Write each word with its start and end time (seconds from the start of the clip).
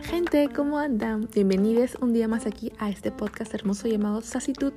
Gente, 0.00 0.48
¿cómo 0.54 0.78
andan? 0.78 1.28
Bienvenidos 1.34 1.96
un 2.00 2.12
día 2.12 2.28
más 2.28 2.46
aquí 2.46 2.70
a 2.78 2.88
este 2.88 3.10
podcast 3.10 3.52
hermoso 3.52 3.88
llamado 3.88 4.20
Sassitud. 4.20 4.74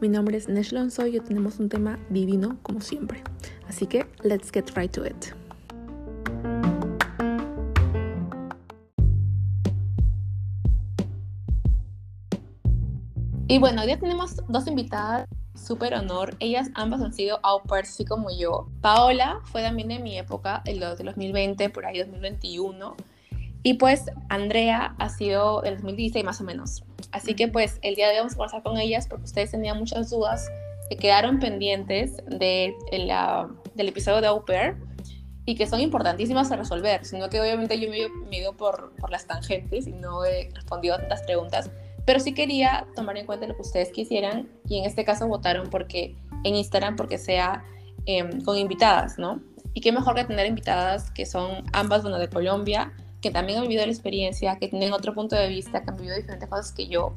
Mi 0.00 0.08
nombre 0.08 0.38
es 0.38 0.48
Nesh 0.48 0.72
Lonzo 0.72 1.06
y 1.06 1.18
hoy 1.18 1.20
tenemos 1.20 1.58
un 1.58 1.68
tema 1.68 1.98
divino 2.08 2.56
como 2.62 2.80
siempre. 2.80 3.22
Así 3.68 3.86
que, 3.86 4.06
let's 4.22 4.50
get 4.50 4.70
right 4.76 4.90
to 4.92 5.04
it. 5.04 5.26
Y 13.46 13.58
bueno, 13.58 13.82
hoy 13.82 13.94
tenemos 13.98 14.36
dos 14.48 14.66
invitadas, 14.66 15.28
súper 15.54 15.94
honor. 15.94 16.36
Ellas 16.40 16.70
ambas 16.74 17.00
han 17.00 17.12
sido 17.12 17.40
au 17.42 17.62
pairs, 17.62 17.90
así 17.90 18.04
como 18.04 18.30
yo. 18.30 18.68
Paola 18.80 19.40
fue 19.44 19.62
también 19.62 19.88
de 19.88 19.98
mi 19.98 20.18
época, 20.18 20.62
el 20.64 20.80
de 20.80 20.86
2020, 20.86 21.70
por 21.70 21.86
ahí 21.86 21.98
2021. 21.98 22.96
Y 23.62 23.74
pues 23.74 24.06
Andrea 24.28 24.94
ha 24.98 25.08
sido 25.08 25.60
del 25.62 25.74
2016 25.74 26.24
más 26.24 26.40
o 26.40 26.44
menos. 26.44 26.84
Así 27.12 27.34
que 27.34 27.48
pues 27.48 27.78
el 27.82 27.94
día 27.94 28.08
de 28.08 28.14
hoy 28.14 28.18
vamos 28.18 28.32
a 28.32 28.36
conversar 28.36 28.62
con 28.62 28.78
ellas 28.78 29.06
porque 29.06 29.24
ustedes 29.24 29.50
tenían 29.50 29.78
muchas 29.78 30.10
dudas 30.10 30.50
que 30.88 30.96
quedaron 30.96 31.38
pendientes 31.38 32.16
de, 32.26 32.74
la, 32.92 33.48
del 33.74 33.88
episodio 33.88 34.20
de 34.20 34.26
Au 34.26 34.44
Pair 34.44 34.76
y 35.44 35.54
que 35.54 35.66
son 35.66 35.80
importantísimas 35.80 36.50
a 36.50 36.56
resolver, 36.56 37.04
sino 37.04 37.28
que 37.28 37.40
obviamente 37.40 37.78
yo 37.78 37.88
me 37.88 37.98
he 38.36 38.40
ido 38.40 38.56
por, 38.56 38.94
por 38.96 39.10
las 39.10 39.26
tangentes 39.26 39.86
y 39.86 39.92
no 39.92 40.24
he 40.24 40.50
respondido 40.54 40.94
a 40.94 40.98
tantas 40.98 41.22
preguntas, 41.22 41.70
pero 42.04 42.20
sí 42.20 42.34
quería 42.34 42.86
tomar 42.94 43.16
en 43.16 43.26
cuenta 43.26 43.46
lo 43.46 43.54
que 43.54 43.62
ustedes 43.62 43.90
quisieran 43.90 44.48
y 44.68 44.78
en 44.78 44.84
este 44.84 45.04
caso 45.04 45.28
votaron 45.28 45.70
porque 45.70 46.16
en 46.44 46.54
Instagram 46.56 46.96
porque 46.96 47.18
sea 47.18 47.64
em, 48.06 48.42
con 48.42 48.56
invitadas, 48.58 49.18
¿no? 49.18 49.40
Y 49.74 49.80
qué 49.80 49.92
mejor 49.92 50.14
que 50.14 50.24
tener 50.24 50.46
invitadas 50.46 51.10
que 51.10 51.24
son 51.24 51.64
ambas, 51.72 52.02
bueno, 52.02 52.18
de 52.18 52.28
Colombia, 52.28 52.92
que 53.20 53.30
también 53.30 53.58
han 53.58 53.64
vivido 53.64 53.86
la 53.86 53.92
experiencia, 53.92 54.58
que 54.58 54.68
tienen 54.68 54.92
otro 54.92 55.14
punto 55.14 55.36
de 55.36 55.48
vista, 55.48 55.82
que 55.82 55.90
han 55.90 55.96
vivido 55.96 56.16
diferentes 56.16 56.48
cosas 56.48 56.72
que 56.72 56.88
yo. 56.88 57.14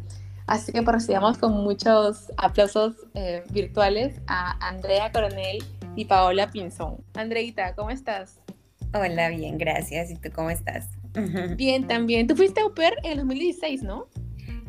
Así 0.48 0.72
que 0.72 0.84
pues, 0.84 0.96
recibamos 0.96 1.38
con 1.38 1.54
muchos 1.54 2.32
aplausos 2.38 2.96
eh, 3.16 3.44
virtuales 3.50 4.22
a 4.28 4.56
Andrea 4.66 5.12
Coronel 5.12 5.64
y 5.96 6.06
Paola 6.06 6.52
Pinzón. 6.52 7.04
Andreita, 7.16 7.74
¿cómo 7.76 7.90
estás? 7.90 8.40
Hola, 8.94 9.30
bien, 9.30 9.58
gracias. 9.58 10.12
¿Y 10.12 10.16
tú 10.16 10.30
cómo 10.34 10.50
estás? 10.50 10.90
Bien, 11.56 11.88
también. 11.88 12.28
Tú 12.28 12.36
fuiste 12.36 12.62
au 12.62 12.74
pair 12.74 12.94
en 13.04 13.14
el 13.14 13.18
2016, 13.20 13.84
¿no? 13.84 14.08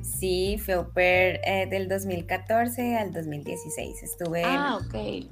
Sí, 0.07 0.57
fui 0.59 0.75
au 0.75 0.93
pair 0.93 1.41
eh, 1.45 1.67
del 1.69 1.89
2014 1.89 2.97
al 2.97 3.13
2016. 3.13 4.03
Estuve 4.03 4.43
ah, 4.45 4.79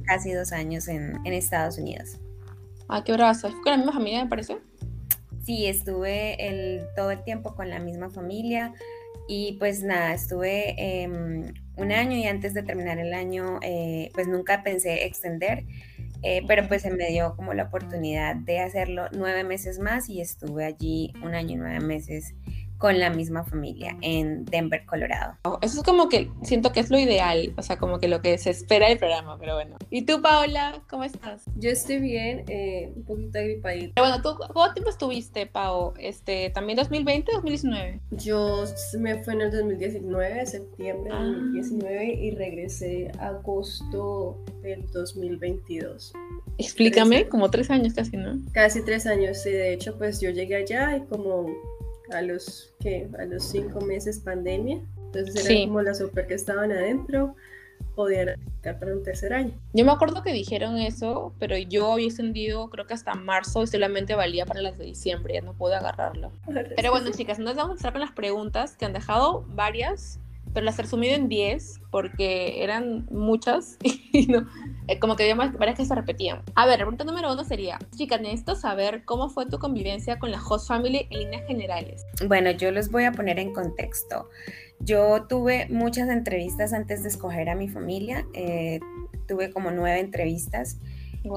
casi 0.04 0.32
dos 0.32 0.52
años 0.52 0.88
en, 0.88 1.18
en 1.24 1.32
Estados 1.32 1.78
Unidos. 1.78 2.18
Ah, 2.88 3.02
qué 3.04 3.12
brazo. 3.12 3.50
¿Fue 3.50 3.62
con 3.62 3.70
la 3.70 3.76
misma 3.78 3.92
familia, 3.92 4.24
me 4.24 4.30
parece? 4.30 4.58
Sí, 5.44 5.66
estuve 5.66 6.48
el, 6.48 6.86
todo 6.96 7.10
el 7.10 7.22
tiempo 7.22 7.54
con 7.54 7.70
la 7.70 7.78
misma 7.78 8.10
familia 8.10 8.72
y 9.28 9.56
pues 9.58 9.82
nada, 9.82 10.14
estuve 10.14 10.74
em, 10.78 11.52
un 11.76 11.92
año 11.92 12.16
y 12.16 12.26
antes 12.26 12.54
de 12.54 12.62
terminar 12.62 12.98
el 12.98 13.14
año 13.14 13.58
eh, 13.62 14.10
pues 14.14 14.26
nunca 14.26 14.62
pensé 14.62 15.04
extender, 15.04 15.64
eh, 16.22 16.42
pero 16.46 16.66
pues 16.66 16.82
se 16.82 16.90
me 16.90 17.08
dio 17.08 17.36
como 17.36 17.54
la 17.54 17.64
oportunidad 17.64 18.36
de 18.36 18.60
hacerlo 18.60 19.08
nueve 19.12 19.44
meses 19.44 19.78
más 19.78 20.08
y 20.08 20.20
estuve 20.20 20.64
allí 20.64 21.12
un 21.22 21.34
año 21.34 21.52
y 21.52 21.56
nueve 21.56 21.80
meses 21.80 22.34
con 22.78 22.98
la 22.98 23.10
misma 23.10 23.44
familia 23.44 23.96
en 24.02 24.44
Denver, 24.44 24.84
Colorado. 24.86 25.38
Eso 25.62 25.78
es 25.78 25.82
como 25.84 26.08
que 26.08 26.30
siento 26.42 26.72
que 26.72 26.80
es 26.80 26.90
lo 26.90 26.98
ideal, 26.98 27.54
o 27.56 27.62
sea, 27.62 27.78
como 27.78 27.98
que 27.98 28.08
lo 28.08 28.20
que 28.20 28.36
se 28.38 28.50
espera 28.50 28.88
del 28.88 28.98
programa, 28.98 29.38
pero 29.38 29.54
bueno. 29.54 29.76
¿Y 29.90 30.02
tú, 30.02 30.20
Paola, 30.20 30.82
cómo 30.88 31.04
estás? 31.04 31.44
Yo 31.56 31.70
estoy 31.70 31.98
bien, 31.98 32.44
eh, 32.48 32.92
un 32.94 33.04
poquito 33.04 33.38
agripadita. 33.38 33.92
Pero 33.94 34.08
bueno, 34.08 34.22
¿tú 34.22 34.36
cuánto 34.52 34.74
tiempo 34.74 34.90
estuviste, 34.90 35.46
Pao? 35.46 35.94
Este, 35.98 36.50
¿También 36.50 36.76
2020 36.76 37.30
o 37.32 37.34
2019? 37.36 38.00
Yo 38.10 38.64
me 38.98 39.22
fui 39.22 39.34
en 39.34 39.40
el 39.42 39.50
2019, 39.50 40.46
septiembre 40.46 41.14
de 41.14 41.24
2019, 41.24 41.98
ah. 41.98 42.04
y 42.04 42.30
regresé 42.32 43.12
agosto 43.18 44.38
del 44.62 44.86
2022. 44.92 46.12
Explícame, 46.58 47.28
como 47.28 47.50
tres 47.50 47.70
años 47.70 47.94
casi, 47.94 48.16
¿no? 48.16 48.38
Casi 48.52 48.84
tres 48.84 49.06
años, 49.06 49.42
sí. 49.42 49.50
De 49.50 49.72
hecho, 49.72 49.96
pues 49.98 50.20
yo 50.20 50.30
llegué 50.30 50.56
allá 50.56 50.96
y 50.96 51.00
como 51.02 51.46
a 52.14 52.22
los 52.22 52.74
que 52.80 53.08
a 53.18 53.24
los 53.24 53.44
cinco 53.44 53.80
meses 53.80 54.20
pandemia. 54.20 54.80
Entonces 55.06 55.46
era 55.46 55.66
como 55.66 55.82
las 55.82 55.98
super 55.98 56.26
que 56.26 56.34
estaban 56.34 56.72
adentro 56.72 57.36
podían 57.94 58.30
estar 58.56 58.78
para 58.78 58.94
un 58.94 59.02
tercer 59.02 59.32
año. 59.32 59.52
Yo 59.72 59.84
me 59.84 59.92
acuerdo 59.92 60.22
que 60.22 60.32
dijeron 60.32 60.78
eso, 60.78 61.32
pero 61.38 61.56
yo 61.56 61.92
había 61.92 62.06
extendido 62.06 62.68
creo 62.70 62.86
que 62.86 62.94
hasta 62.94 63.14
marzo 63.14 63.62
y 63.62 63.66
solamente 63.66 64.14
valía 64.14 64.46
para 64.46 64.62
las 64.62 64.76
de 64.78 64.84
diciembre, 64.84 65.34
ya 65.34 65.40
no 65.42 65.54
pude 65.54 65.74
agarrarlo. 65.74 66.32
Pero 66.76 66.90
bueno, 66.90 67.10
chicas, 67.10 67.38
entonces 67.38 67.56
vamos 67.56 67.70
a 67.70 67.72
empezar 67.74 67.92
con 67.92 68.00
las 68.00 68.12
preguntas 68.12 68.76
que 68.76 68.84
han 68.84 68.92
dejado 68.92 69.44
varias, 69.48 70.20
pero 70.54 70.64
las 70.64 70.78
he 70.78 70.82
resumido 70.82 71.14
en 71.14 71.28
10 71.28 71.80
porque 71.90 72.62
eran 72.62 73.06
muchas 73.10 73.76
y 73.82 74.26
no, 74.28 74.46
eh, 74.88 74.98
como 75.00 75.16
que 75.16 75.24
había 75.24 75.34
varias 75.34 75.76
que 75.76 75.84
se 75.84 75.94
repetían. 75.94 76.42
A 76.54 76.64
ver, 76.64 76.78
la 76.78 76.84
pregunta 76.84 77.04
número 77.04 77.32
uno 77.32 77.44
sería, 77.44 77.78
chicas, 77.96 78.20
necesito 78.20 78.54
saber 78.54 79.04
cómo 79.04 79.28
fue 79.28 79.46
tu 79.46 79.58
convivencia 79.58 80.18
con 80.18 80.30
la 80.30 80.40
host 80.40 80.68
family 80.68 81.06
en 81.10 81.18
líneas 81.18 81.46
generales. 81.46 82.06
Bueno, 82.26 82.52
yo 82.52 82.70
les 82.70 82.90
voy 82.90 83.04
a 83.04 83.12
poner 83.12 83.38
en 83.38 83.52
contexto. 83.52 84.30
Yo 84.78 85.26
tuve 85.28 85.66
muchas 85.68 86.08
entrevistas 86.08 86.72
antes 86.72 87.02
de 87.02 87.08
escoger 87.08 87.48
a 87.48 87.54
mi 87.54 87.68
familia, 87.68 88.26
eh, 88.34 88.80
tuve 89.26 89.50
como 89.50 89.70
nueve 89.70 90.00
entrevistas 90.00 90.78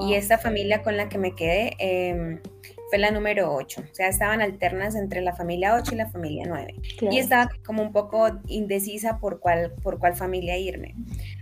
y 0.06 0.14
esta 0.14 0.36
familia 0.36 0.82
con 0.82 0.96
la 0.96 1.08
que 1.08 1.16
me 1.16 1.34
quedé 1.34 1.74
eh, 1.78 2.40
fue 2.88 2.98
la 2.98 3.10
número 3.10 3.52
8. 3.54 3.82
O 3.90 3.94
sea, 3.94 4.08
estaban 4.08 4.40
alternas 4.40 4.94
entre 4.94 5.20
la 5.20 5.34
familia 5.34 5.74
8 5.74 5.94
y 5.94 5.96
la 5.96 6.08
familia 6.08 6.44
9. 6.46 6.74
Y 7.10 7.18
estaba 7.18 7.50
como 7.64 7.82
un 7.82 7.92
poco 7.92 8.28
indecisa 8.46 9.18
por 9.18 9.40
cuál, 9.40 9.72
por 9.82 9.98
cuál 9.98 10.14
familia 10.14 10.56
irme. 10.56 10.94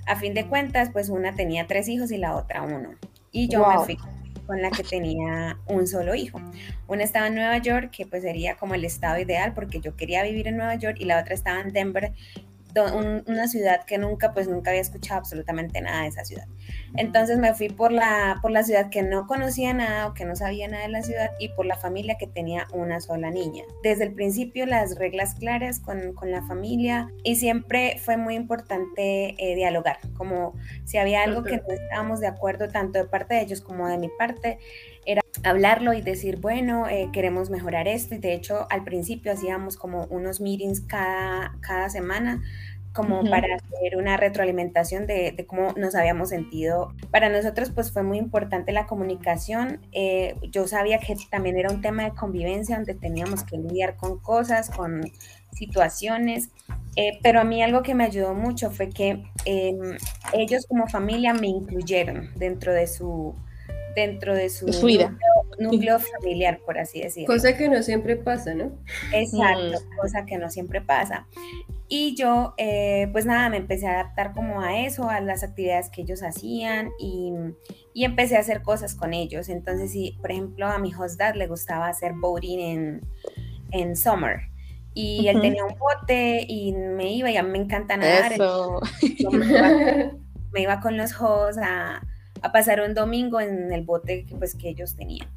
A 0.06 0.16
fin 0.16 0.34
de 0.34 0.46
cuentas, 0.46 0.90
pues 0.92 1.08
una 1.08 1.34
tenía 1.34 1.66
tres 1.66 1.88
hijos 1.88 2.10
y 2.10 2.18
la 2.18 2.36
otra 2.36 2.62
uno. 2.62 2.90
Y 3.30 3.48
yo 3.48 3.66
me 3.66 3.78
fui 3.84 3.96
con 4.46 4.62
la 4.62 4.70
que 4.70 4.82
tenía 4.82 5.58
un 5.66 5.86
solo 5.86 6.14
hijo. 6.14 6.40
Una 6.86 7.02
estaba 7.02 7.26
en 7.26 7.34
Nueva 7.34 7.58
York, 7.58 7.90
que 7.90 8.06
pues 8.06 8.22
sería 8.22 8.56
como 8.56 8.74
el 8.74 8.84
estado 8.84 9.18
ideal 9.18 9.52
porque 9.54 9.80
yo 9.80 9.96
quería 9.96 10.22
vivir 10.22 10.48
en 10.48 10.56
Nueva 10.56 10.76
York 10.76 10.96
y 11.00 11.04
la 11.04 11.20
otra 11.20 11.34
estaba 11.34 11.60
en 11.60 11.72
Denver, 11.72 12.12
una 13.26 13.48
ciudad 13.48 13.84
que 13.84 13.98
nunca, 13.98 14.32
pues 14.32 14.48
nunca 14.48 14.70
había 14.70 14.82
escuchado 14.82 15.18
absolutamente 15.18 15.80
nada 15.80 16.02
de 16.02 16.08
esa 16.08 16.24
ciudad. 16.24 16.46
Entonces 16.96 17.38
me 17.38 17.54
fui 17.54 17.68
por 17.68 17.92
la, 17.92 18.38
por 18.42 18.50
la 18.50 18.62
ciudad 18.62 18.90
que 18.90 19.02
no 19.02 19.26
conocía 19.26 19.74
nada 19.74 20.08
o 20.08 20.14
que 20.14 20.24
no 20.24 20.36
sabía 20.36 20.68
nada 20.68 20.84
de 20.84 20.90
la 20.90 21.02
ciudad 21.02 21.30
y 21.38 21.48
por 21.50 21.66
la 21.66 21.76
familia 21.76 22.16
que 22.18 22.26
tenía 22.26 22.66
una 22.72 23.00
sola 23.00 23.30
niña. 23.30 23.64
Desde 23.82 24.04
el 24.04 24.12
principio 24.12 24.66
las 24.66 24.98
reglas 24.98 25.34
claras 25.34 25.80
con, 25.80 26.12
con 26.14 26.30
la 26.30 26.42
familia 26.42 27.10
y 27.22 27.36
siempre 27.36 27.98
fue 28.02 28.16
muy 28.16 28.34
importante 28.34 29.34
eh, 29.38 29.54
dialogar, 29.54 29.98
como 30.16 30.54
si 30.84 30.98
había 30.98 31.22
algo 31.22 31.42
que 31.42 31.56
no 31.56 31.72
estábamos 31.72 32.20
de 32.20 32.26
acuerdo 32.26 32.68
tanto 32.68 32.98
de 32.98 33.04
parte 33.04 33.34
de 33.34 33.42
ellos 33.42 33.60
como 33.60 33.88
de 33.88 33.98
mi 33.98 34.08
parte, 34.18 34.58
era 35.04 35.22
hablarlo 35.44 35.92
y 35.92 36.02
decir, 36.02 36.38
bueno, 36.38 36.88
eh, 36.88 37.10
queremos 37.12 37.50
mejorar 37.50 37.88
esto. 37.88 38.14
Y 38.14 38.18
de 38.18 38.34
hecho, 38.34 38.66
al 38.70 38.84
principio 38.84 39.32
hacíamos 39.32 39.76
como 39.76 40.04
unos 40.06 40.40
meetings 40.40 40.80
cada, 40.80 41.56
cada 41.60 41.88
semana 41.88 42.42
como 42.96 43.22
para 43.28 43.56
hacer 43.56 43.98
una 43.98 44.16
retroalimentación 44.16 45.06
de, 45.06 45.44
cómo 45.46 45.72
nos 45.76 45.94
habíamos 45.94 46.30
sentido. 46.30 46.92
Para 47.10 47.28
nosotros 47.28 47.70
pues 47.70 47.92
fue 47.92 48.02
muy 48.02 48.16
importante 48.16 48.72
la 48.72 48.86
comunicación. 48.86 49.80
Eh, 49.92 50.34
yo 50.50 50.66
sabía 50.66 50.98
que 50.98 51.14
también 51.30 51.58
era 51.58 51.70
un 51.70 51.82
tema 51.82 52.04
de 52.04 52.12
convivencia 52.12 52.76
donde 52.76 52.94
teníamos 52.94 53.44
que 53.44 53.58
lidiar 53.58 53.96
con 53.96 54.18
cosas, 54.18 54.70
con 54.70 55.02
situaciones, 55.52 56.50
eh, 56.96 57.18
pero 57.22 57.40
a 57.40 57.44
mí 57.44 57.62
algo 57.62 57.82
que 57.82 57.94
me 57.94 58.04
ayudó 58.04 58.34
mucho 58.34 58.70
fue 58.70 58.88
que 58.88 59.22
em, 59.44 59.96
ellos 60.32 60.66
como 60.66 60.86
familia 60.88 61.34
me 61.34 61.48
incluyeron 61.48 62.30
dentro 62.36 62.72
de 62.72 62.86
su 62.86 63.34
dentro 63.96 64.34
de 64.34 64.50
su, 64.50 64.66
vida. 64.86 65.18
Núcleo, 65.58 65.98
familiar, 65.98 66.60
por 66.64 66.78
así 66.78 67.00
decirlo. 67.00 67.34
Cosa 67.34 67.56
que 67.56 67.68
no 67.68 67.82
siempre 67.82 68.16
pasa, 68.16 68.54
¿no? 68.54 68.78
Exacto, 69.12 69.80
mm. 69.80 69.96
cosa 69.96 70.26
que 70.26 70.36
no 70.36 70.50
siempre 70.50 70.82
pasa. 70.82 71.26
Y 71.88 72.14
yo, 72.14 72.54
eh, 72.58 73.08
pues 73.10 73.24
nada, 73.24 73.48
me 73.48 73.56
empecé 73.56 73.86
a 73.86 74.00
adaptar 74.00 74.34
como 74.34 74.60
a 74.60 74.80
eso, 74.80 75.08
a 75.08 75.20
las 75.20 75.42
actividades 75.42 75.88
que 75.88 76.02
ellos 76.02 76.22
hacían 76.22 76.90
y, 77.00 77.32
y 77.94 78.04
empecé 78.04 78.36
a 78.36 78.40
hacer 78.40 78.62
cosas 78.62 78.94
con 78.94 79.14
ellos. 79.14 79.48
Entonces, 79.48 79.90
si, 79.92 80.12
por 80.20 80.30
ejemplo, 80.30 80.66
a 80.66 80.78
mi 80.78 80.92
host 80.94 81.18
dad 81.18 81.34
le 81.34 81.46
gustaba 81.46 81.88
hacer 81.88 82.12
boating 82.12 82.60
en, 82.60 83.00
en 83.72 83.96
summer 83.96 84.40
y 84.92 85.28
él 85.28 85.40
tenía 85.40 85.64
un 85.64 85.76
bote 85.78 86.44
y 86.48 86.72
me 86.72 87.12
iba 87.12 87.30
y 87.30 87.36
a 87.36 87.42
mí 87.42 87.50
me 87.50 87.58
encanta 87.58 87.96
nadar. 87.96 88.32
Eso. 88.32 88.80
Me, 89.30 89.46
iba, 89.46 89.68
me 90.52 90.60
iba 90.62 90.80
con 90.80 90.96
los 90.96 91.18
hosts 91.20 91.58
a 91.62 92.02
a 92.46 92.52
pasar 92.52 92.80
un 92.80 92.94
domingo 92.94 93.40
en 93.40 93.72
el 93.72 93.82
bote 93.82 94.24
que, 94.24 94.34
pues, 94.36 94.54
que 94.54 94.68
ellos 94.68 94.96
tenían. 94.96 95.28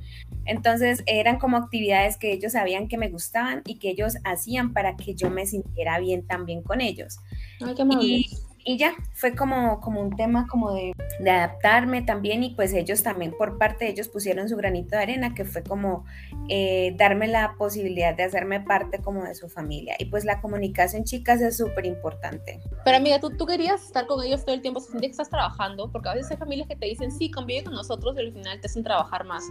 Entonces 0.46 1.04
eran 1.06 1.38
como 1.38 1.58
actividades 1.58 2.18
que 2.18 2.32
ellos 2.32 2.54
sabían 2.54 2.88
que 2.88 2.98
me 2.98 3.10
gustaban 3.10 3.62
y 3.66 3.78
que 3.80 3.90
ellos 3.90 4.18
hacían 4.24 4.74
para 4.74 4.96
que 4.96 5.14
yo 5.16 5.30
me 5.30 5.46
sintiera 5.46 6.00
bien 6.00 6.26
también 6.26 6.64
con 6.64 6.82
ellos. 6.82 7.20
Ay, 7.62 7.76
qué 7.76 7.84
y, 8.02 8.26
y 8.66 8.78
ya, 8.78 8.94
fue 9.14 9.36
como, 9.36 9.80
como 9.82 10.02
un 10.02 10.16
tema 10.16 10.48
como 10.48 10.74
de, 10.74 10.94
adaptarme 11.22 12.02
también 12.02 12.44
y 12.44 12.56
pues 12.56 12.74
ellos 12.74 13.04
también 13.04 13.34
por 13.38 13.58
parte 13.58 13.86
de 13.86 13.92
ellos 13.92 14.08
pusieron 14.08 14.50
su 14.50 14.56
granito 14.58 14.96
de 14.96 15.04
arena, 15.04 15.34
que 15.34 15.46
fue 15.46 15.64
como 15.64 16.06
eh, 16.50 16.94
darme 16.98 17.28
la 17.28 17.56
posibilidad 17.58 18.16
de 18.16 18.24
hacerme 18.24 18.62
parte 18.62 19.00
como 19.00 19.24
de 19.24 19.36
su 19.36 19.50
familia. 19.50 19.96
Y 20.00 20.06
pues 20.06 20.26
la 20.26 20.42
comunicación, 20.42 21.04
chicas, 21.04 21.42
es 21.42 21.58
súper 21.58 21.86
importante. 21.86 22.60
Pero 22.84 22.98
amiga, 22.98 23.20
¿tú, 23.20 23.36
tú 23.36 23.46
querías 23.46 23.84
estar 23.84 24.08
con 24.08 24.24
ellos 24.24 24.46
todo 24.46 24.56
el 24.56 24.62
tiempo, 24.62 24.80
se 24.80 24.92
sentía 24.92 25.10
que 25.10 25.12
estás 25.12 25.30
trabajando, 25.30 25.92
porque 25.92 26.10
a 26.10 26.14
veces 26.14 26.32
hay 26.32 26.38
familias 26.38 26.68
que 26.68 26.76
te 26.76 26.86
dicen, 26.86 27.12
sí, 27.12 27.32
convive 27.32 27.64
con 27.64 27.74
nosotros 27.74 28.16
y 28.18 28.20
al 28.20 28.34
final 28.34 28.60
te 28.60 28.68
hacen 28.68 28.84
trabajar 28.84 29.26
más. 29.26 29.44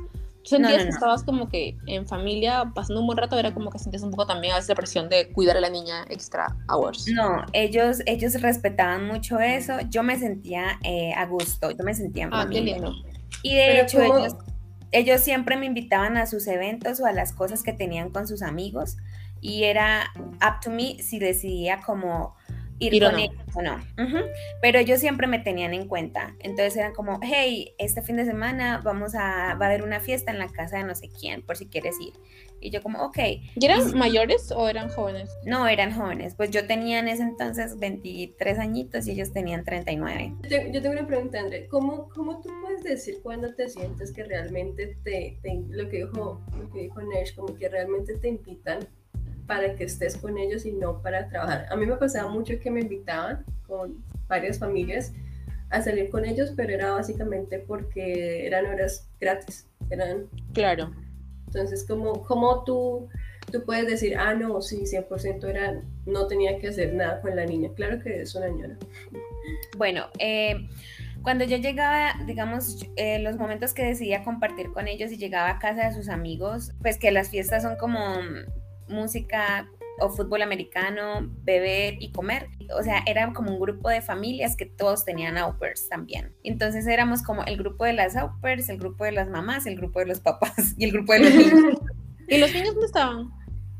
¿Sentías 0.49 0.85
que 0.85 0.89
estabas 0.89 1.23
como 1.25 1.49
que 1.50 1.77
en 1.87 2.06
familia 2.06 2.73
pasando 2.75 3.00
un 3.00 3.06
buen 3.06 3.19
rato? 3.19 3.39
¿Era 3.39 3.53
como 3.53 3.71
que 3.71 3.79
sentías 3.79 4.03
un 4.03 4.11
poco 4.11 4.27
también 4.27 4.55
a 4.55 4.56
veces 4.56 4.71
la 4.71 4.75
presión 4.77 5.11
de 5.11 5.31
cuidar 5.31 5.59
a 5.59 5.61
la 5.61 5.69
niña 5.69 6.06
extra 6.09 6.56
hours? 6.69 7.06
No, 7.09 7.45
ellos, 7.53 7.99
ellos 8.06 8.41
respetaban 8.41 9.06
mucho 9.06 9.41
eso. 9.41 9.75
Yo 9.91 10.03
me 10.03 10.19
sentía 10.19 10.79
eh, 10.83 11.12
a 11.15 11.27
gusto, 11.27 11.71
yo 11.71 11.85
me 11.85 11.93
sentía 11.93 12.25
en 12.25 12.31
ah, 12.33 12.49
Qué 12.50 12.62
lindo. 12.62 12.95
Y 13.43 13.56
de 13.56 13.83
hecho, 13.83 14.00
ellos, 14.00 14.37
ellos 14.91 15.21
siempre 15.21 15.56
me 15.56 15.67
invitaban 15.67 16.17
a 16.17 16.27
sus 16.27 16.47
eventos 16.47 16.99
o 17.00 17.06
a 17.06 17.12
las 17.12 17.33
cosas 17.33 17.62
que 17.62 17.75
tenían 17.75 18.09
con 18.09 18.27
sus 18.27 18.41
amigos. 18.41 18.97
Y 19.43 19.65
era 19.65 20.11
up 20.17 20.61
to 20.62 20.71
me 20.71 21.03
si 21.03 21.19
decidía 21.19 21.81
como 21.83 22.38
ir, 22.78 23.02
con 23.02 23.19
ellos 23.19 23.36
o 23.54 23.62
no. 23.62 23.78
Pero 24.60 24.78
ellos 24.78 25.00
siempre 25.00 25.26
me 25.26 25.38
tenían 25.38 25.75
en 25.75 25.86
cuenta. 25.86 26.34
Entonces 26.40 26.76
eran 26.76 26.92
como, 26.92 27.19
hey, 27.22 27.75
este 27.78 28.02
fin 28.02 28.16
de 28.16 28.25
semana 28.25 28.80
vamos 28.84 29.14
a, 29.14 29.54
va 29.54 29.66
a 29.66 29.69
haber 29.69 29.82
una 29.82 30.00
fiesta 30.00 30.30
en 30.30 30.38
la 30.38 30.48
casa 30.48 30.78
de 30.78 30.84
no 30.84 30.94
sé 30.94 31.08
quién, 31.08 31.42
por 31.42 31.56
si 31.56 31.66
quieres 31.66 31.96
ir. 32.00 32.12
Y 32.60 32.70
yo 32.70 32.82
como, 32.82 33.02
ok. 33.04 33.19
¿Y 33.54 33.64
eran 33.64 33.96
mayores 33.96 34.50
o 34.50 34.69
eran 34.69 34.88
jóvenes? 34.88 35.30
No, 35.44 35.69
eran 35.69 35.92
jóvenes. 35.92 36.34
Pues 36.34 36.50
yo 36.50 36.66
tenía 36.66 36.98
en 36.98 37.08
ese 37.08 37.22
entonces 37.22 37.78
23 37.78 38.58
añitos 38.58 39.06
y 39.06 39.12
ellos 39.12 39.32
tenían 39.32 39.64
39. 39.64 40.34
Yo 40.72 40.82
tengo 40.82 40.90
una 40.90 41.06
pregunta, 41.06 41.38
André. 41.38 41.69
¿Cómo, 41.69 42.08
cómo 42.08 42.40
tú 42.40 42.50
puedes 42.62 42.82
decir 42.82 43.20
cuando 43.22 43.54
te 43.54 43.69
sientes 43.69 44.12
que 44.12 44.25
realmente 44.25 44.98
te, 45.04 45.38
lo 45.69 45.88
que 45.88 45.98
dijo, 45.98 46.40
lo 46.58 46.70
que 46.70 46.82
dijo 46.82 47.00
Nesh, 47.02 47.34
como 47.34 47.54
que 47.54 47.69
realmente 47.69 48.16
te 48.16 48.28
invitan 48.28 48.80
para 49.49 49.75
que 49.75 49.85
estés 49.85 50.17
con 50.19 50.37
ellos 50.37 50.67
y 50.67 50.73
no 50.73 51.03
para 51.03 51.29
trabajar. 51.29 51.67
A 51.71 51.77
mí 51.77 51.87
me 51.87 51.97
pasaba 51.97 52.31
mucho 52.31 52.61
que 52.61 52.71
me 52.71 52.83
invitaban 52.83 53.45
con 53.67 54.05
varias 54.29 54.59
familias 54.59 55.12
a 55.71 55.83
salir 55.83 56.11
con 56.11 56.27
ellos, 56.27 56.53
pero 56.55 56.73
era 56.73 56.93
básicamente 56.93 57.59
porque 57.59 58.47
eran 58.47 58.67
horas 58.67 59.09
gratis. 59.19 59.67
Eran... 59.91 60.27
Claro. 60.53 60.93
Entonces, 61.47 61.87
como, 61.87 62.25
como 62.25 62.62
tú, 62.65 63.09
tú 63.50 63.65
puedes 63.65 63.87
decir, 63.87 64.19
ah, 64.19 64.35
no, 64.35 64.61
sí, 64.61 64.83
100% 64.83 65.45
era, 65.49 65.83
no 66.05 66.27
tenía 66.27 66.59
que 66.59 66.69
hacer 66.69 66.93
nada 66.93 67.23
con 67.23 67.35
la 67.35 67.47
niña. 67.47 67.71
Claro 67.75 68.00
que 68.03 68.21
es 68.21 68.35
una 68.35 68.49
ñora. 68.49 68.77
Bueno, 69.79 70.09
eh, 70.19 70.69
cuando 71.23 71.45
yo 71.45 71.56
llegaba, 71.56 72.12
digamos, 72.27 72.87
eh, 72.97 73.19
los 73.21 73.37
momentos 73.37 73.73
que 73.73 73.83
decidía 73.83 74.25
compartir 74.25 74.73
con 74.73 74.89
ellos 74.89 75.11
y 75.11 75.17
llegaba 75.17 75.49
a 75.49 75.59
casa 75.59 75.87
de 75.87 75.95
sus 75.95 76.11
amigos, 76.11 76.73
pues 76.83 76.99
que 76.99 77.11
las 77.11 77.31
fiestas 77.31 77.62
son 77.62 77.77
como 77.77 77.99
música 78.88 79.69
o 80.00 80.11
fútbol 80.11 80.43
americano, 80.43 81.29
beber 81.43 81.96
y 82.00 82.12
comer. 82.12 82.49
O 82.79 82.82
sea, 82.82 83.02
era 83.06 83.32
como 83.32 83.52
un 83.52 83.61
grupo 83.61 83.88
de 83.88 84.00
familias 84.02 84.56
que 84.56 84.67
todos 84.67 85.05
tenían 85.05 85.38
au 85.38 85.55
también. 85.90 86.35
Entonces 86.43 86.87
éramos 86.87 87.23
como 87.23 87.44
el 87.44 87.56
grupo 87.56 87.85
de 87.85 87.93
las 87.93 88.17
au 88.17 88.31
el 88.43 88.79
grupo 88.79 89.05
de 89.05 89.12
las 89.12 89.29
mamás, 89.29 89.67
el 89.67 89.76
grupo 89.76 90.00
de 90.00 90.06
los 90.06 90.20
papás 90.20 90.75
y 90.76 90.85
el 90.85 90.93
grupo 90.93 91.12
de 91.12 91.20
los 91.20 91.35
niños. 91.35 91.79
¿Y 92.29 92.38
los 92.38 92.52
niños 92.52 92.75
dónde 92.75 92.87
estaban? 92.87 93.31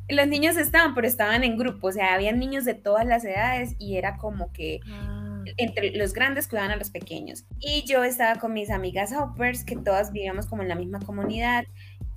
Los 0.09 0.27
niños 0.27 0.57
estaban, 0.57 0.95
pero 0.95 1.07
estaban 1.07 1.45
en 1.45 1.59
grupo, 1.59 1.89
o 1.89 1.93
sea, 1.93 2.15
habían 2.15 2.39
niños 2.39 2.65
de 2.65 2.73
todas 2.73 3.05
las 3.05 3.25
edades 3.27 3.75
y 3.79 3.97
era 3.99 4.17
como 4.17 4.53
que 4.55 4.81
ah. 4.91 5.43
entre 5.59 5.91
los 5.91 6.15
grandes 6.15 6.49
cuidaban 6.49 6.71
a 6.71 6.77
los 6.77 6.89
pequeños. 6.89 7.45
Y 7.59 7.85
yo 7.85 8.03
estaba 8.05 8.41
con 8.41 8.55
mis 8.55 8.71
amigas 8.71 9.13
Hoppers, 9.13 9.65
que 9.65 9.77
todas 9.77 10.13
vivíamos 10.13 10.47
como 10.47 10.63
en 10.63 10.69
la 10.69 10.77
misma 10.77 10.99
comunidad, 11.01 11.67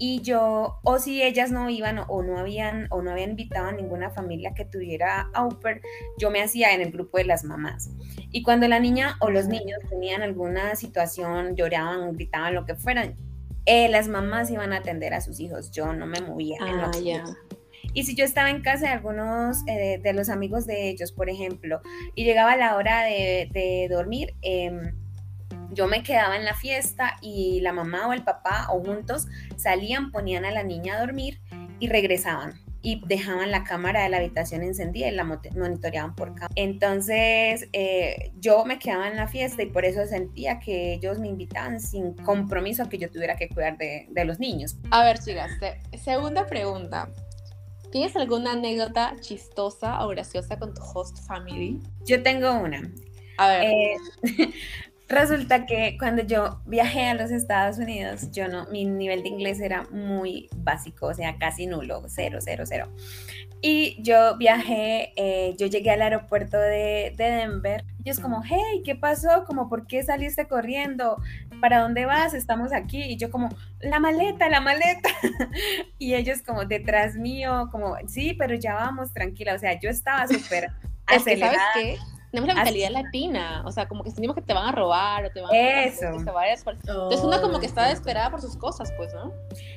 y 0.04 0.20
yo, 0.22 0.80
o 0.82 0.98
si 0.98 1.22
ellas 1.22 1.52
no 1.52 1.70
iban 1.70 2.00
o 2.08 2.24
no 2.24 2.40
habían 2.40 2.88
o 2.90 3.04
no 3.04 3.12
habían 3.12 3.30
invitado 3.30 3.68
a 3.68 3.72
ninguna 3.72 4.10
familia 4.10 4.56
que 4.56 4.66
tuviera 4.66 5.30
Auper, 5.36 5.80
yo 6.18 6.32
me 6.32 6.42
hacía 6.42 6.74
en 6.74 6.82
el 6.82 6.92
grupo 6.92 7.20
de 7.20 7.26
las 7.26 7.44
mamás. 7.44 7.92
Y 8.32 8.42
cuando 8.42 8.68
la 8.68 8.80
niña 8.80 9.18
o 9.20 9.30
los 9.30 9.46
niños 9.46 9.78
tenían 9.92 10.24
alguna 10.24 10.76
situación, 10.76 11.56
lloraban, 11.56 12.14
gritaban, 12.14 12.56
lo 12.56 12.66
que 12.66 12.74
fueran, 12.74 13.14
eh, 13.68 13.90
las 13.90 14.08
mamás 14.08 14.50
iban 14.50 14.74
a 14.74 14.78
atender 14.78 15.14
a 15.14 15.22
sus 15.22 15.40
hijos, 15.40 15.70
yo 15.70 15.94
no 15.94 16.08
me 16.08 16.20
movía. 16.20 16.58
Ah, 16.62 16.90
y 17.94 18.04
si 18.04 18.16
yo 18.16 18.26
estaba 18.26 18.50
en 18.50 18.64
casa 18.64 18.88
de 18.88 18.94
algunos 18.94 19.58
eh, 19.68 20.00
de 20.02 20.14
los 20.14 20.30
amigos 20.30 20.66
de 20.66 20.90
ellos, 20.90 21.12
por 21.12 21.30
ejemplo, 21.30 21.80
y 22.16 22.24
llegaba 22.24 22.56
la 22.56 22.76
hora 22.76 23.04
de, 23.04 23.50
de 23.54 23.88
dormir, 23.88 24.34
eh, 24.42 24.94
yo 25.72 25.88
me 25.88 26.04
quedaba 26.04 26.36
en 26.36 26.46
la 26.46 26.54
fiesta 26.54 27.18
y 27.22 27.62
la 27.62 27.74
mamá 27.74 28.08
o 28.08 28.14
el 28.14 28.24
papá 28.24 28.68
o 28.72 28.84
juntos 28.84 29.28
salían, 29.56 30.12
ponían 30.12 30.46
a 30.46 30.52
la 30.52 30.64
niña 30.64 30.96
a 30.96 31.00
dormir 31.00 31.42
y 31.80 31.88
regresaban 31.88 32.60
y 32.84 33.02
dejaban 33.06 33.52
la 33.52 33.64
cámara 33.64 34.04
de 34.04 34.10
la 34.10 34.18
habitación 34.18 34.64
encendida 34.64 35.08
y 35.08 35.12
la 35.12 35.24
monitoreaban 35.24 36.16
por 36.16 36.34
cámara. 36.34 36.54
Entonces 36.56 37.68
eh, 37.74 38.32
yo 38.40 38.66
me 38.66 38.80
quedaba 38.80 39.08
en 39.08 39.18
la 39.18 39.28
fiesta 39.28 39.62
y 39.62 39.68
por 39.68 39.86
eso 39.86 40.06
sentía 40.06 40.60
que 40.60 40.94
ellos 40.94 41.20
me 41.20 41.28
invitaban 41.28 41.80
sin 41.80 42.14
compromiso 42.14 42.84
a 42.84 42.90
que 42.90 42.98
yo 42.98 43.10
tuviera 43.12 43.36
que 43.36 43.50
cuidar 43.50 43.78
de, 43.78 44.08
de 44.10 44.26
los 44.26 44.40
niños. 44.40 44.78
A 44.90 45.04
ver, 45.04 45.20
chicas, 45.20 45.52
segunda 46.04 46.48
pregunta. 46.48 47.10
¿Tienes 47.92 48.16
alguna 48.16 48.54
anécdota 48.54 49.16
chistosa 49.20 50.04
o 50.06 50.10
graciosa 50.10 50.58
con 50.58 50.74
tu 50.74 50.82
host 50.82 51.20
family? 51.28 51.80
Yo 52.06 52.24
tengo 52.24 52.54
una. 52.54 52.90
A 53.38 53.48
ver. 53.50 53.64
Eh, 53.66 53.96
Resulta 55.12 55.66
que 55.66 55.98
cuando 56.00 56.24
yo 56.24 56.62
viajé 56.66 57.08
a 57.08 57.14
los 57.14 57.32
Estados 57.32 57.78
Unidos, 57.78 58.32
yo 58.32 58.48
no, 58.48 58.66
mi 58.68 58.86
nivel 58.86 59.24
de 59.24 59.28
inglés 59.28 59.60
era 59.60 59.84
muy 59.92 60.50
básico, 60.56 61.08
o 61.08 61.14
sea, 61.14 61.38
casi 61.38 61.68
nulo, 61.68 62.02
cero, 62.08 62.40
cero, 62.40 62.64
cero. 62.66 62.88
Y 63.62 64.02
yo 64.02 64.38
viajé, 64.38 65.12
eh, 65.18 65.54
yo 65.58 65.68
llegué 65.68 65.92
al 65.92 66.02
aeropuerto 66.02 66.58
de, 66.58 67.14
de, 67.18 67.24
Denver. 67.26 67.84
Y 68.06 68.10
es 68.10 68.22
como, 68.22 68.42
hey, 68.42 68.82
¿qué 68.86 68.96
pasó? 68.96 69.44
Como, 69.46 69.68
¿por 69.68 69.86
qué 69.86 70.02
saliste 70.02 70.48
corriendo? 70.48 71.22
¿Para 71.60 71.82
dónde 71.82 72.06
vas? 72.06 72.34
Estamos 72.34 72.72
aquí. 72.72 73.04
Y 73.04 73.18
yo 73.18 73.30
como, 73.30 73.50
la 73.82 74.00
maleta, 74.00 74.48
la 74.48 74.62
maleta. 74.62 75.10
y 76.00 76.14
ellos 76.14 76.42
como 76.42 76.64
detrás 76.64 77.16
mío, 77.16 77.68
como, 77.70 77.98
sí, 78.08 78.34
pero 78.34 78.56
ya 78.56 78.76
vamos, 78.76 79.14
tranquila. 79.14 79.56
O 79.56 79.60
sea, 79.60 79.78
yo 79.78 79.90
estaba 79.90 80.26
súper 80.30 80.72
acelerada. 81.06 81.58
¿Sabes 81.74 82.00
qué? 82.00 82.21
Tenemos 82.32 82.48
la 82.48 82.56
mentalidad 82.56 82.92
latina, 82.92 83.62
o 83.66 83.72
sea, 83.72 83.90
como 83.90 84.04
que 84.06 84.12
sentimos 84.12 84.38
que 84.38 84.42
te 84.42 84.54
van 84.54 84.66
a 84.66 84.72
robar 84.72 85.26
o 85.26 85.32
te 85.32 85.42
van 85.42 85.54
a... 85.54 85.84
Eso. 85.84 86.06
Entonces 86.06 87.22
uno 87.22 87.42
como 87.42 87.60
que 87.60 87.66
está 87.66 87.88
desesperada 87.88 88.32
por 88.32 88.40
sus 88.40 88.56
cosas, 88.56 88.94
pues, 88.96 89.14
¿no? 89.14 89.34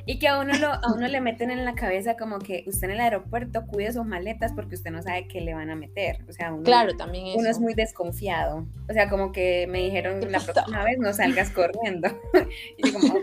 Y 0.06 0.20
que 0.20 0.28
a 0.28 0.38
uno, 0.38 0.56
lo, 0.56 0.68
a 0.68 0.92
uno 0.94 1.08
le 1.08 1.20
meten 1.20 1.50
en 1.50 1.64
la 1.64 1.75
cabeza 1.75 2.16
como 2.16 2.38
que 2.38 2.62
usted 2.68 2.84
en 2.84 2.94
el 2.94 3.00
aeropuerto 3.00 3.66
cuide 3.66 3.92
sus 3.92 4.06
maletas 4.06 4.52
porque 4.52 4.76
usted 4.76 4.92
no 4.92 5.02
sabe 5.02 5.26
qué 5.26 5.40
le 5.40 5.52
van 5.52 5.68
a 5.68 5.75
meter. 5.75 6.25
O 6.28 6.32
sea, 6.32 6.52
uno, 6.52 6.62
claro, 6.62 6.96
también 6.96 7.37
uno 7.37 7.49
es 7.49 7.58
muy 7.58 7.75
desconfiado. 7.75 8.64
O 8.88 8.92
sea, 8.92 9.11
como 9.11 9.32
que 9.32 9.66
me 9.68 9.80
dijeron 9.80 10.20
la 10.30 10.38
próxima 10.38 10.84
vez 10.84 10.99
no 10.99 11.12
salgas 11.12 11.50
corriendo. 11.54 12.08
y 12.78 12.88
yo 12.88 13.00
como, 13.00 13.14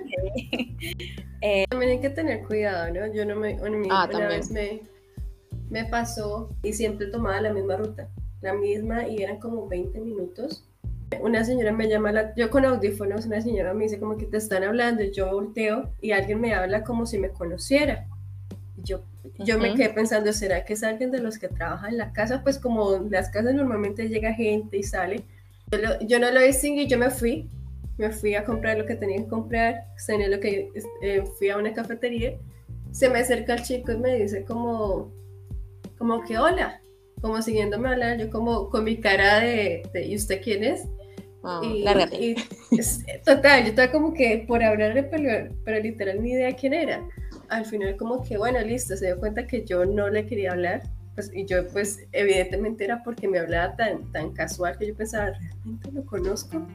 eh, 1.40 1.66
también 1.70 1.92
hay 1.92 2.00
que 2.02 2.10
tener 2.10 2.46
cuidado, 2.46 2.92
¿no? 2.92 3.14
Yo 3.14 3.26
no 3.26 3.38
me... 3.38 3.58
ah, 3.92 4.10
una 4.14 4.28
vez 4.28 4.52
me, 4.52 4.82
me 5.70 5.86
pasó 5.86 6.54
y 6.64 6.74
siempre 6.74 7.08
tomaba 7.08 7.40
la 7.40 7.54
misma 7.54 7.78
ruta 7.78 8.10
la 8.42 8.54
misma 8.54 9.08
y 9.08 9.22
eran 9.22 9.40
como 9.40 9.68
20 9.68 10.00
minutos. 10.02 10.68
Una 11.22 11.44
señora 11.44 11.72
me 11.72 11.90
llama, 11.90 12.12
la, 12.12 12.34
yo 12.36 12.50
con 12.50 12.66
audífonos, 12.66 13.26
una 13.26 13.42
señora 13.42 13.74
me 13.74 13.84
dice 13.84 14.00
como 14.00 14.18
que 14.18 14.26
te 14.26 14.38
están 14.38 14.64
hablando 14.64 15.04
y 15.04 15.12
yo 15.12 15.32
volteo 15.32 15.92
y 16.02 16.12
alguien 16.12 16.40
me 16.40 16.54
habla 16.54 16.84
como 16.84 17.06
si 17.06 17.18
me 17.18 17.30
conociera. 17.30 18.08
Yo, 18.84 19.04
yo 19.38 19.60
me 19.60 19.76
quedé 19.76 19.90
pensando, 19.90 20.34
¿será 20.34 20.66
que 20.66 20.74
es 20.74 20.84
alguien 20.84 21.12
de 21.12 21.20
los 21.20 21.38
que 21.38 21.48
trabaja 21.48 21.90
en 21.90 21.98
la 21.98 22.14
casa? 22.14 22.42
Pues 22.42 22.58
como 22.58 23.00
las 23.10 23.30
casas 23.30 23.54
normalmente 23.54 24.08
llega 24.08 24.34
gente 24.34 24.78
y 24.78 24.84
sale. 24.84 25.24
Yo, 26.08 26.20
no 26.20 26.32
lo 26.32 26.42
distinguí, 26.42 26.88
yo 26.88 26.98
me 26.98 27.10
fui, 27.10 27.50
me 27.98 28.10
fui 28.10 28.36
a 28.36 28.44
comprar 28.44 28.78
lo 28.78 28.86
que 28.86 28.96
tenía 28.96 29.18
que 29.18 29.28
comprar, 29.28 29.86
cené 29.98 30.28
lo 30.28 30.40
que 30.40 30.72
eh, 31.02 31.24
fui 31.38 31.50
a 31.50 31.58
una 31.58 31.74
cafetería, 31.74 32.38
se 32.92 33.10
me 33.10 33.20
acerca 33.20 33.54
el 33.54 33.64
chico 33.64 33.92
y 33.92 33.98
me 33.98 34.16
dice 34.16 34.44
como, 34.44 35.12
como 35.98 36.24
que 36.24 36.38
hola, 36.38 36.82
como 37.22 37.42
siguiéndome 37.42 37.88
a 37.88 37.92
hablar, 37.92 38.18
yo 38.18 38.30
como 38.30 38.70
con 38.70 38.84
mi 38.84 38.98
cara 38.98 39.40
de, 39.40 39.84
¿y 39.94 40.16
usted 40.16 40.42
quién 40.44 40.64
es? 40.64 40.88
Oh, 41.44 41.62
y, 41.64 42.36
total, 43.26 43.64
yo 43.64 43.70
estaba 43.70 43.92
como 43.92 44.14
que 44.14 44.46
por 44.48 44.64
hablarle, 44.64 45.04
pero, 45.04 45.54
pero 45.64 45.80
literal 45.80 46.22
ni 46.22 46.34
idea 46.34 46.56
quién 46.56 46.74
era. 46.74 47.02
Al 47.50 47.66
final 47.66 47.96
como 47.98 48.24
que, 48.24 48.38
bueno, 48.38 48.60
listo, 48.62 48.96
se 48.96 49.08
dio 49.08 49.20
cuenta 49.20 49.48
que 49.48 49.66
yo 49.66 49.86
no 49.86 50.10
le 50.10 50.26
quería 50.26 50.52
hablar. 50.52 50.84
Pues, 51.16 51.32
y 51.34 51.46
yo 51.46 51.68
pues 51.68 52.00
evidentemente 52.14 52.86
era 52.86 53.04
porque 53.04 53.28
me 53.28 53.38
hablaba 53.38 53.76
tan, 53.76 54.10
tan 54.12 54.32
casual 54.32 54.78
que 54.78 54.88
yo 54.88 54.96
pensaba, 54.96 55.32
¿realmente 55.32 55.92
lo 55.92 56.06
conozco? 56.06 56.66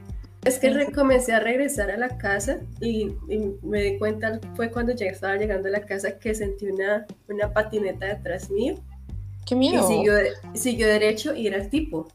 Es 0.44 0.58
que 0.58 0.92
comencé 0.92 1.32
a 1.32 1.40
regresar 1.40 1.90
a 1.90 1.96
la 1.96 2.18
casa 2.18 2.58
y, 2.80 3.14
me 3.62 3.82
di 3.82 3.98
cuenta, 3.98 4.38
fue 4.54 4.70
cuando 4.70 4.92
ya 4.92 5.06
estaba 5.06 5.36
llegando 5.36 5.68
a 5.68 5.72
la 5.72 5.80
casa 5.80 6.18
que 6.18 6.34
sentí 6.34 6.68
una, 6.68 7.06
una 7.28 7.52
patineta 7.52 8.06
detrás 8.06 8.50
mío 8.50 8.76
Qué 9.46 9.54
miedo. 9.54 9.84
Y 9.84 9.94
siguió, 9.94 10.12
siguió 10.54 10.86
derecho 10.88 11.34
y 11.34 11.46
era 11.46 11.56
el 11.56 11.70
tipo. 11.70 12.08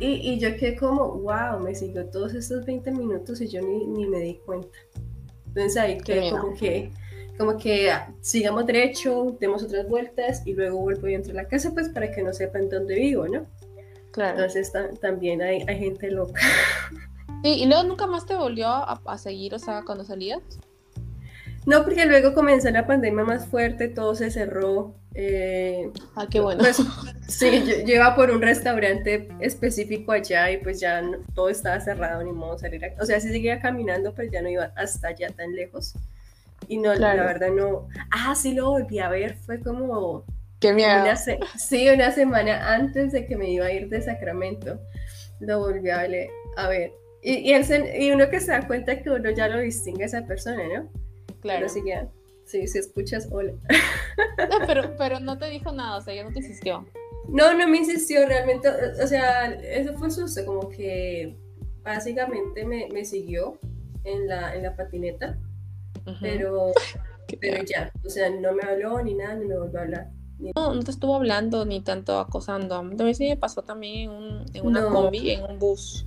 Y, 0.00 0.40
yo 0.40 0.56
quedé 0.56 0.76
como, 0.76 1.14
wow, 1.18 1.60
me 1.60 1.76
siguió 1.76 2.06
todos 2.06 2.34
estos 2.34 2.64
20 2.64 2.90
minutos 2.90 3.40
y 3.40 3.46
yo 3.46 3.60
ni, 3.60 3.86
ni 3.86 4.06
me 4.08 4.18
di 4.18 4.34
cuenta. 4.44 4.76
Entonces 5.46 5.76
ahí 5.76 5.98
quedé 5.98 6.30
como 6.30 6.54
que, 6.54 6.90
como 7.38 7.56
que 7.56 7.90
ah, 7.90 8.12
sigamos 8.20 8.66
derecho, 8.66 9.36
demos 9.38 9.62
otras 9.62 9.88
vueltas 9.88 10.42
y 10.44 10.54
luego 10.54 10.78
vuelvo 10.78 11.06
y 11.06 11.14
entro 11.14 11.32
a 11.32 11.42
la 11.42 11.46
casa 11.46 11.70
pues 11.72 11.88
para 11.90 12.10
que 12.10 12.22
no 12.22 12.32
sepan 12.32 12.68
dónde 12.68 12.96
vivo, 12.96 13.28
¿no? 13.28 13.46
Claro. 14.10 14.38
Entonces 14.40 14.72
también 15.00 15.40
hay, 15.40 15.62
hay, 15.68 15.78
gente 15.78 16.10
loca. 16.10 16.40
¿Y 17.44 17.66
luego 17.66 17.84
nunca 17.84 18.06
más 18.08 18.26
te 18.26 18.34
volvió 18.34 18.68
a, 18.68 19.00
a 19.04 19.18
seguir, 19.18 19.54
o 19.54 19.58
sea, 19.58 19.82
cuando 19.84 20.04
salías? 20.04 20.40
No, 21.64 21.84
porque 21.84 22.06
luego 22.06 22.34
comenzó 22.34 22.70
la 22.70 22.86
pandemia 22.86 23.24
más 23.24 23.46
fuerte, 23.46 23.88
todo 23.88 24.14
se 24.14 24.30
cerró. 24.30 24.94
Eh, 25.14 25.90
ah, 26.16 26.26
qué 26.28 26.40
bueno. 26.40 26.60
Pues, 26.60 26.82
sí, 27.28 27.62
yo, 27.86 27.94
iba 27.94 28.14
por 28.16 28.30
un 28.30 28.42
restaurante 28.42 29.28
específico 29.40 30.12
allá 30.12 30.50
y 30.50 30.58
pues 30.58 30.80
ya 30.80 31.02
todo 31.34 31.48
estaba 31.48 31.78
cerrado, 31.80 32.22
ni 32.24 32.32
modo 32.32 32.58
salir. 32.58 32.82
o 33.00 33.04
sea, 33.04 33.20
sí 33.20 33.28
seguía 33.28 33.60
caminando, 33.60 34.12
pero 34.14 34.30
ya 34.30 34.42
no 34.42 34.48
iba 34.48 34.72
hasta 34.76 35.08
allá 35.08 35.28
tan 35.30 35.54
lejos. 35.54 35.94
Y 36.68 36.78
no, 36.78 36.94
la 36.94 37.14
verdad 37.14 37.50
no. 37.50 37.88
Ah, 38.10 38.34
sí 38.34 38.54
lo 38.54 38.70
volví 38.70 38.98
a 38.98 39.08
ver, 39.08 39.36
fue 39.36 39.60
como. 39.60 40.24
Qué 40.60 40.72
miedo. 40.72 41.04
sí, 41.56 41.88
una 41.88 42.12
semana 42.12 42.72
antes 42.72 43.12
de 43.12 43.26
que 43.26 43.36
me 43.36 43.50
iba 43.50 43.66
a 43.66 43.72
ir 43.72 43.88
de 43.88 44.00
Sacramento. 44.00 44.80
Lo 45.40 45.58
volví 45.58 45.90
a 45.90 46.02
ver. 46.02 46.30
A 46.56 46.68
ver. 46.68 46.92
Y, 47.20 47.52
y, 47.52 47.54
y 47.98 48.10
uno 48.12 48.28
que 48.30 48.40
se 48.40 48.52
da 48.52 48.66
cuenta 48.66 49.00
que 49.00 49.10
uno 49.10 49.30
ya 49.30 49.48
lo 49.48 49.58
distingue 49.58 50.04
a 50.04 50.06
esa 50.06 50.26
persona, 50.26 50.62
¿no? 50.72 51.01
Claro. 51.42 51.66
Pero 51.66 51.68
sí, 51.68 51.82
sí, 52.44 52.66
si 52.66 52.78
escuchas, 52.78 53.28
hola. 53.30 53.52
No, 54.48 54.66
pero, 54.66 54.94
pero 54.98 55.20
no 55.20 55.36
te 55.38 55.50
dijo 55.50 55.72
nada, 55.72 55.98
o 55.98 56.00
sea, 56.00 56.14
ya 56.14 56.24
no 56.24 56.32
te 56.32 56.38
insistió. 56.38 56.86
No, 57.28 57.52
no 57.54 57.68
me 57.68 57.78
insistió 57.78 58.26
realmente, 58.26 58.68
o 58.68 59.06
sea, 59.06 59.52
eso 59.52 59.94
fue 59.94 60.10
susto, 60.10 60.44
como 60.46 60.68
que 60.68 61.36
básicamente 61.82 62.64
me, 62.64 62.88
me 62.92 63.04
siguió 63.04 63.58
en 64.04 64.28
la, 64.28 64.54
en 64.54 64.62
la 64.62 64.76
patineta, 64.76 65.38
pero, 66.20 66.72
pero 67.40 67.64
ya, 67.64 67.92
o 68.04 68.08
sea, 68.08 68.30
no 68.30 68.52
me 68.52 68.62
habló 68.62 69.02
ni 69.02 69.14
nada, 69.14 69.34
ni 69.34 69.46
me 69.46 69.58
volvió 69.58 69.78
a 69.78 69.82
hablar. 69.82 70.10
No, 70.56 70.74
no 70.74 70.82
te 70.82 70.90
estuvo 70.90 71.14
hablando 71.14 71.64
ni 71.64 71.80
tanto 71.80 72.18
acosando. 72.18 72.74
A 72.74 72.82
mí 72.82 73.14
sí 73.14 73.28
me 73.28 73.36
pasó 73.36 73.62
también 73.62 74.10
en, 74.10 74.10
un, 74.10 74.44
en 74.52 74.66
una 74.66 74.88
combi, 74.88 75.30
en 75.30 75.44
un 75.44 75.58
bus. 75.60 76.04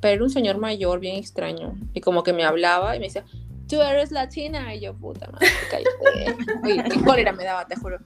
Pero 0.00 0.14
era 0.14 0.24
un 0.24 0.30
señor 0.30 0.58
mayor, 0.58 0.98
bien 0.98 1.14
extraño. 1.14 1.78
Y 1.94 2.00
como 2.00 2.24
que 2.24 2.32
me 2.32 2.42
hablaba 2.42 2.96
y 2.96 2.98
me 2.98 3.06
decía, 3.06 3.24
tú 3.72 3.80
eres 3.80 4.12
latina. 4.12 4.74
Y 4.74 4.80
yo, 4.80 4.94
puta 4.94 5.30
madre, 5.30 5.48
cállate. 5.70 7.04
Cólera 7.04 7.32
me 7.32 7.44
daba, 7.44 7.66
te 7.66 7.76
juro. 7.76 7.98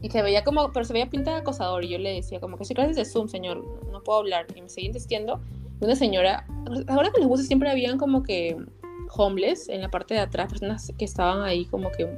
Y 0.00 0.10
se 0.10 0.20
veía 0.22 0.42
como, 0.42 0.72
pero 0.72 0.84
se 0.84 0.92
veía 0.92 1.08
pinta 1.08 1.30
de 1.32 1.36
acosador. 1.38 1.84
Y 1.84 1.90
yo 1.90 1.98
le 1.98 2.12
decía, 2.12 2.40
como 2.40 2.58
que 2.58 2.64
soy 2.64 2.74
clases 2.74 2.96
de 2.96 3.04
Zoom, 3.04 3.28
señor, 3.28 3.64
no 3.92 4.02
puedo 4.02 4.18
hablar. 4.18 4.46
Y 4.54 4.62
me 4.62 4.68
seguía 4.68 4.88
insistiendo. 4.88 5.40
Una 5.80 5.94
señora, 5.94 6.46
ahora 6.88 7.12
que 7.12 7.20
los 7.20 7.28
buses 7.28 7.46
siempre 7.46 7.70
habían 7.70 7.98
como 7.98 8.22
que 8.22 8.56
homeless 9.14 9.68
en 9.68 9.82
la 9.82 9.90
parte 9.90 10.14
de 10.14 10.20
atrás, 10.20 10.48
personas 10.48 10.92
que 10.98 11.04
estaban 11.04 11.42
ahí 11.42 11.66
como 11.66 11.92
que 11.92 12.08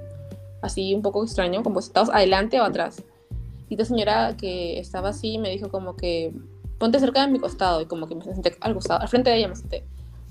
así 0.63 0.95
un 0.95 1.03
poco 1.03 1.23
extraño, 1.25 1.63
como 1.63 1.81
estados 1.81 2.09
adelante 2.09 2.59
o 2.61 2.65
atrás. 2.65 3.03
Y 3.69 3.75
esta 3.75 3.85
señora 3.85 4.37
que 4.37 4.79
estaba 4.79 5.11
así 5.11 5.39
me 5.39 5.51
dijo 5.51 5.71
como 5.71 5.97
que 5.97 6.33
ponte 6.79 7.01
cerca 7.01 7.27
de 7.27 7.33
mi 7.33 7.41
costado 7.41 7.83
y 7.83 7.87
como 7.87 8.07
que 8.07 8.15
me 8.15 8.23
senté 8.23 8.57
al 8.61 8.75
costado, 8.75 9.01
al 9.01 9.09
frente 9.09 9.31
de 9.31 9.39
ella 9.39 9.49
me 9.49 9.57
senté 9.57 9.85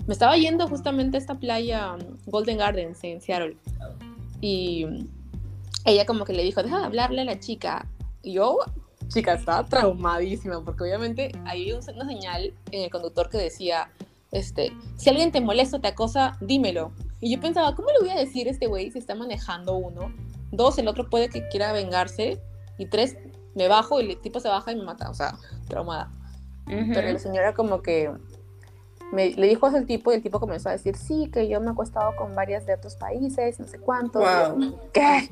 me 0.08 0.14
estaba 0.14 0.38
yendo 0.38 0.68
justamente 0.68 1.18
a 1.18 1.20
esta 1.20 1.36
playa 1.36 1.94
um, 1.94 2.18
Golden 2.26 2.58
Gardens 2.58 3.04
en 3.04 3.22
Seattle. 3.22 3.58
Y 4.40 4.86
ella 5.86 6.06
como 6.06 6.24
que 6.24 6.34
le 6.34 6.44
dijo, 6.44 6.64
deja 6.64 6.80
de 6.80 6.86
hablarle 6.86 7.22
a 7.22 7.26
la 7.26 7.40
chica. 7.40 7.86
Y 8.24 8.34
yo, 8.34 8.60
chica, 9.10 9.34
estaba 9.34 9.66
traumadísima 9.66 10.64
porque 10.64 10.84
obviamente 10.84 11.34
había 11.46 11.76
una 11.76 12.06
señal 12.06 12.54
en 12.72 12.84
el 12.84 12.90
conductor 12.90 13.30
que 13.30 13.38
decía, 13.38 13.92
este, 14.32 14.72
si 14.96 15.10
alguien 15.10 15.32
te 15.32 15.42
molesta, 15.42 15.80
te 15.80 15.90
acosa, 15.90 16.38
dímelo. 16.40 16.94
Y 17.20 17.36
yo 17.36 17.42
pensaba, 17.42 17.76
¿cómo 17.76 17.90
le 17.90 18.00
voy 18.00 18.10
a 18.10 18.20
decir 18.20 18.48
a 18.48 18.52
este 18.52 18.68
güey 18.68 18.92
si 18.92 19.00
está 19.00 19.14
manejando 19.14 19.76
uno? 19.76 20.14
Dos, 20.52 20.78
el 20.78 20.88
otro 20.88 21.10
puede 21.10 21.28
que 21.28 21.48
quiera 21.50 21.74
vengarse. 21.74 22.40
Y 22.78 22.86
tres, 22.86 23.18
me 23.56 23.68
bajo 23.68 24.00
y 24.00 24.12
el 24.12 24.22
tipo 24.22 24.40
se 24.40 24.48
baja 24.48 24.72
y 24.72 24.76
me 24.78 24.84
mata. 24.84 25.10
O 25.10 25.14
sea, 25.14 25.36
traumada. 25.68 26.12
Pero 26.66 27.14
la 27.14 27.20
señora 27.20 27.54
como 27.54 27.82
que 27.82 28.12
me, 29.12 29.30
le 29.32 29.48
dijo 29.48 29.68
eso 29.68 29.78
al 29.78 29.86
tipo 29.86 30.12
y 30.12 30.16
el 30.16 30.22
tipo 30.22 30.40
comenzó 30.40 30.70
a 30.70 30.74
decir, 30.74 30.96
sí, 30.96 31.30
que 31.32 31.48
yo 31.48 31.60
me 31.62 31.68
he 31.68 31.72
acostado 31.72 32.16
con 32.16 32.36
varias 32.36 32.66
de 32.66 32.74
otros 32.74 32.96
países, 32.96 33.60
no 33.60 33.68
sé 33.68 33.80
cuántos. 33.80 34.24
¿Qué? 34.94 35.30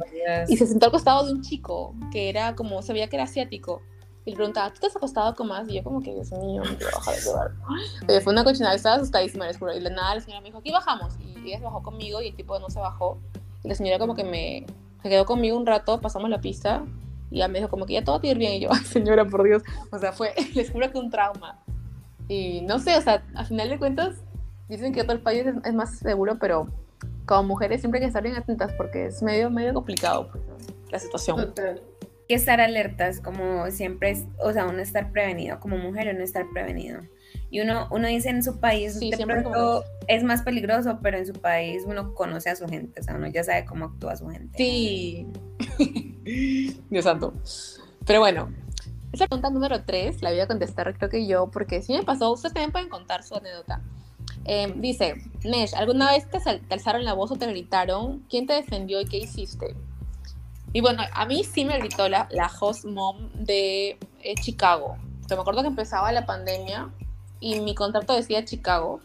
Y 0.48 0.58
se 0.58 0.68
sentó 0.68 0.88
al 0.88 0.92
costado 0.92 1.26
de 1.26 1.34
un 1.34 1.42
chico 1.42 1.94
que 2.12 2.30
era 2.30 2.56
como, 2.56 2.82
sabía 2.82 3.08
que 3.08 3.16
era 3.16 3.26
asiático. 3.26 3.82
Y 4.26 4.32
le 4.32 4.38
preguntaba, 4.38 4.74
¿tú 4.74 4.80
te 4.80 4.88
has 4.88 4.96
acostado 4.96 5.36
con 5.36 5.48
más? 5.48 5.70
Y 5.70 5.76
yo 5.76 5.84
como 5.84 6.02
que, 6.02 6.12
Dios 6.12 6.32
mío, 6.32 6.64
me 6.64 6.76
de 6.76 7.26
lugar. 7.26 7.52
Oye, 8.10 8.22
fue 8.22 8.34
una 8.34 8.44
cochinada, 8.44 8.74
estaba 8.74 8.96
asustadísima, 8.96 9.46
les 9.46 9.60
juro. 9.60 9.72
Y 9.76 9.80
de 9.80 9.92
nada, 9.92 10.16
la 10.16 10.22
señora 10.22 10.42
me 10.42 10.48
dijo, 10.48 10.58
aquí 10.58 10.72
bajamos. 10.72 11.14
Y 11.20 11.50
ella 11.50 11.60
se 11.60 11.66
bajó 11.66 11.84
conmigo 11.84 12.22
y 12.22 12.30
el 12.30 12.36
tipo 12.36 12.58
no 12.58 12.72
se 12.72 12.80
bajó. 12.80 13.20
Y 13.64 13.68
la 13.68 13.76
señora 13.76 14.00
como 14.00 14.16
que 14.16 14.24
me 14.24 14.66
se 15.04 15.10
quedó 15.10 15.26
conmigo 15.28 15.56
un 15.56 15.68
rato, 15.68 16.02
pasamos 16.02 16.32
la 16.32 16.42
pista. 16.42 16.84
Y 17.30 17.38
ya 17.38 17.48
me 17.48 17.60
dijo 17.60 17.70
como 17.70 17.86
que 17.86 17.94
ya 17.94 18.04
todo 18.04 18.16
va 18.16 18.22
a 18.24 18.32
ir 18.32 18.40
bien. 18.40 18.54
Y 18.54 18.62
yo, 18.62 18.70
ay 18.72 18.84
señora, 18.84 19.26
por 19.26 19.44
Dios. 19.44 19.62
O 19.92 20.00
sea, 20.00 20.12
fue, 20.12 20.34
les 20.56 20.72
juro 20.72 20.92
que 20.92 20.98
un 20.98 21.12
trauma. 21.12 21.60
Y 22.28 22.62
no 22.62 22.80
sé, 22.80 22.98
o 22.98 23.02
sea, 23.02 23.24
a 23.36 23.46
final 23.46 23.70
de 23.70 23.78
cuentas, 23.78 24.24
dicen 24.68 24.94
que 24.94 25.02
otro 25.02 25.22
país 25.22 25.46
es, 25.64 25.74
más 25.74 26.00
seguro, 26.00 26.38
pero 26.40 26.68
como 27.26 27.44
mujeres 27.44 27.82
siempre 27.82 28.00
hay 28.00 28.04
que 28.04 28.08
estar 28.08 28.24
bien 28.24 28.36
atentas 28.36 28.72
porque 28.74 29.08
es 29.08 29.22
medio, 29.22 29.50
medio 29.50 29.74
complicado 29.74 30.30
pues, 30.32 30.44
la 30.92 31.00
situación. 31.00 31.38
Total. 31.38 31.82
Hay 32.02 32.28
que 32.28 32.36
estar 32.36 32.60
alertas, 32.60 33.20
como 33.20 33.70
siempre, 33.70 34.10
es, 34.12 34.26
o 34.40 34.52
sea, 34.52 34.66
uno 34.66 34.80
estar 34.80 35.12
prevenido, 35.12 35.60
como 35.60 35.78
mujer 35.78 36.12
uno 36.14 36.24
estar 36.24 36.46
prevenido. 36.52 37.02
Y 37.52 37.62
uno, 37.62 37.88
uno 37.92 38.08
dice 38.08 38.30
en 38.30 38.42
su 38.44 38.60
país, 38.60 38.98
sí, 38.98 39.12
es 40.08 40.24
más 40.24 40.42
peligroso, 40.42 41.00
pero 41.04 41.18
en 41.18 41.26
su 41.26 41.34
país 41.34 41.84
uno 41.86 42.14
conoce 42.14 42.50
a 42.50 42.56
su 42.56 42.68
gente, 42.68 43.00
o 43.00 43.04
sea, 43.04 43.16
uno 43.16 43.28
ya 43.28 43.44
sabe 43.44 43.66
cómo 43.66 43.86
actúa 43.86 44.16
su 44.16 44.28
gente. 44.30 44.58
Sí. 44.58 45.28
Dios 46.90 47.04
santo. 47.04 47.34
Pero 48.06 48.20
bueno, 48.20 48.52
esa 49.16 49.28
pregunta 49.28 49.50
número 49.50 49.84
3 49.84 50.22
la 50.22 50.30
voy 50.32 50.40
a 50.40 50.48
contestar 50.48 50.96
creo 50.98 51.10
que 51.10 51.26
yo, 51.26 51.48
porque 51.48 51.82
si 51.82 51.94
me 51.94 52.04
pasó, 52.04 52.32
ustedes 52.32 52.54
también 52.54 52.72
pueden 52.72 52.90
contar 52.90 53.24
su 53.24 53.36
anécdota. 53.36 53.82
Em, 54.44 54.80
dice, 54.80 55.16
Nesh, 55.44 55.74
¿alguna 55.76 56.12
vez 56.12 56.30
te, 56.30 56.38
alzaron 56.70 57.04
la 57.04 57.14
voz 57.14 57.32
o 57.32 57.36
te 57.36 57.48
gritaron? 57.48 58.24
¿Quién 58.30 58.46
te 58.46 58.54
defendió 58.54 59.02
y 59.02 59.06
qué 59.06 59.18
hiciste? 59.18 59.76
Y 60.74 60.82
bueno, 60.82 61.04
a 61.14 61.26
mí 61.26 61.44
sí 61.44 61.66
me 61.66 61.78
gritó 61.80 62.10
la, 62.10 62.28
la 62.32 62.52
host 62.60 62.86
mom 62.86 63.30
de 63.34 63.98
eh, 64.22 64.36
Chicago. 64.42 64.98
me 65.30 65.36
acuerdo 65.36 65.62
que 65.62 65.70
empezaba 65.70 66.12
la 66.12 66.26
pandemia 66.26 66.90
y 67.40 67.60
mi 67.62 67.74
contrato 67.74 68.14
decía 68.14 68.46
Chicago. 68.46 69.00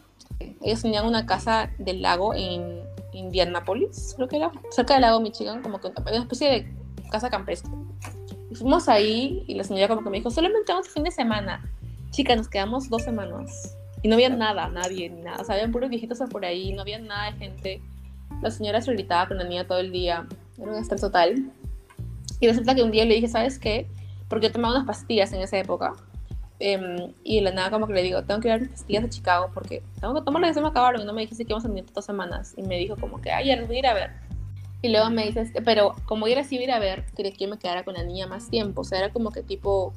Ellos 0.61 0.81
tenían 0.81 1.05
una 1.05 1.25
casa 1.25 1.71
del 1.77 2.01
lago 2.01 2.33
en 2.33 2.81
Indianapolis, 3.13 4.13
creo 4.15 4.27
que 4.27 4.37
era, 4.37 4.51
cerca 4.71 4.95
del 4.95 5.01
lago 5.01 5.19
Michigan, 5.19 5.61
como 5.61 5.79
que 5.79 5.87
una 5.87 6.17
especie 6.17 6.49
de 6.49 6.75
casa 7.09 7.29
campestre 7.29 7.71
fuimos 8.55 8.89
ahí 8.89 9.43
y 9.47 9.55
la 9.55 9.63
señora 9.63 9.87
como 9.87 10.03
que 10.03 10.09
me 10.09 10.17
dijo, 10.17 10.31
solamente 10.31 10.71
vamos 10.71 10.89
fin 10.89 11.03
de 11.03 11.11
semana. 11.11 11.63
Chica, 12.11 12.35
nos 12.35 12.47
quedamos 12.47 12.89
dos 12.89 13.03
semanas. 13.03 13.75
Y 14.03 14.07
no 14.07 14.15
había 14.15 14.29
nada, 14.29 14.67
nadie, 14.69 15.09
ni 15.09 15.21
nada. 15.21 15.41
O 15.41 15.43
sea, 15.45 15.55
habían 15.55 15.71
puros 15.71 15.89
viejitos 15.89 16.19
por 16.29 16.43
ahí, 16.43 16.73
no 16.73 16.81
había 16.81 16.99
nada 16.99 17.31
de 17.31 17.37
gente. 17.37 17.81
La 18.41 18.49
señora 18.49 18.81
se 18.81 18.91
gritaba 18.93 19.27
con 19.27 19.37
la 19.37 19.43
niña 19.43 19.67
todo 19.67 19.79
el 19.79 19.91
día. 19.91 20.27
Era 20.57 20.71
un 20.71 20.77
estrés 20.77 21.01
total. 21.01 21.51
Y 22.39 22.47
resulta 22.47 22.73
que 22.73 22.81
un 22.81 22.91
día 22.91 23.05
le 23.05 23.15
dije, 23.15 23.27
¿sabes 23.27 23.59
qué? 23.59 23.87
Porque 24.27 24.47
yo 24.47 24.51
tomaba 24.51 24.73
unas 24.73 24.87
pastillas 24.87 25.31
en 25.33 25.41
esa 25.41 25.57
época. 25.57 25.93
Em, 26.59 27.13
y 27.23 27.41
la 27.41 27.51
nada 27.51 27.71
como 27.71 27.87
que 27.87 27.93
le 27.93 28.03
digo, 28.03 28.23
tengo 28.23 28.39
que 28.39 28.49
dar 28.49 28.67
pastillas 28.67 29.03
a 29.03 29.09
Chicago 29.09 29.51
porque 29.53 29.83
tengo 29.99 30.13
que 30.15 30.21
tomarlas, 30.21 30.49
ya 30.49 30.53
se 30.55 30.61
me 30.61 30.67
acabaron. 30.67 31.01
Y 31.01 31.05
no 31.05 31.13
me 31.13 31.21
dijiste 31.21 31.45
que 31.45 31.51
íbamos 31.51 31.65
a 31.65 31.67
venir 31.67 31.85
dos 31.93 32.05
semanas. 32.05 32.53
Y 32.57 32.63
me 32.63 32.77
dijo 32.77 32.95
como 32.97 33.21
que, 33.21 33.31
ay, 33.31 33.55
voy 33.65 33.75
a 33.75 33.79
ir 33.79 33.87
a 33.87 33.93
ver. 33.93 34.30
Y 34.81 34.89
luego 34.89 35.09
me 35.09 35.25
dices, 35.25 35.51
pero 35.63 35.95
como 36.05 36.27
ir 36.27 36.39
así 36.39 36.57
ir 36.57 36.71
a 36.71 36.79
ver, 36.79 37.05
quería 37.15 37.31
que 37.31 37.45
yo 37.45 37.49
me 37.49 37.59
quedara 37.59 37.83
con 37.83 37.93
la 37.93 38.03
niña 38.03 38.27
más 38.27 38.49
tiempo. 38.49 38.81
O 38.81 38.83
sea, 38.83 38.99
era 38.99 39.13
como 39.13 39.31
que 39.31 39.43
tipo 39.43 39.93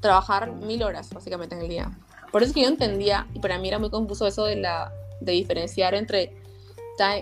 trabajar 0.00 0.52
mil 0.52 0.82
horas 0.82 1.10
básicamente 1.12 1.54
en 1.54 1.62
el 1.62 1.68
día. 1.68 1.90
Por 2.30 2.42
eso 2.42 2.50
es 2.50 2.54
que 2.54 2.62
yo 2.62 2.68
entendía, 2.68 3.26
y 3.34 3.38
para 3.38 3.58
mí 3.58 3.68
era 3.68 3.78
muy 3.78 3.90
confuso 3.90 4.26
eso 4.26 4.44
de, 4.44 4.56
la, 4.56 4.92
de 5.20 5.32
diferenciar 5.32 5.94
entre 5.94 6.36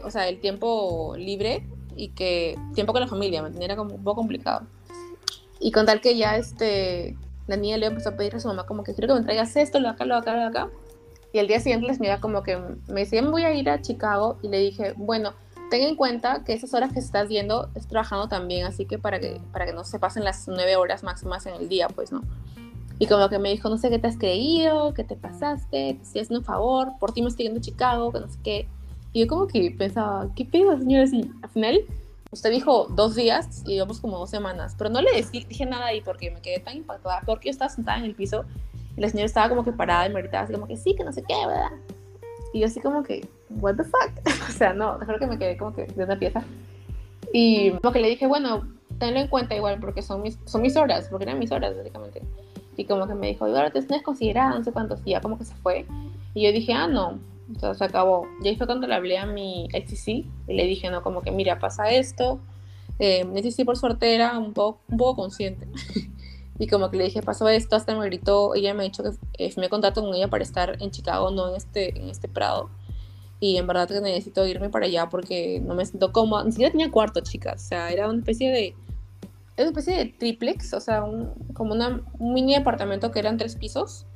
o 0.04 0.10
sea, 0.10 0.28
el 0.28 0.40
tiempo 0.40 1.14
libre 1.18 1.62
y 1.96 2.08
que 2.08 2.58
tiempo 2.74 2.92
con 2.92 3.02
la 3.02 3.08
familia, 3.08 3.42
¿me 3.42 3.64
Era 3.64 3.76
como 3.76 3.94
un 3.94 4.04
poco 4.04 4.16
complicado. 4.16 4.66
Y 5.60 5.70
con 5.72 5.86
tal 5.86 6.00
que 6.00 6.16
ya 6.16 6.36
este, 6.36 7.16
la 7.46 7.56
niña 7.56 7.76
le 7.76 7.86
empezó 7.86 8.10
a 8.10 8.16
pedir 8.16 8.34
a 8.36 8.40
su 8.40 8.48
mamá 8.48 8.66
como 8.66 8.84
que 8.84 8.94
quiero 8.94 9.14
que 9.14 9.20
me 9.20 9.26
traigas 9.26 9.56
esto, 9.56 9.80
lo 9.80 9.88
acá, 9.88 10.04
lo 10.04 10.16
acá, 10.16 10.34
lo 10.34 10.46
acá. 10.46 10.70
Y 11.32 11.38
el 11.38 11.46
día 11.46 11.60
siguiente 11.60 11.86
la 11.86 11.94
señora 11.94 12.20
como 12.20 12.42
que 12.42 12.56
me 12.88 13.00
decía, 13.00 13.22
voy 13.22 13.44
a 13.44 13.54
ir 13.54 13.68
a 13.68 13.80
Chicago. 13.82 14.38
Y 14.42 14.48
le 14.48 14.58
dije, 14.58 14.94
bueno, 14.96 15.34
ten 15.70 15.82
en 15.82 15.96
cuenta 15.96 16.44
que 16.44 16.52
esas 16.52 16.74
horas 16.74 16.92
que 16.92 16.98
estás 16.98 17.28
yendo 17.28 17.68
es 17.74 17.86
trabajando 17.86 18.28
también, 18.28 18.66
así 18.66 18.86
que 18.86 18.98
para 18.98 19.20
que, 19.20 19.40
para 19.52 19.66
que 19.66 19.72
no 19.72 19.84
se 19.84 19.98
pasen 19.98 20.24
las 20.24 20.46
nueve 20.48 20.76
horas 20.76 21.02
máximas 21.02 21.46
en 21.46 21.54
el 21.54 21.68
día, 21.68 21.88
pues, 21.88 22.12
¿no? 22.12 22.22
Y 22.98 23.06
como 23.06 23.28
que 23.28 23.38
me 23.38 23.50
dijo, 23.50 23.68
no 23.68 23.76
sé 23.76 23.90
qué 23.90 23.98
te 23.98 24.06
has 24.06 24.16
creído, 24.16 24.94
qué 24.94 25.04
te 25.04 25.16
pasaste, 25.16 25.98
si 26.02 26.18
es 26.18 26.30
un 26.30 26.42
favor, 26.44 26.92
por 26.98 27.12
ti 27.12 27.20
me 27.20 27.28
estoy 27.28 27.44
yendo 27.44 27.58
a 27.58 27.62
Chicago, 27.62 28.10
que 28.10 28.20
no 28.20 28.28
sé 28.28 28.38
qué. 28.42 28.68
Y 29.12 29.20
yo 29.20 29.26
como 29.26 29.46
que 29.46 29.70
pensaba, 29.70 30.28
¿qué 30.34 30.44
pedo, 30.44 30.78
señora? 30.78 31.06
Y 31.12 31.30
al 31.42 31.48
final, 31.50 31.80
usted 32.30 32.50
dijo 32.50 32.86
dos 32.90 33.14
días 33.14 33.62
y 33.66 33.74
íbamos 33.74 34.00
como 34.00 34.18
dos 34.18 34.30
semanas, 34.30 34.74
pero 34.78 34.88
no 34.88 35.02
le 35.02 35.10
dije 35.30 35.66
nada 35.66 35.86
ahí 35.86 36.00
porque 36.00 36.30
me 36.30 36.40
quedé 36.40 36.60
tan 36.60 36.76
impactada, 36.76 37.22
porque 37.26 37.48
yo 37.48 37.50
estaba 37.50 37.68
sentada 37.68 37.98
en 37.98 38.04
el 38.04 38.14
piso 38.14 38.44
Y 38.96 39.00
la 39.00 39.08
señora 39.08 39.26
estaba 39.26 39.48
como 39.50 39.64
que 39.64 39.72
parada 39.72 40.06
y 40.06 40.12
me 40.12 40.20
gritaba 40.22 40.44
así 40.44 40.54
como 40.54 40.66
que 40.66 40.76
sí, 40.76 40.94
que 40.94 41.04
no 41.04 41.12
sé 41.12 41.22
qué, 41.22 41.34
¿verdad? 41.46 41.70
Y 42.54 42.60
yo 42.60 42.66
así 42.66 42.80
como 42.80 43.02
que, 43.02 43.28
what 43.50 43.76
the 43.76 43.84
fuck? 43.84 44.10
o 44.48 44.52
sea, 44.52 44.72
no, 44.72 44.98
creo 44.98 45.18
que 45.18 45.26
me 45.26 45.38
quedé 45.38 45.56
como 45.56 45.74
que 45.74 45.84
de 45.86 46.04
una 46.04 46.18
pieza. 46.18 46.44
Y 47.32 47.70
como 47.72 47.92
que 47.92 48.00
le 48.00 48.08
dije, 48.08 48.26
bueno, 48.26 48.66
tenlo 48.98 49.20
en 49.20 49.28
cuenta 49.28 49.54
igual 49.54 49.78
porque 49.80 50.02
son 50.02 50.22
mis, 50.22 50.38
son 50.44 50.62
mis 50.62 50.76
horas, 50.76 51.08
porque 51.10 51.24
eran 51.24 51.38
mis 51.38 51.52
horas 51.52 51.76
básicamente. 51.76 52.22
Y 52.76 52.84
como 52.84 53.06
que 53.06 53.14
me 53.14 53.28
dijo, 53.28 53.46
ahora 53.46 53.70
te 53.70 53.82
tienes 53.82 54.04
considerado, 54.04 54.58
no 54.58 54.64
sé 54.64 54.72
cuántos, 54.72 55.00
y 55.04 55.10
ya 55.10 55.20
como 55.20 55.38
que 55.38 55.44
se 55.44 55.54
fue. 55.56 55.86
Y 56.34 56.44
yo 56.44 56.52
dije, 56.52 56.72
ah, 56.72 56.86
no, 56.86 57.18
o 57.54 57.58
sea, 57.58 57.74
se 57.74 57.84
acabó. 57.84 58.26
Y 58.42 58.48
ahí 58.48 58.56
fue 58.56 58.66
cuando 58.66 58.86
le 58.86 58.94
hablé 58.94 59.18
a 59.18 59.26
mi 59.26 59.68
XCC 59.72 60.08
y 60.08 60.54
le 60.54 60.64
dije, 60.66 60.90
no, 60.90 61.02
como 61.02 61.22
que 61.22 61.30
mira, 61.30 61.58
pasa 61.58 61.90
esto. 61.90 62.40
Eh, 62.98 63.24
mi 63.24 63.42
por 63.64 63.76
suerte 63.76 64.14
era 64.14 64.38
un 64.38 64.52
poco, 64.52 64.80
un 64.88 64.96
poco 64.96 65.16
consciente. 65.16 65.66
y 66.58 66.66
como 66.66 66.90
que 66.90 66.96
le 66.96 67.04
dije, 67.04 67.22
pasó 67.22 67.48
esto, 67.48 67.76
hasta 67.76 67.96
me 67.96 68.04
gritó, 68.06 68.54
ella 68.54 68.74
me 68.74 68.82
ha 68.82 68.84
dicho 68.84 69.02
que 69.02 69.10
eh, 69.38 69.52
me 69.56 69.68
contacto 69.68 70.02
con 70.02 70.14
ella 70.14 70.28
para 70.28 70.42
estar 70.42 70.76
en 70.80 70.90
Chicago, 70.90 71.30
no 71.30 71.50
en 71.50 71.56
este, 71.56 71.98
en 71.98 72.08
este 72.08 72.28
Prado. 72.28 72.70
Y 73.38 73.56
en 73.58 73.66
verdad 73.66 73.88
que 73.88 74.00
necesito 74.00 74.46
irme 74.46 74.70
para 74.70 74.86
allá 74.86 75.08
porque 75.08 75.60
no 75.60 75.74
me 75.74 75.84
siento 75.84 76.12
cómoda. 76.12 76.44
Ni 76.44 76.52
siquiera 76.52 76.72
tenía 76.72 76.90
cuarto, 76.90 77.20
chicas. 77.20 77.64
O 77.64 77.68
sea, 77.68 77.90
era 77.90 78.08
una 78.08 78.18
especie 78.18 78.50
de 78.50 78.74
es 79.56 79.62
una 79.62 79.70
especie 79.70 79.96
de 79.96 80.12
triplex, 80.12 80.74
o 80.74 80.80
sea, 80.80 81.02
un, 81.02 81.32
como 81.54 81.72
una, 81.72 82.02
un 82.18 82.34
mini 82.34 82.54
apartamento 82.54 83.10
que 83.10 83.18
eran 83.18 83.38
tres 83.38 83.56
pisos 83.56 84.06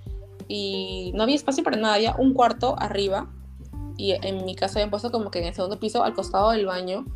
y 0.49 1.13
no 1.15 1.23
había 1.23 1.35
espacio 1.35 1.65
para 1.65 1.79
nada, 1.79 1.95
había 1.95 2.15
un 2.17 2.35
cuarto 2.35 2.77
arriba 2.79 3.31
y 3.97 4.13
en 4.13 4.45
mi 4.45 4.55
casa 4.55 4.79
habían 4.79 4.91
puesto 4.91 5.11
como 5.11 5.31
que 5.31 5.39
en 5.39 5.47
el 5.47 5.55
segundo 5.55 5.81
piso, 5.81 6.05
al 6.05 6.13
costado 6.13 6.51
del 6.51 6.67
baño, 6.67 7.07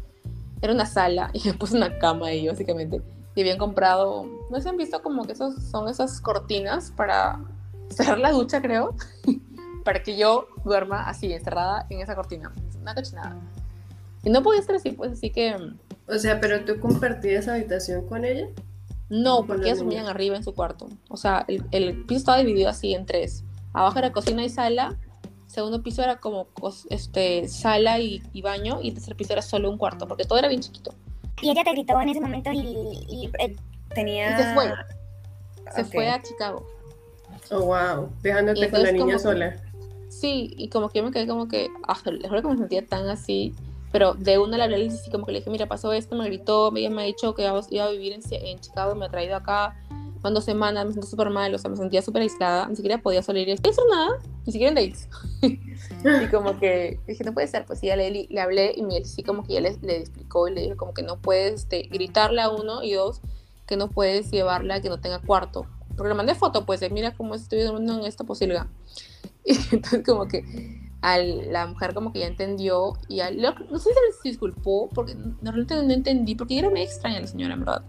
era 0.63 0.73
una 0.73 0.87
sala 0.87 1.31
y 1.35 1.47
me 1.47 1.55
puse 1.55 1.77
una 1.77 1.99
cama 1.99 2.29
ahí, 2.29 2.49
básicamente. 2.49 3.03
Y 3.35 3.41
habían 3.41 3.59
comprado, 3.59 4.27
no 4.51 4.61
se 4.61 4.69
han 4.69 4.77
visto 4.77 5.03
como 5.03 5.25
que 5.25 5.33
esos 5.33 5.63
son 5.63 5.89
esas 5.89 6.21
cortinas 6.21 6.93
para 6.93 7.41
cerrar 7.91 8.19
la 8.19 8.31
ducha, 8.31 8.63
creo, 8.63 8.95
para 9.85 10.03
que 10.03 10.17
yo 10.17 10.49
duerma 10.65 11.09
así, 11.09 11.33
encerrada 11.33 11.87
en 11.91 12.01
esa 12.01 12.15
cortina. 12.15 12.53
Una 12.81 12.95
cochinada. 12.95 13.37
Y 14.23 14.31
no 14.31 14.43
podía 14.43 14.61
estar 14.61 14.77
así, 14.77 14.93
pues 14.93 15.13
así 15.13 15.31
que 15.31 15.57
o 16.07 16.19
sea, 16.19 16.41
pero 16.41 16.65
tú 16.65 16.79
compartías 16.81 17.49
habitación 17.49 18.07
con 18.07 18.25
ella. 18.25 18.49
No, 19.09 19.47
porque 19.47 19.67
ellas 19.67 19.79
dormían 19.79 20.07
arriba 20.07 20.37
en 20.37 20.45
su 20.45 20.55
cuarto. 20.55 20.89
O 21.09 21.17
sea, 21.17 21.45
el, 21.49 21.65
el, 21.71 22.05
piso 22.05 22.19
estaba 22.19 22.39
dividido 22.39 22.69
así 22.69 22.95
en 22.95 23.07
tres. 23.07 23.45
Abajo 23.73 23.99
era 23.99 24.13
cocina 24.13 24.45
y 24.45 24.49
sala. 24.49 24.97
Segundo 25.47 25.83
piso 25.83 26.03
era 26.03 26.17
como 26.17 26.49
este, 26.91 27.49
sala 27.49 28.01
y, 28.01 28.23
baño. 28.43 28.81
Y 28.83 28.89
el 28.89 28.95
tercer 28.95 29.17
piso 29.17 29.33
era 29.33 29.43
solo 29.43 29.71
un 29.71 29.79
cuarto, 29.79 30.07
porque 30.09 30.25
todo 30.25 30.39
era 30.39 30.49
bien 30.49 30.61
chiquito. 30.61 30.93
Y 31.41 31.51
ella 31.51 31.65
te 31.65 31.73
gritó 31.73 32.01
en 32.01 32.09
ese 32.09 32.21
momento 32.21 32.51
y, 32.53 33.31
eh, 33.39 33.57
tenía... 33.95 34.39
Y 34.39 34.43
se 34.43 34.55
fue. 34.55 34.73
Se 35.75 35.85
fue 35.85 36.09
a 36.09 36.23
Chicago. 36.23 36.67
Oh, 37.51 37.61
wow. 37.61 38.11
Dejándote 38.23 38.71
con 38.71 38.83
la 38.83 38.93
niña 38.93 39.19
sola. 39.19 39.57
Sí, 40.25 40.55
y 40.57 40.69
como 40.69 40.89
que 40.89 41.01
yo 41.01 41.05
me 41.05 41.11
quedé 41.11 41.27
como 41.27 41.49
que... 41.49 41.69
Ah, 41.87 41.99
les 42.11 42.29
juro 42.29 42.41
que 42.41 42.49
me 42.49 42.57
sentía 42.57 42.87
tan 42.87 43.09
así 43.09 43.55
pero 43.95 44.15
de 44.15 44.41
una 44.41 44.57
le 44.57 44.65
hablé 44.65 44.89
así 44.89 45.09
como 45.09 45.25
que 45.25 45.31
le 45.31 45.39
dije, 45.39 45.51
mira, 45.51 45.69
pasó 45.69 45.93
esto, 45.93 46.17
me 46.17 46.25
gritó, 46.25 46.75
ella 46.75 46.91
me 46.91 47.03
ha 47.03 47.05
dicho 47.05 47.33
que 47.37 47.43
iba 47.43 47.85
a 47.85 47.91
vivir 47.91 48.13
en, 48.13 48.23
en 48.29 48.59
Chicago, 48.59 48.97
me 48.97 49.07
ha 49.07 49.09
traído 49.09 49.37
acá, 49.37 49.77
van 50.21 50.35
dos 50.35 50.45
semanas, 50.45 50.85
me 50.85 50.91
siento 50.91 51.07
súper 51.07 51.31
mal, 51.31 51.55
o 51.55 51.59
sea, 51.59 51.71
me 51.71 51.77
sentía 51.77 52.03
súper 52.03 52.23
aislada, 52.23 52.67
ni 52.67 52.75
siquiera 52.75 53.01
podía 53.01 53.23
salir, 53.23 53.47
y 53.47 53.53
eso 53.53 53.83
nada, 53.89 54.19
ni 54.45 54.53
siquiera 54.53 54.71
en 54.71 54.75
dates. 54.75 55.09
y 55.43 56.27
como 56.33 56.59
que 56.59 56.99
dije, 57.07 57.23
no 57.23 57.33
puede 57.35 57.47
ser, 57.47 57.67
pues 57.67 57.79
sí, 57.79 57.87
ya 57.87 57.95
le, 57.95 58.27
le 58.29 58.41
hablé 58.41 58.75
y 58.75 58.83
me 58.83 59.05
sí 59.05 59.23
como 59.23 59.45
que 59.45 59.53
ya 59.53 59.61
le, 59.61 59.77
le, 59.81 59.99
explicó 59.99 60.49
y 60.49 60.55
le 60.55 60.63
dije 60.63 60.75
como 60.75 60.93
que 60.93 61.05
no 61.05 61.21
puedes 61.21 61.61
este, 61.61 61.83
gritarle 61.83 62.41
a 62.41 62.49
uno 62.51 62.83
y 62.83 62.95
dos, 62.95 63.21
que 63.69 63.77
no 63.77 63.91
puedes 63.91 64.33
llevarla 64.33 64.81
que 64.81 64.89
no 64.89 64.99
tenga 64.99 65.21
cuarto. 65.21 65.67
Porque 65.97 66.09
le 66.09 66.15
mandé 66.17 66.35
foto, 66.35 66.67
pues, 66.67 66.81
de 66.81 66.91
mira 66.91 67.15
cómo 67.15 67.37
estoy 67.37 67.63
durmiendo 67.63 68.01
en 68.01 68.07
esta 68.07 68.25
posibilidad. 68.25 68.67
Y 69.45 69.53
entonces 69.73 70.03
como 70.05 70.27
que 70.27 70.45
a 71.03 71.19
la 71.19 71.67
mujer 71.67 71.93
como 71.93 72.13
que 72.13 72.21
ya 72.21 72.27
entendió 72.27 72.95
y 73.09 73.19
no 73.19 73.79
sé 73.79 73.91
si 73.91 74.23
se 74.23 74.29
disculpó 74.31 74.89
porque 74.89 75.15
realmente 75.43 75.75
no 75.75 75.93
entendí 75.93 76.35
porque 76.35 76.59
era 76.59 76.71
muy 76.71 76.81
extraña 76.81 77.21
la 77.21 77.27
señora 77.27 77.55
en 77.55 77.61
verdad. 77.61 77.85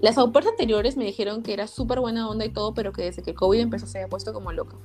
Las 0.00 0.18
au 0.18 0.32
anteriores 0.36 0.96
me 0.96 1.04
dijeron 1.04 1.42
que 1.42 1.52
era 1.52 1.68
súper 1.68 2.00
buena 2.00 2.28
onda 2.28 2.44
y 2.44 2.48
todo 2.48 2.74
pero 2.74 2.92
que 2.92 3.02
desde 3.02 3.22
que 3.22 3.30
el 3.30 3.36
COVID 3.36 3.60
empezó 3.60 3.86
se 3.86 3.98
había 3.98 4.08
puesto 4.08 4.32
como 4.32 4.50
loca. 4.50 4.76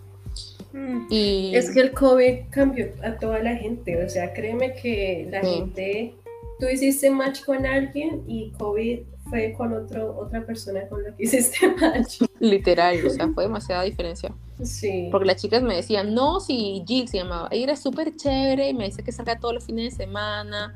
Mm. 0.71 1.07
y... 1.09 1.55
es 1.55 1.71
que 1.71 1.81
el 1.81 1.93
COVID 1.93 2.49
cambió 2.49 2.87
a 3.03 3.17
toda 3.17 3.39
la 3.39 3.55
gente 3.55 4.03
o 4.03 4.09
sea 4.09 4.33
créeme 4.33 4.73
que 4.73 5.27
la 5.29 5.41
gente 5.41 6.15
tú 6.63 6.69
hiciste 6.69 7.09
match 7.09 7.43
con 7.43 7.65
alguien 7.65 8.23
y 8.25 8.51
COVID 8.51 8.99
fue 9.29 9.53
con 9.53 9.73
otro, 9.73 10.17
otra 10.17 10.45
persona 10.45 10.87
con 10.87 11.03
la 11.03 11.13
que 11.15 11.23
hiciste 11.23 11.67
match. 11.81 12.21
Literal, 12.39 13.05
o 13.05 13.09
sea, 13.09 13.27
fue 13.29 13.43
demasiada 13.43 13.83
diferencia. 13.83 14.33
Sí. 14.63 15.09
Porque 15.11 15.27
las 15.27 15.41
chicas 15.41 15.61
me 15.61 15.75
decían, 15.75 16.13
no, 16.13 16.39
si 16.39 16.83
Jill 16.87 17.09
se 17.09 17.17
llamaba, 17.17 17.49
ella 17.51 17.63
era 17.65 17.75
súper 17.75 18.15
chévere 18.15 18.69
y 18.69 18.73
me 18.73 18.85
decía 18.85 19.03
que 19.03 19.11
salga 19.11 19.39
todos 19.39 19.53
los 19.53 19.65
fines 19.65 19.97
de 19.97 20.05
semana. 20.05 20.73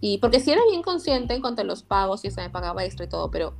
Y 0.00 0.18
porque 0.18 0.40
sí 0.40 0.50
era 0.50 0.62
bien 0.70 0.82
consciente 0.82 1.34
en 1.34 1.42
cuanto 1.42 1.60
a 1.60 1.64
los 1.64 1.82
pagos 1.82 2.24
y 2.24 2.28
o 2.28 2.30
sea, 2.30 2.44
me 2.44 2.50
pagaba 2.50 2.84
extra 2.84 3.04
y 3.04 3.08
todo, 3.08 3.30
pero, 3.30 3.52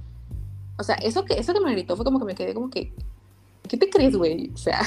o 0.79 0.83
sea, 0.83 0.95
eso 0.97 1.25
que, 1.27 1.35
eso 1.35 1.53
que 1.53 1.61
me 1.61 1.73
gritó 1.73 1.97
fue 1.97 2.05
como 2.05 2.19
que 2.19 2.25
me 2.25 2.35
quedé 2.35 2.55
como 2.55 2.71
que, 2.71 2.95
¿qué 3.69 3.77
te 3.77 3.91
crees, 3.91 4.17
güey? 4.17 4.51
O 4.55 4.57
sea, 4.57 4.81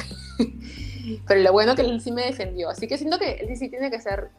pero 1.27 1.41
lo 1.41 1.51
bueno 1.51 1.75
que 1.75 1.81
él 1.81 2.01
sí 2.01 2.11
me 2.11 2.23
defendió. 2.23 2.69
Así 2.69 2.87
que 2.87 2.97
siento 2.97 3.19
que 3.19 3.33
él 3.33 3.55
sí 3.55 3.69
tiene 3.69 3.91
que 3.91 3.99
ser, 3.99 4.31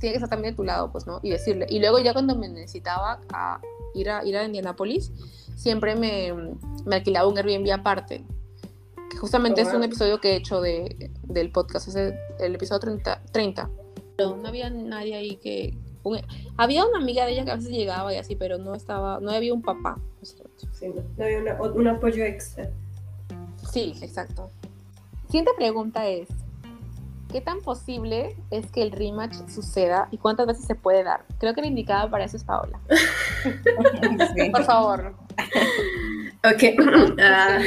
tiene 0.00 0.14
que 0.14 0.16
estar 0.16 0.30
también 0.30 0.54
de 0.54 0.56
tu 0.56 0.64
lado, 0.64 0.90
pues, 0.90 1.06
¿no? 1.06 1.20
Y 1.22 1.30
decirle. 1.30 1.66
Y 1.68 1.78
luego 1.78 1.98
ya 1.98 2.12
cuando 2.12 2.34
me 2.34 2.48
necesitaba 2.48 3.20
a 3.32 3.60
ir 3.94 4.10
a, 4.10 4.24
ir 4.24 4.36
a 4.36 4.44
Indianapolis, 4.44 5.12
siempre 5.54 5.94
me, 5.94 6.32
me 6.86 6.96
alquilaba 6.96 7.28
un 7.28 7.36
Airbnb 7.36 7.70
aparte. 7.70 8.24
Que 9.10 9.16
justamente 9.18 9.60
es 9.60 9.72
un 9.74 9.82
episodio 9.82 10.20
que 10.20 10.32
he 10.32 10.36
hecho 10.36 10.60
de, 10.60 11.10
del 11.24 11.52
podcast, 11.52 11.88
es 11.88 11.96
el, 11.96 12.54
episodio 12.54 12.80
30, 12.80 13.22
30. 13.32 13.70
Pero 14.16 14.36
no 14.36 14.48
había 14.48 14.70
nadie 14.70 15.16
ahí 15.16 15.36
que... 15.36 15.76
había 16.56 16.86
una 16.86 16.98
amiga 16.98 17.26
de 17.26 17.32
ella 17.32 17.44
que 17.44 17.50
a 17.50 17.56
veces 17.56 17.70
llegaba 17.70 18.14
y 18.14 18.16
así, 18.16 18.36
pero 18.36 18.56
no 18.56 18.74
estaba, 18.74 19.20
no 19.20 19.30
había 19.30 19.52
un 19.52 19.62
papá. 19.62 19.98
Sí, 20.22 20.88
no, 20.88 21.24
había 21.24 21.58
un 21.60 21.88
apoyo 21.88 22.24
extra. 22.24 22.70
Sí, 23.70 23.94
exacto. 24.00 24.50
Siguiente 25.26 25.50
pregunta 25.56 26.08
es, 26.08 26.28
¿Qué 27.32 27.40
tan 27.40 27.60
posible 27.60 28.36
es 28.50 28.66
que 28.72 28.82
el 28.82 28.90
rematch 28.90 29.34
suceda 29.48 30.08
y 30.10 30.18
cuántas 30.18 30.46
veces 30.46 30.64
se 30.64 30.74
puede 30.74 31.04
dar? 31.04 31.24
Creo 31.38 31.54
que 31.54 31.60
la 31.60 31.68
indicada 31.68 32.10
para 32.10 32.24
eso 32.24 32.36
es 32.36 32.44
Paola. 32.44 32.80
Por 34.52 34.64
favor. 34.64 35.14
Ok. 36.44 36.62
Ah, 37.20 37.60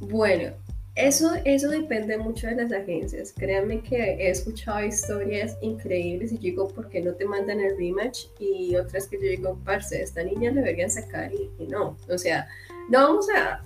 bueno, 0.00 0.52
eso, 0.94 1.30
eso 1.44 1.68
depende 1.70 2.18
mucho 2.18 2.46
de 2.46 2.56
las 2.56 2.72
agencias. 2.72 3.32
Créanme 3.32 3.82
que 3.82 3.96
he 3.96 4.30
escuchado 4.30 4.84
historias 4.84 5.56
increíbles 5.62 6.32
y 6.32 6.38
digo, 6.38 6.68
¿por 6.68 6.88
qué 6.88 7.00
no 7.00 7.14
te 7.14 7.24
mandan 7.24 7.60
el 7.60 7.76
rematch? 7.76 8.26
Y 8.38 8.76
otras 8.76 9.06
que 9.06 9.16
yo 9.16 9.30
digo, 9.30 9.58
parce, 9.64 10.02
esta 10.02 10.22
niña 10.22 10.50
le 10.50 10.60
deberían 10.60 10.90
sacar 10.90 11.32
y, 11.32 11.50
y 11.58 11.66
no. 11.68 11.96
O 12.08 12.18
sea, 12.18 12.48
no 12.90 13.00
vamos 13.00 13.26
a 13.34 13.62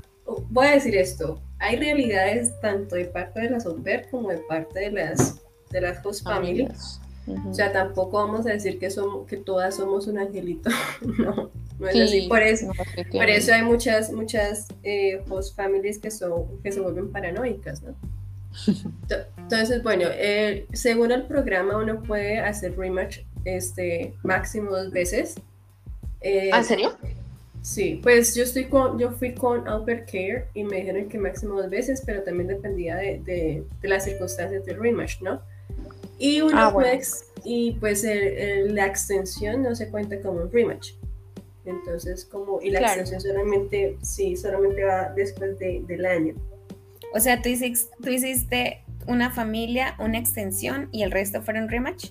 voy 0.48 0.66
a 0.66 0.72
decir 0.72 0.96
esto, 0.96 1.40
hay 1.60 1.76
realidades 1.76 2.58
tanto 2.60 2.96
de 2.96 3.04
parte 3.04 3.40
de 3.40 3.50
las 3.50 3.66
au 3.66 3.76
como 4.10 4.30
de 4.30 4.38
parte 4.38 4.80
de 4.80 4.90
las, 4.90 5.40
de 5.70 5.80
las 5.80 6.04
host 6.04 6.24
families. 6.24 7.00
O 7.48 7.54
sea, 7.54 7.70
tampoco 7.70 8.16
vamos 8.16 8.46
a 8.46 8.50
decir 8.50 8.78
que, 8.78 8.90
somos, 8.90 9.26
que 9.26 9.36
todas 9.36 9.76
somos 9.76 10.08
un 10.08 10.18
angelito, 10.18 10.68
no, 11.18 11.50
no 11.78 11.88
es 11.88 12.00
así. 12.00 12.28
Por 12.28 12.42
eso, 12.42 12.72
por 13.12 13.28
eso 13.28 13.54
hay 13.54 13.62
muchas, 13.62 14.10
muchas 14.10 14.66
eh, 14.82 15.22
host 15.28 15.54
families 15.54 15.98
que, 15.98 16.10
son, 16.10 16.60
que 16.62 16.72
se 16.72 16.80
vuelven 16.80 17.12
paranoicas, 17.12 17.82
¿no? 17.82 17.94
Entonces, 19.36 19.82
bueno, 19.82 20.06
eh, 20.10 20.66
según 20.72 21.12
el 21.12 21.26
programa 21.26 21.76
uno 21.76 22.02
puede 22.02 22.40
hacer 22.40 22.76
rematch 22.76 23.20
este, 23.44 24.14
máximo 24.24 24.70
dos 24.70 24.90
veces. 24.90 25.36
Eh, 26.20 26.50
¿En 26.52 26.64
serio? 26.64 26.96
Sí, 27.62 28.00
pues 28.02 28.34
yo 28.34 28.42
estoy 28.42 28.64
con, 28.66 28.98
yo 28.98 29.10
fui 29.12 29.34
con 29.34 29.68
Albert 29.68 30.10
Care 30.10 30.46
y 30.54 30.64
me 30.64 30.76
dijeron 30.76 31.08
que 31.08 31.18
máximo 31.18 31.60
dos 31.60 31.68
veces, 31.68 32.02
pero 32.04 32.22
también 32.22 32.48
dependía 32.48 32.96
de, 32.96 33.20
de, 33.24 33.88
las 33.88 34.04
circunstancias 34.04 34.64
del 34.64 34.78
rematch, 34.78 35.20
¿no? 35.20 35.42
Y 36.18 36.40
una 36.40 36.68
ah, 36.68 36.98
y 37.44 37.72
pues 37.72 38.04
la 38.04 38.86
extensión 38.86 39.62
no 39.62 39.74
se 39.74 39.88
cuenta 39.88 40.20
como 40.20 40.42
un 40.42 40.52
rematch. 40.52 40.92
Entonces, 41.64 42.24
como, 42.24 42.60
y 42.62 42.70
la 42.70 42.80
extensión 42.80 43.20
solamente, 43.20 43.96
sí, 44.02 44.36
solamente 44.36 44.82
va 44.84 45.12
después 45.14 45.58
de, 45.58 45.82
del 45.86 46.04
año. 46.06 46.34
O 47.14 47.20
sea, 47.20 47.42
¿tú 47.42 47.48
hiciste, 47.48 47.94
tú 48.02 48.10
hiciste 48.10 48.82
una 49.06 49.30
familia, 49.30 49.94
una 49.98 50.18
extensión 50.18 50.88
y 50.92 51.02
el 51.02 51.10
resto 51.10 51.42
fueron 51.42 51.68
rematch. 51.68 52.10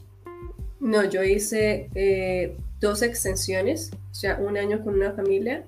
No, 0.79 1.03
yo 1.03 1.23
hice 1.23 1.89
eh, 1.95 2.57
dos 2.79 3.01
extensiones, 3.01 3.91
o 4.11 4.13
sea, 4.13 4.37
un 4.37 4.57
año 4.57 4.83
con 4.83 4.95
una 4.95 5.11
familia, 5.11 5.65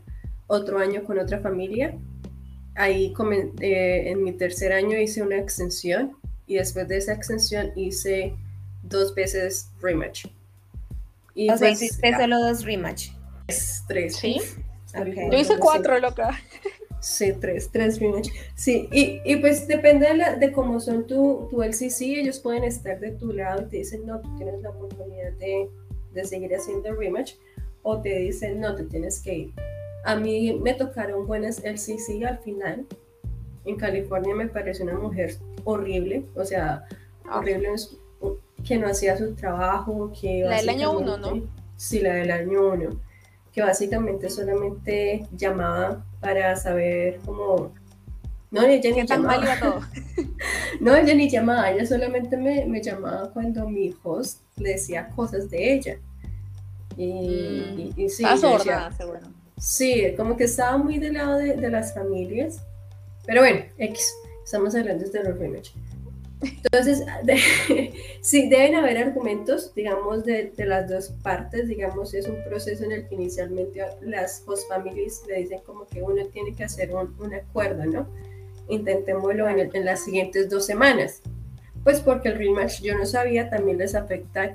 otro 0.48 0.80
año 0.80 1.04
con 1.04 1.20
otra 1.20 1.40
familia. 1.40 1.98
Ahí 2.76 3.14
eh, 3.60 4.04
en 4.12 4.24
mi 4.24 4.32
tercer 4.32 4.72
año 4.72 4.98
hice 4.98 5.22
una 5.22 5.38
extensión 5.38 6.18
y 6.48 6.56
después 6.56 6.88
de 6.88 6.98
esa 6.98 7.14
extensión 7.14 7.72
hice 7.76 8.34
dos 8.84 9.14
veces 9.14 9.70
rematch. 9.82 10.26
Y 11.34 11.50
o 11.50 11.58
sea, 11.58 11.70
pues, 11.70 11.82
hiciste 11.82 12.16
solo 12.18 12.40
dos 12.40 12.66
rematch. 12.66 13.10
Tres. 13.88 14.16
Sí. 14.16 14.40
Yo 14.94 15.38
hice 15.38 15.58
cuatro, 15.60 16.00
loca. 16.00 16.38
Sí, 17.00 17.34
tres, 17.40 17.70
tres 17.72 18.00
rematch. 18.00 18.30
Sí, 18.56 18.88
y, 18.92 19.22
y, 19.26 19.38
pues 19.38 19.68
depende 19.68 20.08
de, 20.08 20.14
la, 20.14 20.36
de 20.36 20.52
cómo 20.52 20.80
son 20.80 21.08
tu, 21.08 21.48
tu 21.50 21.64
LCC, 21.64 22.02
ellos 22.20 22.40
pueden 22.40 22.64
estar 22.64 23.00
de 23.00 23.12
tu 23.12 23.34
lado 23.34 23.64
y 23.64 23.70
te 23.70 23.78
dicen, 23.78 24.06
no, 24.06 24.22
tú 24.22 24.36
tienes 24.38 24.62
la 24.62 24.70
oportunidad 24.70 25.32
de, 25.34 25.68
de 26.14 26.26
seguir 26.26 26.56
haciendo 26.56 26.94
rematch, 26.94 27.34
o 27.84 28.00
te 28.02 28.18
dicen, 28.20 28.60
no, 28.60 28.76
te 28.76 28.84
tienes 28.84 29.20
que 29.20 29.34
ir. 29.34 29.54
A 30.04 30.16
mí 30.16 30.60
me 30.62 30.74
tocaron 30.74 31.28
buenas 31.28 31.64
LCC 31.64 32.24
al 32.28 32.40
final. 32.40 32.86
En 33.66 33.76
California 33.76 34.34
me 34.34 34.48
pareció 34.48 34.86
una 34.86 34.98
mujer 34.98 35.36
horrible, 35.64 36.26
o 36.36 36.44
sea, 36.44 36.86
ah. 37.26 37.38
horrible 37.38 37.70
que 38.66 38.78
no 38.78 38.88
hacía 38.88 39.18
su 39.18 39.34
trabajo, 39.34 40.12
que... 40.20 40.44
La 40.46 40.58
del 40.58 40.70
año 40.70 40.98
uno, 40.98 41.18
¿no? 41.18 41.42
Sí, 41.76 42.00
la 42.00 42.14
del 42.14 42.32
año 42.32 42.70
uno, 42.74 42.90
que 43.52 43.62
básicamente 43.62 44.30
solamente 44.30 45.26
llamaba 45.36 46.06
para 46.20 46.56
saber 46.56 47.20
cómo... 47.26 47.74
No, 48.52 48.64
ella 48.64 48.92
ni 48.92 49.08
llamaba. 49.08 49.60
Todo? 49.60 49.80
no, 50.82 50.96
ella 50.96 51.14
ni 51.16 51.30
llamaba, 51.30 51.72
ella 51.72 51.86
solamente 51.86 52.36
me, 52.36 52.66
me, 52.66 52.82
llamaba 52.82 53.32
cuando 53.32 53.68
mi 53.70 53.96
host 54.04 54.42
le 54.62 54.72
decía 54.72 55.10
cosas 55.10 55.50
de 55.50 55.74
ella. 55.74 55.98
Y, 56.98 57.94
mm. 57.98 58.10
sí, 58.10 58.24
sorda, 58.40 58.92
seguro. 58.92 59.20
Sí, 59.58 60.14
como 60.18 60.38
que 60.38 60.46
estaba 60.46 60.78
muy 60.78 60.98
del 60.98 61.14
lado 61.14 61.38
de, 61.38 61.56
de 61.56 61.70
las 61.70 61.94
familias. 61.94 62.62
Pero 63.26 63.42
bueno, 63.42 63.62
X, 63.78 64.14
estamos 64.44 64.74
hablando 64.76 65.08
de 65.08 65.24
los 65.24 65.38
remakes. 65.38 65.74
Entonces, 66.42 67.04
sí, 68.22 68.50
deben 68.50 68.76
haber 68.76 68.98
argumentos, 68.98 69.74
digamos, 69.76 70.26
de, 70.26 70.52
de, 70.56 70.66
las 70.66 70.90
dos 70.90 71.14
partes, 71.22 71.68
digamos, 71.68 72.14
es 72.14 72.28
un 72.28 72.44
proceso 72.44 72.84
en 72.84 72.94
el 72.94 73.08
que 73.08 73.16
inicialmente 73.16 73.82
las 74.02 74.44
host 74.46 74.68
families 74.68 75.22
le 75.28 75.40
dicen 75.40 75.60
como 75.66 75.86
que 75.86 76.02
uno 76.02 76.26
tiene 76.28 76.56
que 76.56 76.64
hacer 76.64 76.94
un, 76.94 77.16
un 77.20 77.34
acuerdo, 77.34 77.86
¿no? 77.86 78.08
Intentémoslo 78.70 79.48
en, 79.50 79.70
en, 79.74 79.86
las 79.86 80.04
siguientes 80.04 80.50
dos 80.50 80.66
semanas. 80.66 81.22
Pues 81.84 82.00
porque 82.00 82.30
el 82.30 82.38
rematch, 82.38 82.82
yo 82.82 82.96
no 82.96 83.06
sabía, 83.06 83.50
también 83.50 83.80
les 83.80 83.96
afecta 83.96 84.54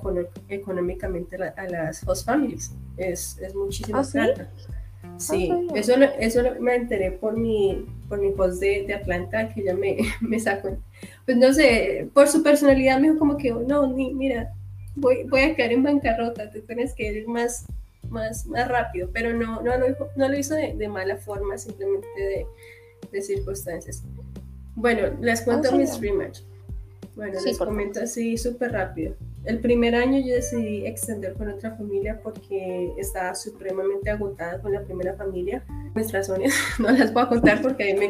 económicamente 0.49 1.37
a 1.37 1.69
las 1.69 2.07
host 2.07 2.25
families. 2.25 2.73
Es, 2.97 3.39
es 3.39 3.55
muchísimo 3.55 3.99
¿Ah, 3.99 4.07
plata. 4.11 4.49
Sí, 5.19 5.51
eso, 5.75 5.95
eso 6.19 6.43
me 6.61 6.75
enteré 6.75 7.13
por 7.13 7.37
mi, 7.37 7.87
por 8.09 8.21
mi 8.21 8.31
post 8.33 8.61
de, 8.61 8.85
de 8.87 8.95
Atlanta, 8.95 9.49
que 9.49 9.63
ella 9.63 9.75
me, 9.75 9.97
me 10.21 10.39
sacó. 10.39 10.77
Pues 11.25 11.37
no 11.37 11.53
sé, 11.53 12.09
por 12.13 12.29
su 12.29 12.43
personalidad 12.43 12.99
me 13.01 13.09
dijo 13.09 13.19
como 13.19 13.37
que, 13.37 13.51
no, 13.51 13.87
ni, 13.87 14.15
mira, 14.15 14.53
voy, 14.95 15.25
voy 15.25 15.41
a 15.41 15.55
quedar 15.55 15.73
en 15.73 15.83
bancarrota, 15.83 16.51
te 16.51 16.61
tienes 16.61 16.95
que 16.95 17.13
ir 17.13 17.29
más, 17.29 17.67
más, 18.09 18.47
más 18.47 18.69
rápido, 18.69 19.09
pero 19.13 19.33
no, 19.33 19.63
no, 19.63 19.77
lo, 19.79 19.87
no 20.17 20.29
lo 20.29 20.37
hizo 20.37 20.55
de, 20.55 20.75
de 20.75 20.89
mala 20.89 21.17
forma, 21.17 21.57
simplemente 21.57 22.07
de, 22.19 22.47
de, 23.11 23.23
circunstancias. 23.23 24.03
Bueno, 24.75 25.17
les 25.21 25.41
cuento 25.43 25.71
oh, 25.73 25.77
mis 25.77 25.99
rematch. 26.01 26.41
Bueno, 27.17 27.41
les 27.43 27.57
comento 27.57 28.01
así 28.01 28.37
súper 28.37 28.73
rápido. 28.73 29.15
El 29.45 29.61
primer 29.61 29.95
año 29.95 30.21
yo 30.21 30.35
decidí 30.35 30.85
extender 30.85 31.33
con 31.33 31.49
otra 31.49 31.75
familia 31.75 32.21
porque 32.23 32.93
estaba 32.99 33.35
supremamente 33.35 34.11
agotada 34.11 34.61
con 34.61 34.73
la 34.73 34.83
primera 34.83 35.15
familia. 35.15 35.65
Mis 35.95 36.13
razones 36.13 36.53
no 36.79 36.91
las 36.91 37.15
voy 37.15 37.23
a 37.23 37.29
contar 37.29 37.63
porque 37.63 37.85
ahí 37.85 37.95
me 37.95 38.07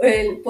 el, 0.00 0.42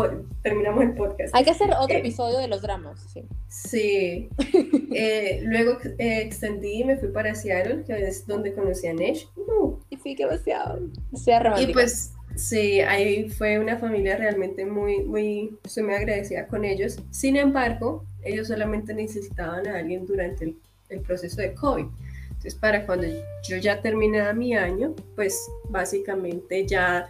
terminamos 0.42 0.82
el 0.82 0.94
podcast. 0.94 1.32
Hay 1.36 1.44
que 1.44 1.50
hacer 1.50 1.70
otro 1.78 1.94
eh, 1.94 2.00
episodio 2.00 2.38
de 2.38 2.48
los 2.48 2.62
dramas. 2.62 2.98
Sí. 3.12 3.22
sí. 3.46 4.28
eh, 4.94 5.40
luego 5.44 5.78
eh, 5.98 6.22
extendí 6.22 6.80
y 6.80 6.84
me 6.84 6.96
fui 6.96 7.10
para 7.10 7.36
Seattle, 7.36 7.84
que 7.84 8.08
es 8.08 8.26
donde 8.26 8.54
conocí 8.54 8.88
a 8.88 8.94
Nesh. 8.94 9.28
Uh. 9.36 9.76
Y 9.88 9.98
sí, 9.98 10.16
qué 10.16 10.24
demasiado. 10.24 10.80
Sea. 11.14 11.60
Y 11.60 11.72
pues 11.72 12.12
Sí, 12.38 12.80
ahí 12.82 13.28
fue 13.30 13.58
una 13.58 13.78
familia 13.78 14.16
realmente 14.16 14.64
muy, 14.64 15.02
muy, 15.02 15.58
estoy 15.64 15.82
muy 15.82 15.94
agradecida 15.94 16.46
con 16.46 16.64
ellos. 16.64 16.96
Sin 17.10 17.34
embargo, 17.34 18.04
ellos 18.22 18.46
solamente 18.46 18.94
necesitaban 18.94 19.66
a 19.66 19.78
alguien 19.78 20.06
durante 20.06 20.44
el, 20.44 20.56
el 20.88 21.00
proceso 21.00 21.42
de 21.42 21.52
COVID. 21.54 21.86
Entonces, 22.28 22.54
para 22.54 22.86
cuando 22.86 23.08
yo 23.42 23.56
ya 23.56 23.80
terminaba 23.82 24.32
mi 24.34 24.54
año, 24.54 24.94
pues 25.16 25.50
básicamente 25.68 26.64
ya 26.64 27.08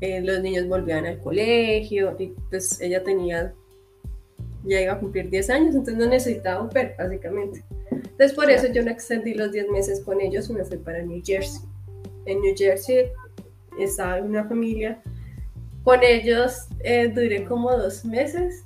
eh, 0.00 0.20
los 0.20 0.40
niños 0.42 0.68
volvían 0.68 1.06
al 1.06 1.18
colegio 1.18 2.14
y 2.16 2.32
pues 2.48 2.80
ella 2.80 3.02
tenía, 3.02 3.52
ya 4.62 4.80
iba 4.80 4.92
a 4.92 5.00
cumplir 5.00 5.28
10 5.28 5.50
años, 5.50 5.74
entonces 5.74 5.96
no 5.96 6.06
necesitaba 6.06 6.62
un 6.62 6.68
PER, 6.68 6.94
básicamente. 6.96 7.64
Entonces, 7.90 8.32
por 8.32 8.48
eso 8.48 8.68
yo 8.72 8.84
no 8.84 8.92
extendí 8.92 9.34
los 9.34 9.50
10 9.50 9.70
meses 9.70 10.00
con 10.04 10.20
ellos 10.20 10.48
y 10.48 10.52
me 10.52 10.64
fui 10.64 10.78
para 10.78 11.02
New 11.02 11.20
Jersey. 11.24 11.62
En 12.26 12.40
New 12.42 12.54
Jersey 12.56 13.06
estaba 13.84 14.18
en 14.18 14.24
una 14.24 14.44
familia. 14.44 15.00
Con 15.84 16.02
ellos 16.02 16.66
eh, 16.80 17.08
duré 17.08 17.44
como 17.44 17.70
dos 17.76 18.04
meses, 18.04 18.64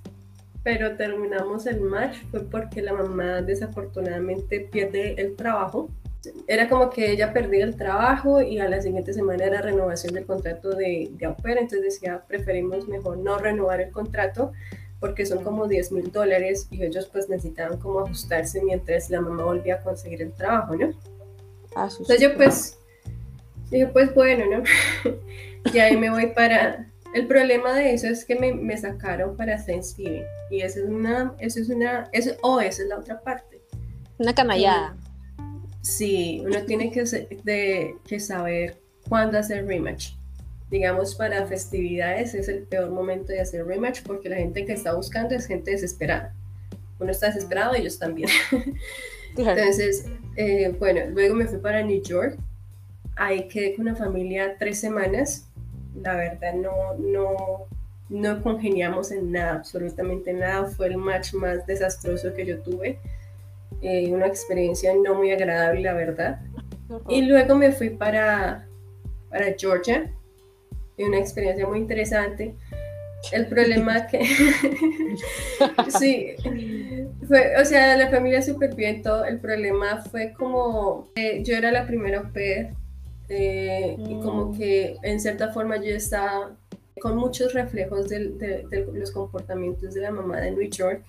pero 0.62 0.96
terminamos 0.96 1.66
el 1.66 1.80
match 1.80 2.16
fue 2.30 2.40
porque 2.40 2.82
la 2.82 2.92
mamá 2.92 3.42
desafortunadamente 3.42 4.60
pierde 4.60 5.14
el 5.20 5.36
trabajo. 5.36 5.88
Era 6.46 6.68
como 6.68 6.90
que 6.90 7.10
ella 7.10 7.32
perdía 7.32 7.64
el 7.64 7.76
trabajo 7.76 8.40
y 8.40 8.60
a 8.60 8.68
la 8.68 8.80
siguiente 8.80 9.12
semana 9.12 9.44
era 9.44 9.60
renovación 9.60 10.14
del 10.14 10.24
contrato 10.24 10.70
de, 10.70 11.10
de 11.12 11.26
entonces 11.26 11.82
decía, 11.82 12.22
preferimos 12.28 12.86
mejor 12.86 13.18
no 13.18 13.38
renovar 13.38 13.80
el 13.80 13.90
contrato 13.90 14.52
porque 15.02 15.26
son 15.26 15.42
como 15.42 15.66
10 15.66 15.90
mil 15.90 16.12
dólares 16.12 16.68
y 16.70 16.84
ellos 16.84 17.08
pues 17.12 17.28
necesitaban 17.28 17.78
como 17.78 17.98
ajustarse 18.00 18.62
mientras 18.62 19.10
la 19.10 19.20
mamá 19.20 19.42
volvía 19.42 19.74
a 19.74 19.82
conseguir 19.82 20.22
el 20.22 20.32
trabajo, 20.32 20.76
¿no? 20.76 20.92
Ah, 21.74 21.88
entonces 21.90 22.20
yo 22.20 22.36
pues 22.36 22.78
Dije, 23.72 23.86
pues 23.86 24.14
bueno, 24.14 24.44
¿no? 24.46 24.62
y 25.74 25.78
ahí 25.78 25.96
me 25.96 26.10
voy 26.10 26.26
para... 26.28 26.86
El 27.14 27.26
problema 27.26 27.74
de 27.74 27.94
eso 27.94 28.06
es 28.06 28.24
que 28.24 28.36
me, 28.36 28.52
me 28.52 28.76
sacaron 28.76 29.36
para 29.36 29.56
Thanksgiving. 29.56 30.24
Y 30.50 30.60
eso 30.60 30.80
es 30.80 30.88
una... 30.88 31.34
Eso 31.38 31.60
es 31.60 31.70
una... 31.70 32.08
Eso, 32.12 32.32
o 32.42 32.60
esa 32.60 32.82
es 32.82 32.88
la 32.88 32.98
otra 32.98 33.20
parte. 33.22 33.62
Una 34.18 34.34
canallada. 34.34 34.94
Sí, 35.80 36.42
uno 36.44 36.62
tiene 36.64 36.90
que, 36.90 37.02
de, 37.44 37.96
que 38.06 38.20
saber 38.20 38.78
cuándo 39.08 39.38
hacer 39.38 39.66
rematch. 39.66 40.12
Digamos, 40.70 41.14
para 41.14 41.46
festividades 41.46 42.34
es 42.34 42.48
el 42.48 42.64
peor 42.64 42.90
momento 42.90 43.32
de 43.32 43.40
hacer 43.40 43.66
rematch 43.66 44.02
porque 44.02 44.28
la 44.28 44.36
gente 44.36 44.66
que 44.66 44.72
está 44.74 44.94
buscando 44.94 45.34
es 45.34 45.46
gente 45.46 45.70
desesperada. 45.70 46.34
Uno 46.98 47.10
está 47.10 47.26
desesperado, 47.26 47.74
ellos 47.74 47.98
también. 47.98 48.28
Entonces, 49.36 50.04
eh, 50.36 50.74
bueno, 50.78 51.00
luego 51.10 51.34
me 51.34 51.46
fui 51.46 51.58
para 51.58 51.82
New 51.82 52.02
York 52.02 52.38
ahí 53.16 53.48
quedé 53.48 53.74
con 53.74 53.86
una 53.88 53.96
familia 53.96 54.56
tres 54.58 54.80
semanas. 54.80 55.48
La 56.00 56.16
verdad 56.16 56.54
no, 56.54 56.94
no, 56.98 57.66
no 58.08 58.42
congeniamos 58.42 59.12
en 59.12 59.32
nada, 59.32 59.54
absolutamente 59.54 60.32
nada. 60.32 60.66
Fue 60.66 60.86
el 60.88 60.96
match 60.96 61.34
más 61.34 61.66
desastroso 61.66 62.32
que 62.34 62.46
yo 62.46 62.60
tuve. 62.60 62.98
Eh, 63.80 64.12
una 64.12 64.26
experiencia 64.26 64.92
no 64.94 65.14
muy 65.14 65.32
agradable, 65.32 65.82
la 65.82 65.94
verdad. 65.94 66.40
Y 67.08 67.22
luego 67.22 67.54
me 67.56 67.72
fui 67.72 67.90
para, 67.90 68.66
para 69.30 69.54
Georgia. 69.58 70.10
Y 70.96 71.04
una 71.04 71.18
experiencia 71.18 71.66
muy 71.66 71.78
interesante. 71.78 72.54
El 73.30 73.46
problema 73.46 74.06
que... 74.06 74.24
sí, 75.98 76.34
fue, 77.26 77.56
o 77.60 77.64
sea, 77.64 77.96
la 77.96 78.10
familia 78.10 78.42
súper 78.42 78.74
bien, 78.74 79.02
todo. 79.02 79.24
El 79.24 79.38
problema 79.38 80.02
fue 80.02 80.32
como... 80.32 81.08
Eh, 81.14 81.42
yo 81.44 81.56
era 81.56 81.70
la 81.70 81.86
primera 81.86 82.18
au 82.18 82.26
eh, 83.34 83.96
y 83.98 84.20
como 84.20 84.46
mm. 84.46 84.58
que 84.58 84.96
en 85.02 85.18
cierta 85.18 85.52
forma 85.54 85.78
yo 85.78 85.94
estaba 85.94 86.54
con 87.00 87.16
muchos 87.16 87.54
reflejos 87.54 88.10
de, 88.10 88.66
los 88.92 89.10
comportamientos 89.10 89.94
de 89.94 90.02
la 90.02 90.10
mamá 90.10 90.38
de 90.38 90.50
New 90.50 90.68
York. 90.68 91.02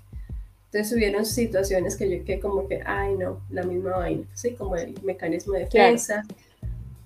Entonces 0.65 0.95
hubieron 0.95 1.25
situaciones 1.25 1.97
que 1.97 2.09
yo 2.09 2.23
que 2.23 2.39
como 2.39 2.67
que, 2.69 2.81
ay 2.85 3.15
no, 3.17 3.41
la 3.49 3.63
misma 3.63 3.97
vaina, 3.97 4.25
¿sí? 4.33 4.51
como 4.51 4.77
el 4.77 4.95
mecanismo 5.03 5.53
de 5.53 5.65
defensa. 5.65 6.23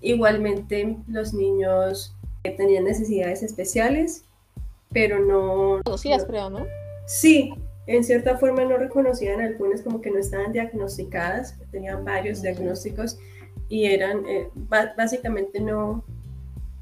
Igualmente 0.02 0.98
los 1.08 1.34
niños 1.34 2.16
tenían 2.44 2.84
necesidades 2.84 3.42
especiales, 3.42 4.24
pero 4.94 5.20
no... 5.20 5.82
Conocidas, 5.84 6.26
creo, 6.26 6.52
¿no? 6.52 6.68
Sí, 7.08 7.54
en 7.88 8.04
cierta 8.04 8.38
forma 8.38 8.64
no 8.66 8.78
reconocían 8.78 9.42
algunas 9.42 9.82
como 9.82 10.00
que 10.00 10.12
no 10.12 10.20
estaban 10.20 10.54
diagnosticadas, 10.54 11.56
tenían 11.72 12.06
varios 12.06 12.44
diagnósticos 12.44 13.18
y 13.70 13.86
eran, 13.86 14.26
eh, 14.28 14.50
básicamente 14.56 15.60
no, 15.60 16.04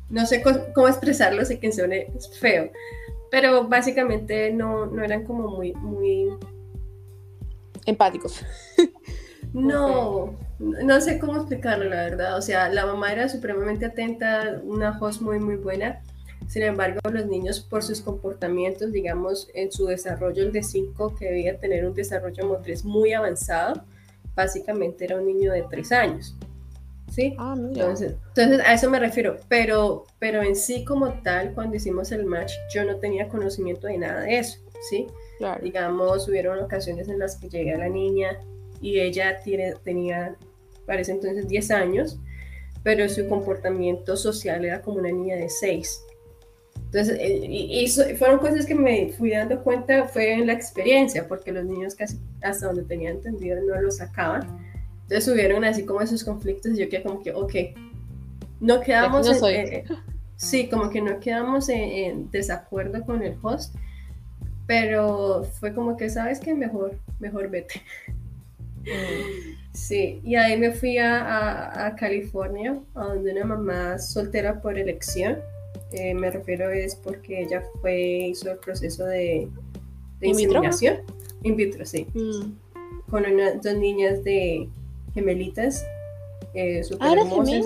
no 0.09 0.25
sé 0.25 0.43
cómo, 0.43 0.87
expresarlo, 0.87 1.43
sé 1.45 1.59
que 1.59 1.71
suene 1.71 2.11
feo, 2.39 2.71
pero 3.31 3.67
básicamente 3.67 4.51
no, 4.51 4.85
no 4.85 5.03
eran 5.03 5.23
como 5.23 5.49
muy, 5.49 5.73
muy... 5.73 6.29
Empáticos. 7.85 8.41
No, 9.53 10.35
no 10.59 10.99
sé 10.99 11.17
cómo 11.17 11.37
explicarlo, 11.37 11.85
la 11.85 12.03
verdad. 12.03 12.37
O 12.37 12.41
sea, 12.41 12.67
la 12.67 12.85
mamá 12.85 13.13
era 13.13 13.29
supremamente 13.29 13.85
atenta, 13.85 14.59
una 14.65 14.99
host 14.99 15.21
muy, 15.21 15.39
muy 15.39 15.55
buena. 15.55 16.01
Sin 16.47 16.63
embargo, 16.63 16.99
los 17.09 17.25
niños, 17.25 17.61
por 17.61 17.81
sus 17.81 18.01
comportamientos, 18.01 18.91
digamos, 18.91 19.49
en 19.53 19.71
su 19.71 19.85
desarrollo, 19.87 20.43
el 20.43 20.51
de 20.51 20.61
5, 20.61 21.15
que 21.15 21.25
debía 21.25 21.57
tener 21.57 21.85
un 21.85 21.93
desarrollo 21.93 22.45
motriz 22.45 22.83
muy 22.83 23.13
avanzado, 23.13 23.81
básicamente 24.35 25.05
era 25.05 25.17
un 25.17 25.25
niño 25.25 25.53
de 25.53 25.63
3 25.69 25.91
años. 25.93 26.35
¿Sí? 27.15 27.33
Ah, 27.37 27.55
entonces, 27.57 28.15
entonces, 28.35 28.59
a 28.65 28.73
eso 28.73 28.89
me 28.89 28.99
refiero, 28.99 29.37
pero, 29.47 30.05
pero 30.19 30.43
en 30.43 30.55
sí 30.55 30.83
como 30.83 31.13
tal, 31.21 31.53
cuando 31.53 31.77
hicimos 31.77 32.11
el 32.11 32.25
match, 32.25 32.51
yo 32.73 32.83
no 32.83 32.97
tenía 32.97 33.29
conocimiento 33.29 33.87
de 33.87 33.97
nada 33.97 34.21
de 34.21 34.39
eso, 34.39 34.59
¿sí? 34.89 35.07
Claro. 35.37 35.63
Digamos, 35.63 36.27
hubieron 36.27 36.59
ocasiones 36.59 37.07
en 37.07 37.19
las 37.19 37.37
que 37.37 37.47
llegué 37.47 37.73
a 37.73 37.77
la 37.77 37.89
niña 37.89 38.39
y 38.81 38.99
ella 38.99 39.41
tiene, 39.41 39.75
tenía, 39.83 40.35
parece 40.85 41.13
entonces 41.13 41.47
10 41.47 41.71
años, 41.71 42.19
pero 42.83 43.07
su 43.07 43.27
comportamiento 43.29 44.17
social 44.17 44.65
era 44.65 44.81
como 44.81 44.97
una 44.99 45.09
niña 45.09 45.37
de 45.37 45.49
6. 45.49 46.01
Entonces, 46.75 47.17
eh, 47.19 47.45
y, 47.49 47.87
fueron 48.15 48.39
cosas 48.39 48.65
que 48.65 48.75
me 48.75 49.09
fui 49.09 49.31
dando 49.31 49.63
cuenta, 49.63 50.05
fue 50.07 50.33
en 50.33 50.47
la 50.47 50.53
experiencia, 50.53 51.27
porque 51.27 51.53
los 51.53 51.65
niños 51.65 51.95
casi 51.95 52.19
hasta 52.41 52.67
donde 52.67 52.83
tenía 52.83 53.09
entendido 53.09 53.57
no 53.61 53.81
lo 53.81 53.89
sacaban. 53.89 54.64
Entonces 55.05 55.31
hubieron 55.31 55.63
así 55.63 55.85
como 55.85 56.01
esos 56.01 56.23
conflictos 56.23 56.73
y 56.73 56.79
yo 56.79 56.89
quedé 56.89 57.03
como 57.03 57.21
que, 57.21 57.31
ok, 57.31 57.53
no 58.59 58.81
quedamos... 58.81 59.27
en, 59.43 59.73
eh, 59.73 59.85
sí, 60.35 60.67
como 60.67 60.89
que 60.89 60.99
no 60.99 61.19
quedamos 61.19 61.69
en, 61.69 62.31
desacuerdo 62.31 63.05
con 63.05 63.21
el 63.21 63.37
host, 63.41 63.75
pero 64.65 65.43
fue 65.59 65.75
como 65.75 65.95
que, 65.95 66.09
¿sabes 66.09 66.39
qué? 66.39 66.55
Mejor, 66.55 66.97
mejor 67.19 67.49
vete. 67.49 67.83
Mm. 68.81 69.65
Sí, 69.73 70.21
y 70.23 70.35
ahí 70.35 70.57
me 70.57 70.71
fui 70.71 70.97
a, 70.97 71.85
a, 71.85 71.95
California, 71.95 72.79
a 72.95 73.05
donde 73.05 73.31
una 73.31 73.45
mamá 73.45 73.99
soltera 73.99 74.59
por 74.59 74.77
elección, 74.77 75.37
eh, 75.91 76.15
me 76.15 76.31
refiero 76.31 76.71
es 76.71 76.95
porque 76.95 77.43
ella 77.43 77.61
fue, 77.81 77.99
hizo 78.29 78.51
el 78.51 78.57
proceso 78.57 79.05
de, 79.05 79.49
de 80.19 80.27
inseminación, 80.27 80.97
in 81.43 81.55
vitro, 81.55 81.85
sí, 81.85 82.07
mm. 82.13 83.09
con 83.09 83.23
dos 83.61 83.75
niñas 83.75 84.23
de 84.23 84.67
gemelitas, 85.15 85.83
eh, 86.53 86.83
super 86.83 87.07
ah, 87.07 87.13
hermosas. 87.13 87.65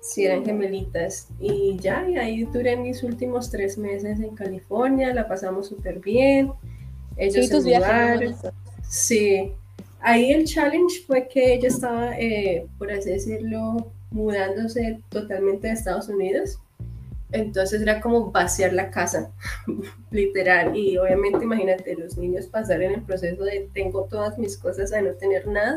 Sí, 0.00 0.24
eran 0.24 0.44
gemelitas. 0.44 1.28
Y 1.40 1.76
ya, 1.80 2.08
y 2.08 2.16
ahí 2.16 2.44
duré 2.44 2.76
mis 2.76 3.02
últimos 3.02 3.50
tres 3.50 3.76
meses 3.76 4.20
en 4.20 4.36
California, 4.36 5.12
la 5.12 5.26
pasamos 5.26 5.66
súper 5.66 5.98
bien. 5.98 6.52
Ellos 7.16 7.48
se 7.48 7.60
mudaron. 7.60 8.36
Sí, 8.88 9.52
Ahí 10.02 10.32
el 10.32 10.46
challenge 10.46 11.02
fue 11.06 11.28
que 11.28 11.54
ella 11.54 11.68
estaba, 11.68 12.18
eh, 12.18 12.66
por 12.76 12.90
así 12.90 13.10
decirlo, 13.10 13.92
mudándose 14.10 15.00
totalmente 15.08 15.68
de 15.68 15.74
Estados 15.74 16.08
Unidos. 16.08 16.58
Entonces 17.30 17.80
era 17.80 18.00
como 18.00 18.32
vaciar 18.32 18.72
la 18.72 18.90
casa, 18.90 19.30
literal. 20.10 20.76
Y 20.76 20.98
obviamente 20.98 21.44
imagínate 21.44 21.94
los 21.94 22.18
niños 22.18 22.46
pasar 22.46 22.82
en 22.82 22.94
el 22.94 23.02
proceso 23.02 23.44
de 23.44 23.70
tengo 23.72 24.04
todas 24.10 24.38
mis 24.38 24.58
cosas 24.58 24.92
a 24.92 25.00
no 25.00 25.12
tener 25.12 25.46
nada. 25.46 25.76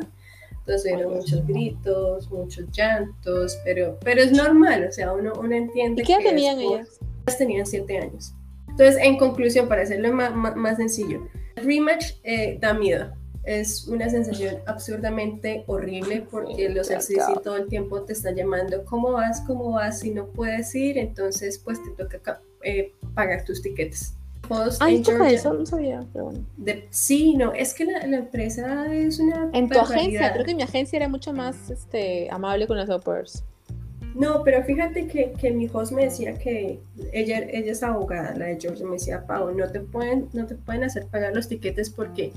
Entonces 0.65 0.91
eran 0.91 1.11
muchos 1.11 1.45
gritos, 1.45 2.31
muchos 2.31 2.65
llantos, 2.71 3.59
pero, 3.63 3.99
pero 4.03 4.21
es 4.21 4.31
normal, 4.31 4.87
o 4.89 4.91
sea, 4.91 5.13
uno, 5.13 5.33
uno 5.39 5.55
entiende. 5.55 6.01
¿Y 6.01 6.05
qué 6.05 6.17
tenían 6.23 6.59
ellas? 6.59 6.99
Ellas 7.27 7.37
tenían 7.37 7.65
siete 7.67 7.99
años. 7.99 8.33
Entonces, 8.69 8.97
en 8.97 9.17
conclusión, 9.17 9.67
para 9.67 9.83
hacerlo 9.83 10.11
más, 10.11 10.35
más, 10.35 10.77
sencillo, 10.77 11.27
el 11.55 11.65
rematch 11.65 12.13
eh, 12.23 12.57
da 12.59 12.73
miedo 12.73 13.13
es 13.45 13.87
una 13.87 14.09
sensación 14.09 14.57
absurdamente 14.65 15.63
horrible 15.67 16.25
porque 16.29 16.67
los 16.69 16.89
y 16.89 17.15
todo 17.43 17.57
el 17.57 17.67
tiempo 17.67 18.01
te 18.01 18.13
están 18.13 18.35
llamando, 18.35 18.83
¿cómo 18.85 19.11
vas? 19.11 19.41
¿Cómo 19.41 19.71
vas? 19.71 19.99
Si 19.99 20.11
no 20.11 20.27
puedes 20.27 20.73
ir, 20.73 20.97
entonces 20.97 21.59
pues 21.59 21.81
te 21.83 21.91
toca 21.91 22.41
eh, 22.63 22.91
pagar 23.13 23.45
tus 23.45 23.61
tiquetes. 23.61 24.15
Ay, 24.79 25.03
eso 25.31 25.53
no 25.53 25.65
sabía, 25.65 26.03
pero 26.13 26.25
bueno. 26.25 26.45
sí, 26.89 27.35
no, 27.35 27.53
es 27.53 27.73
que 27.73 27.85
la, 27.85 27.99
empresa 27.99 28.93
es 28.93 29.19
una. 29.19 29.49
En 29.53 29.69
tu 29.69 29.79
agencia, 29.79 30.33
creo 30.33 30.45
que 30.45 30.55
mi 30.55 30.63
agencia 30.63 30.97
era 30.97 31.09
mucho 31.09 31.33
más 31.33 31.69
este, 31.69 32.29
amable 32.31 32.67
con 32.67 32.77
los 32.77 32.89
operators. 32.89 33.43
No, 34.15 34.43
pero 34.43 34.63
fíjate 34.63 35.07
que, 35.07 35.33
que, 35.33 35.51
mi 35.51 35.69
host 35.71 35.91
me 35.91 36.05
decía 36.05 36.35
que 36.35 36.79
ella, 37.11 37.39
ella 37.39 37.71
es 37.73 37.83
abogada, 37.83 38.33
la 38.35 38.45
de 38.45 38.57
George, 38.57 38.83
me 38.85 38.93
decía, 38.93 39.25
Pau, 39.27 39.53
no 39.53 39.69
te 39.69 39.81
pueden, 39.81 40.29
no 40.31 40.45
te 40.45 40.55
pueden 40.55 40.85
hacer 40.85 41.05
pagar 41.07 41.35
los 41.35 41.49
tiquetes 41.49 41.89
porque 41.89 42.31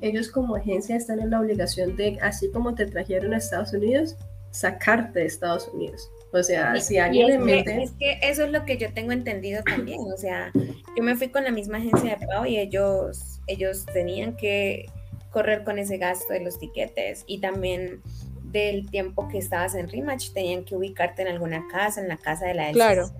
ellos 0.00 0.30
como 0.30 0.54
agencia 0.54 0.94
están 0.94 1.18
en 1.18 1.30
la 1.30 1.40
obligación 1.40 1.96
de, 1.96 2.18
así 2.22 2.50
como 2.52 2.76
te 2.76 2.86
trajeron 2.86 3.34
a 3.34 3.38
Estados 3.38 3.72
Unidos, 3.72 4.16
sacarte 4.52 5.20
de 5.20 5.26
Estados 5.26 5.68
Unidos. 5.74 6.08
O 6.34 6.42
sea, 6.42 6.76
si 6.80 6.98
alguien 6.98 7.28
le 7.28 7.38
mete... 7.38 7.82
Es 7.82 7.92
que 7.92 8.18
eso 8.22 8.44
es 8.44 8.50
lo 8.50 8.64
que 8.64 8.76
yo 8.76 8.92
tengo 8.92 9.12
entendido 9.12 9.62
también. 9.62 10.00
O 10.00 10.16
sea, 10.16 10.50
yo 10.96 11.02
me 11.02 11.14
fui 11.16 11.28
con 11.28 11.44
la 11.44 11.50
misma 11.50 11.78
agencia 11.78 12.16
de 12.16 12.26
pago 12.26 12.44
y 12.44 12.58
ellos, 12.58 13.40
ellos 13.46 13.86
tenían 13.92 14.36
que 14.36 14.86
correr 15.30 15.64
con 15.64 15.78
ese 15.78 15.98
gasto 15.98 16.32
de 16.32 16.40
los 16.40 16.58
tiquetes 16.58 17.24
y 17.26 17.38
también 17.38 18.02
del 18.42 18.88
tiempo 18.88 19.28
que 19.28 19.38
estabas 19.38 19.74
en 19.74 19.88
Rematch, 19.88 20.30
tenían 20.32 20.64
que 20.64 20.76
ubicarte 20.76 21.22
en 21.22 21.28
alguna 21.28 21.66
casa, 21.70 22.00
en 22.00 22.08
la 22.08 22.16
casa 22.16 22.46
de 22.46 22.54
la 22.54 22.70
Claro, 22.70 23.10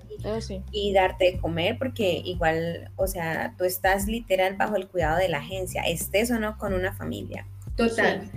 Y 0.71 0.93
darte 0.93 1.25
de 1.25 1.39
comer, 1.39 1.77
porque 1.77 2.23
igual, 2.25 2.91
o 2.95 3.09
sea, 3.09 3.55
tú 3.59 3.65
estás 3.65 4.07
literal 4.07 4.57
bajo 4.57 4.77
el 4.77 4.87
cuidado 4.87 5.19
de 5.19 5.29
la 5.29 5.39
agencia, 5.39 5.83
estés 5.83 6.31
o 6.31 6.39
no 6.39 6.57
con 6.57 6.73
una 6.73 6.93
familia. 6.95 7.47
Total. 7.77 8.31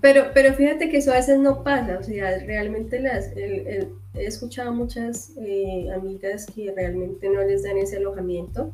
pero, 0.00 0.30
pero 0.32 0.54
fíjate 0.54 0.88
que 0.88 0.98
eso 0.98 1.12
a 1.12 1.16
veces 1.16 1.38
no 1.38 1.62
pasa, 1.62 1.98
o 1.98 2.02
sea, 2.02 2.38
realmente 2.38 3.00
las, 3.00 3.36
he 3.36 3.88
escuchado 4.14 4.72
muchas 4.72 5.32
eh, 5.38 5.90
amigas 5.94 6.46
que 6.46 6.72
realmente 6.74 7.28
no 7.28 7.42
les 7.42 7.62
dan 7.62 7.76
ese 7.76 7.98
alojamiento. 7.98 8.72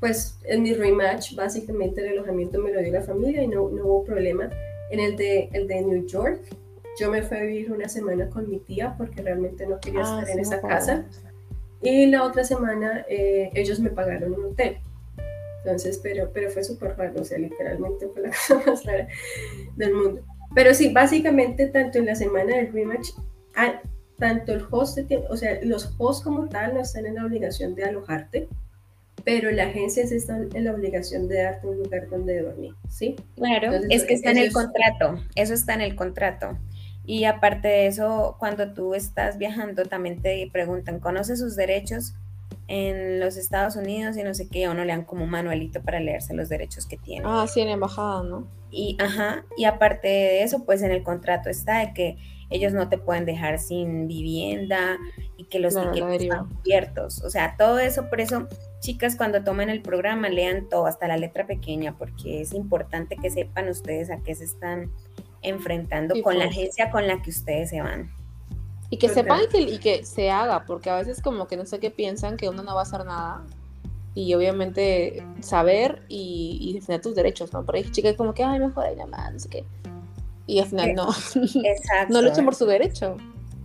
Pues 0.00 0.38
en 0.44 0.62
mi 0.62 0.74
rematch, 0.74 1.34
básicamente 1.34 2.00
el 2.00 2.18
alojamiento 2.18 2.60
me 2.60 2.72
lo 2.72 2.80
dio 2.80 2.92
la 2.92 3.02
familia 3.02 3.42
y 3.42 3.48
no, 3.48 3.68
no 3.68 3.84
hubo 3.84 4.04
problema. 4.04 4.50
En 4.90 5.00
el 5.00 5.16
de, 5.16 5.48
el 5.52 5.68
de 5.68 5.82
New 5.82 6.06
York, 6.06 6.40
yo 6.98 7.10
me 7.10 7.22
fui 7.22 7.36
a 7.36 7.42
vivir 7.42 7.70
una 7.70 7.88
semana 7.88 8.28
con 8.28 8.50
mi 8.50 8.58
tía 8.58 8.94
porque 8.96 9.22
realmente 9.22 9.66
no 9.66 9.78
quería 9.78 10.00
ah, 10.04 10.20
estar 10.20 10.30
en 10.30 10.40
esa 10.40 10.60
casa. 10.60 11.04
Y 11.80 12.06
la 12.06 12.24
otra 12.24 12.42
semana 12.42 13.04
eh, 13.08 13.50
ellos 13.54 13.78
me 13.78 13.90
pagaron 13.90 14.34
un 14.34 14.46
hotel. 14.46 14.78
Entonces, 15.68 16.00
pero, 16.02 16.30
pero 16.32 16.50
fue 16.50 16.64
súper 16.64 16.96
raro, 16.96 17.20
o 17.20 17.24
sea, 17.24 17.36
literalmente 17.36 18.08
fue 18.08 18.22
la 18.22 18.28
cosa 18.48 18.62
más 18.66 18.84
rara 18.86 19.06
del 19.76 19.94
mundo. 19.94 20.22
Pero 20.54 20.72
sí, 20.72 20.90
básicamente 20.90 21.66
tanto 21.66 21.98
en 21.98 22.06
la 22.06 22.14
semana 22.14 22.56
del 22.56 22.72
rematch, 22.72 23.10
ah, 23.54 23.82
tanto 24.18 24.54
el 24.54 24.64
host, 24.70 24.98
o 25.28 25.36
sea, 25.36 25.58
los 25.62 25.94
hosts 25.98 26.24
como 26.24 26.48
tal 26.48 26.72
no 26.72 26.80
están 26.80 27.04
en 27.04 27.16
la 27.16 27.26
obligación 27.26 27.74
de 27.74 27.84
alojarte, 27.84 28.48
pero 29.24 29.50
la 29.50 29.64
agencia 29.64 30.06
sí 30.06 30.14
está 30.14 30.38
en 30.38 30.64
la 30.64 30.72
obligación 30.72 31.28
de 31.28 31.42
darte 31.42 31.66
un 31.66 31.76
lugar 31.76 32.08
donde 32.08 32.40
dormir, 32.40 32.74
¿sí? 32.88 33.14
Claro, 33.36 33.72
es 33.90 34.04
que 34.04 34.14
está 34.14 34.30
en 34.30 34.38
el 34.38 34.52
contrato, 34.52 35.22
eso 35.34 35.52
está 35.52 35.74
en 35.74 35.82
el 35.82 35.96
contrato. 35.96 36.58
Y 37.04 37.24
aparte 37.24 37.68
de 37.68 37.86
eso, 37.86 38.36
cuando 38.38 38.72
tú 38.72 38.94
estás 38.94 39.36
viajando, 39.36 39.84
también 39.84 40.22
te 40.22 40.48
preguntan, 40.50 40.98
¿conoce 40.98 41.36
sus 41.36 41.56
derechos 41.56 42.14
en 42.68 43.18
los 43.18 43.36
Estados 43.36 43.76
Unidos 43.76 44.16
y 44.16 44.22
no 44.22 44.34
sé 44.34 44.48
qué? 44.48 44.68
O 44.68 44.74
no 44.74 44.84
le 44.84 44.92
dan 44.92 45.04
como 45.04 45.24
un 45.24 45.30
manualito 45.30 45.82
para 45.82 46.00
leerse 46.00 46.34
los 46.34 46.48
derechos 46.48 46.86
que 46.86 46.98
tiene. 46.98 47.24
Ah, 47.26 47.46
sí, 47.48 47.60
en 47.60 47.68
embajada, 47.68 48.22
¿no? 48.22 48.46
Y, 48.70 48.96
ajá, 49.00 49.44
y 49.56 49.64
aparte 49.64 50.06
de 50.08 50.42
eso, 50.42 50.64
pues 50.64 50.82
en 50.82 50.90
el 50.90 51.02
contrato 51.02 51.48
está 51.48 51.78
de 51.78 51.94
que 51.94 52.18
ellos 52.50 52.72
no 52.72 52.88
te 52.88 52.98
pueden 52.98 53.24
dejar 53.24 53.58
sin 53.58 54.06
vivienda 54.06 54.98
y 55.36 55.44
que 55.44 55.58
los 55.58 55.74
tickets 55.74 56.22
están 56.22 56.48
abiertos. 56.60 57.22
O 57.22 57.30
sea, 57.30 57.56
todo 57.58 57.78
eso, 57.78 58.08
por 58.08 58.20
eso, 58.20 58.48
chicas, 58.80 59.16
cuando 59.16 59.42
toman 59.42 59.70
el 59.70 59.82
programa, 59.82 60.28
lean 60.28 60.68
todo, 60.68 60.86
hasta 60.86 61.08
la 61.08 61.16
letra 61.16 61.46
pequeña, 61.46 61.96
porque 61.96 62.42
es 62.42 62.52
importante 62.52 63.16
que 63.16 63.30
sepan 63.30 63.68
ustedes 63.68 64.10
a 64.10 64.18
qué 64.22 64.34
se 64.34 64.44
están 64.44 64.90
enfrentando 65.42 66.20
con 66.22 66.38
la 66.38 66.46
pues. 66.46 66.56
agencia 66.56 66.90
con 66.90 67.06
la 67.06 67.22
que 67.22 67.30
ustedes 67.30 67.70
se 67.70 67.80
van. 67.80 68.10
Y 68.90 68.96
que 68.96 69.08
sepan 69.08 69.40
y 69.52 69.78
que, 69.78 70.04
se 70.04 70.30
haga, 70.30 70.64
porque 70.64 70.88
a 70.88 70.96
veces 70.96 71.20
como 71.20 71.46
que 71.46 71.56
no 71.56 71.66
sé 71.66 71.78
qué 71.78 71.90
piensan 71.90 72.36
que 72.36 72.48
uno 72.48 72.62
no 72.62 72.74
va 72.74 72.80
a 72.80 72.84
hacer 72.84 73.04
nada. 73.04 73.44
Y 74.14 74.34
obviamente 74.34 75.22
saber 75.40 76.02
y, 76.08 76.58
y 76.60 76.72
defender 76.72 77.02
tus 77.02 77.14
derechos, 77.14 77.52
¿no? 77.52 77.64
Por 77.64 77.76
ahí 77.76 77.90
chicas 77.90 78.16
como 78.16 78.32
que, 78.32 78.42
ay, 78.42 78.58
mejor 78.58 78.86
ella 78.86 79.06
más, 79.06 79.32
no 79.32 79.38
sé 79.38 79.48
qué. 79.48 79.64
Y 80.46 80.60
al 80.60 80.66
final 80.66 80.94
no. 80.94 81.08
Exacto. 81.64 82.14
no 82.14 82.22
luchan 82.22 82.44
por 82.44 82.54
su 82.54 82.64
derecho. 82.64 83.18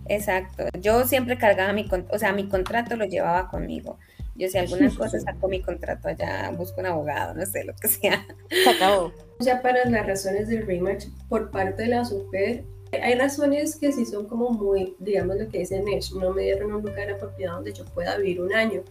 Exacto. 0.07 0.65
Yo 0.79 1.05
siempre 1.05 1.37
cargaba 1.37 1.73
mi, 1.73 1.87
o 2.09 2.19
sea, 2.19 2.33
mi 2.33 2.47
contrato 2.47 2.95
lo 2.95 3.05
llevaba 3.05 3.49
conmigo. 3.49 3.97
Yo 4.35 4.47
si 4.49 4.57
alguna 4.57 4.89
cosa 4.97 5.19
saco 5.19 5.47
mi 5.47 5.61
contrato 5.61 6.09
allá, 6.09 6.51
busco 6.51 6.81
un 6.81 6.87
abogado, 6.87 7.33
no 7.33 7.45
sé, 7.45 7.63
lo 7.63 7.73
que 7.75 7.87
sea. 7.87 8.25
Se 8.49 8.69
acabó. 8.69 9.11
Ya 9.39 9.61
para 9.61 9.83
las 9.89 10.07
razones 10.07 10.47
del 10.47 10.65
rematch 10.65 11.07
por 11.27 11.51
parte 11.51 11.83
de 11.83 11.89
la 11.89 12.05
super, 12.05 12.63
hay 13.01 13.15
razones 13.15 13.75
que 13.75 13.91
sí 13.91 14.05
son 14.05 14.27
como 14.27 14.49
muy, 14.49 14.95
digamos 14.99 15.37
lo 15.37 15.49
que 15.49 15.59
dicen 15.59 15.87
es, 15.87 16.13
no 16.13 16.31
me 16.31 16.43
dieron 16.43 16.73
un 16.73 16.81
lugar 16.81 17.09
apropiado 17.09 17.55
donde 17.55 17.73
yo 17.73 17.85
pueda 17.85 18.17
vivir 18.17 18.41
un 18.41 18.53
año. 18.53 18.81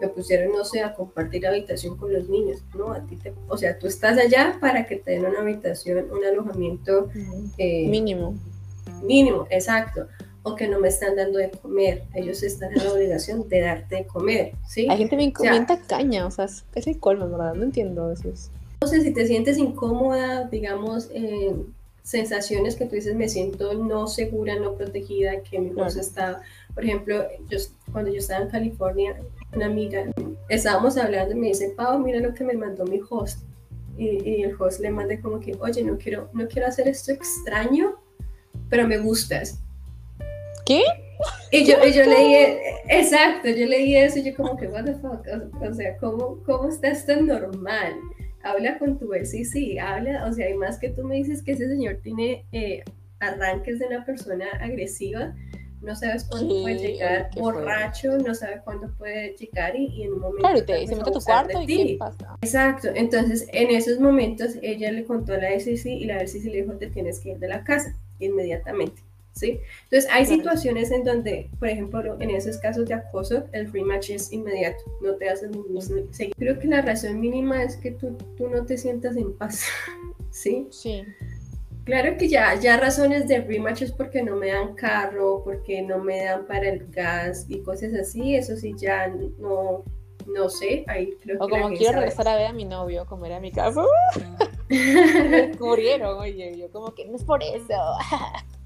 Me 0.00 0.08
pusieron, 0.08 0.52
no 0.52 0.64
sé, 0.64 0.80
a 0.82 0.94
compartir 0.94 1.46
habitación 1.46 1.96
con 1.96 2.12
los 2.12 2.26
niños. 2.28 2.62
No, 2.74 2.92
a 2.92 3.00
ti 3.06 3.16
te, 3.16 3.34
o 3.48 3.56
sea, 3.56 3.78
tú 3.78 3.86
estás 3.86 4.16
allá 4.16 4.56
para 4.58 4.86
que 4.86 4.96
te 4.96 5.12
den 5.12 5.26
una 5.26 5.40
habitación, 5.40 6.10
un 6.10 6.24
alojamiento 6.24 7.10
eh, 7.58 7.86
mínimo. 7.86 8.34
Mínimo, 9.02 9.46
exacto 9.50 10.06
o 10.42 10.54
que 10.54 10.66
no 10.68 10.80
me 10.80 10.88
están 10.88 11.16
dando 11.16 11.38
de 11.38 11.50
comer. 11.50 12.04
Ellos 12.14 12.42
están 12.42 12.72
en 12.72 12.84
la 12.84 12.92
obligación 12.92 13.48
de 13.48 13.60
darte 13.60 13.96
de 13.96 14.06
comer, 14.06 14.52
¿sí? 14.66 14.86
Hay 14.88 14.98
gente 14.98 15.16
bien, 15.16 15.32
caña, 15.32 16.26
o 16.26 16.30
sea, 16.30 16.46
es 16.46 16.86
el 16.86 16.98
colmo, 16.98 17.28
¿verdad? 17.28 17.54
No 17.54 17.64
entiendo 17.64 18.10
eso. 18.10 18.30
No 18.80 18.88
sé 18.88 19.02
si 19.02 19.12
te 19.12 19.26
sientes 19.26 19.58
incómoda, 19.58 20.44
digamos, 20.44 21.10
sensaciones 22.10 22.74
que 22.74 22.86
tú 22.86 22.96
dices, 22.96 23.14
me 23.14 23.28
siento 23.28 23.72
no 23.74 24.08
segura, 24.08 24.56
no 24.56 24.74
protegida, 24.74 25.42
que 25.42 25.60
mi 25.60 25.70
voz 25.70 25.94
está, 25.96 26.42
por 26.74 26.84
ejemplo, 26.84 27.24
yo, 27.48 27.58
cuando 27.92 28.10
yo 28.10 28.18
estaba 28.18 28.42
en 28.42 28.50
California, 28.50 29.16
una 29.54 29.66
amiga, 29.66 30.06
estábamos 30.48 30.96
hablando 30.96 31.36
y 31.36 31.38
me 31.38 31.46
dice, 31.48 31.72
Pau, 31.76 32.00
mira 32.00 32.18
lo 32.18 32.34
que 32.34 32.42
me 32.42 32.54
mandó 32.54 32.84
mi 32.84 33.00
host. 33.08 33.42
Y, 33.96 34.28
y, 34.28 34.42
el 34.42 34.60
host 34.60 34.80
le 34.80 34.90
manda 34.90 35.20
como 35.20 35.38
que, 35.38 35.56
oye, 35.60 35.84
no 35.84 35.98
quiero, 35.98 36.30
no 36.32 36.48
quiero 36.48 36.66
hacer 36.66 36.88
esto 36.88 37.12
extraño, 37.12 38.00
pero 38.68 38.88
me 38.88 38.98
gustas. 38.98 39.60
¿Qué? 40.66 40.82
Y 41.52 41.64
yo, 41.64 41.76
y 41.84 41.92
yo 41.92 42.04
leí, 42.04 42.58
exacto, 42.88 43.50
yo 43.50 43.66
leí 43.66 43.94
eso 43.96 44.18
y 44.18 44.24
yo 44.24 44.34
como 44.34 44.56
que, 44.56 44.66
what 44.66 44.84
the 44.84 44.94
fuck, 44.94 45.24
o, 45.60 45.74
sea, 45.74 45.96
¿cómo, 45.98 46.42
¿cómo 46.44 46.70
estás 46.70 47.06
tan 47.06 47.26
normal? 47.26 47.94
Habla 48.42 48.78
con 48.78 48.98
tu 48.98 49.10
sí, 49.24 49.44
sí, 49.44 49.78
habla, 49.78 50.26
o 50.26 50.32
sea, 50.32 50.48
y 50.48 50.54
más 50.54 50.78
que 50.78 50.88
tú 50.88 51.04
me 51.04 51.16
dices 51.16 51.42
que 51.42 51.52
ese 51.52 51.68
señor 51.68 51.98
tiene 52.02 52.46
eh, 52.52 52.82
arranques 53.18 53.78
de 53.78 53.86
una 53.86 54.04
persona 54.04 54.46
agresiva, 54.60 55.34
no 55.82 55.96
sabes 55.96 56.24
cuándo 56.24 56.62
puede 56.62 56.78
llegar 56.78 57.30
borracho, 57.36 58.18
no 58.18 58.34
sabes 58.34 58.60
cuándo 58.62 58.92
puede 58.98 59.34
llegar 59.36 59.74
y, 59.76 60.02
en 60.02 60.12
un 60.12 60.20
momento... 60.20 60.40
Claro, 60.40 60.58
y 60.58 60.62
te, 60.62 60.86
se 60.86 60.96
mete 60.96 61.10
a 61.10 61.12
tu 61.12 61.20
cuarto 61.20 61.62
y 61.62 61.66
¿qué 61.66 61.96
pasa? 61.98 62.36
Exacto, 62.40 62.88
entonces 62.94 63.46
en 63.52 63.70
esos 63.70 63.98
momentos 63.98 64.56
ella 64.62 64.92
le 64.92 65.04
contó 65.04 65.34
a 65.34 65.38
la 65.38 65.58
SEC 65.58 65.86
y 65.86 66.04
la 66.04 66.26
SEC 66.26 66.44
le 66.44 66.62
dijo, 66.62 66.74
te 66.74 66.88
tienes 66.88 67.20
que 67.20 67.30
ir 67.30 67.38
de 67.38 67.48
la 67.48 67.64
casa 67.64 67.94
inmediatamente. 68.18 69.02
¿Sí? 69.32 69.60
Entonces, 69.84 70.10
hay 70.12 70.26
situaciones 70.26 70.90
en 70.90 71.04
donde, 71.04 71.50
por 71.58 71.68
ejemplo, 71.68 72.16
en 72.20 72.30
esos 72.30 72.58
casos 72.58 72.86
de 72.86 72.94
acoso, 72.94 73.44
el 73.52 73.68
free 73.68 73.84
match 73.84 74.10
es 74.10 74.32
inmediato, 74.32 74.82
no 75.00 75.14
te 75.14 75.30
haces 75.30 75.50
seguir. 76.10 76.34
Creo 76.36 76.58
que 76.58 76.66
la 76.66 76.82
razón 76.82 77.20
mínima 77.20 77.62
es 77.62 77.76
que 77.76 77.92
tú, 77.92 78.16
tú 78.36 78.48
no 78.48 78.66
te 78.66 78.76
sientas 78.76 79.16
en 79.16 79.32
paz, 79.36 79.66
¿sí? 80.30 80.66
Sí. 80.70 81.04
Claro 81.84 82.16
que 82.18 82.28
ya, 82.28 82.54
ya 82.54 82.76
razones 82.76 83.26
de 83.26 83.40
rematch 83.40 83.82
es 83.82 83.92
porque 83.92 84.22
no 84.22 84.36
me 84.36 84.52
dan 84.52 84.74
carro, 84.74 85.42
porque 85.42 85.82
no 85.82 85.98
me 85.98 86.24
dan 86.24 86.46
para 86.46 86.68
el 86.68 86.86
gas 86.88 87.46
y 87.48 87.60
cosas 87.62 87.94
así, 87.94 88.36
eso 88.36 88.56
sí 88.56 88.74
ya 88.76 89.08
no, 89.38 89.84
no 90.26 90.48
sé, 90.48 90.84
ahí 90.86 91.16
creo 91.22 91.38
o 91.40 91.48
como 91.48 91.70
quiero 91.70 91.98
regresar 91.98 92.28
a 92.28 92.36
ver 92.36 92.46
a 92.46 92.52
mi 92.52 92.64
novio, 92.64 93.06
como 93.06 93.24
era 93.26 93.40
mi 93.40 93.50
caso. 93.50 93.88
me 94.68 95.48
descubrieron, 95.48 96.18
oye, 96.18 96.56
yo 96.56 96.70
como 96.70 96.94
que 96.94 97.06
no 97.06 97.16
es 97.16 97.24
por 97.24 97.42
eso. 97.42 97.74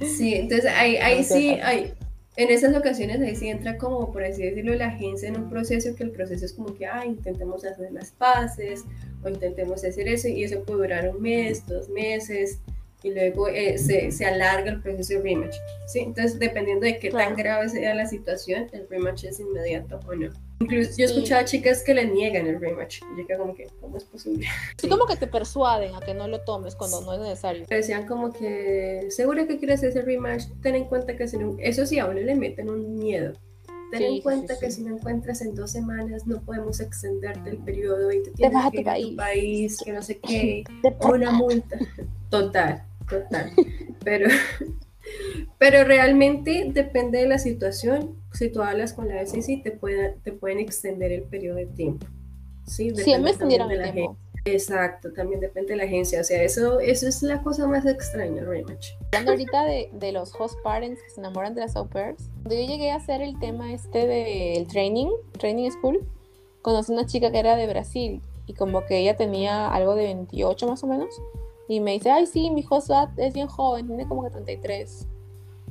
sí, 0.00 0.34
entonces 0.34 0.70
ahí, 0.76 0.96
ahí 0.96 1.24
sí, 1.24 1.50
hay, 1.62 1.92
en 2.36 2.50
esas 2.50 2.76
ocasiones 2.76 3.20
ahí 3.20 3.34
sí 3.34 3.48
entra 3.48 3.78
como, 3.78 4.12
por 4.12 4.22
así 4.22 4.42
decirlo, 4.42 4.74
la 4.74 4.86
agencia 4.86 5.28
en 5.28 5.36
un 5.36 5.50
proceso 5.50 5.94
que 5.96 6.04
el 6.04 6.10
proceso 6.10 6.44
es 6.44 6.52
como 6.52 6.74
que, 6.74 6.86
ah, 6.86 7.04
intentemos 7.04 7.64
hacer 7.64 7.90
las 7.92 8.12
paces 8.12 8.84
o 9.24 9.28
intentemos 9.28 9.84
hacer 9.84 10.06
eso 10.06 10.28
y 10.28 10.44
eso 10.44 10.62
puede 10.62 10.82
durar 10.82 11.08
un 11.10 11.20
mes, 11.20 11.66
dos 11.66 11.88
meses 11.88 12.60
y 13.02 13.10
luego 13.10 13.48
eh, 13.48 13.78
se, 13.78 14.10
se, 14.10 14.24
alarga 14.24 14.70
el 14.70 14.80
proceso 14.80 15.14
de 15.14 15.20
rematch. 15.20 15.56
¿sí? 15.86 16.00
Entonces, 16.00 16.38
dependiendo 16.38 16.86
de 16.86 16.98
qué 16.98 17.10
tan 17.10 17.36
grave 17.36 17.68
sea 17.68 17.94
la 17.94 18.06
situación, 18.06 18.68
el 18.72 18.88
rematch 18.88 19.24
es 19.24 19.40
inmediato 19.40 20.00
o 20.06 20.14
no. 20.14 20.30
Incluso 20.60 20.90
yo 20.96 21.04
he 21.04 21.08
escuchado 21.08 21.42
a 21.42 21.44
chicas 21.44 21.82
que 21.84 21.94
le 21.94 22.06
niegan 22.06 22.46
el 22.46 22.60
rematch. 22.60 23.00
Y 23.16 23.30
yo 23.30 23.38
como 23.38 23.54
que, 23.54 23.68
¿cómo 23.80 23.96
es 23.96 24.04
posible? 24.04 24.46
Sí, 24.76 24.88
como 24.88 25.06
que 25.06 25.16
te 25.16 25.26
persuaden 25.26 25.94
a 25.94 26.00
que 26.00 26.14
no 26.14 26.26
lo 26.26 26.40
tomes 26.40 26.74
cuando 26.74 27.00
no 27.02 27.14
es 27.14 27.20
necesario. 27.20 27.64
Decían 27.68 28.06
como 28.06 28.32
que, 28.32 29.06
seguro 29.10 29.46
que 29.46 29.58
quieres 29.58 29.82
ese 29.82 30.02
rematch, 30.02 30.46
ten 30.62 30.74
en 30.74 30.84
cuenta 30.84 31.16
que 31.16 31.28
si 31.28 31.38
no, 31.38 31.56
eso 31.60 31.86
sí 31.86 31.98
a 31.98 32.06
uno 32.06 32.20
le 32.20 32.34
meten 32.34 32.70
un 32.70 32.96
miedo. 32.96 33.34
Ten 33.90 34.02
en 34.02 34.20
cuenta 34.20 34.58
que 34.58 34.70
si 34.70 34.82
no 34.82 34.96
encuentras 34.96 35.40
en 35.40 35.54
dos 35.54 35.70
semanas 35.70 36.26
no 36.26 36.42
podemos 36.42 36.78
extenderte 36.80 37.50
el 37.50 37.58
periodo 37.58 38.12
y 38.12 38.22
te 38.22 38.30
tienes 38.32 38.70
que 38.70 38.80
ir 38.80 38.88
a 38.88 38.96
tu 38.96 39.16
país, 39.16 39.78
que 39.82 39.92
no 39.92 40.02
sé 40.02 40.18
qué, 40.18 40.64
una 41.00 41.30
multa. 41.30 41.78
Total, 42.28 42.84
total. 43.08 43.52
Pero 44.04 44.28
pero 45.58 45.84
realmente 45.84 46.70
depende 46.72 47.18
de 47.18 47.28
la 47.28 47.38
situación. 47.38 48.16
Si 48.32 48.50
tú 48.50 48.62
hablas 48.62 48.92
con 48.92 49.08
la 49.08 49.24
SEC, 49.24 49.62
te, 49.62 49.70
te 50.22 50.32
pueden 50.32 50.58
extender 50.58 51.12
el 51.12 51.22
periodo 51.22 51.56
de 51.56 51.66
tiempo. 51.66 52.06
Sí, 52.66 52.90
sí 52.94 53.18
me 53.18 53.30
extendieron 53.30 53.70
el 53.70 53.92
tiempo. 53.92 54.16
Exacto, 54.44 55.12
también 55.12 55.40
depende 55.40 55.70
de 55.70 55.76
la 55.76 55.84
agencia. 55.84 56.20
O 56.20 56.24
sea, 56.24 56.42
eso, 56.42 56.80
eso 56.80 57.08
es 57.08 57.22
la 57.22 57.42
cosa 57.42 57.66
más 57.66 57.84
extraña, 57.86 58.42
much. 58.42 58.86
Hablando 59.12 59.32
ahorita 59.32 59.64
de, 59.64 59.90
de, 59.92 60.12
los 60.12 60.32
host 60.38 60.58
parents 60.62 61.02
que 61.02 61.10
se 61.10 61.20
enamoran 61.20 61.54
de 61.54 61.62
las 61.62 61.76
au 61.76 61.88
pairs, 61.88 62.30
cuando 62.42 62.54
yo 62.54 62.66
llegué 62.66 62.90
a 62.90 62.96
hacer 62.96 63.20
el 63.20 63.38
tema 63.38 63.72
este 63.72 64.06
del 64.06 64.66
training, 64.68 65.08
training 65.38 65.70
school, 65.70 66.00
conocí 66.62 66.92
una 66.92 67.06
chica 67.06 67.30
que 67.30 67.38
era 67.38 67.56
de 67.56 67.66
Brasil 67.66 68.22
y 68.46 68.54
como 68.54 68.84
que 68.86 68.98
ella 68.98 69.16
tenía 69.16 69.68
algo 69.68 69.94
de 69.94 70.04
28 70.04 70.66
más 70.66 70.82
o 70.82 70.86
menos 70.86 71.14
y 71.68 71.80
me 71.80 71.92
dice, 71.92 72.10
ay, 72.10 72.26
sí, 72.26 72.50
mi 72.50 72.64
host 72.68 72.90
es 73.18 73.34
bien 73.34 73.46
joven, 73.46 73.86
tiene 73.86 74.08
como 74.08 74.24
que 74.24 74.30
33. 74.30 75.06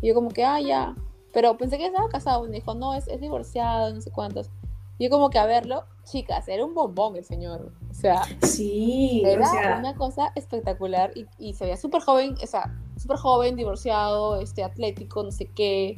Y 0.01 0.07
yo 0.07 0.13
como 0.13 0.29
que, 0.29 0.45
ah, 0.45 0.61
ya. 0.61 0.95
Pero 1.33 1.57
pensé 1.57 1.79
que 1.79 1.87
estaba 1.87 2.07
casado. 2.07 2.45
Y 2.45 2.49
me 2.49 2.57
dijo, 2.57 2.75
no, 2.75 2.93
es, 2.93 3.07
es 3.07 3.19
divorciado, 3.19 3.93
no 3.93 3.99
sé 3.99 4.11
cuántos. 4.11 4.51
Y 4.99 5.05
yo 5.05 5.09
como 5.09 5.29
que 5.29 5.39
a 5.39 5.45
verlo, 5.45 5.85
chicas, 6.03 6.47
era 6.47 6.63
un 6.65 6.75
bombón 6.75 7.15
el 7.15 7.23
señor. 7.23 7.71
O 7.89 7.93
sea, 7.93 8.21
sí, 8.41 9.23
era 9.25 9.77
una 9.79 9.95
cosa 9.95 10.31
espectacular 10.35 11.11
y, 11.15 11.25
y 11.39 11.53
se 11.53 11.65
veía 11.65 11.77
súper 11.77 12.01
joven, 12.01 12.35
o 12.41 12.47
sea, 12.47 12.75
súper 12.97 13.17
joven, 13.17 13.55
divorciado, 13.55 14.39
este, 14.39 14.63
atlético, 14.63 15.23
no 15.23 15.31
sé 15.31 15.47
qué. 15.47 15.97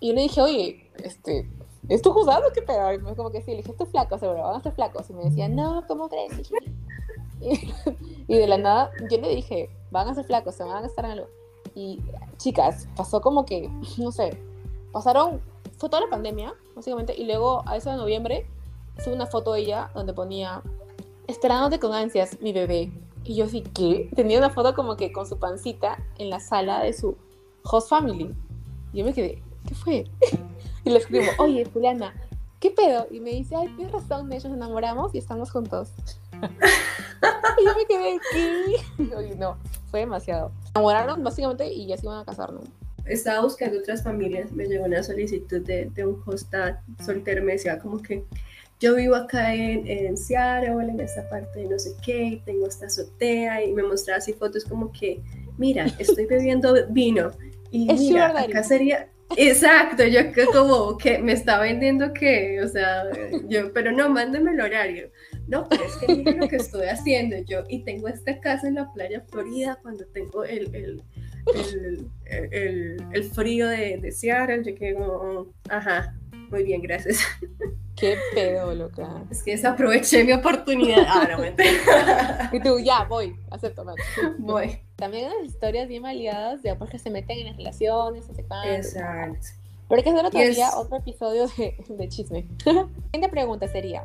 Y 0.00 0.08
yo 0.08 0.14
le 0.14 0.22
dije, 0.22 0.40
oye, 0.40 0.90
este, 1.02 1.50
¿es 1.88 2.02
tu 2.02 2.12
juzgado? 2.12 2.44
¿Qué 2.54 2.62
pedo? 2.62 2.92
Y 2.92 2.98
me 2.98 3.14
como 3.14 3.30
que 3.30 3.42
sí, 3.42 3.50
le 3.50 3.58
dije, 3.58 3.70
estoy 3.70 3.86
flaco, 3.86 4.18
seguro, 4.18 4.42
van 4.42 4.54
a 4.54 4.58
estar 4.58 4.74
flacos. 4.74 5.08
Y 5.10 5.14
me 5.14 5.24
decía, 5.24 5.48
no, 5.48 5.84
¿cómo 5.86 6.08
crees? 6.08 6.50
Y, 8.28 8.36
de 8.36 8.46
la 8.46 8.56
nada, 8.56 8.90
yo 9.10 9.18
le 9.18 9.34
dije, 9.34 9.68
van 9.90 10.08
a 10.08 10.14
ser 10.14 10.24
flacos, 10.24 10.54
se 10.54 10.64
van 10.64 10.76
a 10.76 10.80
gastar 10.80 11.04
en 11.04 11.10
algo. 11.10 11.26
Y 11.74 12.00
chicas, 12.38 12.88
pasó 12.96 13.20
como 13.20 13.44
que, 13.44 13.68
no 13.98 14.12
sé, 14.12 14.38
pasaron, 14.92 15.40
fue 15.76 15.90
toda 15.90 16.04
la 16.04 16.08
pandemia, 16.08 16.54
básicamente, 16.74 17.14
y 17.14 17.26
luego 17.26 17.62
a 17.66 17.76
eso 17.76 17.90
de 17.90 17.96
noviembre, 17.96 18.46
hice 18.96 19.12
una 19.12 19.26
foto 19.26 19.54
ella 19.54 19.90
donde 19.94 20.14
ponía, 20.14 20.62
esperándote 21.26 21.78
con 21.78 21.92
ansias, 21.92 22.40
mi 22.40 22.52
bebé. 22.52 22.90
Y 23.24 23.34
yo 23.34 23.48
sí, 23.48 23.62
¿qué? 23.74 24.08
Tenía 24.14 24.38
una 24.38 24.50
foto 24.50 24.74
como 24.74 24.96
que 24.96 25.12
con 25.12 25.26
su 25.26 25.38
pancita 25.38 25.98
en 26.18 26.30
la 26.30 26.40
sala 26.40 26.82
de 26.82 26.92
su 26.92 27.16
host 27.64 27.88
family. 27.88 28.34
Y 28.92 28.98
yo 28.98 29.04
me 29.04 29.12
quedé, 29.12 29.42
¿qué 29.66 29.74
fue? 29.74 30.04
y 30.84 30.90
le 30.90 30.98
escribo, 30.98 31.26
oye, 31.38 31.68
Juliana, 31.72 32.14
¿qué 32.60 32.70
pedo? 32.70 33.06
Y 33.10 33.20
me 33.20 33.30
dice, 33.30 33.56
ay, 33.56 33.68
tienes 33.76 33.92
razón, 33.92 34.28
de 34.28 34.36
ellos 34.36 34.50
nos 34.50 34.56
enamoramos 34.56 35.14
y 35.14 35.18
estamos 35.18 35.50
juntos. 35.50 35.90
Y 36.42 37.64
yo 37.64 37.74
me 37.76 37.86
quedé 37.86 38.16
aquí. 38.16 39.36
no, 39.38 39.56
fue 39.90 40.00
demasiado. 40.00 40.52
Enamoraron 40.74 41.22
básicamente 41.22 41.72
y 41.72 41.86
ya 41.86 41.96
se 41.96 42.06
iban 42.06 42.18
a 42.18 42.24
casar, 42.24 42.52
¿no? 42.52 42.60
Estaba 43.04 43.42
buscando 43.42 43.78
otras 43.78 44.02
familias, 44.02 44.52
me 44.52 44.66
llegó 44.66 44.84
una 44.84 45.02
solicitud 45.02 45.60
de, 45.62 45.86
de 45.86 46.06
un 46.06 46.22
hostat 46.24 46.78
soltero, 47.04 47.42
me 47.42 47.52
decía 47.52 47.78
como 47.78 48.00
que 48.00 48.24
yo 48.78 48.94
vivo 48.94 49.14
acá 49.14 49.54
en, 49.54 49.86
en 49.86 50.16
Seattle, 50.16 50.84
en 50.88 51.00
esta 51.00 51.28
parte 51.28 51.60
de 51.60 51.68
no 51.68 51.78
sé 51.78 51.94
qué, 52.04 52.42
tengo 52.44 52.66
esta 52.66 52.86
azotea 52.86 53.64
y 53.64 53.72
me 53.72 53.82
mostraba 53.82 54.18
así 54.18 54.32
fotos 54.32 54.64
como 54.64 54.92
que, 54.92 55.20
mira, 55.56 55.86
estoy 55.98 56.26
bebiendo 56.26 56.74
vino 56.88 57.30
y 57.70 57.86
mira, 57.92 58.40
acá 58.40 58.62
sería, 58.62 59.08
Exacto, 59.36 60.04
yo 60.04 60.32
que 60.32 60.46
como 60.46 60.96
que 60.98 61.18
me 61.18 61.32
está 61.32 61.58
vendiendo 61.58 62.12
que, 62.12 62.60
o 62.62 62.68
sea, 62.68 63.04
yo, 63.48 63.72
pero 63.72 63.92
no, 63.92 64.08
mándeme 64.08 64.52
el 64.52 64.60
horario. 64.60 65.10
No, 65.48 65.68
pero 65.68 65.84
es 65.84 65.96
que 65.96 66.14
mira 66.14 66.32
lo 66.32 66.48
que 66.48 66.56
estoy 66.56 66.86
haciendo 66.86 67.36
yo 67.38 67.64
y 67.68 67.84
tengo 67.84 68.08
esta 68.08 68.38
casa 68.40 68.68
en 68.68 68.74
la 68.74 68.92
playa 68.92 69.22
Florida 69.28 69.78
cuando 69.82 70.06
tengo 70.06 70.44
el, 70.44 70.74
el, 70.74 71.02
el, 72.26 72.96
el, 73.12 73.24
frío 73.24 73.68
de, 73.68 73.98
de 73.98 74.12
Seattle, 74.12 74.62
yo 74.64 74.74
que 74.74 74.94
como, 74.94 75.48
ajá, 75.68 76.14
muy 76.50 76.64
bien, 76.64 76.82
gracias. 76.82 77.18
Qué 77.96 78.16
pedo, 78.34 78.74
loca. 78.74 79.24
Es 79.30 79.42
que 79.42 79.52
desaproveché 79.52 80.24
mi 80.24 80.32
oportunidad. 80.32 81.04
Ah, 81.06 81.28
no, 81.30 82.56
y 82.56 82.60
tú, 82.60 82.78
ya, 82.78 83.04
voy, 83.04 83.36
acepto, 83.50 83.84
Voy. 84.38 84.80
También 84.96 85.30
hay 85.30 85.46
historias 85.46 85.88
bien 85.88 86.04
aliadas 86.06 86.62
de 86.62 86.76
que 86.90 86.98
se 86.98 87.10
meten 87.10 87.38
en 87.38 87.46
las 87.46 87.56
relaciones, 87.56 88.24
se 88.24 88.42
Exacto. 88.74 89.48
Pero 89.88 89.98
hay 89.98 90.02
que 90.02 90.10
hacer 90.10 90.26
otro 90.26 90.80
otro 90.80 90.96
episodio 90.98 91.46
de, 91.56 91.76
de 91.88 92.08
chisme. 92.08 92.46
La 92.64 92.72
siguiente 93.12 93.28
pregunta 93.28 93.68
sería, 93.68 94.04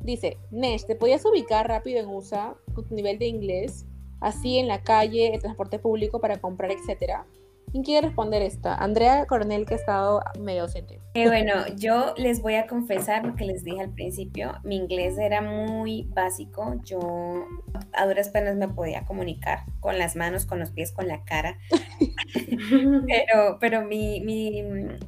dice, 0.00 0.38
Nesh, 0.50 0.86
¿te 0.86 0.96
podías 0.96 1.24
ubicar 1.24 1.68
rápido 1.68 2.00
en 2.00 2.08
USA 2.08 2.56
con 2.74 2.86
tu 2.86 2.94
nivel 2.94 3.18
de 3.18 3.26
inglés, 3.26 3.86
así 4.20 4.58
en 4.58 4.68
la 4.68 4.82
calle, 4.82 5.34
en 5.34 5.40
transporte 5.40 5.78
público 5.78 6.20
para 6.20 6.40
comprar, 6.40 6.70
etcétera? 6.70 7.26
¿Quién 7.70 7.84
quiere 7.84 8.06
responder 8.06 8.42
esta? 8.42 8.74
Andrea 8.74 9.26
Coronel, 9.26 9.66
que 9.66 9.74
ha 9.74 9.76
estado 9.76 10.22
medio 10.40 10.62
docente. 10.62 11.00
Eh, 11.14 11.26
bueno, 11.26 11.66
yo 11.76 12.14
les 12.16 12.40
voy 12.40 12.54
a 12.54 12.66
confesar 12.66 13.26
lo 13.26 13.34
que 13.34 13.44
les 13.44 13.64
dije 13.64 13.80
al 13.80 13.92
principio. 13.92 14.54
Mi 14.64 14.76
inglés 14.76 15.18
era 15.18 15.42
muy 15.42 16.08
básico. 16.14 16.80
Yo 16.84 17.46
a 17.92 18.06
duras 18.06 18.30
penas 18.30 18.56
me 18.56 18.68
podía 18.68 19.04
comunicar 19.04 19.64
con 19.80 19.98
las 19.98 20.16
manos, 20.16 20.46
con 20.46 20.58
los 20.58 20.70
pies, 20.70 20.92
con 20.92 21.08
la 21.08 21.24
cara. 21.24 21.58
pero 23.06 23.58
pero 23.60 23.82
mi, 23.82 24.20
mi, 24.20 24.62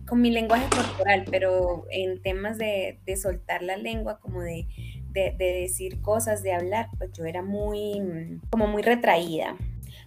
con 0.06 0.20
mi 0.20 0.30
lenguaje 0.30 0.68
corporal, 0.68 1.24
pero 1.30 1.86
en 1.90 2.20
temas 2.22 2.58
de, 2.58 3.00
de 3.04 3.16
soltar 3.16 3.62
la 3.62 3.76
lengua, 3.76 4.20
como 4.20 4.42
de, 4.42 4.66
de, 5.12 5.34
de 5.38 5.60
decir 5.60 6.02
cosas, 6.02 6.42
de 6.42 6.52
hablar, 6.52 6.88
pues 6.98 7.10
yo 7.12 7.24
era 7.24 7.42
muy, 7.42 8.40
como 8.50 8.66
muy 8.66 8.82
retraída 8.82 9.56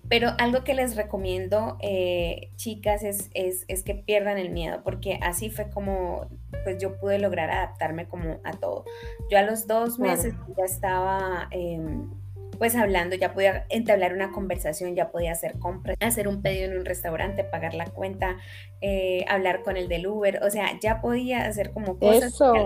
Pero 0.10 0.30
algo 0.38 0.64
que 0.64 0.74
les 0.74 0.96
recomiendo, 0.96 1.78
eh, 1.82 2.52
chicas, 2.56 3.04
es, 3.04 3.30
es, 3.34 3.84
que 3.84 3.96
pierdan 3.96 4.38
el 4.38 4.52
miedo, 4.52 4.82
porque 4.84 5.18
así 5.22 5.50
fue 5.50 5.70
como 5.70 6.28
pues 6.64 6.78
yo 6.82 6.98
pude 6.98 7.20
lograr 7.20 7.50
adaptarme 7.50 8.08
como 8.08 8.40
a 8.44 8.52
todo. 8.52 8.86
Yo 9.30 9.38
a 9.38 9.42
los 9.42 9.68
dos 9.68 10.00
meses 10.00 10.34
ya 10.58 10.66
estaba... 10.66 11.48
Em, 11.52 12.10
pues 12.58 12.76
hablando, 12.76 13.16
ya 13.16 13.34
podía 13.34 13.66
entablar 13.70 14.14
una 14.14 14.32
conversación, 14.32 14.96
ya 14.96 15.10
podía 15.12 15.32
hacer 15.32 15.58
compras, 15.60 15.98
hacer 16.00 16.28
un 16.28 16.42
pedido 16.42 16.72
en 16.72 16.78
un 16.78 16.86
restaurante, 16.86 17.44
pagar 17.44 17.74
la 17.74 17.86
cuenta, 17.86 18.38
eh, 18.80 19.26
hablar 19.28 19.64
con 19.64 19.76
el 19.76 19.88
del 19.88 20.08
Uber, 20.08 20.40
o 20.44 20.50
sea, 20.50 20.80
ya 20.80 21.02
podía 21.02 21.46
hacer 21.46 21.72
como 21.72 21.98
cosas 21.98 22.38
que, 22.38 22.66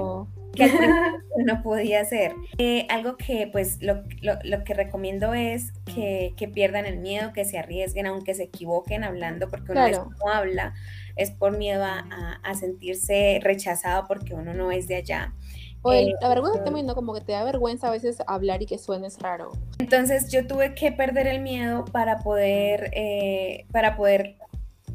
no 1.45 1.61
podía 1.63 2.01
hacer. 2.01 2.33
Eh, 2.57 2.87
algo 2.89 3.17
que 3.17 3.47
pues 3.51 3.79
lo, 3.81 4.03
que 4.63 4.73
recomiendo 4.73 5.33
es 5.33 5.73
que, 5.85 6.33
pierdan 6.53 6.85
el 6.85 6.97
miedo, 6.97 7.33
que 7.33 7.45
se 7.45 7.57
arriesguen, 7.57 8.07
aunque 8.07 8.33
se 8.33 8.43
equivoquen 8.43 9.03
hablando, 9.03 9.49
porque 9.49 9.73
uno 9.73 9.87
no 9.89 10.31
habla, 10.31 10.73
es 11.15 11.31
por 11.31 11.57
miedo 11.57 11.83
a, 11.83 12.39
a 12.43 12.53
sentirse 12.55 13.39
rechazado 13.43 14.05
porque 14.07 14.33
uno 14.33 14.53
no 14.53 14.71
es 14.71 14.87
de 14.87 14.95
allá. 14.95 15.33
O 15.81 15.93
eh, 15.93 16.13
la 16.21 16.29
vergüenza 16.29 16.63
también, 16.63 16.85
¿no? 16.85 16.95
Como 16.95 17.13
que 17.13 17.21
te 17.21 17.31
da 17.31 17.43
vergüenza 17.43 17.87
a 17.87 17.91
veces 17.91 18.17
hablar 18.27 18.61
y 18.61 18.65
que 18.65 18.77
suenes 18.77 19.19
raro. 19.19 19.51
Entonces 19.79 20.31
yo 20.31 20.47
tuve 20.47 20.73
que 20.73 20.91
perder 20.91 21.27
el 21.27 21.41
miedo 21.41 21.85
para 21.85 22.19
poder, 22.19 22.91
eh, 22.93 23.65
para 23.71 23.95
poder 23.95 24.37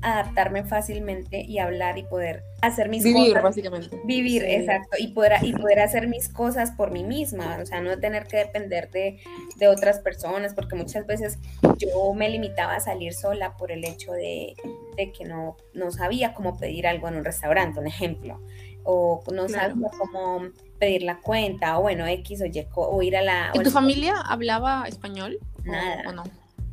adaptarme 0.02 0.64
fácilmente 0.64 1.42
y 1.42 1.58
hablar 1.58 1.96
y 1.96 2.02
poder 2.02 2.42
hacer 2.60 2.88
mis 2.88 3.02
cosas. 3.04 3.14
Vivir, 3.14 3.40
básicamente. 3.40 4.00
Vivir, 4.04 4.44
exacto. 4.44 4.96
Y 4.98 5.08
poder, 5.08 5.32
y 5.42 5.52
poder 5.52 5.80
hacer 5.80 6.08
mis 6.08 6.28
cosas 6.28 6.72
por 6.72 6.90
mí 6.90 7.04
misma. 7.04 7.58
O 7.62 7.66
sea, 7.66 7.80
no 7.80 7.98
tener 7.98 8.26
que 8.26 8.38
depender 8.38 8.90
de, 8.90 9.20
de, 9.56 9.68
otras 9.68 10.00
personas, 10.00 10.54
porque 10.54 10.74
muchas 10.74 11.06
veces 11.06 11.38
yo 11.78 12.12
me 12.14 12.28
limitaba 12.28 12.74
a 12.74 12.80
salir 12.80 13.14
sola 13.14 13.56
por 13.56 13.70
el 13.70 13.84
hecho 13.84 14.12
de, 14.12 14.54
de 14.96 15.12
que 15.12 15.24
no, 15.24 15.56
no 15.72 15.90
sabía 15.90 16.34
cómo 16.34 16.58
pedir 16.58 16.86
algo 16.86 17.08
en 17.08 17.16
un 17.16 17.24
restaurante, 17.24 17.80
un 17.80 17.86
ejemplo. 17.86 18.40
O 18.84 19.22
no 19.32 19.48
sabía 19.48 19.90
cómo 19.96 20.48
pedir 20.80 21.04
la 21.04 21.20
cuenta, 21.20 21.78
o 21.78 21.82
bueno, 21.82 22.06
X 22.08 22.42
o 22.42 22.46
Y, 22.46 22.66
o 22.74 23.02
ir 23.02 23.16
a 23.16 23.22
la... 23.22 23.52
¿Y 23.54 23.60
tu 23.60 23.70
familia 23.70 24.16
hablaba 24.16 24.84
español? 24.88 25.38
Nada. 25.62 26.02
¿O, 26.08 26.12
no? 26.12 26.24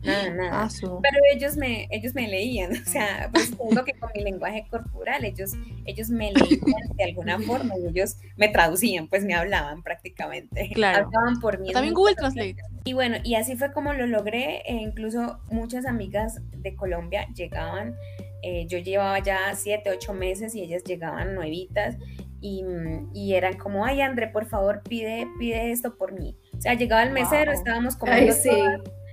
Nada, 0.03 0.29
nada. 0.29 0.63
Ah, 0.63 0.69
Pero 0.81 1.17
ellos 1.33 1.57
me, 1.57 1.87
ellos 1.91 2.13
me 2.13 2.27
leían, 2.27 2.71
o 2.87 2.89
sea, 2.89 3.29
pues 3.31 3.47
supongo 3.47 3.83
que 3.83 3.93
con 3.93 4.09
mi 4.15 4.23
lenguaje 4.23 4.65
corporal, 4.69 5.25
ellos, 5.25 5.53
ellos 5.85 6.09
me 6.09 6.31
leían 6.31 6.95
de 6.95 7.03
alguna 7.03 7.39
forma 7.39 7.77
y 7.77 7.87
ellos 7.87 8.17
me 8.37 8.47
traducían, 8.49 9.07
pues 9.07 9.25
me 9.25 9.33
hablaban 9.33 9.83
prácticamente. 9.83 10.69
Claro. 10.73 11.07
Hablaban 11.07 11.39
por 11.39 11.59
mí. 11.59 11.71
También 11.71 11.93
Google 11.93 12.15
Translate. 12.15 12.57
Y 12.85 12.93
bueno, 12.93 13.17
y 13.23 13.35
así 13.35 13.55
fue 13.55 13.71
como 13.73 13.93
lo 13.93 14.07
logré, 14.07 14.61
e 14.65 14.73
incluso 14.73 15.39
muchas 15.51 15.85
amigas 15.85 16.39
de 16.51 16.75
Colombia 16.75 17.27
llegaban, 17.35 17.95
eh, 18.41 18.65
yo 18.67 18.77
llevaba 18.77 19.19
ya 19.19 19.53
siete, 19.55 19.89
ocho 19.89 20.13
meses 20.13 20.55
y 20.55 20.61
ellas 20.61 20.83
llegaban 20.85 21.35
nuevitas 21.35 21.97
Mm, 22.41 23.09
y, 23.13 23.33
eran 23.33 23.57
como, 23.57 23.85
ay, 23.85 24.01
André, 24.01 24.27
por 24.27 24.45
favor, 24.45 24.81
pide, 24.87 25.27
pide 25.37 25.71
esto 25.71 25.95
por 25.95 26.13
mí. 26.13 26.37
O 26.57 26.61
sea, 26.61 26.73
llegaba 26.73 27.03
el 27.03 27.11
mesero, 27.11 27.51
estábamos 27.51 27.95
como 27.95 28.13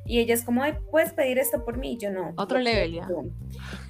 y 0.06 0.18
ella 0.18 0.34
es 0.34 0.44
como, 0.44 0.62
ay, 0.62 0.74
puedes 0.90 1.12
pedir 1.12 1.38
esto 1.38 1.64
por 1.64 1.78
mí, 1.78 1.92
y 1.92 1.98
yo 1.98 2.10
no. 2.10 2.32
Otro 2.36 2.58
level 2.58 2.92
ya. 2.92 3.08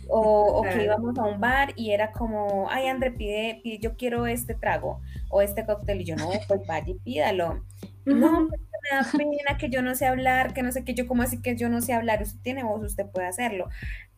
O, 0.09 0.63
que 0.63 0.85
íbamos 0.85 1.19
a 1.19 1.25
un 1.25 1.41
bar 1.41 1.73
y 1.77 1.91
era 1.91 2.13
como, 2.13 2.69
ay, 2.71 2.87
André, 2.87 3.11
pide, 3.11 3.61
pide, 3.63 3.79
yo 3.79 3.97
quiero 3.97 4.27
este 4.27 4.55
trago 4.55 5.01
o 5.31 5.43
este 5.43 5.67
cóctel, 5.67 6.01
y 6.01 6.05
yo 6.05 6.17
no, 6.17 6.31
pues 6.49 6.61
vaya 6.67 6.89
y 6.89 6.95
pídalo. 6.95 7.65
No, 8.05 8.49
pues, 8.49 8.61
me 8.61 8.97
da 8.97 9.11
pena 9.13 9.59
que 9.59 9.69
yo 9.69 9.83
no 9.83 9.95
sé 9.95 10.07
hablar, 10.07 10.55
que 10.55 10.63
no 10.63 10.71
sé 10.71 10.85
qué, 10.85 10.95
yo 10.95 11.09
como 11.09 11.23
así 11.23 11.43
que 11.43 11.57
yo 11.57 11.69
no 11.69 11.81
sé 11.81 11.93
hablar, 11.93 12.23
usted 12.23 12.41
tiene 12.41 12.63
voz, 12.63 12.83
usted 12.83 13.07
puede 13.07 13.27
hacerlo. 13.27 13.69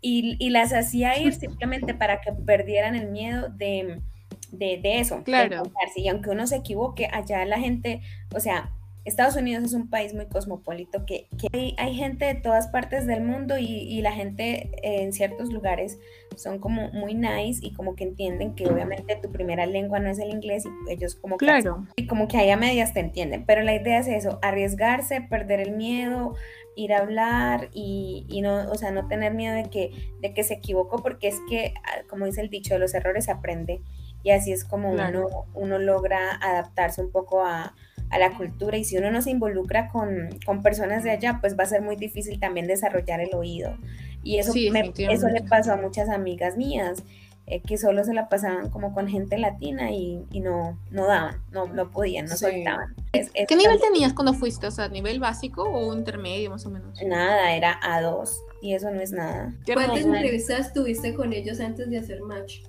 Y, 0.01 0.37
y 0.39 0.51
las 0.51 0.73
hacía 0.73 1.19
ir 1.19 1.35
simplemente 1.35 1.95
para 1.95 2.21
que 2.21 2.33
perdieran 2.33 2.95
el 2.95 3.11
miedo 3.11 3.49
de 3.49 4.03
de, 4.51 5.01
eso. 5.01 5.23
Claro. 5.25 5.63
y 5.97 6.09
aunque 6.09 6.31
uno 6.31 6.47
se 6.47 6.57
equivoque, 6.57 7.09
allá 7.13 7.45
la 7.45 7.59
gente, 7.59 8.01
o 8.35 8.41
sea, 8.41 8.73
Estados 9.09 9.37
Unidos 9.37 9.65
es 9.65 9.73
un 9.73 9.89
país 9.89 10.15
muy 10.15 10.27
cosmopolito, 10.27 11.05
que, 11.05 11.29
hay, 11.77 11.95
gente 11.95 12.27
de 12.27 12.35
todas 12.35 12.69
partes 12.69 13.07
del 13.07 13.23
mundo 13.23 13.59
y, 13.59 14.01
la 14.03 14.13
gente 14.13 14.71
en 14.83 15.13
ciertos 15.13 15.53
lugares 15.53 15.99
son 16.37 16.61
como 16.61 16.91
muy 16.93 17.15
nice 17.15 17.67
y 17.67 17.73
como 17.73 17.97
que 17.97 18.05
entienden 18.05 18.55
que 18.55 18.69
obviamente 18.69 19.17
tu 19.17 19.33
primera 19.33 19.67
lengua 19.67 19.99
no 19.99 20.09
es 20.09 20.21
el 20.21 20.31
inglés 20.31 20.65
y 20.65 20.93
ellos 20.93 21.17
como 21.17 21.37
claro. 21.37 21.87
que, 21.97 22.05
y 22.05 22.07
como 22.07 22.29
que 22.29 22.37
ahí 22.37 22.51
a 22.51 22.57
medias 22.57 22.95
te 22.95 23.01
entienden, 23.01 23.45
pero 23.45 23.63
la 23.63 23.75
idea 23.75 23.99
es 23.99 24.07
eso, 24.07 24.39
arriesgarse, 24.43 25.21
perder 25.23 25.59
el 25.61 25.73
miedo, 25.73 26.35
ir 26.77 26.93
a 26.93 26.99
hablar 26.99 27.71
y, 27.73 28.25
y, 28.29 28.41
no, 28.41 28.71
o 28.71 28.75
sea, 28.77 28.93
no 28.93 29.09
tener 29.09 29.35
miedo 29.35 29.57
de 29.57 29.65
que, 29.65 30.13
de 30.21 30.33
que 30.33 30.45
se 30.45 30.55
equivocó, 30.55 31.03
porque 31.03 31.27
es 31.27 31.41
que, 31.49 31.75
ah, 31.85 32.03
como 32.09 32.27
dice 32.27 32.41
el 32.41 32.51
dicho, 32.51 32.75
de 32.75 32.81
los 32.81 32.95
errores 32.95 33.25
se 33.25 33.33
aprende. 33.33 33.83
Y 34.23 34.31
así 34.31 34.53
es 34.53 34.65
como 34.65 34.91
uno, 34.91 35.47
uno 35.55 35.79
logra 35.79 36.37
adaptarse 36.41 37.01
un 37.01 37.11
poco 37.11 37.45
a, 37.45 37.75
la 38.17 38.35
cultura 38.35 38.79
y 38.79 38.85
si 38.85 38.97
uno 38.97 39.11
no 39.11 39.21
se 39.21 39.31
involucra 39.31 39.89
con, 39.89 40.31
personas 40.63 41.05
de 41.05 41.11
allá, 41.11 41.39
pues 41.41 41.59
va 41.59 41.65
a 41.65 41.67
ser 41.67 41.83
muy 41.83 41.97
difícil 41.97 42.41
también 42.41 42.67
desarrollar 42.67 43.21
el 43.21 43.35
oído. 43.35 43.77
Y 44.23 44.39
eso, 44.39 44.53
eso 44.55 45.29
le 45.29 45.43
pasó 45.43 45.73
a 45.73 45.77
muchas 45.77 46.09
amigas 46.09 46.57
mías, 46.57 47.03
eh, 47.47 47.63
que 47.63 47.79
solo 47.79 48.05
se 48.05 48.13
la 48.13 48.29
pasaban 48.29 48.69
como 48.71 48.93
con 48.93 49.09
gente 49.09 49.39
latina 49.39 49.91
y, 49.91 50.27
no, 50.35 50.79
no 50.91 51.07
daban, 51.07 51.43
no, 51.51 51.67
no 51.67 51.91
podían, 51.91 52.27
no 52.27 52.37
soltaban. 52.37 52.95
¿Qué 53.13 53.57
nivel 53.57 53.81
tenías 53.81 54.13
cuando 54.13 54.35
fuiste? 54.35 54.67
O 54.67 54.71
sea, 54.71 54.89
¿nivel 54.89 55.19
básico 55.19 55.63
o 55.63 55.95
intermedio 55.95 56.51
más 56.51 56.67
o 56.67 56.71
menos? 56.71 56.99
Nada, 57.03 57.53
era 57.55 57.81
A2 57.81 58.31
y 58.61 58.75
eso 58.75 58.91
no 58.91 59.01
es 59.01 59.13
nada. 59.13 59.55
¿Cuántas 59.73 60.05
entrevistas 60.05 60.73
tuviste 60.73 61.15
con 61.15 61.33
ellos 61.33 61.61
antes 61.61 61.89
de 61.89 61.99
hacer 61.99 62.21
match? 62.23 62.61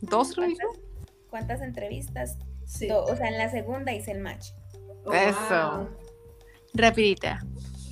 ¿Dos 0.00 0.36
revistas? 0.36 0.68
¿Cuántas 1.28 1.60
entrevistas? 1.60 2.38
Sí. 2.64 2.88
o 2.90 3.14
sea, 3.16 3.28
en 3.28 3.36
la 3.36 3.50
segunda 3.50 3.92
hice 3.92 4.12
el 4.12 4.20
match. 4.20 4.52
Oh, 5.04 5.12
Eso. 5.12 5.88
Rapidita. 6.74 7.40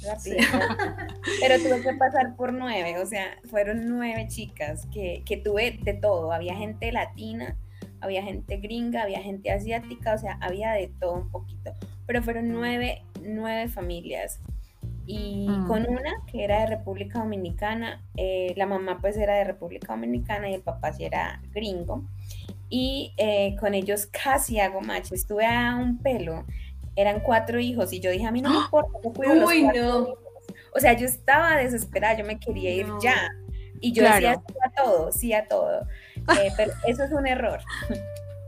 Rapidita. 0.05 1.07
Pero 1.41 1.59
tuve 1.59 1.83
que 1.83 1.95
pasar 1.95 2.37
por 2.37 2.53
nueve, 2.53 2.99
o 2.99 3.07
sea, 3.07 3.39
fueron 3.49 3.87
nueve 3.89 4.27
chicas 4.29 4.87
que, 4.93 5.23
que 5.25 5.37
tuve 5.37 5.79
de 5.83 5.95
todo. 5.95 6.33
Había 6.33 6.57
gente 6.57 6.91
latina, 6.91 7.57
había 8.01 8.23
gente 8.23 8.57
gringa, 8.57 9.03
había 9.03 9.21
gente 9.21 9.51
asiática, 9.53 10.15
o 10.15 10.19
sea, 10.19 10.39
había 10.41 10.73
de 10.73 10.89
todo 11.01 11.15
un 11.15 11.31
poquito. 11.31 11.73
Pero 12.07 12.23
fueron 12.23 12.53
nueve, 12.53 13.05
nueve 13.23 13.69
familias. 13.69 14.41
Y 15.07 15.49
mm. 15.49 15.67
con 15.67 15.89
una 15.89 16.13
que 16.27 16.45
era 16.45 16.61
de 16.61 16.67
República 16.67 17.19
Dominicana, 17.19 18.03
eh, 18.17 18.55
la 18.57 18.67
mamá 18.67 18.99
pues 19.01 19.17
era 19.17 19.35
de 19.35 19.45
República 19.45 19.93
Dominicana 19.93 20.51
y 20.51 20.55
el 20.55 20.63
papá 20.63 20.93
sí 20.93 21.05
era 21.05 21.41
gringo 21.53 22.05
y 22.73 23.13
eh, 23.19 23.55
con 23.61 23.75
ellos 23.75 24.07
casi 24.07 24.59
hago 24.59 24.81
macho. 24.81 25.15
Estuve 25.15 25.45
a 25.45 25.77
un 25.77 25.99
pelo, 25.99 26.47
eran 26.97 27.20
cuatro 27.20 27.59
hijos 27.59 27.93
y 27.93 28.01
yo 28.01 28.11
dije, 28.11 28.26
a 28.26 28.32
mí 28.32 28.43
no 28.43 28.51
me 28.51 28.57
¡Ah! 28.57 28.62
importa, 28.64 28.99
yo 29.03 29.12
cuido 29.12 29.34
los 29.34 29.53
cuatro 29.53 30.18
O 30.74 30.80
sea, 30.80 30.93
yo 30.95 31.07
estaba 31.07 31.57
desesperada, 31.57 32.18
yo 32.18 32.24
me 32.24 32.38
quería 32.38 32.74
ir 32.74 32.86
ya. 33.03 33.30
Y 33.80 33.93
yo 33.93 34.05
decía 34.05 34.40
sí 34.47 34.55
a 34.64 34.82
todo, 34.82 35.12
sí 35.12 35.32
a 35.32 35.49
todo. 35.49 35.86
Eh, 36.40 36.53
pero 36.57 36.70
eso 36.86 37.03
es 37.03 37.11
un 37.11 37.26
error. 37.26 37.59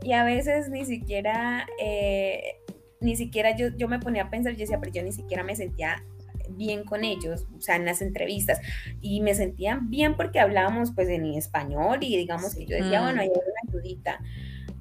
Y 0.01 0.13
a 0.13 0.23
veces 0.23 0.69
ni 0.69 0.85
siquiera, 0.85 1.67
eh, 1.77 2.61
ni 3.01 3.17
siquiera 3.17 3.53
yo, 3.53 3.67
yo 3.75 3.89
me 3.89 3.99
ponía 3.99 4.23
a 4.23 4.29
pensar, 4.29 4.53
yo 4.53 4.59
decía, 4.59 4.79
pero 4.79 4.93
yo 4.93 5.03
ni 5.03 5.11
siquiera 5.11 5.43
me 5.43 5.57
sentía 5.57 6.05
bien 6.51 6.83
con 6.85 7.03
ellos, 7.03 7.47
o 7.57 7.59
sea, 7.59 7.75
en 7.75 7.85
las 7.85 8.01
entrevistas, 8.01 8.61
y 9.01 9.21
me 9.21 9.33
sentía 9.33 9.79
bien 9.81 10.15
porque 10.15 10.39
hablábamos 10.39 10.91
pues 10.93 11.09
en 11.09 11.25
español 11.33 11.99
y 12.01 12.15
digamos 12.17 12.55
que 12.55 12.65
yo 12.65 12.77
decía, 12.77 13.01
bueno, 13.01 13.21
hay 13.21 13.27
una 13.27 13.73
ayudita, 13.73 14.19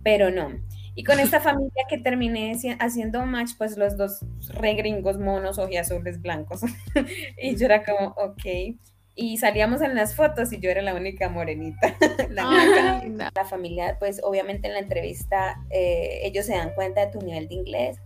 pero 0.03 0.31
no. 0.31 0.53
Y 0.95 1.05
con 1.05 1.19
esta 1.19 1.41
familia 1.41 1.85
que 1.89 1.99
terminé 1.99 2.57
haciendo 2.79 3.25
match, 3.27 3.53
pues 3.59 3.77
los 3.77 3.97
dos 3.97 4.21
re 4.49 4.75
gringos 4.75 5.19
monos, 5.19 5.59
azules 5.59 6.23
blancos, 6.23 6.61
y 7.39 7.57
yo 7.57 7.67
era 7.67 7.85
como, 7.85 8.15
ok. 8.17 8.77
Y 9.17 9.39
salíamos 9.39 9.81
en 9.81 9.95
las 9.95 10.17
fotos 10.17 10.53
y 10.53 10.59
yo 10.59 10.71
era 10.71 10.83
la 10.83 10.95
única 10.95 11.29
morenita. 11.29 11.95
la, 12.31 13.05
la, 13.35 13.45
familia, 13.45 13.97
pues 13.99 14.21
obviamente 14.23 14.67
en 14.67 14.75
la 14.75 14.81
entrevista 14.81 15.61
eh, 15.71 16.21
ellos 16.25 16.47
se 16.47 16.55
dan 16.55 16.75
cuenta 16.75 17.07
de 17.07 17.13
tu 17.13 17.21
nivel 17.21 17.49
de 17.49 17.55
inglés 17.55 18.01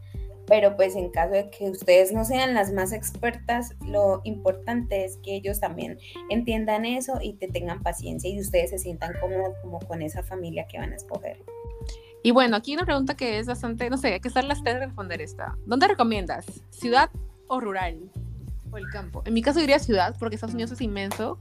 pero 0.48 0.76
pues 0.76 0.96
en 0.96 1.10
caso 1.10 1.34
de 1.34 1.50
que 1.50 1.70
ustedes 1.70 2.10
no 2.10 2.24
sean 2.24 2.54
las 2.54 2.72
más 2.72 2.92
expertas, 2.92 3.76
lo 3.86 4.22
importante 4.24 5.04
es 5.04 5.18
que 5.18 5.34
ellos 5.34 5.60
también 5.60 5.98
entiendan 6.30 6.86
eso 6.86 7.18
y 7.20 7.34
te 7.34 7.48
tengan 7.48 7.82
paciencia 7.82 8.30
y 8.30 8.40
ustedes 8.40 8.70
se 8.70 8.78
sientan 8.78 9.12
cómodos 9.20 9.54
como 9.62 9.78
con 9.80 10.00
esa 10.00 10.22
familia 10.22 10.66
que 10.66 10.78
van 10.78 10.92
a 10.92 10.96
escoger. 10.96 11.44
Y 12.22 12.30
bueno, 12.32 12.56
aquí 12.56 12.74
una 12.74 12.84
pregunta 12.84 13.16
que 13.16 13.38
es 13.38 13.46
bastante, 13.46 13.88
no 13.90 13.96
sé, 13.96 14.14
hay 14.14 14.20
que 14.20 14.28
estar 14.28 14.44
las 14.44 14.62
tres 14.62 14.74
de 14.74 14.86
responder 14.86 15.20
esta. 15.20 15.56
¿Dónde 15.66 15.88
recomiendas? 15.88 16.46
¿Ciudad 16.70 17.10
o 17.46 17.60
rural? 17.60 18.10
¿O 18.70 18.76
el 18.76 18.88
campo? 18.90 19.22
En 19.24 19.34
mi 19.34 19.42
caso 19.42 19.60
diría 19.60 19.78
ciudad, 19.78 20.16
porque 20.18 20.34
Estados 20.34 20.54
Unidos 20.54 20.72
es 20.72 20.80
inmenso 20.80 21.38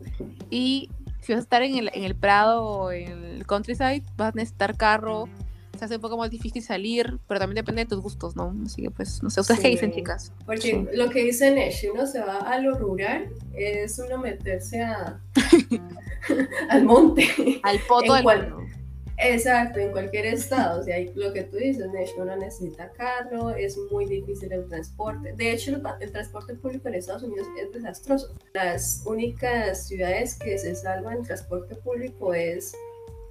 y 0.50 0.90
si 1.22 1.34
vas 1.34 1.40
a 1.40 1.44
estar 1.44 1.62
en 1.64 1.76
el, 1.76 1.92
en 1.94 2.04
el 2.04 2.16
Prado 2.16 2.64
o 2.64 2.92
en 2.92 3.24
el 3.26 3.46
countryside, 3.46 4.04
vas 4.16 4.34
a 4.34 4.36
necesitar 4.36 4.78
carro, 4.78 5.28
se 5.78 5.86
hace 5.86 5.96
un 5.96 6.02
poco 6.02 6.18
más 6.18 6.30
difícil 6.30 6.64
salir, 6.64 7.20
pero 7.28 7.40
también 7.40 7.56
depende 7.56 7.84
de 7.84 7.90
tus 7.90 8.02
gustos, 8.02 8.36
¿no? 8.36 8.56
Así 8.66 8.84
que 8.84 8.92
pues, 8.92 9.22
no 9.24 9.30
sé, 9.30 9.42
¿ustedes 9.42 9.60
qué 9.60 9.70
dicen, 9.70 9.92
chicas? 9.92 10.32
Porque 10.46 10.88
lo 10.94 11.10
que 11.10 11.24
dice 11.24 11.52
Nesh, 11.52 11.88
uno 11.94 12.06
se 12.06 12.20
va 12.20 12.38
a 12.40 12.60
lo 12.60 12.78
rural, 12.78 13.30
es 13.54 14.00
uno 14.00 14.18
meterse 14.18 14.82
a... 14.82 15.20
al 16.70 16.84
monte. 16.84 17.60
Al 17.64 17.80
poto 17.88 18.14
del 18.14 18.24
Exacto, 19.18 19.80
en 19.80 19.92
cualquier 19.92 20.28
estado. 20.28 20.80
O 20.80 20.84
sea, 20.84 20.98
lo 21.16 21.34
que 21.34 21.44
tú 21.44 21.58
dices, 21.58 21.88
uno 22.18 22.36
necesita 22.36 22.92
carro, 22.92 23.50
es 23.50 23.78
muy 23.92 24.06
difícil 24.06 24.52
el 24.54 24.68
transporte. 24.68 25.34
De 25.34 25.52
hecho, 25.52 25.76
el, 26.00 26.12
transporte 26.12 26.54
público 26.54 26.88
en 26.88 26.96
Estados 26.96 27.24
Unidos 27.24 27.48
es 27.60 27.72
desastroso. 27.74 28.36
Las 28.54 29.02
únicas 29.06 29.88
ciudades 29.88 30.36
que 30.36 30.58
se 30.60 30.76
salvan 30.76 31.18
en 31.18 31.24
transporte 31.24 31.76
público 31.76 32.34
es 32.34 32.76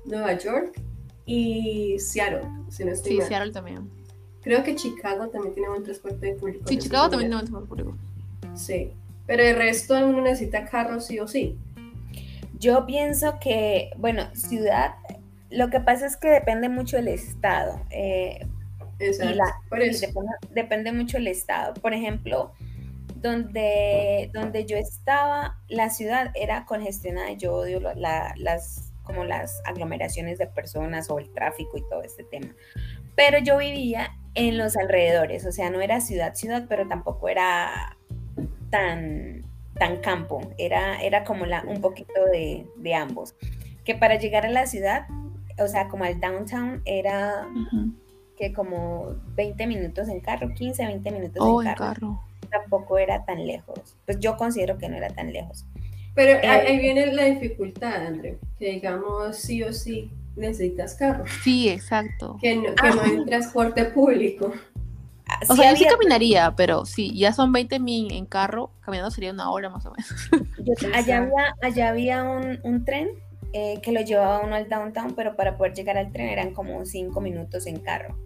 Nueva 0.05 0.37
York 0.37 0.81
y 1.25 1.97
Seattle, 2.01 2.49
si 2.69 2.85
no 2.85 2.93
estoy 2.93 3.13
Sí, 3.13 3.23
Seattle 3.23 3.53
también. 3.53 3.89
Creo 4.43 4.65
que 4.65 4.75
Chicago 4.75 5.29
también 5.29 5.55
tiene 5.55 5.71
un 5.71 5.85
transporte 5.85 6.35
público. 6.35 6.65
Sí, 6.67 6.79
Chicago 6.79 7.11
también 7.11 7.31
tiene 7.31 7.43
un 7.43 7.49
transporte 7.49 7.85
público. 7.85 7.99
Sí, 8.55 8.93
pero 9.27 9.43
el 9.45 9.57
resto 9.57 9.95
uno 9.95 10.21
necesita 10.21 10.65
carro 10.65 11.01
sí 11.01 11.21
o 11.21 11.29
sí. 11.29 11.57
Yo 12.59 12.87
pienso 12.87 13.39
que, 13.41 13.91
bueno, 13.99 14.35
ciudad, 14.35 14.95
lo 15.57 15.71
que 15.71 15.81
pasa 15.81 16.07
es 16.07 16.17
que 16.17 16.29
depende 16.29 16.69
mucho 16.69 16.97
del 16.97 17.09
estado. 17.09 17.81
Eh, 17.91 18.47
Exacto. 18.99 19.55
por 19.69 19.81
eso. 19.81 20.07
Depende, 20.51 20.93
mucho 20.93 21.19
del 21.19 21.29
estado. 21.29 21.75
Por 21.75 21.95
ejemplo, 21.95 22.53
donde, 23.17 24.31
donde 24.33 24.67
yo 24.67 24.77
estaba, 24.77 25.59
la 25.69 25.91
ciudad 25.91 26.31
era 26.35 26.65
congestionada. 26.65 27.33
Yo 27.33 27.55
odio 27.55 27.81
las 27.81 28.93
como 29.03 29.25
las 29.25 29.63
aglomeraciones 29.65 30.39
de 30.39 30.49
personas 30.49 31.09
o 31.11 31.19
el 31.19 31.33
tráfico 31.33 31.79
y 31.79 31.89
todo 31.89 32.03
este 32.03 32.25
tema. 32.25 32.55
Pero 33.15 33.39
yo 33.39 33.57
vivía 33.57 34.11
en 34.35 34.59
los 34.59 34.77
alrededores, 34.77 35.47
o 35.47 35.53
sea, 35.53 35.71
no 35.71 35.81
era 35.81 36.01
ciudad, 36.01 36.35
ciudad, 36.35 36.67
pero 36.69 36.89
tampoco 36.89 37.29
era 37.29 37.97
tan, 38.69 39.43
tan 39.79 39.99
campo, 39.99 40.41
era, 40.59 41.01
era 41.01 41.25
como 41.25 41.47
la, 41.47 41.63
un 41.63 41.81
poquito 41.81 42.25
de, 42.33 42.67
de 42.77 42.95
ambos. 42.95 43.37
Que 43.85 43.95
para 43.95 44.17
llegar 44.17 44.45
a 44.45 44.51
la 44.51 44.67
ciudad, 44.67 45.07
o 45.59 45.69
sea, 45.69 45.89
como 45.89 46.05
al 46.05 46.21
downtown, 46.21 46.83
era 46.85 47.49
que 48.37 48.53
como 48.53 49.17
20 49.35 49.67
minutos 49.67 50.09
en 50.09 50.21
carro, 50.21 50.53
15, 50.55 50.87
20 50.87 51.11
minutos 51.11 51.37
oh, 51.41 51.63
en, 51.63 51.75
carro. 51.75 52.21
Tampoco 52.51 52.99
era 52.99 53.25
tan 53.25 53.47
lejos. 53.47 53.97
Pues 54.05 54.21
yo 54.21 54.37
considero 54.37 54.79
que 54.79 54.89
no 54.89 54.97
era 54.97 55.09
tan 55.09 55.33
lejos. 55.33 55.65
Pero 56.15 56.39
ahí 56.49 56.77
eh, 56.77 56.79
viene 56.81 57.13
la 57.13 57.25
dificultad, 57.25 58.07
André, 58.07 58.39
que 58.59 58.71
digamos 58.71 59.37
sí 59.37 59.63
o 59.63 59.73
sí 59.73 60.11
necesitas 60.37 60.95
carro. 60.95 61.25
Sí, 61.43 61.69
exacto. 61.69 62.39
Que 62.41 62.57
no, 62.57 62.75
que 62.75 62.91
no 62.91 63.03
hay 63.03 63.25
transporte 63.25 63.85
público. 63.87 64.53
O 65.49 65.57
sea, 65.57 65.73
yo 65.73 65.77
sí 65.77 65.85
caminaría, 65.85 66.55
pero 66.57 66.87
sí, 66.87 67.13
ya 67.17 67.33
son 67.33 67.53
20 67.53 67.81
mil 67.81 68.13
en 68.13 68.27
carro, 68.27 68.71
caminando 68.81 69.11
sería 69.11 69.33
una 69.33 69.51
hora 69.51 69.69
más 69.69 69.85
o 69.87 69.93
menos. 69.93 70.31
allá 70.95 71.19
había, 71.19 71.55
allá 71.63 71.89
había 71.89 72.23
un, 72.23 72.61
un 72.63 72.85
tren 72.85 73.09
eh, 73.53 73.81
que 73.83 73.93
lo 73.93 74.01
llevaba 74.01 74.41
uno 74.41 74.55
al 74.55 74.69
downtown, 74.69 75.15
pero 75.15 75.37
para 75.37 75.57
poder 75.57 75.75
llegar 75.75 75.97
al 75.97 76.13
tren 76.13 76.29
eran 76.29 76.53
como 76.53 76.85
5 76.85 77.21
minutos 77.21 77.67
en 77.67 77.81
carro. 77.81 78.17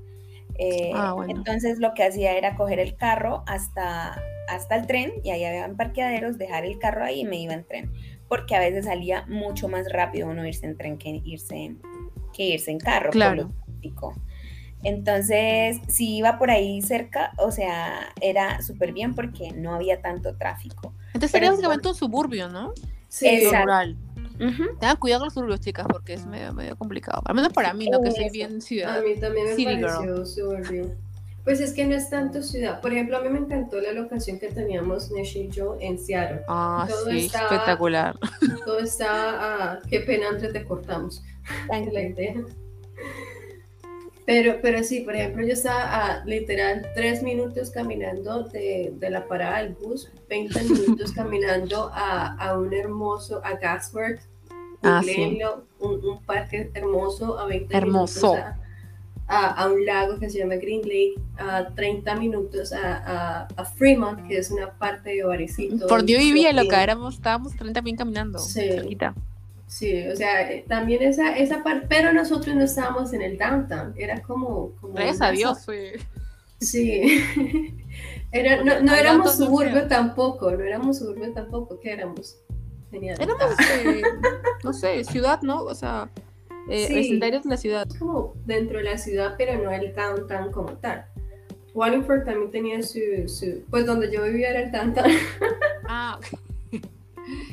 Eh, 0.58 0.90
ah, 0.94 1.16
entonces 1.28 1.78
lo 1.78 1.94
que 1.94 2.04
hacía 2.04 2.36
era 2.36 2.54
coger 2.54 2.80
el 2.80 2.96
carro 2.96 3.44
hasta, 3.46 4.20
hasta 4.48 4.76
el 4.76 4.86
tren 4.86 5.12
y 5.22 5.30
ahí 5.30 5.44
habían 5.44 5.76
parqueaderos, 5.76 6.36
dejar 6.36 6.66
el 6.66 6.78
carro 6.78 7.04
ahí 7.04 7.20
y 7.20 7.24
me 7.24 7.36
iba 7.36 7.54
en 7.54 7.64
tren. 7.64 7.92
Porque 8.28 8.54
a 8.54 8.60
veces 8.60 8.84
salía 8.84 9.24
mucho 9.26 9.68
más 9.68 9.90
rápido 9.90 10.28
uno 10.28 10.46
irse 10.46 10.66
en 10.66 10.76
tren 10.76 10.98
que 10.98 11.20
irse, 11.24 11.74
que 12.32 12.44
irse 12.44 12.70
en 12.70 12.78
carro. 12.78 13.10
Claro. 13.10 13.50
Entonces, 14.82 15.78
si 15.88 16.16
iba 16.16 16.38
por 16.38 16.50
ahí 16.50 16.80
cerca, 16.80 17.32
o 17.36 17.50
sea, 17.50 18.12
era 18.20 18.62
súper 18.62 18.92
bien 18.92 19.14
porque 19.14 19.52
no 19.52 19.74
había 19.74 20.00
tanto 20.00 20.36
tráfico. 20.36 20.94
Entonces 21.08 21.32
sería 21.32 21.50
básicamente 21.50 21.88
un 21.88 21.94
suburbio, 21.94 22.48
¿no? 22.48 22.72
Sí, 23.08 23.46
rural. 23.46 23.96
Tengan 24.40 24.96
cuidado 24.96 25.20
con 25.20 25.26
los 25.26 25.34
suburbios, 25.34 25.60
chicas, 25.60 25.86
porque 25.90 26.14
es 26.14 26.26
medio, 26.26 26.52
medio 26.54 26.76
complicado. 26.76 27.22
Al 27.26 27.34
menos 27.34 27.52
para 27.52 27.74
mí, 27.74 27.88
no 27.90 28.00
que 28.00 28.10
soy 28.10 28.30
bien 28.30 28.62
ciudad. 28.62 28.98
A 28.98 29.02
mí 29.02 29.14
también 29.20 29.54
me 29.56 29.64
pareció 29.64 30.24
suburbio. 30.24 30.92
Pues 31.44 31.60
es 31.60 31.72
que 31.72 31.86
no 31.86 31.94
es 31.94 32.10
tanto 32.10 32.42
ciudad. 32.42 32.80
Por 32.80 32.92
ejemplo, 32.92 33.16
a 33.16 33.20
mí 33.22 33.28
me 33.28 33.38
encantó 33.38 33.80
la 33.80 33.92
locación 33.92 34.38
que 34.38 34.48
teníamos 34.48 35.10
Nesh 35.10 35.36
y 35.36 35.48
yo 35.48 35.76
en 35.80 35.98
Seattle. 35.98 36.42
Ah, 36.48 36.86
sí, 37.08 37.26
espectacular. 37.26 38.18
Todo 38.64 38.78
estaba, 38.80 39.38
ah, 39.40 39.78
qué 39.88 40.00
pena 40.00 40.28
antes 40.28 40.52
te 40.52 40.64
cortamos. 40.64 41.22
la 41.92 42.02
idea. 42.02 42.34
Pero, 44.26 44.58
pero 44.62 44.84
sí, 44.84 45.00
por 45.00 45.16
ejemplo, 45.16 45.44
yo 45.44 45.54
estaba 45.54 45.82
a 45.82 46.24
literal 46.24 46.86
tres 46.94 47.22
minutos 47.22 47.70
caminando 47.70 48.44
de, 48.44 48.92
de 48.94 49.10
la 49.10 49.26
parada 49.26 49.62
del 49.62 49.74
bus, 49.74 50.08
20 50.28 50.62
minutos 50.62 51.10
caminando 51.16 51.90
a, 51.92 52.36
a, 52.36 52.56
un 52.56 52.72
hermoso, 52.72 53.40
a 53.44 53.54
Gasworth, 53.54 54.20
ah, 54.82 55.02
un, 55.78 56.04
un, 56.04 56.22
parque 56.24 56.70
hermoso 56.74 57.38
a 57.38 57.46
20 57.46 57.76
hermoso. 57.76 58.34
minutos 58.34 58.60
a, 59.30 59.62
a, 59.62 59.70
un 59.70 59.86
lago 59.86 60.18
que 60.18 60.28
se 60.28 60.38
llama 60.38 60.56
Green 60.56 60.82
Lake, 60.82 61.14
a 61.38 61.68
30 61.74 62.16
minutos 62.16 62.72
a, 62.72 63.46
a 63.56 63.64
Fremont, 63.64 64.26
que 64.26 64.38
es 64.38 64.50
una 64.50 64.72
parte 64.72 65.10
de 65.10 65.22
Barecito. 65.22 65.86
Por 65.86 66.04
Dios 66.04 66.20
vivía 66.20 66.52
loca, 66.52 66.82
éramos, 66.82 67.14
estábamos 67.14 67.54
30 67.54 67.80
bien 67.80 67.96
caminando, 67.96 68.40
sí. 68.40 68.60
cerquita. 68.60 69.14
Sí, 69.68 70.08
o 70.08 70.16
sea, 70.16 70.50
eh, 70.50 70.64
también 70.66 71.00
esa, 71.02 71.36
esa 71.36 71.62
parte, 71.62 71.86
pero 71.88 72.12
nosotros 72.12 72.56
no 72.56 72.64
estábamos 72.64 73.12
en 73.12 73.22
el 73.22 73.38
downtown, 73.38 73.94
era 73.96 74.20
como... 74.20 74.72
como 74.80 74.94
Gracias 74.94 75.20
a 75.20 75.30
Dios, 75.30 75.58
Sí, 76.58 77.00
era, 78.32 78.64
no, 78.64 78.80
no 78.80 78.94
éramos 78.94 79.36
suburbio 79.36 79.86
tampoco, 79.86 80.50
no 80.50 80.64
éramos 80.64 80.98
suburbio 80.98 81.32
tampoco, 81.32 81.78
¿qué 81.78 81.92
éramos? 81.92 82.36
Genial. 82.90 83.16
Éramos, 83.20 83.54
eh, 83.84 84.02
no 84.64 84.72
sé, 84.72 85.04
ciudad, 85.04 85.42
¿no? 85.42 85.62
O 85.62 85.74
sea, 85.74 86.10
eh, 86.68 86.86
sí, 86.86 87.18
de 87.18 87.40
la 87.44 87.56
ciudad. 87.56 87.88
Como 87.98 88.34
dentro 88.46 88.78
de 88.78 88.84
la 88.84 88.98
ciudad, 88.98 89.34
pero 89.38 89.62
no 89.62 89.70
el 89.70 89.94
downtown 89.94 90.52
como 90.52 90.72
tal. 90.74 91.06
Wallingford 91.74 92.24
también 92.24 92.50
tenía 92.50 92.82
su, 92.82 93.00
su, 93.26 93.62
pues 93.70 93.86
donde 93.86 94.12
yo 94.12 94.22
vivía 94.24 94.50
era 94.50 94.62
el 94.62 94.72
downtown. 94.72 95.10
ah, 95.88 96.18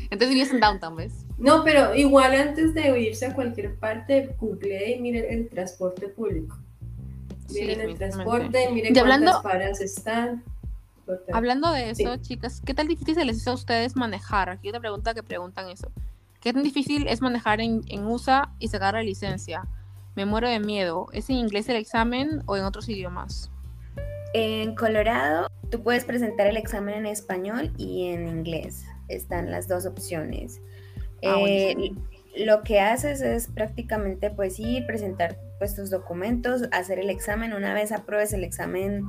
entonces 0.10 0.30
vivías 0.30 0.52
en 0.52 0.60
downtown, 0.60 0.96
¿ves? 0.96 1.26
No, 1.38 1.64
pero 1.64 1.94
igual 1.94 2.34
antes 2.34 2.74
de 2.74 3.00
irse 3.00 3.28
a 3.28 3.36
cualquier 3.36 3.76
parte, 3.76 4.36
google 4.40 4.92
y 4.92 5.00
miren 5.00 5.26
el 5.30 5.50
transporte 5.50 6.08
público. 6.08 6.58
Miren 7.54 7.82
el 7.82 7.96
transporte, 7.96 8.70
miren 8.72 8.94
cuántas 8.94 9.42
paradas 9.42 9.82
están. 9.82 10.44
Hablando 11.32 11.72
de 11.72 11.90
eso, 11.90 12.18
chicas, 12.18 12.62
¿qué 12.66 12.74
tal 12.74 12.88
difícil 12.88 13.26
les 13.26 13.38
es 13.38 13.48
a 13.48 13.54
ustedes 13.54 13.96
manejar? 13.96 14.50
Aquí 14.50 14.70
otra 14.70 14.80
pregunta 14.80 15.14
que 15.14 15.24
preguntan 15.24 15.70
eso. 15.70 15.92
¿Qué 16.42 16.54
tan 16.54 16.64
difícil 16.64 17.08
es 17.08 17.22
manejar 17.22 17.62
en, 17.62 17.82
en 17.88 18.06
USA 18.06 18.54
y 18.60 18.68
sacar 18.68 18.94
la 18.94 19.04
licencia? 19.04 19.68
Me 20.16 20.26
muero 20.26 20.50
de 20.50 20.60
miedo. 20.60 21.08
¿Es 21.14 21.30
en 21.30 21.38
inglés 21.38 21.70
el 21.70 21.76
examen 21.76 22.42
o 22.46 22.58
en 22.58 22.64
otros 22.64 22.90
idiomas? 22.90 23.52
En 24.34 24.76
Colorado, 24.76 25.48
tú 25.72 25.82
puedes 25.84 26.06
presentar 26.06 26.48
el 26.48 26.58
examen 26.58 26.96
en 26.96 27.06
español 27.06 27.72
y 27.78 28.08
en 28.08 28.28
inglés. 28.28 28.86
Están 29.08 29.52
las 29.52 29.68
dos 29.68 29.86
opciones. 29.86 30.62
Ah, 31.24 31.38
eh, 31.48 31.92
lo 32.36 32.62
que 32.64 32.80
haces 32.80 33.22
es 33.22 33.48
prácticamente 33.48 34.30
pues 34.30 34.60
ir, 34.60 34.86
presentar 34.86 35.38
pues 35.58 35.76
tus 35.76 35.90
documentos, 35.90 36.64
hacer 36.72 37.00
el 37.00 37.10
examen. 37.10 37.54
Una 37.54 37.74
vez 37.74 37.92
apruebes 37.92 38.34
el 38.34 38.44
examen 38.44 39.04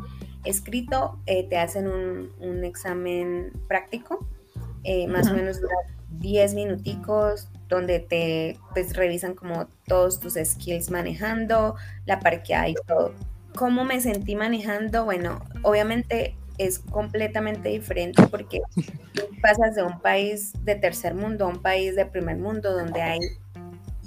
escrito, 0.45 1.19
eh, 1.27 1.47
te 1.49 1.59
hacen 1.59 1.89
un, 1.89 2.65
examen 2.65 3.53
práctico, 3.67 4.27
eh, 4.85 5.07
más 5.07 5.31
o 5.31 5.35
menos 5.35 5.61
dura 5.61 5.75
10 6.11 6.55
minuticos, 6.55 7.49
donde 7.69 8.01
te 8.01 8.59
pues 8.73 8.97
revisan 8.97 9.35
como 9.35 9.67
todos 9.87 10.21
tus 10.21 10.35
skills 10.35 10.91
manejando, 10.91 11.77
la 12.07 12.21
parqueada 12.21 12.69
y 12.69 12.75
todo. 12.87 13.15
¿Cómo 13.55 13.85
me 13.85 14.01
sentí 14.01 14.35
manejando? 14.35 15.05
Bueno, 15.05 15.41
obviamente 15.63 16.37
es 16.59 16.79
completamente 16.79 17.69
diferente 17.69 18.27
porque 18.27 18.61
pasas 19.43 19.77
de 19.77 19.83
un 19.83 20.01
país 20.01 20.53
de 20.65 20.75
tercer 20.75 21.15
mundo 21.15 21.45
a 21.45 21.49
un 21.49 21.63
país 21.63 21.95
de 21.95 22.05
primer 22.07 22.37
mundo 22.37 22.73
donde 22.73 23.01
hay 23.01 23.21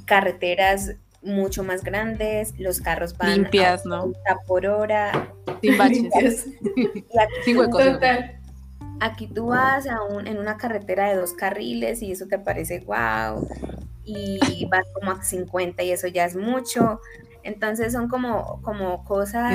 carreteras 0.06 0.96
mucho 1.22 1.64
más 1.64 1.84
grandes, 1.84 2.54
los 2.60 2.82
carros 2.82 3.18
van 3.18 3.44
limpias, 3.44 3.86
¿no? 3.86 4.12
por 4.48 4.66
hora, 4.66 5.34
sin 5.62 5.78
baches, 5.78 6.48
sin 7.46 7.58
huecos. 7.58 7.84
Aquí 9.00 9.28
tú 9.28 9.48
vas 9.48 9.88
a 9.88 10.04
un, 10.04 10.28
en 10.28 10.38
una 10.38 10.58
carretera 10.58 11.10
de 11.10 11.16
dos 11.16 11.34
carriles 11.34 12.02
y 12.04 12.12
eso 12.12 12.28
te 12.28 12.38
parece 12.38 12.82
wow 12.82 13.48
y 14.04 14.66
vas 14.66 14.84
como 14.94 15.12
a 15.12 15.24
50 15.24 15.84
y 15.84 15.92
eso 15.92 16.08
ya 16.08 16.26
es 16.26 16.36
mucho. 16.36 17.02
Entonces 17.44 17.94
son 17.94 18.08
como, 18.08 18.62
como 18.62 19.04
cosas. 19.04 19.52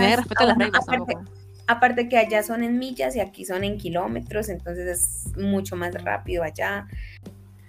Aparte 1.69 2.09
que 2.09 2.17
allá 2.17 2.43
son 2.43 2.63
en 2.63 2.79
millas 2.79 3.17
y 3.17 3.21
aquí 3.21 3.45
son 3.45 3.65
en 3.65 3.77
kilómetros, 3.77 4.49
entonces 4.49 4.87
es 4.87 5.37
mucho 5.37 5.75
más 5.75 5.93
rápido 6.03 6.45
allá. 6.45 6.87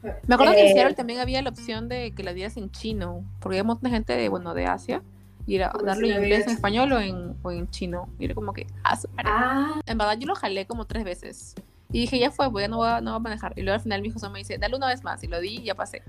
Me 0.02 0.36
acuerdo 0.36 0.54
que 0.54 0.62
en 0.62 0.68
eh, 0.68 0.74
Seattle 0.74 0.96
también 0.96 1.20
había 1.20 1.42
la 1.42 1.50
opción 1.50 1.90
de 1.90 2.12
que 2.12 2.24
la 2.24 2.34
dieras 2.34 2.58
en 2.58 2.72
chino, 2.72 3.24
porque 3.40 3.58
hay 3.58 3.62
un 3.62 3.68
montón 3.68 3.90
de 3.90 3.96
gente 3.96 4.16
de, 4.16 4.30
bueno, 4.30 4.54
de 4.54 4.66
Asia 4.66 5.02
Y 5.46 5.56
era 5.56 5.72
darle 5.84 6.10
inglés 6.10 6.46
en 6.48 6.54
español 6.54 6.92
o 6.92 7.00
en, 7.00 7.36
o 7.42 7.52
en 7.52 7.70
chino. 7.70 8.10
Y 8.20 8.26
era 8.26 8.36
como 8.36 8.54
que, 8.54 8.68
ah, 8.84 8.98
ah. 9.26 9.82
En 9.86 9.98
verdad 9.98 10.18
yo 10.20 10.28
lo 10.28 10.36
jalé 10.36 10.66
como 10.66 10.86
tres 10.86 11.04
veces. 11.04 11.56
Y 11.92 12.02
dije, 12.02 12.20
ya 12.20 12.32
fue, 12.32 12.48
voy, 12.48 12.64
ya 12.64 12.68
no 12.68 12.78
voy, 12.78 12.90
a, 12.90 13.02
no 13.02 13.12
voy 13.12 13.18
a 13.18 13.20
manejar. 13.20 13.54
Y 13.56 13.62
luego 13.62 13.76
al 13.76 13.82
final 13.82 14.02
mi 14.02 14.10
hijo 14.10 14.30
me 14.30 14.40
dice, 14.40 14.58
dale 14.58 14.76
una 14.76 14.88
vez 14.88 15.04
más. 15.04 15.24
Y 15.24 15.28
lo 15.28 15.40
di 15.40 15.58
y 15.58 15.64
ya 15.64 15.76
pasé. 15.76 16.04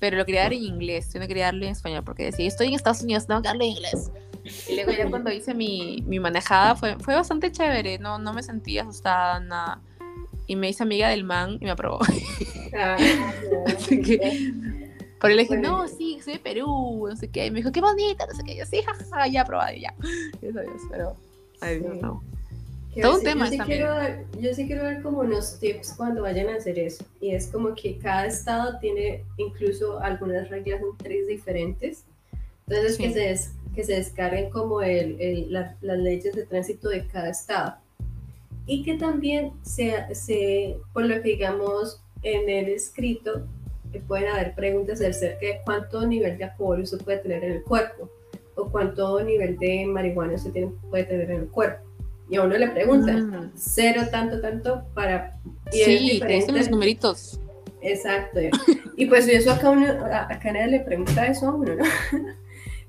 Pero 0.00 0.16
lo 0.16 0.24
quería 0.24 0.42
dar 0.42 0.54
en 0.54 0.62
inglés, 0.62 1.12
yo 1.12 1.20
no 1.20 1.28
quería 1.28 1.44
darlo 1.44 1.64
en 1.66 1.72
español 1.72 2.02
porque 2.02 2.24
decía, 2.24 2.46
estoy 2.48 2.68
en 2.68 2.74
Estados 2.74 3.02
Unidos, 3.02 3.26
tengo 3.26 3.42
que 3.42 3.48
darlo 3.48 3.64
en 3.64 3.70
inglés. 3.70 4.10
Y 4.68 4.74
luego 4.74 4.92
ya 4.92 5.08
cuando 5.10 5.30
hice 5.30 5.52
mi, 5.52 6.02
mi 6.06 6.18
manejada 6.18 6.74
fue, 6.74 6.98
fue 6.98 7.14
bastante 7.14 7.52
chévere, 7.52 7.98
no, 7.98 8.18
no 8.18 8.32
me 8.32 8.42
sentí 8.42 8.78
asustada, 8.78 9.38
nada. 9.40 9.80
Y 10.50 10.56
me 10.56 10.68
hice 10.68 10.82
amiga 10.82 11.08
del 11.08 11.22
man 11.22 11.58
y 11.60 11.64
me 11.66 11.70
aprobó. 11.70 12.00
Ah, 12.76 12.96
Así 13.66 14.02
que, 14.02 14.52
por 15.20 15.30
él 15.30 15.36
le 15.36 15.44
dije, 15.44 15.56
no, 15.58 15.86
sí, 15.86 16.18
soy 16.24 16.32
de 16.32 16.38
Perú, 16.40 17.06
no 17.08 17.14
sé 17.14 17.28
qué. 17.28 17.46
Y 17.46 17.52
me 17.52 17.58
dijo, 17.58 17.70
qué 17.70 17.80
bonita, 17.80 18.26
no 18.26 18.34
sé 18.34 18.42
qué. 18.44 18.56
yo, 18.56 18.66
sí, 18.66 18.82
jajaja, 18.82 19.28
ya 19.28 19.42
aprobado, 19.42 19.76
ya. 19.76 19.94
Dios, 20.40 20.56
pero, 20.90 21.14
ay 21.60 21.78
Dios, 21.78 21.94
no. 22.02 22.20
Todo 23.00 23.18
un 23.18 23.22
tema 23.22 23.44
yo 23.44 23.52
sí, 23.52 23.58
quiero 23.60 23.94
dar, 23.94 24.24
yo 24.40 24.52
sí 24.52 24.66
quiero 24.66 24.82
dar 24.82 25.00
como 25.02 25.20
unos 25.20 25.60
tips 25.60 25.94
cuando 25.96 26.22
vayan 26.22 26.48
a 26.48 26.56
hacer 26.56 26.80
eso. 26.80 27.04
Y 27.20 27.30
es 27.30 27.46
como 27.46 27.76
que 27.76 27.98
cada 27.98 28.26
estado 28.26 28.76
tiene 28.80 29.22
incluso 29.36 30.00
algunas 30.00 30.48
reglas 30.48 30.80
tres 30.98 31.28
diferentes. 31.28 32.02
Entonces, 32.66 32.98
que, 32.98 33.12
se 33.12 33.50
que 33.72 33.84
se 33.84 33.94
descarguen 33.94 34.50
como 34.50 34.82
el, 34.82 35.20
el, 35.20 35.52
las 35.52 35.76
leyes 35.80 36.34
de 36.34 36.44
tránsito 36.44 36.88
de 36.88 37.06
cada 37.06 37.30
estado. 37.30 37.76
Y 38.66 38.82
que 38.82 38.94
también 38.94 39.52
se, 39.62 40.14
se 40.14 40.78
por 40.92 41.04
lo 41.04 41.14
que 41.22 41.30
digamos 41.30 42.02
en 42.22 42.48
el 42.48 42.68
escrito, 42.68 43.46
eh, 43.92 44.02
pueden 44.06 44.28
haber 44.28 44.54
preguntas 44.54 45.00
acerca 45.00 45.46
de 45.46 45.60
cuánto 45.64 46.06
nivel 46.06 46.38
de 46.38 46.44
alcohol 46.44 46.80
usted 46.80 46.98
puede 46.98 47.18
tener 47.18 47.42
en 47.44 47.52
el 47.52 47.62
cuerpo 47.62 48.10
o 48.54 48.70
cuánto 48.70 49.22
nivel 49.22 49.58
de 49.58 49.86
marihuana 49.86 50.34
usted 50.34 50.52
tiene, 50.52 50.72
puede 50.90 51.04
tener 51.04 51.30
en 51.30 51.40
el 51.40 51.48
cuerpo 51.48 51.90
y 52.30 52.36
a 52.36 52.42
uno 52.42 52.56
le 52.56 52.68
preguntan, 52.68 53.28
mm. 53.28 53.52
cero, 53.56 54.02
tanto, 54.10 54.40
tanto, 54.40 54.84
para... 54.94 55.36
Y 55.72 55.78
sí, 55.78 56.20
te 56.20 56.52
los 56.52 56.70
numeritos. 56.70 57.40
Exacto. 57.82 58.38
y 58.96 59.06
pues 59.06 59.26
eso 59.26 59.50
acá, 59.50 59.70
uno, 59.70 59.86
acá 59.88 60.52
nadie 60.52 60.68
le 60.68 60.80
pregunta 60.80 61.26
eso 61.26 61.48
a 61.48 61.54
uno, 61.54 61.74
¿no? 61.74 61.84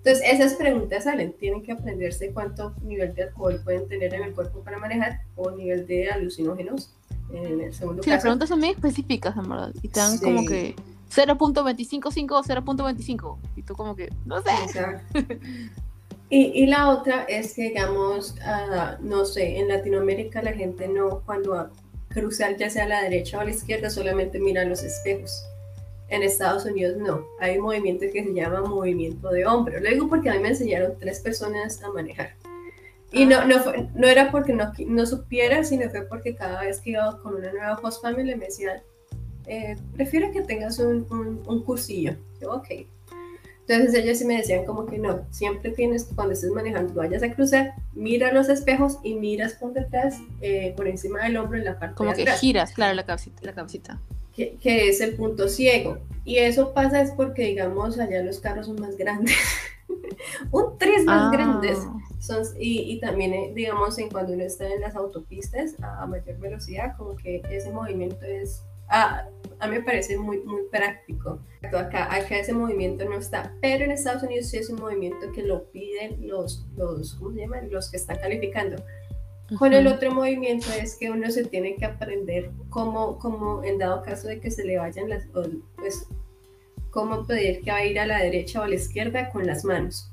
Entonces, 0.04 0.24
esas 0.26 0.56
preguntas 0.56 1.04
salen, 1.04 1.34
tienen 1.34 1.62
que 1.62 1.74
aprenderse 1.74 2.32
cuánto 2.32 2.74
nivel 2.82 3.14
de 3.14 3.24
alcohol 3.24 3.62
pueden 3.64 3.88
tener 3.88 4.14
en 4.16 4.24
el 4.24 4.34
cuerpo 4.34 4.64
para 4.64 4.80
manejar 4.80 5.22
o 5.36 5.52
nivel 5.52 5.86
de 5.86 6.10
alucinógenos 6.10 6.96
en 7.32 7.62
el 7.62 7.74
segundo 7.74 8.04
sí, 8.04 8.10
las 8.10 8.22
preguntas 8.22 8.50
son 8.50 8.60
muy 8.60 8.70
específicas, 8.70 9.38
en 9.38 9.48
verdad, 9.48 9.72
y 9.82 9.88
te 9.88 10.00
dan 10.00 10.18
como 10.18 10.46
que 10.46 10.76
0.255 11.12 12.32
o 12.32 12.44
0.25, 12.44 13.38
y 13.56 13.62
tú 13.62 13.76
como 13.76 13.96
que, 13.96 14.10
no 14.26 14.42
sé. 14.42 14.50
Exacto. 14.64 15.20
Y, 16.34 16.66
la 16.68 16.88
otra 16.88 17.24
es 17.26 17.54
que, 17.54 17.64
digamos, 17.64 18.36
ah, 18.42 18.98
no 19.02 19.26
sé, 19.26 19.60
en 19.60 19.68
Latinoamérica 19.68 20.42
la 20.42 20.54
gente 20.54 20.88
no, 20.88 21.24
cuando 21.26 21.70
cruzar 22.08 22.56
ya 22.56 22.70
sea 22.70 22.86
a 22.86 22.88
la 22.88 23.02
derecha 23.02 23.38
o 23.38 23.42
a 23.42 23.44
la 23.44 23.52
izquierda, 23.52 23.90
solamente 23.90 24.40
mira 24.40 24.64
los 24.64 24.82
espejos. 24.82 25.44
En 26.12 26.24
Estados 26.24 26.66
Unidos 26.66 26.98
no, 26.98 27.26
hay 27.40 27.58
un 27.58 27.64
movimiento 27.64 28.06
que 28.12 28.24
se 28.24 28.34
llama 28.34 28.62
movimiento 28.62 29.30
de 29.30 29.46
hombro. 29.46 29.80
Lo 29.80 29.90
digo 29.90 30.10
porque 30.10 30.30
a 30.30 30.34
mí 30.34 30.40
me 30.40 30.50
enseñaron 30.50 30.94
tres 31.00 31.22
personas 31.22 31.82
a 31.82 31.90
manejar. 31.90 32.36
Y 33.14 33.26
no, 33.26 33.46
no, 33.46 33.56
no 33.96 34.08
era 34.08 34.30
porque 34.30 34.54
no, 34.54 34.72
no 34.88 35.06
supiera, 35.06 35.64
sino 35.64 35.90
fue 35.90 36.02
porque 36.02 36.36
cada 36.36 36.62
vez 36.62 36.82
que 36.82 36.92
iba 36.92 37.18
con 37.22 37.36
una 37.36 37.52
nueva 37.52 37.80
host 37.82 38.02
family 38.02 38.36
me 38.36 38.46
decían, 38.46 38.82
eh, 39.48 39.78
prefiero 39.94 40.32
que 40.34 40.42
tengas 40.42 40.80
un, 40.80 41.08
un, 41.10 41.42
un 41.48 41.64
cursillo. 41.64 42.16
Yo, 42.42 42.54
ok. 42.54 42.68
Entonces 43.68 44.04
ellos 44.04 44.18
sí 44.18 44.26
me 44.26 44.36
decían 44.36 44.66
como 44.66 44.86
que 44.86 44.98
no, 44.98 45.26
siempre 45.30 45.72
tienes, 45.72 46.10
cuando 46.14 46.34
estés 46.34 46.52
manejando, 46.52 46.94
vayas 46.94 47.24
a 47.24 47.32
cruzar, 47.34 47.74
mira 47.94 48.34
los 48.34 48.50
espejos 48.50 48.98
y 49.02 49.14
miras 49.16 49.54
por 49.54 49.72
detrás, 49.72 50.18
eh, 50.42 50.74
por 50.76 50.90
encima 50.90 51.24
del 51.24 51.38
hombro 51.38 51.58
en 51.58 51.66
la 51.66 51.80
parte 51.80 51.96
como 51.96 52.10
de 52.10 52.22
atrás. 52.22 52.36
Como 52.36 52.42
que 52.42 52.48
giras, 52.48 52.74
claro, 52.74 52.96
la 52.96 53.06
cabecita. 53.06 53.42
La 53.44 53.54
cabecita. 53.54 54.00
Que, 54.36 54.56
que, 54.58 54.90
es 54.90 55.02
el 55.02 55.16
punto 55.16 55.50
ciego. 55.50 55.98
Y 56.24 56.38
eso 56.38 56.74
pasa 56.74 57.02
es 57.02 57.12
porque, 57.12 57.46
digamos, 57.46 58.00
allá 58.00 58.24
los 58.24 58.40
carros 58.40 58.68
son 58.68 58.80
más 58.80 58.96
grandes. 58.96 59.36
un 60.52 60.78
tres 60.78 61.04
más 61.04 61.28
ah. 61.28 61.30
grandes. 61.32 61.80
Son, 62.20 62.44
y, 62.60 62.94
y, 62.94 63.00
también, 63.00 63.34
eh, 63.34 63.52
digamos, 63.54 63.98
en 63.98 64.10
cuando 64.10 64.34
uno 64.34 64.44
está 64.44 64.68
en 64.68 64.82
las 64.82 64.96
autopistas 64.96 65.76
a 65.82 66.06
mayor 66.06 66.38
velocidad, 66.38 66.96
como 66.98 67.16
que 67.16 67.42
ese 67.50 67.72
movimiento 67.72 68.26
es 68.26 68.64
a, 68.92 69.26
a 69.60 69.68
mí 69.68 69.78
me 69.78 69.84
parece 69.84 70.18
muy, 70.18 70.42
muy 70.42 70.64
práctico. 70.70 71.40
Acá, 71.64 72.14
acá 72.14 72.38
ese 72.38 72.54
movimiento 72.54 73.06
no 73.06 73.18
está, 73.18 73.56
pero 73.62 73.86
en 73.86 73.92
Estados 73.92 74.24
Unidos 74.24 74.48
sí 74.48 74.58
es 74.58 74.70
un 74.70 74.80
movimiento 74.80 75.32
que 75.32 75.44
lo 75.44 75.72
piden 75.72 76.28
los, 76.28 76.68
los, 76.76 77.16
¿cómo 77.16 77.32
se 77.32 77.40
llaman? 77.40 77.72
los 77.72 77.90
que 77.90 77.98
están 77.98 78.18
calificando. 78.18 78.84
Con 79.58 79.74
el 79.74 79.88
otro 79.88 80.12
movimiento 80.14 80.68
es 80.72 80.96
que 80.96 81.12
uno 81.12 81.30
se 81.30 81.46
tiene 81.46 81.76
que 81.76 81.86
aprender 81.86 82.52
cómo, 82.70 83.20
cómo 83.20 83.64
en 83.64 83.78
dado 83.78 84.02
caso 84.02 84.28
de 84.28 84.40
que 84.40 84.50
se 84.50 84.64
le 84.64 84.78
vayan 84.78 85.10
las, 85.10 85.24
pues, 85.76 86.08
cómo 86.90 87.26
pedir 87.26 87.62
que 87.62 87.72
va 87.72 87.78
a 87.78 87.86
ir 87.86 88.00
a 88.00 88.06
la 88.06 88.20
derecha 88.20 88.62
o 88.62 88.64
a 88.64 88.68
la 88.68 88.76
izquierda 88.76 89.30
con 89.30 89.46
las 89.46 89.66
manos. 89.66 90.12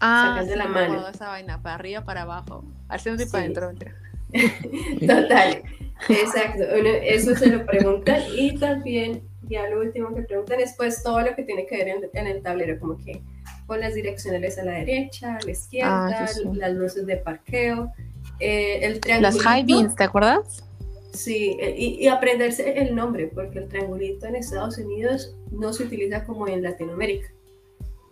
Ah, 0.00 0.34
sacando 0.36 0.56
la 0.56 0.68
mano. 0.68 1.08
esa 1.08 1.28
vaina, 1.28 1.62
para 1.62 1.76
arriba, 1.76 2.04
para 2.04 2.22
abajo, 2.22 2.64
al 2.88 3.00
centro 3.00 3.26
y 3.26 3.30
para 3.30 3.44
adentro. 3.44 3.90
Total. 5.00 5.62
Exacto, 6.08 6.64
eso 6.64 7.34
se 7.36 7.46
lo 7.46 7.64
preguntan 7.64 8.20
y 8.36 8.58
también, 8.58 9.22
ya 9.42 9.68
lo 9.68 9.80
último 9.80 10.14
que 10.14 10.22
preguntan 10.22 10.60
es 10.60 10.74
pues 10.76 11.02
todo 11.02 11.20
lo 11.20 11.34
que 11.34 11.44
tiene 11.44 11.66
que 11.66 11.76
ver 11.76 12.10
en, 12.12 12.26
el 12.26 12.42
tablero, 12.42 12.78
como 12.78 12.98
que 12.98 13.22
con 13.66 13.80
las 13.80 13.94
direccionales 13.94 14.58
a 14.58 14.64
la 14.64 14.72
derecha, 14.72 15.36
a 15.36 15.44
la 15.44 15.50
izquierda, 15.50 16.26
ah, 16.26 16.28
las 16.54 16.72
luces 16.72 17.06
de 17.06 17.16
parqueo, 17.16 17.92
eh, 18.40 19.00
el. 19.06 19.22
Las 19.22 19.40
high 19.40 19.64
beams, 19.64 19.94
¿te 19.96 20.04
acuerdas? 20.04 20.64
Sí, 21.12 21.56
eh, 21.60 21.74
y, 21.78 22.08
aprenderse 22.08 22.78
el 22.78 22.94
nombre, 22.94 23.30
porque 23.32 23.60
el 23.60 23.68
triangulito 23.68 24.26
en 24.26 24.34
Estados 24.34 24.78
Unidos 24.78 25.36
no 25.52 25.72
se 25.72 25.84
utiliza 25.84 26.24
como 26.24 26.48
en 26.48 26.62
Latinoamérica. 26.62 27.28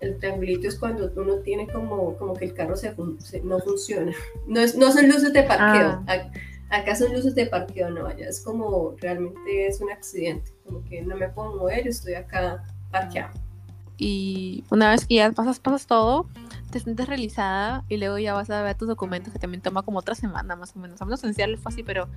El 0.01 0.19
triangulito 0.19 0.69
es 0.69 0.79
cuando 0.79 1.11
uno 1.17 1.37
tiene 1.39 1.67
como, 1.69 2.17
como 2.17 2.35
que 2.35 2.45
el 2.45 2.55
carro 2.55 2.77
se, 2.77 2.95
no 3.43 3.59
funciona. 3.61 4.13
No, 4.47 4.61
es, 4.61 4.77
no 4.77 4.93
son 4.93 5.09
luces 5.09 5.33
de 5.33 5.43
parqueo. 5.43 6.03
Ah 6.07 6.31
acá 6.73 6.95
son 6.97 7.13
luces 7.13 7.35
de 7.35 7.47
parqueo, 7.47 7.91
no, 7.91 8.07
allá 8.07 8.29
es 8.29 8.41
como 8.41 8.97
realmente 8.99 9.67
es 9.67 9.81
un 9.81 9.91
accidente, 9.91 10.51
como 10.65 10.83
que 10.85 11.03
no 11.03 11.17
me 11.17 11.29
puedo 11.29 11.57
mover, 11.57 11.87
estoy 11.87 12.15
acá 12.15 12.65
parqueado. 12.91 13.33
Y 14.05 14.65
una 14.69 14.91
vez 14.91 15.07
que 15.07 15.15
ya 15.15 15.31
pasas, 15.31 15.61
pasas 15.61 15.87
todo, 15.87 16.27
te 16.73 16.81
sientes 16.81 17.07
realizada 17.07 17.85
y 17.89 17.99
luego 17.99 18.19
ya 18.19 18.35
vas 18.35 18.51
a 18.51 18.61
ver 18.61 18.77
tus 18.77 18.89
documentos 18.89 19.33
que 19.33 19.39
también 19.39 19.63
toma 19.63 19.83
como 19.83 20.01
otra 20.01 20.17
semana 20.17 20.57
más 20.57 20.75
o 20.75 20.81
menos. 20.81 21.01
A 21.01 21.05
menos 21.05 21.21
esencial 21.21 21.57
fue 21.57 21.71
así, 21.71 21.85
pero 21.85 22.09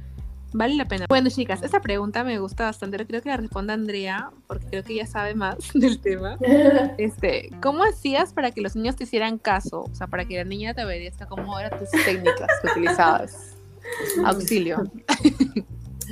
vale 0.51 0.73
la 0.73 0.85
pena. 0.85 1.05
Bueno, 1.07 1.29
chicas, 1.29 1.61
esta 1.61 1.81
pregunta 1.81 2.23
me 2.23 2.39
gusta 2.39 2.63
bastante. 2.63 3.05
Creo 3.05 3.21
que 3.21 3.29
la 3.29 3.37
responda 3.37 3.75
Andrea, 3.75 4.31
porque 4.47 4.65
creo 4.65 4.83
que 4.83 4.93
ella 4.93 5.05
sabe 5.05 5.35
más 5.35 5.57
del 5.75 5.99
tema. 5.99 6.39
Este, 6.97 7.51
¿cómo 7.61 7.83
hacías 7.83 8.33
para 8.33 8.49
que 8.49 8.61
los 8.61 8.75
niños 8.75 8.95
te 8.95 9.03
hicieran 9.03 9.37
caso? 9.37 9.81
O 9.81 9.93
sea, 9.93 10.07
para 10.07 10.25
que 10.25 10.37
la 10.37 10.43
niña 10.43 10.73
te 10.73 10.83
obedezca, 10.83 11.27
¿cómo 11.27 11.59
eran 11.59 11.77
tus 11.77 11.91
técnicas 11.91 12.47
que 12.63 12.67
utilizabas? 12.71 13.57
Auxilio. 14.25 14.91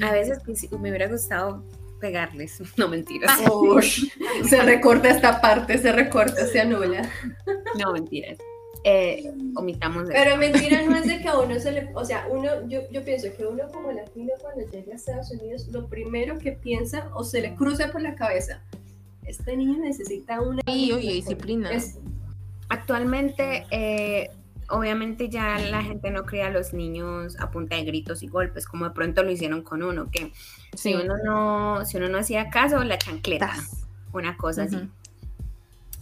A 0.04 0.12
veces 0.12 0.38
me 0.80 0.90
hubiera 0.90 1.08
gustado 1.08 1.64
pegarles, 2.04 2.62
no 2.78 2.90
mentiras. 2.90 3.40
se 4.50 4.62
recorta 4.62 5.10
esta 5.10 5.40
parte, 5.40 5.78
se 5.78 5.94
recorta, 5.94 6.46
se 6.46 6.60
anula. 6.60 7.10
No, 7.80 7.94
mentiras. 7.94 8.38
Eh, 8.86 9.32
omitamos 9.56 10.10
Pero 10.10 10.36
mentira 10.36 10.82
no 10.82 10.98
es 10.98 11.08
de 11.08 11.20
que 11.22 11.30
a 11.30 11.40
uno 11.40 11.58
se 11.58 11.72
le, 11.72 11.90
o 11.96 12.04
sea, 12.04 12.28
uno, 12.30 12.68
yo, 12.68 12.82
yo 12.92 13.06
pienso 13.06 13.30
que 13.38 13.46
uno 13.46 13.64
como 13.72 13.94
latino 13.94 14.34
cuando 14.42 14.70
llega 14.70 14.92
a 14.92 14.96
Estados 14.98 15.32
Unidos, 15.32 15.70
lo 15.70 15.88
primero 15.88 16.38
que 16.38 16.52
piensa 16.52 17.10
o 17.14 17.24
se 17.24 17.40
le 17.40 17.56
cruza 17.56 17.90
por 17.94 18.02
la 18.02 18.16
cabeza, 18.16 18.62
este 19.26 19.56
niño 19.56 19.80
necesita 19.80 20.42
una... 20.42 20.62
Y, 20.66 20.94
disciplina. 20.98 21.70
Actualmente, 22.68 23.66
eh, 23.72 24.30
obviamente 24.70 25.30
ya 25.30 25.58
la 25.60 25.82
gente 25.84 26.12
no 26.12 26.26
cría 26.26 26.48
a 26.48 26.50
los 26.50 26.74
niños 26.74 27.40
a 27.40 27.52
punta 27.52 27.76
de 27.76 27.84
gritos 27.84 28.24
y 28.24 28.28
golpes, 28.28 28.66
como 28.66 28.86
de 28.86 28.92
pronto 28.92 29.24
lo 29.24 29.32
hicieron 29.32 29.62
con 29.62 29.84
uno, 29.84 30.10
que 30.12 30.32
si 30.76 30.94
uno 30.94 31.16
no, 31.24 31.86
si 31.86 31.98
uno 31.98 32.10
no 32.10 32.18
hacía 32.18 32.50
caso, 32.50 32.84
la 32.84 32.98
chancleta, 32.98 33.54
una 34.12 34.38
cosa 34.38 34.64
así. 34.64 34.90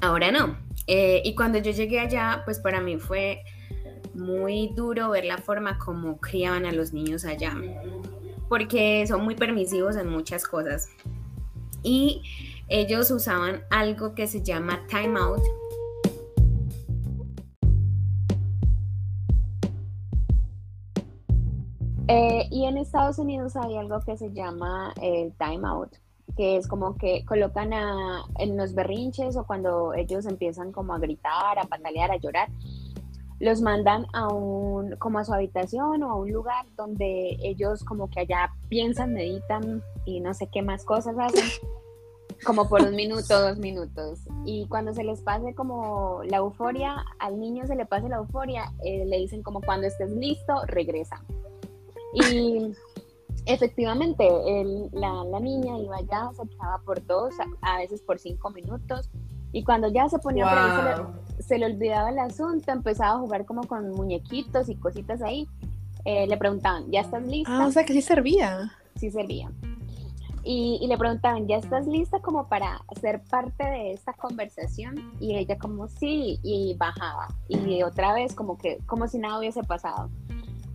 Ahora 0.01 0.31
no. 0.31 0.57
Eh, 0.87 1.21
y 1.23 1.35
cuando 1.35 1.59
yo 1.59 1.71
llegué 1.71 1.99
allá, 1.99 2.41
pues 2.45 2.59
para 2.59 2.81
mí 2.81 2.97
fue 2.97 3.43
muy 4.13 4.71
duro 4.75 5.09
ver 5.11 5.25
la 5.25 5.37
forma 5.37 5.77
como 5.77 6.19
criaban 6.19 6.65
a 6.65 6.71
los 6.71 6.91
niños 6.93 7.25
allá, 7.25 7.55
porque 8.49 9.05
son 9.07 9.23
muy 9.23 9.35
permisivos 9.35 9.95
en 9.95 10.07
muchas 10.07 10.45
cosas. 10.45 10.89
Y 11.83 12.23
ellos 12.67 13.11
usaban 13.11 13.63
algo 13.69 14.15
que 14.15 14.27
se 14.27 14.41
llama 14.41 14.85
timeout, 14.87 15.41
Eh, 22.13 22.45
y 22.51 22.65
en 22.65 22.77
Estados 22.77 23.19
Unidos 23.19 23.55
hay 23.55 23.77
algo 23.77 24.01
que 24.01 24.17
se 24.17 24.33
llama 24.33 24.93
el 25.01 25.31
time 25.37 25.65
out. 25.65 25.95
que 26.35 26.57
es 26.57 26.67
como 26.67 26.97
que 26.97 27.23
colocan 27.23 27.71
a, 27.73 28.25
en 28.37 28.57
los 28.57 28.73
berrinches 28.73 29.37
o 29.37 29.45
cuando 29.45 29.93
ellos 29.93 30.25
empiezan 30.25 30.73
como 30.73 30.93
a 30.93 30.99
gritar, 30.99 31.57
a 31.57 31.63
patalear, 31.63 32.11
a 32.11 32.17
llorar, 32.17 32.49
los 33.39 33.61
mandan 33.61 34.07
a 34.13 34.27
un, 34.27 34.97
como 34.97 35.19
a 35.19 35.25
su 35.25 35.33
habitación 35.33 36.03
o 36.03 36.11
a 36.11 36.15
un 36.15 36.31
lugar 36.31 36.65
donde 36.75 37.37
ellos 37.41 37.83
como 37.85 38.09
que 38.09 38.21
allá 38.21 38.51
piensan, 38.67 39.13
meditan 39.13 39.81
y 40.05 40.19
no 40.19 40.33
sé 40.33 40.49
qué 40.51 40.61
más 40.61 40.83
cosas 40.83 41.15
hacen, 41.17 41.45
como 42.45 42.67
por 42.67 42.81
un 42.81 42.95
minuto, 42.95 43.39
dos 43.41 43.57
minutos. 43.57 44.19
Y 44.45 44.67
cuando 44.67 44.93
se 44.93 45.05
les 45.05 45.21
pase 45.21 45.55
como 45.55 46.21
la 46.25 46.37
euforia, 46.37 47.05
al 47.19 47.39
niño 47.39 47.65
se 47.67 47.75
le 47.75 47.85
pase 47.85 48.09
la 48.09 48.17
euforia, 48.17 48.73
eh, 48.83 49.05
le 49.05 49.17
dicen 49.17 49.43
como 49.43 49.61
cuando 49.61 49.87
estés 49.87 50.11
listo, 50.11 50.53
regresa. 50.67 51.23
Y 52.13 52.73
efectivamente, 53.45 54.27
la, 54.91 55.23
la, 55.23 55.39
niña 55.39 55.77
iba 55.77 55.97
allá, 55.97 56.29
se 56.35 56.47
quedaba 56.47 56.79
por 56.85 57.05
dos, 57.05 57.33
a, 57.61 57.77
veces 57.77 58.01
por 58.01 58.19
cinco 58.19 58.49
minutos, 58.51 59.09
y 59.51 59.63
cuando 59.63 59.89
ya 59.89 60.07
se 60.09 60.19
ponía 60.19 60.45
por 60.45 60.57
ahí, 60.57 61.05
se 61.39 61.57
le, 61.57 61.65
olvidaba 61.65 62.09
el 62.09 62.19
asunto, 62.19 62.71
empezaba 62.71 63.15
a 63.15 63.19
jugar 63.19 63.45
como 63.45 63.63
con 63.63 63.89
muñequitos 63.91 64.69
y 64.69 64.75
cositas 64.75 65.21
ahí. 65.21 65.47
Eh, 66.05 66.25
le 66.25 66.37
preguntaban, 66.37 66.89
¿ya 66.89 67.01
estás 67.01 67.23
lista? 67.23 67.63
Ah, 67.63 67.67
o 67.67 67.71
sea 67.71 67.85
que 67.85 67.93
sí 67.93 68.01
servía. 68.01 68.71
Sí 68.95 69.11
servía. 69.11 69.51
Y, 70.43 70.79
y, 70.81 70.87
le 70.87 70.97
preguntaban, 70.97 71.47
¿ya 71.47 71.57
estás 71.57 71.85
lista 71.85 72.19
como 72.19 72.47
para 72.47 72.81
ser 72.99 73.21
parte 73.29 73.63
de 73.63 73.91
esta 73.91 74.13
conversación? 74.13 75.13
Y 75.19 75.35
ella 75.35 75.57
como 75.59 75.87
sí, 75.87 76.39
y 76.41 76.75
bajaba. 76.77 77.27
Y 77.47 77.83
otra 77.83 78.13
vez 78.13 78.33
como 78.33 78.57
que, 78.57 78.79
como 78.87 79.07
si 79.07 79.19
nada 79.19 79.37
hubiese 79.37 79.61
pasado. 79.63 80.09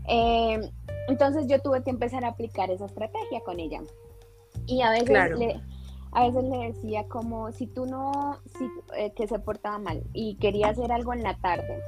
Eh, 0.09 0.71
entonces 1.09 1.47
yo 1.47 1.61
tuve 1.61 1.83
que 1.83 1.91
empezar 1.91 2.25
a 2.25 2.29
aplicar 2.29 2.71
esa 2.71 2.87
estrategia 2.87 3.41
con 3.45 3.61
ella. 3.61 3.81
Y 4.67 4.83
a 4.83 4.91
veces, 4.91 5.39
le, 5.39 5.61
a 6.13 6.27
veces 6.27 6.45
le 6.45 6.73
decía 6.73 7.07
como, 7.09 7.53
si 7.53 7.67
tú 7.67 7.87
no, 7.87 8.39
si, 8.59 8.69
eh, 8.97 9.13
que 9.15 9.29
se 9.29 9.39
portaba 9.39 9.79
mal 9.79 10.03
y 10.13 10.37
quería 10.37 10.69
hacer 10.69 10.91
algo 10.93 11.13
en 11.13 11.23
la 11.23 11.37
tarde, 11.37 11.83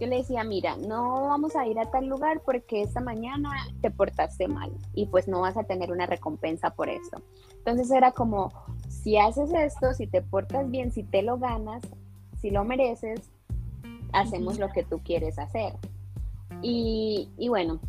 yo 0.00 0.06
le 0.06 0.18
decía, 0.18 0.44
mira, 0.44 0.76
no 0.76 1.26
vamos 1.26 1.56
a 1.56 1.66
ir 1.66 1.78
a 1.78 1.90
tal 1.90 2.06
lugar 2.06 2.42
porque 2.44 2.82
esta 2.82 3.00
mañana 3.00 3.50
te 3.80 3.90
portaste 3.90 4.46
mal 4.46 4.70
y 4.94 5.06
pues 5.06 5.26
no 5.26 5.40
vas 5.40 5.56
a 5.56 5.64
tener 5.64 5.90
una 5.90 6.06
recompensa 6.06 6.70
por 6.70 6.88
esto. 6.88 7.20
Entonces 7.58 7.90
era 7.90 8.12
como, 8.12 8.52
si 8.88 9.16
haces 9.16 9.52
esto, 9.52 9.92
si 9.94 10.06
te 10.06 10.22
portas 10.22 10.70
bien, 10.70 10.92
si 10.92 11.02
te 11.02 11.22
lo 11.22 11.38
ganas, 11.38 11.82
si 12.40 12.50
lo 12.50 12.64
mereces, 12.64 13.30
hacemos 14.12 14.58
lo 14.58 14.68
que 14.70 14.84
tú 14.84 15.00
quieres 15.02 15.38
hacer. 15.38 15.74
Y, 16.62 17.28
y 17.36 17.48
bueno, 17.48 17.80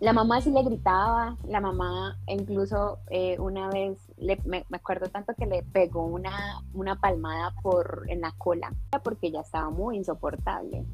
la 0.00 0.14
mamá 0.14 0.40
sí 0.40 0.50
le 0.50 0.62
gritaba, 0.62 1.36
la 1.46 1.60
mamá 1.60 2.18
incluso 2.26 3.00
eh, 3.10 3.38
una 3.38 3.68
vez, 3.68 3.98
me, 4.46 4.64
acuerdo 4.72 5.06
tanto 5.08 5.34
que 5.34 5.44
le 5.44 5.62
pegó 5.62 6.06
una, 6.06 6.62
una 6.72 6.98
palmada 6.98 7.54
por, 7.62 8.04
en 8.08 8.22
la 8.22 8.32
cola 8.38 8.72
porque 9.04 9.30
ya 9.30 9.40
estaba 9.40 9.68
muy 9.68 9.98
insoportable. 9.98 10.86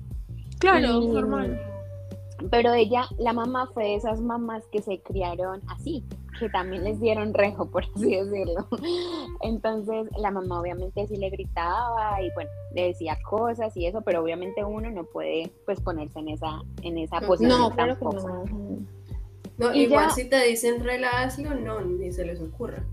Claro, 0.59 1.01
normal. 1.01 1.61
Pero 2.51 2.73
ella, 2.75 3.05
la 3.19 3.33
mamá 3.33 3.69
fue 3.73 3.85
de 3.85 3.95
esas 3.95 4.21
mamás 4.21 4.65
que 4.73 4.83
se 4.83 5.01
criaron 5.01 5.63
así, 5.69 6.05
que 6.39 6.49
también 6.49 6.85
les 6.85 7.01
dieron 7.01 7.35
rejo, 7.35 7.67
por 7.67 7.85
así 7.85 8.15
decirlo. 8.15 8.69
Entonces 9.43 10.09
la 10.19 10.31
mamá 10.31 10.61
obviamente 10.61 11.07
sí 11.07 11.17
le 11.17 11.31
gritaba 11.31 12.21
y 12.23 12.31
bueno, 12.35 12.51
le 12.75 12.89
decía 12.89 13.19
cosas 13.29 13.77
y 13.77 13.87
eso, 13.87 14.03
pero 14.03 14.23
obviamente 14.23 14.65
uno 14.65 14.91
no 14.91 15.05
puede 15.05 15.51
pues 15.65 15.81
ponerse 15.81 16.19
en 16.19 16.29
esa, 16.29 16.63
en 16.83 16.99
esa 16.99 17.21
posición. 17.21 17.59
No, 17.59 17.71
claro 17.71 17.99
que 17.99 18.05
no. 18.05 18.45
No, 19.59 19.75
igual 19.75 20.11
si 20.11 20.29
te 20.29 20.43
dicen 20.45 20.85
relájalo, 20.85 21.55
no, 21.55 21.81
ni 21.81 22.13
se 22.13 22.25
les 22.25 22.41
ocurra. 22.41 22.85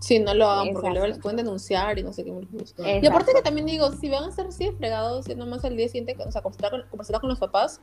Sí, 0.00 0.18
no 0.18 0.34
lo 0.34 0.46
hagan 0.46 0.74
porque 0.74 0.90
luego 0.90 1.06
les 1.06 1.18
pueden 1.18 1.38
denunciar 1.38 1.98
y 1.98 2.02
no 2.02 2.12
sé 2.12 2.24
qué. 2.24 3.00
Y 3.00 3.06
aparte 3.06 3.32
que 3.32 3.40
también 3.40 3.66
digo, 3.66 3.90
si 3.92 4.10
van 4.10 4.24
a 4.24 4.28
estar 4.28 4.46
así 4.46 4.70
fregados, 4.72 5.26
nomás 5.34 5.64
al 5.64 5.78
día 5.78 5.88
siguiente, 5.88 6.14
o 6.22 6.30
sea, 6.30 6.42
conversar 6.42 6.70
con, 6.70 7.20
con 7.20 7.28
los 7.30 7.38
papás 7.38 7.80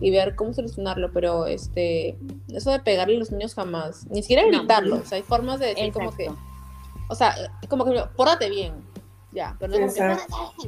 y 0.00 0.10
ver 0.10 0.34
cómo 0.34 0.52
solucionarlo, 0.52 1.12
pero 1.12 1.46
este, 1.46 2.18
eso 2.48 2.70
de 2.70 2.80
pegarle 2.80 3.16
a 3.16 3.18
los 3.18 3.30
niños 3.30 3.54
jamás, 3.54 4.06
ni 4.10 4.22
siquiera 4.22 4.44
gritarlo, 4.46 4.96
o 4.96 5.04
sea, 5.04 5.16
hay 5.16 5.22
formas 5.22 5.60
de 5.60 5.66
decir 5.66 5.92
como 5.92 6.14
que, 6.14 6.30
o 7.08 7.14
sea, 7.14 7.34
como 7.68 7.84
que, 7.84 8.02
pórtate 8.16 8.50
bien, 8.50 8.74
ya, 9.32 9.56
pero 9.58 9.72
no, 9.72 9.78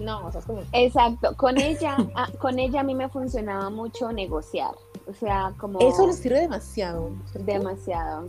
no 0.01 0.27
o 0.27 0.33
sea, 0.33 0.41
como... 0.43 0.63
Exacto, 0.73 1.37
con 1.37 1.59
ella, 1.59 1.97
ah, 2.15 2.29
con 2.39 2.59
ella 2.59 2.81
a 2.81 2.85
mí 2.85 2.95
me 2.95 3.09
funcionaba 3.09 3.71
mucho 3.71 4.13
negociar, 4.13 4.75
o 5.09 5.15
sea, 5.15 5.53
como... 5.59 5.81
Eso 5.81 6.07
le 6.07 6.13
sirve 6.13 6.41
demasiado. 6.41 7.11
Demasiado. 7.35 8.29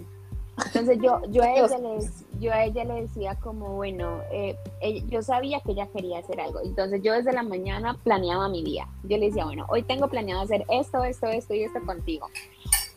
Entonces 0.66 0.97
yo, 1.01 1.22
yo, 1.30 1.43
a 1.43 1.51
ella 1.51 1.78
le, 1.78 1.99
yo 2.39 2.51
a 2.51 2.64
ella 2.64 2.84
le 2.84 3.01
decía 3.01 3.36
como, 3.36 3.76
bueno, 3.76 4.22
eh, 4.32 4.58
yo 5.08 5.22
sabía 5.22 5.60
que 5.62 5.74
ella 5.74 5.88
quería 5.88 6.20
hacer 6.20 6.41
algo. 6.41 6.60
Entonces 6.64 7.01
yo 7.03 7.14
desde 7.14 7.32
la 7.32 7.43
mañana 7.43 7.97
planeaba 8.03 8.49
mi 8.49 8.64
día. 8.64 8.88
Yo 9.03 9.18
le 9.18 9.28
decía, 9.28 9.45
bueno, 9.45 9.66
hoy 9.70 9.84
tengo 9.84 10.08
planeado 10.08 10.41
hacer 10.41 10.66
esto, 10.70 11.03
esto, 11.03 11.28
esto 11.28 11.53
y 11.53 11.64
esto 11.64 11.80
contigo. 11.86 12.28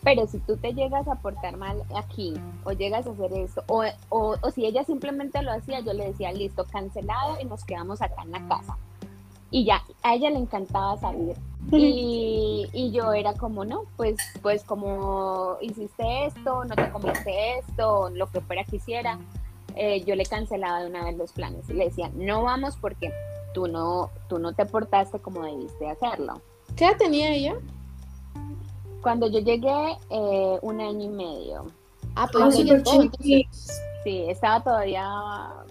Pero 0.02 0.26
si 0.26 0.38
tú 0.38 0.56
te 0.56 0.72
llegas 0.72 1.06
a 1.08 1.16
portar 1.16 1.58
mal 1.58 1.82
aquí 1.94 2.34
o 2.64 2.72
llegas 2.72 3.06
a 3.06 3.10
hacer 3.10 3.32
esto, 3.34 3.62
o, 3.68 3.84
o, 4.08 4.36
o 4.40 4.50
si 4.50 4.64
ella 4.64 4.82
simplemente 4.84 5.42
lo 5.42 5.52
hacía, 5.52 5.80
yo 5.80 5.92
le 5.92 6.06
decía, 6.06 6.32
listo, 6.32 6.64
cancelado 6.64 7.38
y 7.40 7.44
nos 7.44 7.64
quedamos 7.64 8.00
acá 8.00 8.22
en 8.22 8.32
la 8.32 8.48
casa. 8.48 8.78
Y 9.50 9.64
ya, 9.64 9.82
a 10.02 10.14
ella 10.14 10.30
le 10.30 10.38
encantaba 10.38 10.96
salir 10.98 11.36
y, 11.72 12.68
y, 12.72 12.90
yo 12.90 13.12
era 13.12 13.34
como, 13.34 13.64
no, 13.64 13.84
pues, 13.96 14.16
pues 14.42 14.64
como 14.64 15.56
hiciste 15.60 16.26
esto, 16.26 16.64
no 16.64 16.74
te 16.74 16.90
comiste 16.90 17.58
esto, 17.58 18.10
lo 18.10 18.26
que 18.28 18.40
fuera 18.40 18.64
que 18.64 18.76
hiciera, 18.76 19.18
eh, 19.76 20.02
yo 20.04 20.16
le 20.16 20.24
cancelaba 20.24 20.80
de 20.80 20.90
una 20.90 21.04
vez 21.04 21.16
los 21.16 21.32
planes 21.32 21.68
y 21.68 21.74
le 21.74 21.84
decía, 21.84 22.10
no 22.14 22.42
vamos 22.42 22.76
porque 22.76 23.12
tú 23.54 23.68
no, 23.68 24.10
tú 24.28 24.38
no 24.38 24.52
te 24.52 24.66
portaste 24.66 25.20
como 25.20 25.44
debiste 25.44 25.88
hacerlo. 25.88 26.40
¿Qué 26.76 26.86
edad 26.86 26.96
tenía 26.96 27.32
ella? 27.32 27.56
Cuando 29.02 29.28
yo 29.28 29.38
llegué, 29.38 29.96
eh, 30.10 30.58
un 30.62 30.80
año 30.80 31.04
y 31.04 31.08
medio. 31.08 31.66
Ah, 32.14 32.28
pues 32.30 32.54
sí, 32.54 33.46
sí, 34.04 34.24
estaba 34.28 34.62
todavía 34.62 35.08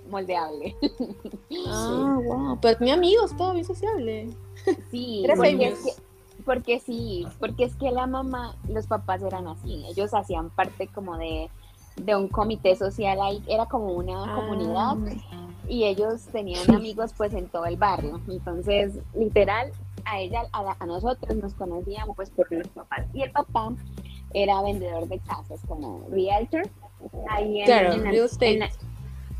moldeable. 0.09 0.75
Ah, 1.67 2.19
wow. 2.23 2.57
Pero 2.61 2.77
tenía 2.77 2.93
amigos, 2.93 3.35
todo 3.35 3.53
bien 3.53 3.65
sociable. 3.65 4.29
Sí, 4.91 5.23
porque, 5.27 5.67
es 5.67 5.79
que, 5.79 5.91
porque 6.45 6.79
sí, 6.79 7.27
porque 7.39 7.63
es 7.65 7.75
que 7.75 7.91
la 7.91 8.07
mamá, 8.07 8.55
los 8.67 8.87
papás 8.87 9.21
eran 9.23 9.47
así, 9.47 9.83
ellos 9.89 10.13
hacían 10.13 10.49
parte 10.51 10.87
como 10.87 11.17
de, 11.17 11.49
de 11.97 12.15
un 12.15 12.27
comité 12.27 12.75
social 12.75 13.19
ahí, 13.21 13.43
era 13.47 13.65
como 13.65 13.93
una 13.93 14.23
ah. 14.23 14.35
comunidad 14.35 14.95
y 15.67 15.85
ellos 15.85 16.25
tenían 16.31 16.69
amigos 16.73 17.13
pues 17.15 17.33
en 17.33 17.47
todo 17.47 17.65
el 17.65 17.77
barrio, 17.77 18.19
entonces 18.27 18.93
literal 19.13 19.71
a 20.05 20.19
ella, 20.19 20.43
a, 20.51 20.85
nosotros 20.85 21.35
nos 21.37 21.53
conocíamos 21.53 22.15
pues 22.15 22.29
por 22.29 22.51
los 22.51 22.67
papás 22.69 23.05
y 23.13 23.21
el 23.21 23.31
papá 23.31 23.71
era 24.33 24.61
vendedor 24.61 25.07
de 25.07 25.19
casas 25.19 25.59
como 25.67 26.05
realtor 26.09 26.69
ahí 27.29 27.61
en, 27.61 28.59
la, 28.59 28.69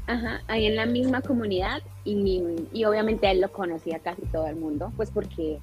Ajá, 0.08 0.42
ahí 0.48 0.66
en 0.66 0.76
la 0.76 0.86
misma 0.86 1.22
comunidad 1.22 1.82
y, 2.04 2.42
y, 2.74 2.86
obviamente 2.86 3.30
él 3.30 3.42
lo 3.42 3.52
conocía 3.52 4.00
casi 4.00 4.24
todo 4.24 4.48
el 4.48 4.56
mundo, 4.56 4.92
pues 4.96 5.12
porque 5.12 5.60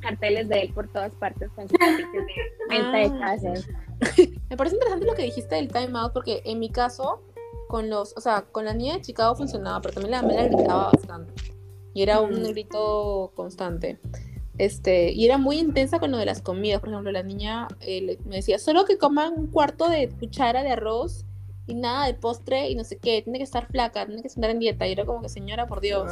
carteles 0.00 0.48
de 0.48 0.62
él 0.62 0.72
por 0.74 0.88
todas 0.88 1.12
partes 1.12 1.50
con 1.54 1.68
sus 1.68 1.78
de 1.78 1.86
venta 2.68 2.96
de 2.98 3.04
ah, 3.04 3.18
casas. 3.18 3.68
Me 4.50 4.56
parece 4.56 4.76
interesante 4.76 5.06
lo 5.06 5.14
que 5.14 5.22
dijiste 5.22 5.54
del 5.54 5.68
time 5.68 5.98
out 5.98 6.12
porque 6.12 6.42
en 6.44 6.58
mi 6.58 6.70
caso 6.70 7.22
con 7.68 7.88
los, 7.88 8.16
o 8.16 8.20
sea, 8.20 8.42
con 8.42 8.64
la 8.64 8.74
niña 8.74 8.94
de 8.94 9.02
Chicago 9.02 9.34
funcionaba, 9.36 9.80
pero 9.80 9.94
también 9.94 10.10
la 10.10 10.22
mamá 10.22 10.42
gritaba 10.42 10.90
bastante 10.90 11.32
y 11.94 12.02
era 12.02 12.20
un 12.20 12.44
grito 12.44 13.32
constante. 13.34 13.98
Este, 14.58 15.12
y 15.12 15.24
era 15.24 15.38
muy 15.38 15.58
intensa 15.58 16.00
con 16.00 16.10
lo 16.10 16.18
de 16.18 16.26
las 16.26 16.42
comidas. 16.42 16.80
Por 16.80 16.90
ejemplo, 16.90 17.12
la 17.12 17.22
niña 17.22 17.68
eh, 17.80 18.18
me 18.24 18.36
decía, 18.36 18.58
solo 18.58 18.84
que 18.84 18.98
coman 18.98 19.32
un 19.36 19.46
cuarto 19.46 19.88
de 19.88 20.08
cuchara 20.08 20.62
de 20.64 20.72
arroz 20.72 21.24
y 21.66 21.74
nada 21.74 22.06
de 22.06 22.14
postre 22.14 22.68
y 22.68 22.74
no 22.74 22.82
sé 22.82 22.96
qué, 22.96 23.22
tiene 23.22 23.38
que 23.38 23.44
estar 23.44 23.66
flaca, 23.68 24.04
tiene 24.04 24.20
que 24.20 24.28
estar 24.28 24.50
en 24.50 24.58
dieta. 24.58 24.86
Y 24.86 24.92
era 24.92 25.04
como 25.06 25.22
que, 25.22 25.28
señora, 25.28 25.66
por 25.66 25.80
Dios. 25.80 26.10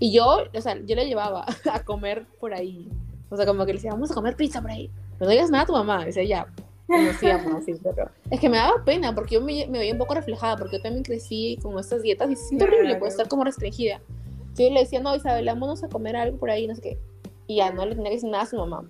Y 0.00 0.12
yo, 0.12 0.38
o 0.52 0.60
sea, 0.60 0.76
yo 0.84 0.96
le 0.96 1.06
llevaba 1.06 1.46
a 1.72 1.84
comer 1.84 2.26
por 2.40 2.52
ahí. 2.52 2.88
O 3.30 3.36
sea, 3.36 3.46
como 3.46 3.64
que 3.64 3.72
le 3.72 3.78
decía, 3.78 3.92
vamos 3.92 4.10
a 4.10 4.14
comer 4.14 4.34
pizza 4.34 4.60
por 4.60 4.72
ahí. 4.72 4.90
No 5.20 5.28
digas 5.28 5.50
nada 5.50 5.62
a 5.64 5.66
tu 5.66 5.72
mamá. 5.72 6.04
decía, 6.04 6.24
ya, 6.24 6.46
conocíamos 6.86 7.54
así, 7.54 7.74
pero 7.82 8.10
es 8.30 8.40
que 8.40 8.48
me 8.48 8.56
daba 8.56 8.84
pena 8.84 9.14
porque 9.14 9.36
yo 9.36 9.40
me, 9.40 9.66
me, 9.68 9.78
veía 9.78 9.92
un 9.92 9.98
poco 9.98 10.14
reflejada 10.14 10.56
porque 10.56 10.76
yo 10.76 10.82
también 10.82 11.04
crecí 11.04 11.58
con 11.62 11.78
estas 11.78 12.02
dietas 12.02 12.30
y 12.30 12.36
se 12.36 12.44
siente 12.44 12.64
horrible, 12.64 12.96
puede 12.96 13.10
estar 13.10 13.28
como 13.28 13.44
restringida. 13.44 14.00
Yo 14.56 14.70
le 14.70 14.80
decía, 14.80 15.00
no, 15.00 15.14
Isabel, 15.14 15.46
vámonos 15.46 15.84
a 15.84 15.88
comer 15.88 16.16
algo 16.16 16.38
por 16.38 16.50
ahí, 16.50 16.66
no 16.66 16.74
sé 16.74 16.80
qué. 16.80 16.98
Y 17.46 17.56
ya 17.56 17.72
no 17.72 17.86
le 17.86 17.94
tenía 17.94 18.10
que 18.10 18.16
decir 18.16 18.30
nada 18.30 18.44
a 18.44 18.46
su 18.46 18.56
mamá. 18.56 18.88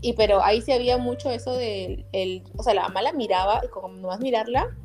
Y 0.00 0.12
pero 0.12 0.42
ahí 0.42 0.60
sí 0.62 0.72
había 0.72 0.98
mucho 0.98 1.30
eso 1.30 1.52
de, 1.54 2.06
el, 2.12 2.44
o 2.56 2.62
sea, 2.62 2.74
la 2.74 2.82
mamá 2.82 3.02
la 3.02 3.12
miraba 3.12 3.60
y 3.64 3.68
como 3.68 3.88
nomás 3.88 4.20
mirarla, 4.20 4.76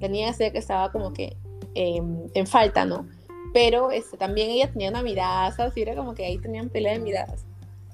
la 0.00 0.08
niña 0.08 0.32
que 0.32 0.50
estaba 0.54 0.90
como 0.92 1.12
que 1.12 1.36
em, 1.74 2.28
en 2.34 2.46
falta, 2.46 2.84
¿no? 2.84 3.06
Pero 3.52 3.90
este, 3.90 4.16
también 4.16 4.50
ella 4.50 4.70
tenía 4.70 4.90
una 4.90 5.02
mirada, 5.02 5.46
así 5.46 5.82
era 5.82 5.96
como 5.96 6.14
que 6.14 6.24
ahí 6.24 6.38
tenían 6.38 6.68
pelea 6.68 6.92
de 6.92 7.00
miradas. 7.00 7.44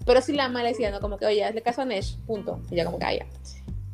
Pero 0.05 0.21
sí 0.21 0.33
la 0.33 0.49
mamá 0.49 0.63
le 0.63 0.71
decía, 0.71 0.91
¿no? 0.91 1.01
Como 1.01 1.19
que, 1.19 1.27
oye, 1.27 1.45
hazle 1.45 1.63
caso 1.63 1.83
a 1.83 1.85
Nesh, 1.85 2.19
punto. 2.27 2.61
Y 2.71 2.77
ya 2.77 2.85
como 2.85 2.99
que, 2.99 3.07
ah, 3.07 3.27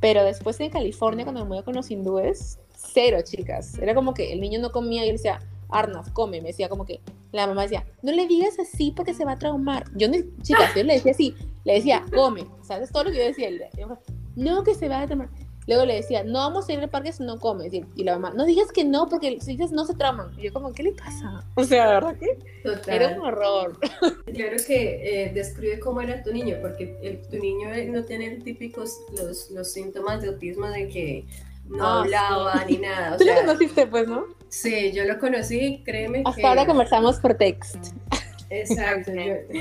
Pero 0.00 0.24
después 0.24 0.60
en 0.60 0.70
California, 0.70 1.24
cuando 1.24 1.42
me 1.42 1.48
mudé 1.48 1.62
con 1.62 1.74
los 1.74 1.90
hindúes, 1.90 2.58
cero, 2.76 3.18
chicas. 3.24 3.78
Era 3.78 3.94
como 3.94 4.12
que 4.12 4.32
el 4.32 4.40
niño 4.40 4.60
no 4.60 4.72
comía 4.72 5.06
y 5.06 5.08
él 5.08 5.16
decía, 5.16 5.40
Arnaz, 5.72 6.10
come. 6.10 6.40
Me 6.40 6.48
decía 6.48 6.68
como 6.68 6.84
que, 6.84 7.00
la 7.32 7.46
mamá 7.46 7.62
decía, 7.62 7.84
no 8.02 8.12
le 8.12 8.26
digas 8.26 8.58
así 8.58 8.92
porque 8.94 9.14
se 9.14 9.24
va 9.24 9.32
a 9.32 9.38
traumar. 9.38 9.84
Yo, 9.94 10.08
no, 10.08 10.16
chicas, 10.42 10.74
yo 10.74 10.84
le 10.84 10.94
decía 10.94 11.12
así, 11.12 11.34
le 11.64 11.74
decía, 11.74 12.04
come. 12.14 12.46
¿Sabes? 12.62 12.90
Todo 12.90 13.04
lo 13.04 13.10
que 13.10 13.18
yo 13.18 13.24
decía. 13.24 13.48
No, 14.36 14.62
que 14.64 14.74
se 14.74 14.88
va 14.88 15.00
a 15.00 15.06
traumar. 15.06 15.28
Luego 15.68 15.84
le 15.84 15.94
decía, 15.94 16.24
no 16.24 16.40
vamos 16.40 16.68
a 16.68 16.72
ir 16.72 16.80
al 16.80 16.90
parque 16.90 17.12
si 17.12 17.22
no 17.22 17.38
comes. 17.38 17.72
Y, 17.72 17.84
la 18.02 18.18
mamá, 18.18 18.34
no 18.34 18.44
digas 18.44 18.72
que 18.72 18.84
no, 18.84 19.08
porque 19.08 19.38
si 19.40 19.52
dices 19.52 19.70
no 19.70 19.84
se 19.84 19.94
trauman. 19.94 20.32
Y 20.36 20.42
yo 20.42 20.52
como, 20.52 20.72
¿qué 20.72 20.82
le 20.82 20.92
pasa? 20.92 21.44
O 21.54 21.64
sea, 21.64 21.86
¿verdad 21.88 22.16
que? 22.18 22.38
Era 22.86 23.08
un 23.16 23.20
horror. 23.20 23.78
Claro 24.32 24.56
que 24.66 25.26
eh, 25.26 25.32
describe 25.32 25.78
cómo 25.78 26.00
era 26.00 26.22
tu 26.22 26.32
niño, 26.32 26.56
porque 26.62 26.96
el, 27.02 27.20
tu 27.28 27.36
niño 27.38 27.68
no 27.88 28.02
tiene 28.04 28.30
típicos 28.36 28.98
los, 29.16 29.50
los 29.50 29.70
síntomas 29.70 30.22
de 30.22 30.28
autismo 30.28 30.66
de 30.68 30.88
que 30.88 31.26
no 31.66 31.84
ah, 31.84 32.00
hablaba 32.00 32.64
ni 32.64 32.78
nada. 32.78 33.14
O 33.14 33.18
Tú 33.18 33.24
lo 33.24 33.34
conociste, 33.34 33.86
pues, 33.86 34.08
¿no? 34.08 34.24
Sí, 34.52 34.92
yo 34.92 35.06
lo 35.06 35.18
conocí, 35.18 35.82
créeme. 35.82 36.24
Hasta 36.26 36.46
ahora 36.46 36.66
conversamos 36.66 37.18
por 37.18 37.34
text. 37.34 37.94
Exacto. 38.50 39.10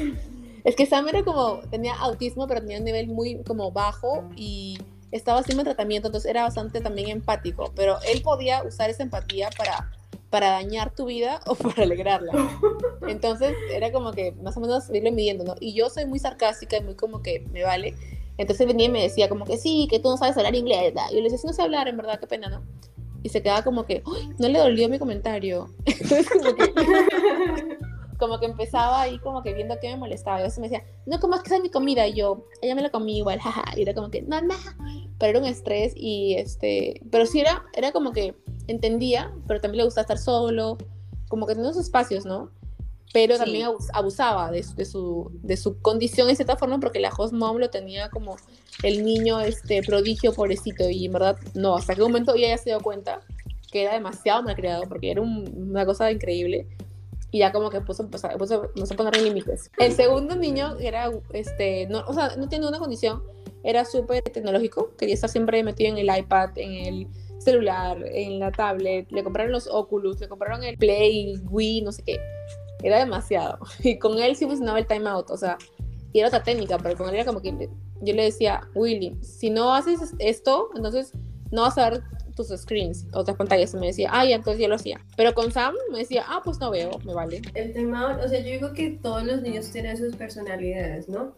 es 0.66 0.76
que 0.76 0.86
Sam 0.86 1.08
era 1.08 1.24
como, 1.24 1.62
tenía 1.72 1.96
autismo, 1.96 2.46
pero 2.46 2.60
tenía 2.60 2.78
un 2.78 2.84
nivel 2.84 3.08
muy 3.08 3.42
como 3.44 3.72
bajo 3.72 4.30
y 4.36 4.78
estaba 5.14 5.40
haciendo 5.40 5.64
tratamiento, 5.64 6.10
entonces 6.10 6.30
era 6.30 6.44
bastante 6.44 6.82
también 6.82 7.08
empático, 7.08 7.72
pero 7.74 8.00
él 8.06 8.22
podía 8.22 8.64
usar 8.64 8.90
esa 8.90 9.04
empatía 9.04 9.50
para, 9.58 9.90
para 10.30 10.50
dañar 10.50 10.94
tu 10.94 11.06
vida 11.06 11.40
o 11.48 11.56
para 11.56 11.84
alegrarla. 11.84 12.34
Entonces 13.08 13.56
era 13.74 13.94
como 13.94 14.12
que 14.12 14.34
más 14.44 14.58
o 14.58 14.60
menos 14.60 14.90
irlo 14.94 15.14
midiendo, 15.14 15.46
¿no? 15.46 15.56
Y 15.62 15.74
yo 15.74 15.90
soy 15.90 16.06
muy 16.06 16.20
sarcástica 16.20 16.76
y 16.76 16.84
muy 16.84 16.96
como 16.96 17.22
que 17.22 17.48
me 17.54 17.64
vale. 17.64 17.96
Entonces 18.38 18.68
venía 18.68 18.88
y 18.88 18.92
me 18.92 19.04
decía 19.04 19.30
como 19.30 19.46
que 19.46 19.58
sí, 19.58 19.88
que 19.90 20.00
tú 20.00 20.10
no 20.10 20.18
sabes 20.18 20.36
hablar 20.36 20.54
inglés. 20.54 20.94
Y 21.12 21.16
yo 21.16 21.18
le 21.18 21.24
decía, 21.24 21.38
sí, 21.38 21.48
no 21.48 21.54
sé 21.54 21.62
hablar, 21.62 21.88
en 21.88 21.96
verdad, 21.96 22.20
qué 22.20 22.28
pena, 22.28 22.50
¿no? 22.50 22.62
Y 23.24 23.30
se 23.30 23.42
quedaba 23.42 23.64
como 23.64 23.86
que, 23.86 24.04
no 24.40 24.48
le 24.48 24.60
dolió 24.60 24.90
mi 24.90 25.00
comentario. 25.00 25.70
Entonces 25.86 26.28
como 26.30 26.56
que 26.56 28.40
que 28.40 28.46
empezaba 28.46 29.02
ahí 29.02 29.18
como 29.20 29.42
que 29.42 29.54
viendo 29.54 29.76
qué 29.82 29.90
me 29.90 29.98
molestaba. 29.98 30.40
Y 30.40 30.44
a 30.44 30.48
me 30.60 30.70
decía, 30.70 30.84
no, 31.06 31.20
¿cómo 31.20 31.36
es 31.36 31.42
que 31.42 31.54
es 31.54 31.62
mi 31.62 31.70
comida? 31.70 32.08
Y 32.08 32.14
yo, 32.14 32.46
ella 32.62 32.76
me 32.76 32.82
la 32.82 32.92
comí 32.92 33.18
igual, 33.18 33.40
jaja. 33.42 33.64
Y 33.76 33.82
era 33.82 33.94
como 33.94 34.12
que, 34.12 34.22
no, 34.22 34.42
no. 34.42 34.56
Pero 35.18 35.32
era 35.32 35.40
un 35.40 35.46
estrés 35.46 35.94
y 35.96 36.36
este, 36.36 37.02
pero 37.12 37.26
sí 37.26 37.40
era, 37.40 37.64
era 37.74 37.92
como 37.92 38.12
que 38.12 38.36
entendía, 38.68 39.34
pero 39.48 39.60
también 39.60 39.80
le 39.80 39.86
gustaba 39.86 40.04
estar 40.04 40.18
solo, 40.18 40.78
como 41.30 41.48
que 41.48 41.56
tenía 41.56 41.74
sus 41.74 41.84
espacios, 41.86 42.26
¿no? 42.26 42.52
Pero 43.14 43.38
también 43.38 43.68
abusaba 43.94 44.52
de, 44.52 44.66
de, 44.76 44.86
su, 44.86 45.32
de 45.44 45.58
su 45.58 45.82
condición 45.82 46.28
de 46.28 46.36
cierta 46.36 46.56
forma 46.56 46.80
porque 46.80 47.00
la 47.00 47.10
host 47.10 47.34
mom 47.34 47.58
lo 47.58 47.70
tenía 47.70 48.10
como 48.10 48.38
el 48.84 49.04
niño 49.04 49.42
este 49.42 49.84
prodigio 49.84 50.34
pobrecito 50.34 50.90
y 50.90 51.06
en 51.06 51.12
verdad 51.12 51.38
no, 51.54 51.76
hasta 51.76 51.94
que 51.94 52.02
un 52.02 52.12
momento 52.12 52.34
ella 52.34 52.50
ya 52.50 52.58
se 52.58 52.70
dio 52.70 52.80
cuenta 52.80 53.22
que 53.70 53.84
era 53.84 53.94
demasiado 53.94 54.44
malcriado 54.44 54.84
porque 54.88 55.12
era 55.12 55.22
una 55.22 55.86
cosa 55.86 56.12
increíble 56.12 56.68
y 57.32 57.40
ya 57.40 57.52
como 57.52 57.70
que 57.70 57.82
puso, 57.82 58.10
puso, 58.10 58.30
puso, 58.38 58.94
a 58.94 58.98
poner 58.98 59.22
límites. 59.22 59.72
El 59.78 59.94
segundo 59.94 60.36
niño 60.36 60.78
era, 60.80 61.10
este, 61.32 61.88
no, 61.88 62.04
o 62.06 62.14
sea, 62.14 62.36
no 62.36 62.50
tiene 62.50 62.68
una 62.68 62.78
condición, 62.78 63.24
era 63.64 63.86
súper 63.86 64.22
tecnológico, 64.24 64.92
quería 64.98 65.16
estar 65.16 65.30
siempre 65.30 65.64
metido 65.64 65.92
en 65.92 65.98
el 65.98 66.18
iPad, 66.18 66.50
en 66.58 66.72
el 66.74 67.08
celular, 67.40 67.98
en 68.06 68.40
la 68.40 68.52
tablet, 68.52 69.10
le 69.12 69.24
compraron 69.24 69.52
los 69.52 69.68
Oculus, 69.68 70.20
le 70.20 70.28
compraron 70.28 70.64
el 70.64 70.78
Play, 70.78 71.36
Wii, 71.50 71.82
no 71.82 71.92
sé 71.92 72.04
qué. 72.04 72.20
Era 72.84 73.00
demasiado. 73.00 73.60
Y 73.84 73.98
con 74.00 74.18
él 74.20 74.36
sí 74.36 74.46
funcionaba 74.46 74.80
el 74.80 74.88
timeout, 74.88 75.30
o 75.30 75.38
sea, 75.38 75.58
y 76.14 76.20
era 76.20 76.28
otra 76.28 76.44
técnica, 76.44 76.78
pero 76.78 76.98
con 76.98 77.10
él 77.10 77.16
era 77.16 77.26
como 77.26 77.42
que 77.42 77.70
yo 78.02 78.14
le 78.14 78.24
decía, 78.24 78.68
Willy, 78.74 79.18
si 79.22 79.50
no 79.50 79.74
haces 79.74 80.14
esto, 80.20 80.70
entonces 80.76 81.14
no 81.52 81.62
vas 81.62 81.78
a 81.78 81.90
ver 81.90 82.04
tus 82.36 82.48
screens, 82.48 83.08
otras 83.14 83.38
pantallas. 83.38 83.74
Y 83.74 83.78
me 83.78 83.88
decía, 83.88 84.10
ah, 84.12 84.26
entonces 84.26 84.60
ya 84.60 84.68
lo 84.68 84.76
hacía. 84.76 85.00
Pero 85.16 85.34
con 85.34 85.52
Sam 85.52 85.76
me 85.92 86.00
decía, 86.00 86.24
ah, 86.28 86.42
pues 86.44 86.60
no 86.60 86.72
veo, 86.72 86.92
me 87.06 87.14
vale. 87.14 87.42
El 87.54 87.74
tema, 87.74 88.20
o 88.24 88.28
sea, 88.28 88.40
yo 88.40 88.52
digo 88.52 88.74
que 88.74 89.00
todos 89.02 89.24
los 89.24 89.42
niños 89.42 89.70
tienen 89.72 89.98
sus 89.98 90.16
personalidades, 90.16 91.08
¿no? 91.08 91.36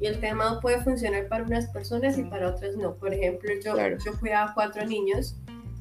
Y 0.00 0.06
el 0.06 0.18
tema 0.18 0.60
puede 0.60 0.80
funcionar 0.80 1.28
para 1.28 1.44
unas 1.44 1.66
personas 1.68 2.18
y 2.18 2.24
para 2.24 2.48
otras 2.48 2.76
no. 2.76 2.94
Por 2.94 3.14
ejemplo, 3.14 3.50
yo, 3.64 3.76
yo 4.04 4.12
fui 4.14 4.30
a 4.30 4.50
cuatro 4.54 4.84
niños, 4.84 5.36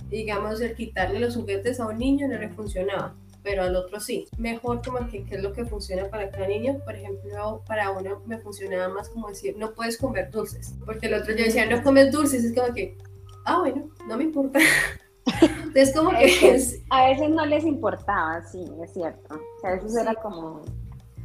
digamos, 0.09 0.61
el 0.61 0.75
quitarle 0.75 1.19
los 1.19 1.35
juguetes 1.35 1.79
a 1.79 1.87
un 1.87 1.97
niño 1.97 2.27
no 2.27 2.37
le 2.37 2.49
funcionaba 2.49 3.15
pero 3.43 3.63
al 3.63 3.75
otro 3.75 3.99
sí. 3.99 4.27
Mejor 4.37 4.81
como 4.83 5.07
que 5.09 5.23
qué 5.23 5.35
es 5.35 5.43
lo 5.43 5.53
que 5.53 5.65
funciona 5.65 6.09
para 6.09 6.29
cada 6.29 6.47
niño. 6.47 6.79
Por 6.83 6.95
ejemplo, 6.95 7.63
para 7.67 7.91
uno 7.91 8.21
me 8.25 8.37
funcionaba 8.39 8.89
más 8.89 9.09
como 9.09 9.29
decir, 9.29 9.55
no 9.57 9.73
puedes 9.73 9.97
comer 9.97 10.29
dulces. 10.31 10.75
Porque 10.85 11.07
el 11.07 11.15
otro 11.15 11.35
yo 11.35 11.45
decía, 11.45 11.65
no 11.65 11.81
comes 11.83 12.11
dulces. 12.11 12.43
Es 12.43 12.53
como 12.53 12.73
que, 12.73 12.97
ah, 13.45 13.59
bueno, 13.59 13.89
no 14.07 14.17
me 14.17 14.23
importa. 14.25 14.59
Entonces, 15.41 15.95
como 15.95 16.11
que 16.11 16.55
es... 16.55 16.81
A 16.89 17.09
veces 17.09 17.29
no 17.29 17.45
les 17.45 17.63
importaba, 17.63 18.43
sí, 18.43 18.65
es 18.83 18.93
cierto. 18.93 19.39
a 19.63 19.71
veces 19.71 19.95
era 19.95 20.13
como... 20.15 20.61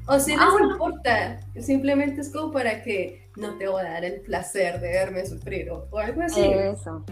O 0.09 0.21
si 0.21 0.35
ah, 0.35 0.49
les 0.61 0.71
importa, 0.71 1.41
simplemente 1.61 2.21
es 2.21 2.31
como 2.33 2.53
para 2.53 2.81
que 2.83 3.29
no 3.37 3.59
te 3.59 3.67
voy 3.67 3.81
a 3.81 3.91
dar 3.91 4.05
el 4.05 4.21
placer 4.21 4.81
de 4.81 4.89
verme 4.89 5.27
sufrir 5.27 5.69
o, 5.71 5.99
algo 5.99 6.23
así. 6.23 6.43
Eso, 6.45 7.05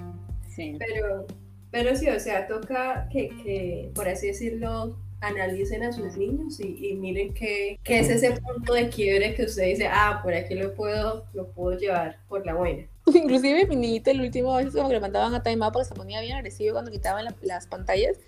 sí. 0.54 0.76
Pero, 0.78 1.26
pero 1.74 1.96
sí, 1.96 2.08
o 2.08 2.20
sea, 2.20 2.46
toca 2.46 3.08
que, 3.10 3.30
que 3.42 3.90
por 3.96 4.08
así 4.08 4.28
decirlo, 4.28 4.96
analicen 5.20 5.82
a 5.82 5.92
sus 5.92 6.16
niños 6.16 6.60
y, 6.60 6.94
miren 6.94 7.34
qué, 7.34 7.80
qué, 7.82 7.98
es 7.98 8.08
ese 8.08 8.40
punto 8.40 8.74
de 8.74 8.88
quiebre 8.90 9.34
que 9.34 9.42
usted 9.42 9.64
dice, 9.64 9.88
ah, 9.90 10.20
por 10.22 10.34
aquí 10.34 10.54
lo 10.54 10.72
puedo, 10.74 11.24
lo 11.32 11.48
puedo 11.48 11.76
llevar 11.76 12.18
por 12.28 12.46
la 12.46 12.54
buena. 12.54 12.84
Inclusive 13.12 13.66
mi 13.66 13.74
niñita 13.74 14.12
el 14.12 14.20
último 14.20 14.54
vez 14.54 14.72
como 14.72 14.86
que 14.86 14.94
le 14.94 15.00
mandaban 15.00 15.34
a 15.34 15.42
time 15.42 15.68
porque 15.72 15.88
se 15.88 15.96
ponía 15.96 16.20
bien 16.20 16.36
agresivo 16.36 16.74
cuando 16.74 16.92
quitaban 16.92 17.26
las 17.42 17.66
pantallas 17.66 18.20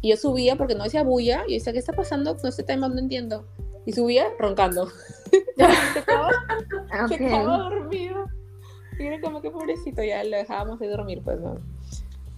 y 0.00 0.08
yo 0.08 0.16
subía 0.16 0.56
porque 0.56 0.74
no 0.74 0.84
decía 0.84 1.02
bulla 1.02 1.44
y 1.46 1.50
yo 1.50 1.54
decía, 1.56 1.74
¿qué 1.74 1.80
está 1.80 1.92
pasando 1.92 2.34
No 2.42 2.48
este 2.48 2.62
time 2.62 2.88
No 2.88 2.98
entiendo. 2.98 3.46
Y 3.84 3.92
subía 3.92 4.28
roncando. 4.38 4.88
se, 5.30 6.04
quedaba, 6.06 6.30
okay. 7.04 7.28
dormido. 7.28 8.24
Y 8.98 9.02
era 9.02 9.20
como 9.20 9.42
que 9.42 9.50
pobrecito, 9.50 10.02
ya 10.02 10.24
lo 10.24 10.38
dejábamos 10.38 10.78
de 10.78 10.88
dormir, 10.88 11.20
pues 11.22 11.38
no. 11.38 11.60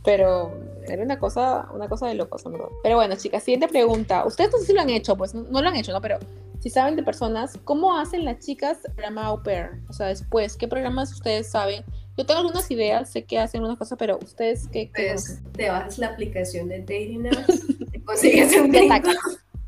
Pero 0.07 0.53
era 0.89 1.03
una 1.03 1.19
cosa, 1.19 1.69
una 1.75 1.89
cosa 1.89 2.07
de 2.07 2.15
locos, 2.15 2.47
¿no? 2.47 2.71
Pero 2.83 2.97
bueno, 2.97 3.17
chicas, 3.17 3.43
siguiente 3.43 3.69
pregunta. 3.69 4.25
Ustedes 4.25 4.53
no 4.53 4.59
sé 4.59 4.67
si 4.67 4.73
lo 4.73 4.81
han 4.81 4.91
hecho, 4.91 5.17
pues 5.17 5.35
no, 5.35 5.61
lo 5.61 5.69
han 5.69 5.77
hecho, 5.77 5.93
¿no? 5.93 6.01
Pero 6.01 6.19
si 6.61 6.71
saben 6.71 6.95
de 6.97 7.03
personas, 7.03 7.59
¿cómo 7.65 7.99
hacen 7.99 8.25
las 8.25 8.39
chicas 8.39 8.79
el 8.85 8.93
programa 8.93 9.27
Au 9.27 9.43
Pair? 9.43 9.71
O 9.89 9.93
sea, 9.93 10.07
después, 10.07 10.57
¿qué 10.57 10.69
programas 10.69 11.13
ustedes 11.13 11.49
saben? 11.49 11.85
Yo 12.17 12.25
tengo 12.25 12.41
algunas 12.41 12.71
ideas, 12.71 13.11
sé 13.11 13.25
que 13.25 13.39
hacen 13.39 13.59
algunas 13.59 13.79
cosas, 13.79 13.99
pero 13.99 14.19
ustedes, 14.23 14.69
¿qué, 14.69 14.91
pues, 14.95 15.41
te 15.53 15.69
bajas 15.69 15.99
la 15.99 16.07
aplicación 16.07 16.69
de 16.69 16.79
Dating 16.79 17.27
Apps, 17.27 17.67
te 17.93 18.03
consigues 18.03 18.57
un 18.57 18.73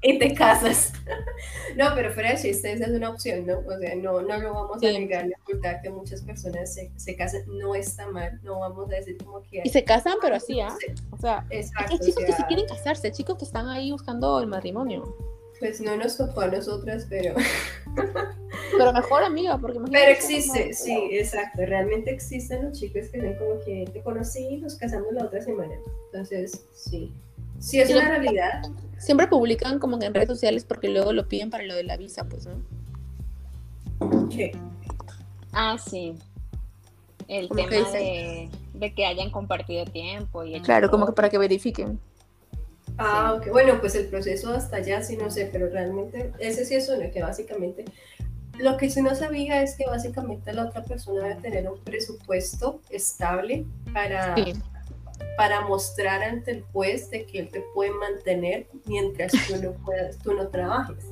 y 0.00 0.18
te 0.18 0.34
casas. 0.34 0.92
no, 1.76 1.86
pero 1.94 2.12
fuera 2.12 2.32
de 2.32 2.36
chiste, 2.36 2.72
esa 2.72 2.84
es 2.84 2.90
una 2.90 3.10
opción, 3.10 3.46
¿no? 3.46 3.58
O 3.58 3.78
sea, 3.78 3.94
no, 3.96 4.22
no 4.22 4.38
lo 4.38 4.54
vamos 4.54 4.82
a 4.82 4.86
negar 4.86 5.26
ni 5.26 5.32
ocultar 5.34 5.82
que 5.82 5.90
muchas 5.90 6.22
personas 6.22 6.72
se, 6.72 6.90
se, 6.96 7.16
casan, 7.16 7.42
no 7.46 7.74
está 7.74 8.06
mal, 8.08 8.38
no 8.42 8.60
vamos 8.60 8.90
a 8.92 8.96
decir 8.96 9.16
como 9.18 9.42
que... 9.42 9.62
Y 9.64 9.68
se 9.68 9.84
casan, 9.84 10.14
pero 10.20 10.36
así, 10.36 10.60
¿ah? 10.60 10.76
O 11.10 11.18
sea, 11.18 11.44
Exacto, 11.50 11.92
hay 11.92 11.98
chicos 11.98 12.24
que 12.24 12.32
se 12.32 12.44
quieren 12.46 12.66
casarse, 12.66 13.10
chicos 13.10 13.36
que 13.38 13.44
están 13.44 13.68
ahí 13.68 13.90
buscando 13.90 14.40
el 14.40 14.46
matrimonio. 14.46 15.16
Pues 15.58 15.80
no 15.80 15.96
nos 15.96 16.16
tocó 16.16 16.42
a 16.42 16.46
nosotras, 16.46 17.06
pero... 17.08 17.34
pero 18.78 18.92
mejor 18.92 19.24
amiga, 19.24 19.58
porque 19.58 19.80
Pero 19.90 20.12
existe, 20.12 20.72
sí, 20.72 21.08
exacto. 21.10 21.62
Realmente 21.66 22.12
existen 22.12 22.64
los 22.64 22.78
chicos 22.78 23.08
que 23.08 23.20
ven 23.20 23.36
como 23.36 23.58
que 23.64 23.90
te 23.92 24.00
conocí 24.02 24.46
y 24.46 24.56
nos 24.58 24.76
casamos 24.76 25.12
la 25.12 25.24
otra 25.24 25.40
semana. 25.40 25.74
Entonces, 26.12 26.64
sí. 26.72 27.12
Sí, 27.58 27.80
es 27.80 27.90
una 27.90 28.08
realidad. 28.08 28.62
Siempre 28.98 29.26
publican 29.26 29.78
como 29.78 29.98
que 29.98 30.06
en 30.06 30.14
redes 30.14 30.28
sociales 30.28 30.64
porque 30.64 30.88
luego 30.88 31.12
lo 31.12 31.28
piden 31.28 31.50
para 31.50 31.64
lo 31.64 31.74
de 31.74 31.84
la 31.84 31.96
visa, 31.96 32.24
pues, 32.24 32.46
¿no? 32.46 34.28
¿Qué? 34.28 34.52
Ah, 35.52 35.76
sí. 35.78 36.14
El 37.26 37.48
tema 37.48 37.90
de, 37.90 38.48
de, 38.74 38.94
que 38.94 39.04
hayan 39.04 39.30
compartido 39.30 39.84
tiempo 39.84 40.44
y 40.44 40.60
Claro, 40.62 40.90
como 40.90 41.06
que 41.06 41.12
para 41.12 41.28
que 41.28 41.38
verifiquen. 41.38 42.00
Ah, 42.96 43.34
ok. 43.34 43.50
Bueno, 43.50 43.78
pues 43.80 43.94
el 43.94 44.06
proceso 44.06 44.50
hasta 44.50 44.76
allá 44.76 45.02
sí 45.02 45.16
no 45.16 45.30
sé, 45.30 45.48
pero 45.52 45.68
realmente 45.68 46.32
ese 46.38 46.64
sí 46.64 46.74
es 46.74 46.88
uno 46.88 47.10
que 47.12 47.22
básicamente 47.22 47.84
lo 48.58 48.76
que 48.76 48.90
sí 48.90 49.02
no 49.02 49.14
sabía 49.14 49.62
es 49.62 49.76
que 49.76 49.86
básicamente 49.86 50.52
la 50.52 50.64
otra 50.64 50.82
persona 50.82 51.28
debe 51.28 51.40
tener 51.40 51.68
un 51.68 51.78
presupuesto 51.78 52.80
estable 52.90 53.64
para, 53.92 54.34
para 55.36 55.60
mostrar 55.62 56.22
ante 56.22 56.50
el 56.50 56.62
juez 56.62 57.10
de 57.10 57.24
que 57.26 57.40
él 57.40 57.48
te 57.50 57.62
puede 57.74 57.90
mantener 57.92 58.66
mientras 58.86 59.32
tú 59.46 59.56
no, 59.62 59.72
puedas, 59.84 60.18
tú 60.18 60.34
no 60.34 60.48
trabajes. 60.48 61.04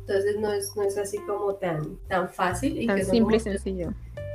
Entonces 0.00 0.36
no 0.38 0.52
es, 0.52 0.74
no 0.74 0.84
es 0.84 0.96
así 0.96 1.18
como 1.18 1.54
tan, 1.56 1.98
tan 2.08 2.30
fácil. 2.30 2.80
Y 2.80 2.86
tan 2.86 3.04
simple 3.04 3.36
y 3.36 3.40
sencillo. 3.40 3.92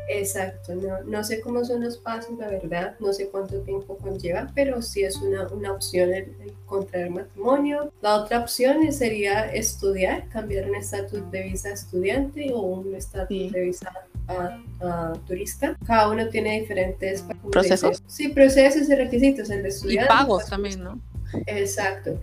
Exacto, 0.09 0.75
no, 0.75 1.01
no 1.03 1.23
sé 1.23 1.39
cómo 1.39 1.63
son 1.63 1.83
los 1.83 1.97
pasos, 1.97 2.37
la 2.37 2.49
verdad, 2.49 2.95
no 2.99 3.13
sé 3.13 3.29
cuánto 3.29 3.61
tiempo 3.61 3.97
conlleva, 3.97 4.51
pero 4.53 4.81
sí 4.81 5.03
es 5.03 5.15
una, 5.17 5.47
una 5.47 5.71
opción 5.71 6.13
el, 6.13 6.53
contraer 6.65 7.09
matrimonio. 7.09 7.91
La 8.01 8.15
otra 8.15 8.39
opción 8.39 8.91
sería 8.91 9.51
estudiar, 9.53 10.27
cambiar 10.29 10.69
un 10.69 10.75
estatus 10.75 11.29
de 11.31 11.43
visa 11.43 11.69
estudiante 11.69 12.51
o 12.53 12.59
un 12.59 12.93
estatus 12.93 13.51
de 13.51 13.61
visa 13.61 13.91
a, 14.27 15.13
turista. 15.27 15.77
Cada 15.85 16.09
uno 16.09 16.27
tiene 16.29 16.59
diferentes 16.59 17.23
procesos. 17.51 18.03
Sí, 18.07 18.29
procesos 18.29 18.89
y 18.89 18.95
requisitos. 18.95 19.49
El 19.49 19.63
de 19.63 19.69
estudiante. 19.69 20.05
Y 20.05 20.17
pagos 20.17 20.45
también, 20.47 20.83
¿no? 20.83 20.99
Exacto. 21.47 22.19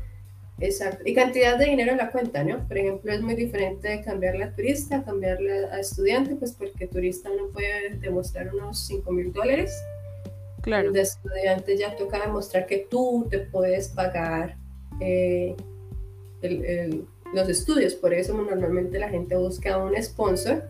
Exacto. 0.61 1.03
Y 1.07 1.14
cantidad 1.14 1.59
de 1.59 1.64
dinero 1.66 1.92
en 1.92 1.98
la 1.98 2.11
cuenta, 2.11 2.44
¿no? 2.44 2.66
Por 2.68 2.76
ejemplo, 2.76 3.12
es 3.12 3.22
muy 3.22 3.34
diferente 3.34 4.03
cambiarle 4.05 4.44
a 4.44 4.55
turista, 4.55 5.03
cambiarle 5.03 5.64
a 5.66 5.80
estudiante, 5.80 6.36
pues 6.36 6.53
porque 6.53 6.86
turista 6.86 7.30
uno 7.30 7.48
puede 7.53 7.96
demostrar 7.98 8.55
unos 8.55 8.78
5 8.86 9.11
mil 9.11 9.32
dólares. 9.32 9.72
Claro. 10.61 10.92
De 10.92 11.01
estudiante 11.01 11.78
ya 11.78 11.96
toca 11.96 12.20
demostrar 12.20 12.66
que 12.66 12.86
tú 12.90 13.26
te 13.30 13.38
puedes 13.38 13.88
pagar 13.88 14.57
eh, 15.01 15.57
los 17.32 17.48
estudios. 17.48 17.94
Por 17.94 18.12
eso 18.12 18.34
normalmente 18.34 18.98
la 18.98 19.09
gente 19.09 19.36
busca 19.36 19.78
un 19.78 20.01
sponsor 20.03 20.62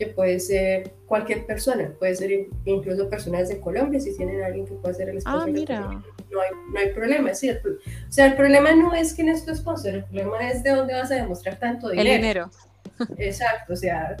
que 0.00 0.06
puede 0.06 0.40
ser 0.40 0.94
cualquier 1.04 1.44
persona, 1.44 1.92
puede 1.98 2.14
ser 2.14 2.48
incluso 2.64 3.10
personas 3.10 3.50
de 3.50 3.60
Colombia, 3.60 4.00
si 4.00 4.16
tienen 4.16 4.42
alguien 4.42 4.64
que 4.64 4.72
pueda 4.72 4.94
ser 4.94 5.10
el 5.10 5.20
sponsor. 5.20 5.42
Ah, 5.42 5.52
mira. 5.52 5.80
No 5.80 6.40
hay, 6.40 6.50
no 6.72 6.80
hay 6.80 6.88
problema, 6.94 7.34
sí. 7.34 7.50
o 7.50 7.56
sea, 8.08 8.28
el 8.28 8.34
problema 8.34 8.74
no 8.74 8.94
es 8.94 9.12
quién 9.12 9.28
es 9.28 9.44
tu 9.44 9.54
sponsor, 9.54 9.96
el 9.96 10.04
problema 10.04 10.48
es 10.48 10.62
de 10.62 10.70
dónde 10.70 10.94
vas 10.94 11.10
a 11.10 11.16
demostrar 11.16 11.58
tanto 11.58 11.90
dinero. 11.90 12.08
El 12.08 12.16
dinero. 12.16 12.50
Exacto, 13.18 13.74
o 13.74 13.76
sea, 13.76 14.16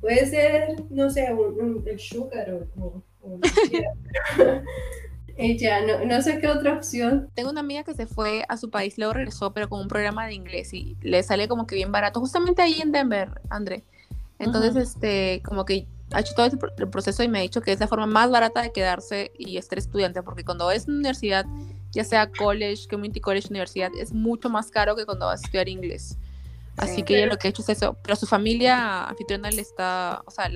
puede 0.00 0.26
ser, 0.26 0.76
no 0.90 1.10
sé, 1.10 1.32
un, 1.32 1.82
el 1.84 1.98
sugar 1.98 2.52
o, 2.52 3.02
y 5.36 5.58
ya, 5.58 5.84
no, 5.84 6.04
no, 6.04 6.22
sé 6.22 6.38
qué 6.38 6.46
otra 6.46 6.74
opción. 6.74 7.28
Tengo 7.34 7.50
una 7.50 7.62
amiga 7.62 7.82
que 7.82 7.94
se 7.94 8.06
fue 8.06 8.44
a 8.48 8.56
su 8.56 8.70
país, 8.70 8.96
luego 8.96 9.14
regresó, 9.14 9.52
pero 9.52 9.68
con 9.68 9.80
un 9.80 9.88
programa 9.88 10.28
de 10.28 10.34
inglés 10.34 10.72
y 10.72 10.96
le 11.00 11.20
sale 11.24 11.48
como 11.48 11.66
que 11.66 11.74
bien 11.74 11.90
barato, 11.90 12.20
justamente 12.20 12.62
ahí 12.62 12.80
en 12.80 12.92
Denver, 12.92 13.40
André. 13.50 13.82
Entonces, 14.38 14.76
este, 14.76 15.42
como 15.44 15.64
que 15.64 15.86
ha 16.12 16.20
hecho 16.20 16.34
todo 16.34 16.46
el 16.46 16.88
proceso 16.88 17.22
y 17.22 17.28
me 17.28 17.38
ha 17.38 17.42
dicho 17.42 17.60
que 17.60 17.72
es 17.72 17.80
la 17.80 17.88
forma 17.88 18.06
más 18.06 18.30
barata 18.30 18.62
de 18.62 18.72
quedarse 18.72 19.32
y 19.38 19.56
estar 19.56 19.78
estudiante, 19.78 20.22
porque 20.22 20.44
cuando 20.44 20.70
es 20.70 20.86
universidad, 20.86 21.46
ya 21.90 22.04
sea 22.04 22.30
college, 22.30 22.86
community 22.88 23.20
college, 23.20 23.48
universidad, 23.50 23.90
es 23.98 24.12
mucho 24.12 24.48
más 24.48 24.70
caro 24.70 24.94
que 24.94 25.04
cuando 25.04 25.26
vas 25.26 25.42
a 25.42 25.44
estudiar 25.44 25.68
inglés. 25.68 26.18
Así 26.76 27.02
que 27.02 27.16
ella 27.16 27.26
lo 27.26 27.38
que 27.38 27.48
ha 27.48 27.50
hecho 27.50 27.62
es 27.62 27.70
eso. 27.70 27.96
Pero 28.02 28.16
su 28.16 28.26
familia 28.26 29.06
anfitriona 29.06 29.50
le 29.50 29.62
está, 29.62 30.22
o 30.26 30.30
sea, 30.30 30.50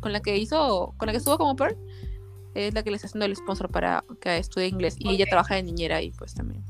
con 0.00 0.12
la 0.12 0.20
que 0.20 0.36
hizo, 0.36 0.94
con 0.96 1.06
la 1.06 1.12
que 1.12 1.18
estuvo 1.18 1.36
como 1.36 1.56
per, 1.56 1.76
es 2.54 2.72
la 2.74 2.82
que 2.82 2.90
le 2.90 2.96
está 2.96 3.06
haciendo 3.06 3.26
el 3.26 3.36
sponsor 3.36 3.70
para 3.70 4.02
que 4.20 4.38
estudie 4.38 4.66
inglés. 4.66 4.96
Y 4.98 5.10
ella 5.10 5.26
trabaja 5.26 5.56
de 5.56 5.62
niñera 5.62 5.96
ahí, 5.96 6.10
pues 6.12 6.34
también. 6.34 6.64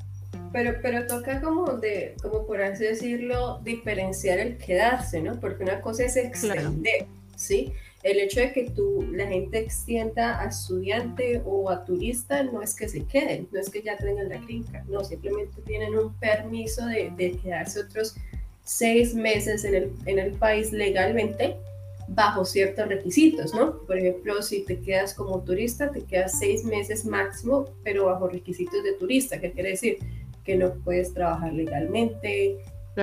Pero, 0.52 0.78
pero 0.82 1.06
toca 1.06 1.40
como 1.40 1.74
de, 1.74 2.14
como 2.22 2.46
por 2.46 2.62
así 2.62 2.84
decirlo, 2.84 3.60
diferenciar 3.64 4.38
el 4.38 4.56
quedarse, 4.56 5.20
¿no? 5.20 5.38
Porque 5.38 5.62
una 5.62 5.80
cosa 5.80 6.04
es 6.04 6.16
extender, 6.16 7.06
¿sí? 7.36 7.72
El 8.02 8.20
hecho 8.20 8.40
de 8.40 8.52
que 8.52 8.70
tú, 8.70 9.06
la 9.12 9.26
gente 9.26 9.58
extienda 9.58 10.40
a 10.40 10.48
estudiante 10.48 11.42
o 11.44 11.68
a 11.68 11.84
turista 11.84 12.42
no 12.44 12.62
es 12.62 12.74
que 12.74 12.88
se 12.88 13.04
queden, 13.04 13.48
no 13.50 13.58
es 13.58 13.70
que 13.70 13.82
ya 13.82 13.96
tengan 13.96 14.28
la 14.28 14.38
clínica, 14.38 14.84
no, 14.88 15.02
simplemente 15.04 15.60
tienen 15.62 15.96
un 15.96 16.14
permiso 16.18 16.86
de, 16.86 17.12
de 17.16 17.32
quedarse 17.38 17.80
otros 17.80 18.14
seis 18.62 19.14
meses 19.14 19.64
en 19.64 19.74
el, 19.74 19.92
en 20.06 20.18
el 20.18 20.32
país 20.32 20.72
legalmente 20.72 21.56
bajo 22.08 22.44
ciertos 22.44 22.88
requisitos, 22.88 23.54
¿no? 23.54 23.78
Por 23.86 23.98
ejemplo, 23.98 24.42
si 24.42 24.64
te 24.64 24.80
quedas 24.80 25.14
como 25.14 25.42
turista, 25.42 25.90
te 25.90 26.04
quedas 26.04 26.38
seis 26.38 26.64
meses 26.64 27.04
máximo, 27.04 27.66
pero 27.82 28.06
bajo 28.06 28.28
requisitos 28.28 28.82
de 28.82 28.92
turista, 28.92 29.40
¿qué 29.40 29.52
quiere 29.52 29.70
decir? 29.70 29.98
Que 30.48 30.56
no 30.56 30.72
puedes 30.82 31.12
trabajar 31.12 31.52
legalmente, 31.52 32.56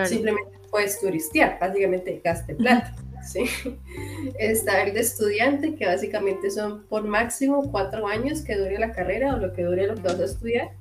simplemente 0.06 0.58
puedes 0.72 1.00
turistear, 1.00 1.60
básicamente 1.62 2.20
gaste 2.24 2.56
plata. 2.56 2.96
¿sí? 3.24 3.46
Está 4.40 4.82
el 4.82 4.96
de 4.96 5.02
estudiante, 5.02 5.76
que 5.76 5.86
básicamente 5.86 6.50
son 6.50 6.88
por 6.88 7.04
máximo 7.04 7.70
cuatro 7.72 8.08
años 8.08 8.42
que 8.42 8.56
dure 8.56 8.80
la 8.80 8.94
carrera 8.94 9.36
o 9.36 9.38
lo 9.38 9.54
que 9.54 9.64
dure 9.64 9.86
lo 9.86 9.94
que 9.94 10.02
vas 10.02 10.20
a 10.20 10.26
estudiar. 10.26 10.72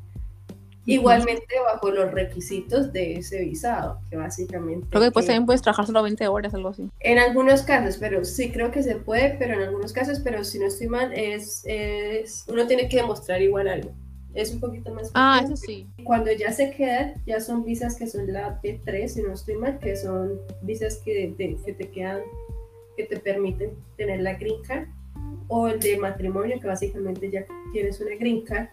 Igualmente 0.87 1.55
bajo 1.71 1.91
los 1.91 2.11
requisitos 2.11 2.95
de 2.95 3.17
ese 3.17 3.41
visado, 3.41 4.01
que 4.09 4.17
básicamente... 4.17 4.87
Creo 4.89 5.01
que 5.03 5.07
después 5.07 5.27
también 5.27 5.45
puedes 5.45 5.61
trabajar 5.61 5.87
solo 5.87 6.03
20 6.03 6.29
horas, 6.29 6.55
algo 6.55 6.71
así. 6.71 6.91
En 7.01 7.19
algunos 7.19 7.61
casos, 7.61 7.99
pero 7.99 8.25
sí 8.25 8.51
creo 8.51 8.71
que 8.71 8.83
se 8.83 8.97
puede, 8.97 9.37
pero 9.39 9.53
en 9.53 9.69
algunos 9.69 9.93
casos, 9.93 10.21
pero 10.21 10.45
si 10.45 10.59
no 10.59 10.67
estoy 10.67 10.89
mal, 10.89 11.12
es, 11.12 11.62
es 11.67 12.47
uno 12.49 12.67
tiene 12.67 12.89
que 12.89 12.97
demostrar 12.97 13.43
igual 13.43 13.69
algo 13.69 13.93
es 14.35 14.53
un 14.53 14.61
poquito 14.61 14.93
más. 14.93 15.11
Ah, 15.14 15.41
eso 15.45 15.57
sí. 15.57 15.87
Cuando 16.05 16.32
ya 16.32 16.53
se 16.53 16.70
quedan, 16.70 17.14
ya 17.26 17.41
son 17.41 17.64
visas 17.64 17.97
que 17.97 18.07
son 18.07 18.32
la 18.32 18.61
P3, 18.61 19.09
si 19.09 19.22
no 19.22 19.32
estoy 19.32 19.57
mal, 19.57 19.78
que 19.78 19.97
son 19.97 20.41
visas 20.62 21.01
que, 21.05 21.35
que 21.37 21.72
te 21.72 21.89
quedan, 21.91 22.20
que 22.97 23.05
te 23.05 23.18
permiten 23.18 23.72
tener 23.97 24.20
la 24.20 24.35
green 24.35 24.62
card, 24.62 24.89
o 25.49 25.68
el 25.68 25.80
de 25.80 25.97
matrimonio, 25.99 26.59
que 26.61 26.66
básicamente 26.66 27.30
ya 27.30 27.47
tienes 27.72 28.01
una 28.01 28.16
green 28.16 28.43
card, 28.43 28.66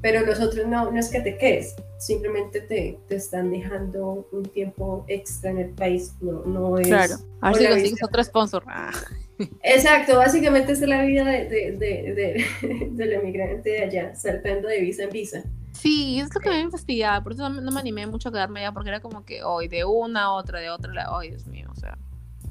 pero 0.00 0.24
los 0.24 0.40
otros 0.40 0.66
no, 0.66 0.90
no 0.90 0.98
es 0.98 1.08
que 1.08 1.20
te 1.20 1.36
quedes, 1.36 1.74
simplemente 1.98 2.60
te, 2.60 2.98
te 3.08 3.16
están 3.16 3.50
dejando 3.50 4.26
un 4.32 4.44
tiempo 4.44 5.04
extra 5.08 5.50
en 5.50 5.58
el 5.58 5.70
país, 5.70 6.14
no, 6.20 6.42
no 6.44 6.78
es... 6.78 6.86
Claro, 6.86 7.16
a 7.40 7.52
ver 7.52 7.58
si 7.58 7.68
consigues 7.68 8.02
otro 8.02 8.24
sponsor. 8.24 8.64
Ah. 8.66 8.92
Exacto, 9.62 10.16
básicamente 10.16 10.72
es 10.72 10.80
la 10.80 11.02
vida 11.02 11.24
de, 11.24 11.46
de, 11.72 11.76
de, 11.78 12.88
del 12.90 13.12
emigrante 13.12 13.70
de 13.70 13.82
allá, 13.82 14.14
saltando 14.14 14.68
de 14.68 14.80
visa 14.80 15.04
en 15.04 15.10
visa. 15.10 15.44
Sí, 15.72 16.18
es 16.20 16.34
lo 16.34 16.40
que 16.40 16.48
me 16.48 16.70
fastidiaba, 16.70 17.22
por 17.22 17.32
eso 17.32 17.48
no, 17.48 17.70
me 17.70 17.80
animé 17.80 18.06
mucho 18.06 18.30
a 18.30 18.32
quedarme 18.32 18.60
allá, 18.60 18.72
porque 18.72 18.88
era 18.88 19.00
como 19.00 19.24
que 19.24 19.42
hoy 19.44 19.68
de 19.68 19.84
una, 19.84 20.32
otra, 20.32 20.60
de 20.60 20.70
otra, 20.70 21.06
ay 21.10 21.30
Dios 21.30 21.46
mío, 21.46 21.68
o 21.70 21.74
sea. 21.74 21.98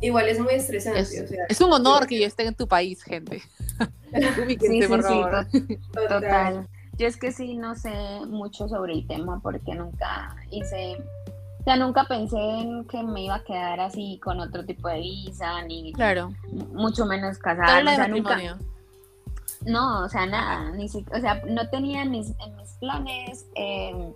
Igual 0.02 0.28
es 0.28 0.40
muy 0.40 0.54
estresante. 0.54 1.00
Es, 1.50 1.62
un 1.62 1.72
honor 1.72 2.06
que 2.06 2.20
yo 2.20 2.28
esté 2.28 2.46
en 2.46 2.54
tu 2.54 2.68
país, 2.68 3.02
gente. 3.02 3.40
sí, 4.48 4.58
sí, 4.60 4.82
sí, 4.82 5.80
total. 5.94 6.68
Yo 6.98 7.08
es 7.08 7.18
que 7.18 7.32
sí 7.32 7.56
no 7.56 7.76
sé 7.76 7.94
mucho 8.28 8.68
sobre 8.70 8.94
el 8.94 9.08
tema 9.08 9.40
porque 9.42 9.74
nunca 9.74 10.36
hice 10.52 10.98
o 11.66 11.68
sea, 11.68 11.78
nunca 11.78 12.04
pensé 12.04 12.38
en 12.38 12.86
que 12.86 13.02
me 13.02 13.24
iba 13.24 13.36
a 13.38 13.44
quedar 13.44 13.80
así 13.80 14.20
con 14.24 14.40
otro 14.40 14.64
tipo 14.64 14.88
de 14.88 15.00
visa, 15.00 15.64
ni 15.64 15.92
claro. 15.94 16.32
mucho 16.72 17.08
menos 17.08 17.40
casada. 17.40 17.82
O 17.82 17.96
sea, 17.96 18.08
nunca, 18.08 18.38
no, 19.66 20.04
o 20.04 20.10
sea, 20.10 20.28
nada, 20.28 20.70
ni 20.76 20.86
o 20.86 21.20
sea, 21.20 21.42
no 21.48 21.68
tenía 21.70 22.04
en 22.04 22.12
mis, 22.12 22.36
en 22.46 22.56
mis 22.56 22.70
planes 22.74 23.48
em, 23.56 24.14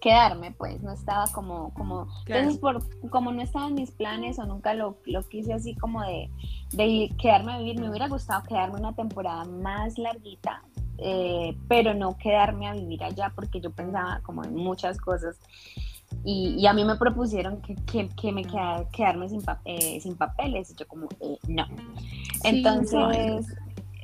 quedarme, 0.00 0.56
pues, 0.58 0.82
no 0.82 0.90
estaba 0.90 1.26
como, 1.30 1.72
como, 1.74 2.08
entonces 2.26 2.58
por, 2.58 2.82
como 3.10 3.30
no 3.30 3.42
estaba 3.42 3.68
en 3.68 3.74
mis 3.74 3.92
planes 3.92 4.40
o 4.40 4.46
nunca 4.46 4.74
lo, 4.74 4.96
lo 5.04 5.22
quise 5.28 5.54
así 5.54 5.76
como 5.76 6.02
de, 6.02 6.28
de 6.72 7.14
quedarme 7.16 7.52
a 7.52 7.58
vivir, 7.58 7.80
me 7.80 7.90
hubiera 7.90 8.08
gustado 8.08 8.42
quedarme 8.42 8.80
una 8.80 8.92
temporada 8.92 9.44
más 9.44 9.98
larguita, 9.98 10.64
eh, 10.98 11.56
pero 11.68 11.94
no 11.94 12.18
quedarme 12.18 12.66
a 12.66 12.72
vivir 12.72 13.04
allá 13.04 13.30
porque 13.36 13.60
yo 13.60 13.70
pensaba 13.70 14.20
como 14.24 14.42
en 14.42 14.56
muchas 14.56 14.98
cosas 14.98 15.38
y, 16.24 16.66
a 16.66 16.72
mí 16.72 16.84
me 16.84 16.96
propusieron 16.96 17.60
que, 17.62 18.08
que, 18.08 18.32
me 18.32 18.44
quedara, 18.44 18.84
quedarme 18.92 19.28
sin, 19.28 19.42
eh, 19.64 20.00
sin 20.00 20.16
papeles 20.16 20.70
y 20.70 20.74
yo 20.74 20.86
como, 20.86 21.08
eh, 21.20 21.38
no. 21.48 21.66
Entonces, 22.44 23.46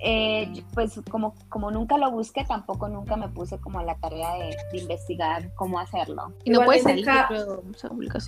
eh, 0.01 0.63
pues 0.75 1.01
como, 1.11 1.35
como 1.49 1.71
nunca 1.71 1.99
lo 1.99 2.11
busqué, 2.11 2.45
tampoco 2.45 2.89
nunca 2.89 3.17
me 3.17 3.29
puse 3.29 3.59
como 3.59 3.81
a 3.81 3.85
la 3.85 3.97
tarea 3.97 4.35
de, 4.35 4.57
investigar 4.79 5.53
cómo 5.55 5.81
hacerlo. 5.81 6.33
Y 6.45 6.51
no 6.51 6.65
puede 6.65 6.81
salir 6.81 7.07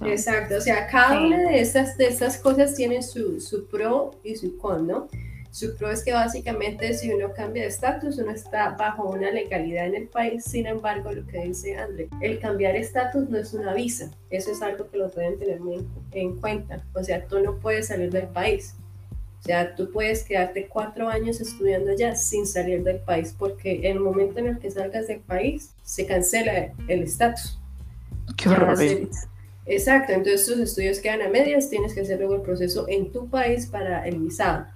Exacto, 0.07 0.57
o 0.57 0.61
sea, 0.61 0.87
cada 0.89 1.21
una 1.21 1.39
de 1.39 1.61
estas, 1.61 1.97
de 1.97 2.09
estas 2.09 2.39
cosas 2.39 2.75
tiene 2.75 3.03
su, 3.03 3.41
su 3.41 3.69
pro 3.69 4.13
y 4.25 4.35
su 4.37 4.59
con, 4.59 4.87
¿no? 4.87 5.09
Su 5.51 5.77
pro 5.77 5.91
es 5.91 6.05
que 6.05 6.13
básicamente 6.13 6.95
si 6.95 7.13
uno 7.13 7.33
cambia 7.33 7.63
de 7.63 7.69
estatus, 7.69 8.19
uno 8.19 8.31
está 8.31 8.71
bajo 8.71 9.11
una 9.11 9.31
legalidad 9.31 9.87
en 9.87 9.97
el 9.97 10.09
país. 10.09 10.45
Sin 10.45 10.67
embargo, 10.67 11.11
lo 11.13 11.27
que 11.27 11.41
dice 11.41 11.77
André, 11.77 12.09
el 12.21 12.39
cambiar 12.39 12.77
estatus 12.77 13.29
no 13.29 13.39
es 13.39 13.53
una 13.53 13.75
visa. 13.75 14.11
Eso 14.31 14.53
es 14.53 14.63
algo 14.63 14.89
que 14.89 14.99
lo 14.99 15.09
deben 15.09 15.39
tener 15.39 15.61
muy 15.61 15.85
en 16.13 16.37
cuenta. 16.39 16.85
O 16.95 17.03
sea, 17.03 17.27
tú 17.27 17.41
no 17.41 17.57
puedes 17.59 17.89
salir 17.89 18.11
del 18.11 18.29
país. 18.29 18.75
O 19.41 19.43
sea, 19.43 19.75
tú 19.75 19.91
puedes 19.91 20.23
quedarte 20.23 20.69
cuatro 20.69 21.09
años 21.09 21.41
estudiando 21.41 21.93
allá 21.93 22.15
sin 22.15 22.47
salir 22.47 22.85
del 22.85 22.99
país, 22.99 23.35
porque 23.37 23.89
en 23.89 23.97
el 23.97 24.01
momento 24.01 24.39
en 24.39 24.49
el 24.49 24.59
que 24.59 24.71
salgas 24.71 25.09
del 25.09 25.21
país, 25.21 25.73
se 25.83 26.07
cancela 26.07 26.73
el 26.87 27.03
estatus. 27.03 27.59
Qué 28.37 28.51
horror. 28.51 28.79
Exacto, 29.67 30.13
entonces 30.13 30.47
tus 30.47 30.59
estudios 30.59 30.99
quedan 30.99 31.23
a 31.23 31.29
medias, 31.29 31.71
tienes 31.71 31.95
que 31.95 32.01
hacer 32.01 32.19
luego 32.19 32.35
el 32.35 32.43
proceso 32.43 32.87
en 32.89 33.13
tu 33.13 33.29
país 33.29 33.67
para 33.67 34.07
el 34.07 34.19
visado. 34.19 34.67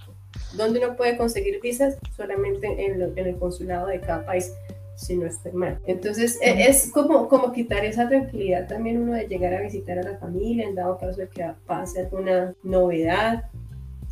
¿Dónde 0.55 0.85
uno 0.85 0.97
puede 0.97 1.17
conseguir 1.17 1.61
visas? 1.61 1.97
Solamente 2.17 2.87
en, 2.87 3.01
el 3.17 3.39
consulado 3.39 3.89
de 3.89 4.01
cada 4.01 4.25
país, 4.25 4.53
si 4.97 5.17
no 5.17 5.27
estoy 5.27 5.53
mal. 5.53 5.81
Entonces, 5.87 6.39
e, 6.41 6.69
es 6.69 6.91
como, 6.93 7.29
como 7.29 7.53
quitar 7.53 7.85
esa 7.85 8.09
tranquilidad 8.09 8.69
también 8.69 9.03
uno 9.03 9.15
de 9.15 9.27
llegar 9.27 9.55
a 9.55 9.61
visitar 9.61 9.99
a 9.99 10.03
la 10.03 10.17
familia, 10.19 10.67
en 10.67 10.75
dado 10.75 10.99
caso 10.99 11.21
de 11.21 11.29
que 11.29 11.45
pase 11.67 12.01
alguna 12.01 12.55
novedad. 12.63 13.45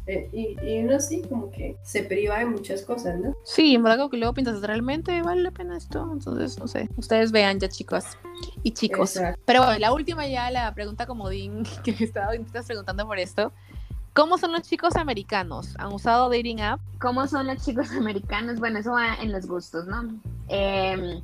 Eh, 0.06 0.28
y, 0.32 0.56
y, 0.68 0.84
uno 0.84 0.98
sí, 0.98 1.22
como 1.28 1.48
que 1.52 1.76
se 1.82 2.02
priva 2.02 2.40
de 2.40 2.46
muchas 2.46 2.82
cosas, 2.82 3.20
¿no? 3.20 3.36
Sí, 3.44 3.76
en 3.76 3.84
verdad 3.84 4.10
que 4.10 4.16
luego 4.16 4.34
piensas, 4.34 4.60
¿realmente 4.60 5.22
vale 5.22 5.42
la 5.42 5.52
pena 5.52 5.76
esto? 5.76 6.10
Entonces, 6.12 6.58
no 6.58 6.66
sé, 6.66 6.88
ustedes 6.96 7.30
vean 7.30 7.60
ya, 7.60 7.68
chicos 7.68 8.04
y 8.64 8.72
chicos. 8.72 9.20
Pero 9.44 9.60
bueno, 9.60 9.78
la 9.78 9.92
última 9.92 10.26
ya, 10.26 10.50
la 10.50 10.74
pregunta 10.74 11.06
comodín 11.06 11.62
que 11.84 11.92
me 11.92 12.04
estaba 12.04 12.32
preguntando 12.66 13.06
por 13.06 13.20
esto, 13.20 13.52
¿Cómo 14.14 14.36
son 14.36 14.52
los 14.52 14.62
chicos 14.62 14.96
americanos? 14.96 15.74
¿Han 15.78 15.94
usado 15.94 16.28
dating 16.28 16.60
app? 16.60 16.80
¿Cómo 17.00 17.26
son 17.26 17.46
los 17.46 17.64
chicos 17.64 17.90
americanos? 17.96 18.60
Bueno, 18.60 18.78
eso 18.78 18.92
va 18.92 19.14
en 19.14 19.32
los 19.32 19.46
gustos, 19.46 19.86
¿no? 19.86 20.20
Em, 20.48 21.22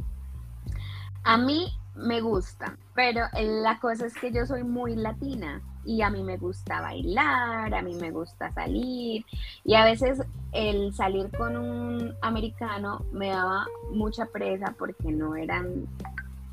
a 1.24 1.36
mí 1.36 1.70
me 1.95 2.22
gusta, 2.22 2.78
pero 2.95 3.26
la 3.34 3.78
cosa 3.80 4.07
es 4.07 4.14
que 4.14 4.32
yo 4.32 4.47
soy 4.47 4.62
muy 4.62 4.97
latina 4.97 5.61
y 5.84 6.01
a 6.01 6.09
mí 6.09 6.22
me 6.22 6.39
gusta 6.39 6.80
bailar, 6.80 7.74
a 7.74 7.82
mí 7.82 7.95
me 7.97 8.11
gusta 8.11 8.53
salir 8.53 9.24
y 9.64 9.74
a 9.74 9.84
veces 9.84 10.20
el 10.53 10.95
salir 10.95 11.30
con 11.36 11.57
un 11.57 12.14
americano 12.22 13.05
me 13.12 13.30
daba 13.30 13.66
mucha 13.93 14.26
presa 14.26 14.74
porque 14.78 15.12
no 15.12 15.34
eran 15.34 15.86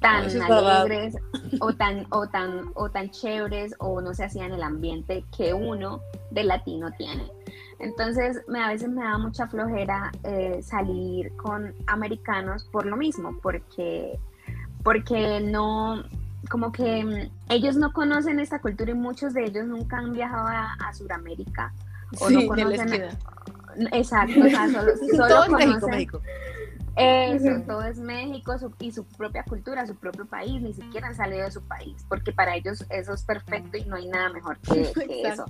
tan 0.05 0.41
alegres 0.41 1.17
o 1.59 1.73
tan 1.73 2.05
o 2.11 2.27
tan 2.27 2.71
o 2.75 2.89
tan 2.89 3.09
chéveres 3.09 3.73
o 3.79 4.01
no 4.01 4.13
se 4.13 4.25
hacían 4.25 4.51
el 4.51 4.63
ambiente 4.63 5.25
que 5.35 5.53
uno 5.53 6.01
de 6.31 6.43
latino 6.43 6.91
tiene. 6.97 7.31
Entonces 7.79 8.41
me, 8.47 8.63
a 8.63 8.69
veces 8.69 8.89
me 8.89 9.03
da 9.03 9.17
mucha 9.17 9.47
flojera 9.47 10.11
eh, 10.23 10.59
salir 10.61 11.35
con 11.35 11.73
americanos 11.87 12.65
por 12.71 12.85
lo 12.85 12.95
mismo, 12.95 13.37
porque 13.41 14.17
porque 14.83 15.41
no, 15.41 16.03
como 16.49 16.71
que 16.71 17.03
mm, 17.03 17.51
ellos 17.51 17.75
no 17.75 17.91
conocen 17.91 18.39
esta 18.39 18.59
cultura 18.59 18.91
y 18.91 18.95
muchos 18.95 19.33
de 19.33 19.45
ellos 19.45 19.65
nunca 19.65 19.97
han 19.97 20.13
viajado 20.13 20.47
a, 20.47 20.93
Sudamérica. 20.93 21.73
O 22.19 22.29
no 22.29 22.45
conocen 22.47 23.09
exacto, 23.91 24.39
o 24.39 24.49
sea, 24.49 24.69
solo, 24.69 24.91
todo 25.27 25.47
conocen, 25.47 25.89
México, 25.89 26.21
Eso, 26.97 27.61
todo 27.67 27.83
es 27.83 27.97
México 27.97 28.55
y 28.79 28.91
su 28.91 29.03
propia 29.05 29.43
cultura, 29.43 29.85
su 29.85 29.95
propio 29.95 30.25
país, 30.25 30.61
ni 30.61 30.73
siquiera 30.73 31.07
han 31.07 31.15
salido 31.15 31.43
de 31.43 31.51
su 31.51 31.61
país, 31.61 32.05
porque 32.07 32.31
para 32.31 32.55
ellos 32.55 32.85
eso 32.89 33.13
es 33.13 33.23
perfecto 33.23 33.77
y 33.77 33.85
no 33.85 33.97
hay 33.97 34.07
nada 34.07 34.29
mejor 34.29 34.57
que, 34.59 34.93
eso. 35.23 35.45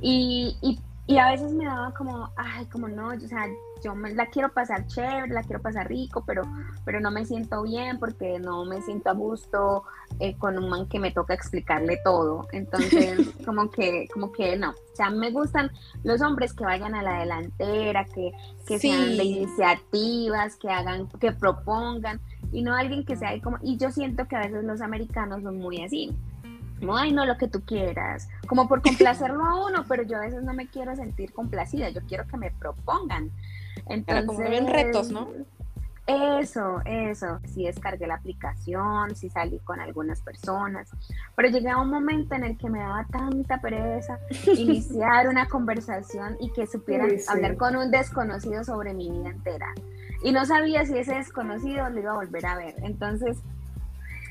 Y, 0.00 0.56
y, 0.60 0.80
y, 1.08 1.18
a 1.18 1.30
veces 1.30 1.52
me 1.52 1.64
daba 1.64 1.92
como, 1.94 2.30
ay, 2.36 2.66
como 2.66 2.86
no, 2.86 3.08
o 3.08 3.20
sea, 3.20 3.46
yo 3.82 3.94
me, 3.94 4.14
la 4.14 4.26
quiero 4.26 4.52
pasar 4.52 4.86
chévere, 4.86 5.28
la 5.28 5.42
quiero 5.42 5.62
pasar 5.62 5.88
rico, 5.88 6.22
pero, 6.26 6.42
pero 6.84 7.00
no 7.00 7.10
me 7.10 7.24
siento 7.24 7.62
bien 7.62 7.98
porque 7.98 8.38
no 8.38 8.64
me 8.64 8.82
siento 8.82 9.10
a 9.10 9.14
gusto 9.14 9.84
eh, 10.20 10.36
con 10.36 10.58
un 10.58 10.68
man 10.68 10.86
que 10.86 10.98
me 10.98 11.10
toca 11.10 11.32
explicarle 11.32 11.98
todo. 12.04 12.46
Entonces, 12.52 13.18
como 13.46 13.70
que, 13.70 14.06
como 14.12 14.32
que 14.32 14.56
no. 14.56 14.70
O 14.70 14.96
sea, 14.96 15.10
me 15.10 15.30
gustan 15.30 15.70
los 16.04 16.20
hombres 16.20 16.52
que 16.52 16.64
vayan 16.64 16.94
a 16.94 17.02
la 17.02 17.20
delantera, 17.20 18.04
que, 18.04 18.32
que 18.66 18.78
sean 18.78 19.16
de 19.16 19.24
iniciativas, 19.24 20.56
que 20.56 20.68
hagan, 20.68 21.08
que 21.08 21.32
propongan, 21.32 22.20
y 22.52 22.62
no 22.62 22.74
alguien 22.74 23.04
que 23.04 23.16
sea 23.16 23.30
ahí 23.30 23.40
como, 23.40 23.58
y 23.62 23.76
yo 23.76 23.90
siento 23.90 24.28
que 24.28 24.36
a 24.36 24.40
veces 24.40 24.64
los 24.64 24.80
americanos 24.80 25.42
son 25.42 25.58
muy 25.58 25.82
así 25.82 26.14
no, 26.80 26.96
ay, 26.96 27.12
no, 27.12 27.26
lo 27.26 27.36
que 27.36 27.48
tú 27.48 27.62
quieras, 27.62 28.28
como 28.46 28.68
por 28.68 28.82
complacerlo 28.82 29.44
a 29.44 29.66
uno, 29.66 29.84
pero 29.88 30.02
yo 30.02 30.16
a 30.16 30.20
veces 30.20 30.42
no 30.42 30.52
me 30.54 30.68
quiero 30.68 30.94
sentir 30.96 31.32
complacida, 31.32 31.88
yo 31.90 32.00
quiero 32.02 32.26
que 32.26 32.36
me 32.36 32.50
propongan. 32.50 33.30
Entonces, 33.86 34.26
como 34.26 34.38
ven 34.38 34.66
retos, 34.66 35.10
¿no? 35.10 35.28
Eso, 36.08 36.80
eso. 36.86 37.38
Sí 37.44 37.64
descargué 37.64 38.06
la 38.06 38.14
aplicación, 38.14 39.14
sí 39.14 39.28
salí 39.28 39.58
con 39.58 39.78
algunas 39.78 40.22
personas, 40.22 40.88
pero 41.36 41.50
llegué 41.50 41.68
a 41.68 41.76
un 41.76 41.90
momento 41.90 42.34
en 42.34 42.44
el 42.44 42.56
que 42.56 42.70
me 42.70 42.78
daba 42.78 43.06
tanta 43.12 43.60
pereza 43.60 44.18
iniciar 44.56 45.28
una 45.28 45.48
conversación 45.48 46.38
y 46.40 46.50
que 46.52 46.66
supieran 46.66 47.10
hablar 47.28 47.58
con 47.58 47.76
un 47.76 47.90
desconocido 47.90 48.64
sobre 48.64 48.94
mi 48.94 49.10
vida 49.10 49.28
entera. 49.28 49.74
Y 50.24 50.32
no 50.32 50.46
sabía 50.46 50.86
si 50.86 50.96
ese 50.96 51.14
desconocido 51.14 51.90
lo 51.90 52.00
iba 52.00 52.12
a 52.12 52.16
volver 52.16 52.46
a 52.46 52.56
ver. 52.56 52.74
Entonces, 52.78 53.36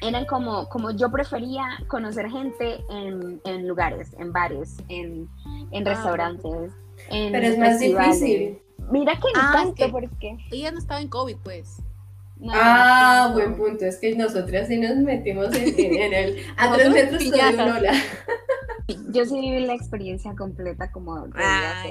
eran 0.01 0.25
como, 0.25 0.69
como 0.69 0.91
yo 0.91 1.11
prefería 1.11 1.65
conocer 1.87 2.29
gente 2.29 2.79
en, 2.89 3.41
en 3.45 3.67
lugares, 3.67 4.15
en 4.19 4.31
bares, 4.31 4.77
en, 4.89 5.27
en 5.71 5.87
ah, 5.87 5.91
restaurantes. 5.91 6.71
En 7.09 7.31
Pero 7.31 7.47
es 7.47 7.57
más 7.57 7.79
difícil. 7.79 8.59
Mira 8.91 9.13
que 9.15 9.27
no 9.33 9.41
ah, 9.41 9.51
tanto, 9.53 9.91
porque. 9.91 10.37
Ella 10.51 10.71
no 10.71 10.79
estaba 10.79 11.01
en 11.01 11.07
COVID, 11.09 11.37
pues. 11.43 11.77
ah, 12.49 13.31
buen 13.33 13.55
punto. 13.55 13.85
Es 13.85 13.97
que 13.97 14.15
nosotras 14.15 14.67
sí 14.67 14.77
nos 14.77 14.95
metimos 14.97 15.53
en, 15.53 16.13
el. 16.13 16.37
A 16.57 16.71
tres 16.73 16.89
metros 16.91 17.23
Yo 19.09 19.25
sí 19.25 19.41
viví 19.41 19.65
la 19.65 19.73
experiencia 19.73 20.35
completa 20.35 20.91
como 20.91 21.27
ah, 21.35 21.83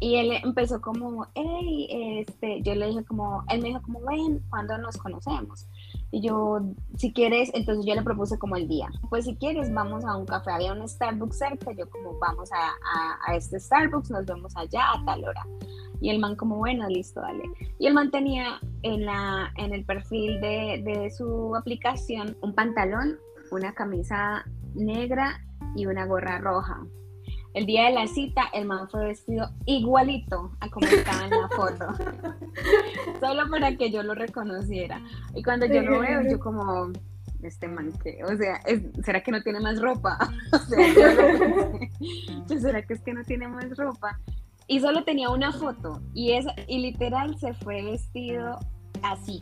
Y 0.00 0.16
él 0.16 0.32
empezó 0.42 0.80
como, 0.80 1.26
hey, 1.34 2.24
este, 2.26 2.60
yo 2.62 2.74
le 2.74 2.88
dije 2.88 3.04
como, 3.04 3.44
él 3.48 3.62
me 3.62 3.68
dijo 3.68 3.82
como, 3.82 4.00
ven, 4.00 4.42
¿cuándo 4.50 4.76
nos 4.78 4.96
conocemos? 4.98 5.66
Y 6.10 6.22
yo, 6.22 6.60
si 6.96 7.12
quieres, 7.12 7.50
entonces 7.52 7.84
yo 7.84 7.94
le 7.94 8.02
propuse 8.02 8.38
como 8.38 8.56
el 8.56 8.68
día. 8.68 8.88
Pues 9.10 9.24
si 9.24 9.36
quieres, 9.36 9.72
vamos 9.72 10.04
a 10.04 10.16
un 10.16 10.24
café. 10.24 10.52
Había 10.52 10.72
un 10.72 10.88
Starbucks 10.88 11.38
cerca. 11.38 11.72
Yo 11.72 11.88
como, 11.90 12.18
vamos 12.18 12.50
a, 12.52 13.30
a, 13.30 13.36
este 13.36 13.58
Starbucks, 13.58 14.10
nos 14.10 14.24
vemos 14.24 14.56
allá 14.56 14.92
a 14.92 15.04
tal 15.04 15.24
hora. 15.24 15.44
Y 16.00 16.10
el 16.10 16.18
man 16.18 16.36
como, 16.36 16.56
bueno, 16.56 16.88
listo, 16.88 17.20
dale. 17.20 17.44
Y 17.78 17.86
el 17.86 17.94
man 17.94 18.10
tenía 18.10 18.60
en, 18.82 19.04
la, 19.04 19.52
en 19.56 19.74
el 19.74 19.84
perfil 19.84 20.40
de, 20.40 20.82
de 20.84 21.10
su 21.10 21.54
aplicación 21.56 22.36
un 22.40 22.54
pantalón, 22.54 23.18
una 23.50 23.72
camisa 23.74 24.44
negra 24.74 25.40
y 25.74 25.86
una 25.86 26.06
gorra 26.06 26.38
roja. 26.38 26.86
El 27.56 27.64
día 27.64 27.86
de 27.86 27.92
la 27.92 28.06
cita, 28.06 28.50
el 28.52 28.66
man 28.66 28.86
fue 28.90 29.06
vestido 29.06 29.48
igualito 29.64 30.52
a 30.60 30.68
como 30.68 30.86
estaba 30.86 31.24
en 31.24 31.30
la 31.30 31.48
foto. 31.48 31.86
Solo 33.20 33.48
para 33.50 33.74
que 33.78 33.90
yo 33.90 34.02
lo 34.02 34.14
reconociera. 34.14 35.00
Y 35.34 35.42
cuando 35.42 35.64
yo 35.64 35.80
lo 35.80 36.00
veo, 36.00 36.20
yo 36.30 36.38
como, 36.38 36.92
este 37.42 37.66
man 37.66 37.94
que, 38.04 38.22
o 38.24 38.36
sea, 38.36 38.60
¿será 39.02 39.22
que 39.22 39.30
no 39.30 39.42
tiene 39.42 39.60
más 39.60 39.80
ropa? 39.80 40.18
o 40.52 40.58
sea, 40.58 41.88
yo 42.46 42.60
¿será 42.60 42.82
que 42.82 42.92
es 42.92 43.00
que 43.00 43.14
no 43.14 43.24
tiene 43.24 43.48
más 43.48 43.74
ropa? 43.74 44.20
Y 44.66 44.80
solo 44.80 45.04
tenía 45.04 45.30
una 45.30 45.50
foto 45.50 46.02
y, 46.12 46.32
esa, 46.32 46.52
y 46.68 46.80
literal 46.80 47.38
se 47.38 47.54
fue 47.54 47.82
vestido 47.82 48.58
así. 49.02 49.40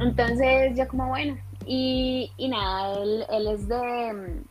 Entonces 0.00 0.76
yo 0.76 0.86
como 0.88 1.08
bueno, 1.08 1.36
y, 1.64 2.30
y 2.36 2.48
nada, 2.48 3.02
él, 3.02 3.24
él, 3.30 3.46
es 3.48 3.68
de, 3.68 4.42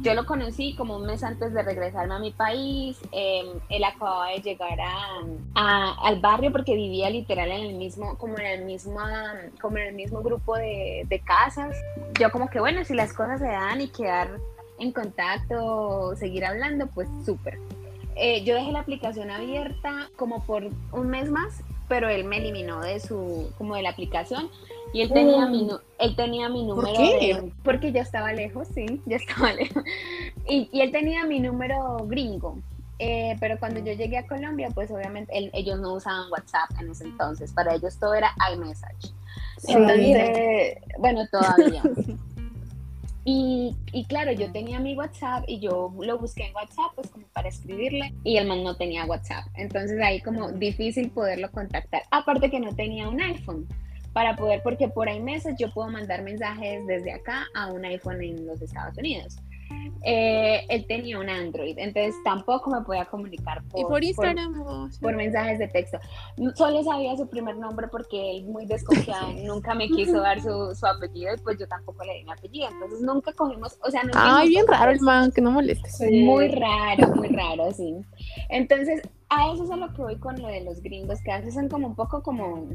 yo 0.00 0.14
lo 0.14 0.26
conocí 0.26 0.74
como 0.74 0.96
un 0.96 1.06
mes 1.06 1.22
antes 1.22 1.52
de 1.52 1.62
regresarme 1.62 2.14
a 2.14 2.18
mi 2.18 2.30
país, 2.30 2.98
em, 3.12 3.46
él 3.68 3.84
acababa 3.84 4.30
de 4.30 4.40
llegar 4.40 4.78
a, 5.54 5.94
al 6.02 6.20
barrio 6.20 6.50
porque 6.50 6.74
vivía 6.74 7.10
literal 7.10 7.50
en 7.50 7.66
el 7.66 7.74
mismo, 7.74 8.16
como 8.18 8.38
en 8.38 8.68
el 8.68 8.80
como 9.60 9.76
en 9.76 9.88
el 9.88 9.94
mismo 9.94 10.22
grupo 10.22 10.56
de, 10.56 11.04
de 11.08 11.20
casas. 11.20 11.76
Yo 12.18 12.30
como 12.32 12.48
que 12.48 12.58
bueno, 12.58 12.84
si 12.84 12.94
las 12.94 13.12
cosas 13.12 13.38
se 13.38 13.46
dan 13.46 13.80
y 13.80 13.88
quedar 13.88 14.38
en 14.78 14.92
contacto, 14.92 16.16
seguir 16.16 16.44
hablando, 16.44 16.88
pues 16.88 17.08
súper. 17.24 17.58
Eh, 18.16 18.42
yo 18.44 18.54
dejé 18.54 18.72
la 18.72 18.80
aplicación 18.80 19.30
abierta 19.30 20.10
como 20.16 20.44
por 20.44 20.64
un 20.92 21.08
mes 21.08 21.30
más 21.30 21.62
pero 21.92 22.08
él 22.08 22.24
me 22.24 22.38
eliminó 22.38 22.80
de 22.80 23.00
su, 23.00 23.52
como 23.58 23.76
de 23.76 23.82
la 23.82 23.90
aplicación 23.90 24.48
y 24.94 25.02
él 25.02 25.12
tenía, 25.12 25.44
mi, 25.44 25.64
mm. 25.64 25.78
él 25.98 26.16
tenía 26.16 26.48
mi 26.48 26.64
número. 26.64 26.88
¿Por 26.88 26.96
qué? 26.96 27.52
porque 27.62 27.92
ya 27.92 28.00
estaba 28.00 28.32
lejos, 28.32 28.66
sí, 28.74 29.02
ya 29.04 29.16
estaba 29.16 29.52
lejos. 29.62 29.84
Y, 30.48 30.70
y 30.72 30.80
él 30.80 30.90
tenía 30.90 31.26
mi 31.26 31.38
número 31.38 31.98
gringo. 32.06 32.56
Eh, 32.98 33.36
pero 33.40 33.58
cuando 33.58 33.80
yo 33.80 33.92
llegué 33.92 34.16
a 34.16 34.26
Colombia, 34.26 34.70
pues 34.74 34.90
obviamente 34.90 35.50
ellos 35.52 35.78
no 35.80 35.92
usaban 35.92 36.32
WhatsApp 36.32 36.70
en 36.80 36.92
ese 36.92 37.04
entonces. 37.04 37.52
Para 37.52 37.74
ellos 37.74 37.98
todo 37.98 38.14
era 38.14 38.32
iMessage. 38.54 39.12
Entonces, 39.68 40.78
bueno, 40.98 41.28
todavía. 41.30 41.82
Y, 43.24 43.76
y, 43.92 44.04
claro, 44.06 44.32
yo 44.32 44.50
tenía 44.50 44.80
mi 44.80 44.96
WhatsApp 44.96 45.44
y 45.46 45.60
yo 45.60 45.94
lo 46.00 46.18
busqué 46.18 46.46
en 46.46 46.54
WhatsApp, 46.54 46.92
pues 46.96 47.08
como 47.08 47.26
para 47.28 47.48
escribirle, 47.48 48.12
y 48.24 48.36
el 48.36 48.48
man 48.48 48.64
no 48.64 48.76
tenía 48.76 49.04
WhatsApp. 49.04 49.46
Entonces 49.54 50.00
ahí 50.00 50.20
como 50.20 50.50
difícil 50.50 51.10
poderlo 51.10 51.50
contactar. 51.52 52.02
Aparte 52.10 52.50
que 52.50 52.58
no 52.58 52.74
tenía 52.74 53.08
un 53.08 53.20
iPhone 53.20 53.68
para 54.12 54.34
poder, 54.36 54.60
porque 54.62 54.88
por 54.88 55.08
iMessage 55.08 55.56
yo 55.58 55.70
puedo 55.70 55.88
mandar 55.88 56.22
mensajes 56.22 56.84
desde 56.86 57.12
acá 57.12 57.46
a 57.54 57.72
un 57.72 57.84
iPhone 57.84 58.22
en 58.22 58.46
los 58.46 58.60
Estados 58.60 58.98
Unidos. 58.98 59.36
Eh, 60.04 60.64
él 60.68 60.84
tenía 60.88 61.20
un 61.20 61.28
Android, 61.28 61.78
entonces 61.78 62.16
tampoco 62.24 62.70
me 62.70 62.80
podía 62.80 63.04
comunicar 63.04 63.62
por, 63.64 63.80
¿Y 63.80 63.84
por 63.84 64.02
Instagram 64.02 64.64
por, 65.00 65.14
mensajes 65.14 65.60
de 65.60 65.68
texto. 65.68 65.98
Solo 66.56 66.82
sabía 66.82 67.16
su 67.16 67.28
primer 67.28 67.56
nombre 67.56 67.86
porque 67.86 68.32
él 68.32 68.44
muy 68.46 68.66
desconfiado 68.66 69.28
nunca 69.44 69.74
me 69.74 69.88
quiso 69.88 70.12
dar 70.20 70.40
su, 70.40 70.74
su, 70.74 70.86
apellido 70.86 71.34
y 71.34 71.38
pues 71.38 71.56
yo 71.58 71.68
tampoco 71.68 72.04
le 72.04 72.14
di 72.14 72.24
mi 72.24 72.32
apellido, 72.32 72.68
entonces 72.68 73.00
nunca 73.00 73.32
cogimos, 73.32 73.78
o 73.86 73.90
sea, 73.90 74.02
no 74.02 74.10
Ay, 74.14 74.48
bien 74.48 74.66
raro 74.66 74.90
el 74.90 75.00
man, 75.00 75.30
que 75.30 75.40
no 75.40 75.52
moleste. 75.52 76.10
Muy 76.10 76.48
raro, 76.48 77.14
muy 77.14 77.28
raro, 77.28 77.70
sí. 77.72 77.94
Entonces, 78.48 79.02
a 79.28 79.52
eso 79.52 79.64
es 79.64 79.70
a 79.70 79.76
lo 79.76 79.92
que 79.94 80.02
voy 80.02 80.16
con 80.16 80.40
lo 80.42 80.48
de 80.48 80.64
los 80.64 80.82
gringos, 80.82 81.20
que 81.22 81.30
a 81.30 81.38
veces 81.38 81.54
son 81.54 81.68
como 81.68 81.86
un 81.86 81.94
poco 81.94 82.22
como 82.22 82.66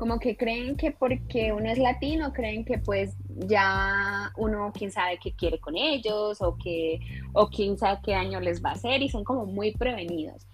como 0.00 0.18
que 0.18 0.34
creen 0.34 0.78
que 0.78 0.92
porque 0.92 1.52
uno 1.52 1.68
es 1.68 1.76
latino, 1.76 2.32
creen 2.32 2.64
que 2.64 2.78
pues 2.78 3.14
ya 3.46 4.32
uno 4.38 4.72
quién 4.72 4.90
sabe 4.90 5.18
qué 5.22 5.32
quiere 5.32 5.60
con 5.60 5.76
ellos 5.76 6.40
o 6.40 6.56
que 6.56 7.00
o 7.34 7.50
quién 7.50 7.76
sabe 7.76 7.98
qué 8.02 8.12
daño 8.12 8.40
les 8.40 8.64
va 8.64 8.70
a 8.70 8.72
hacer 8.72 9.02
y 9.02 9.10
son 9.10 9.24
como 9.24 9.44
muy 9.44 9.72
prevenidos. 9.72 10.46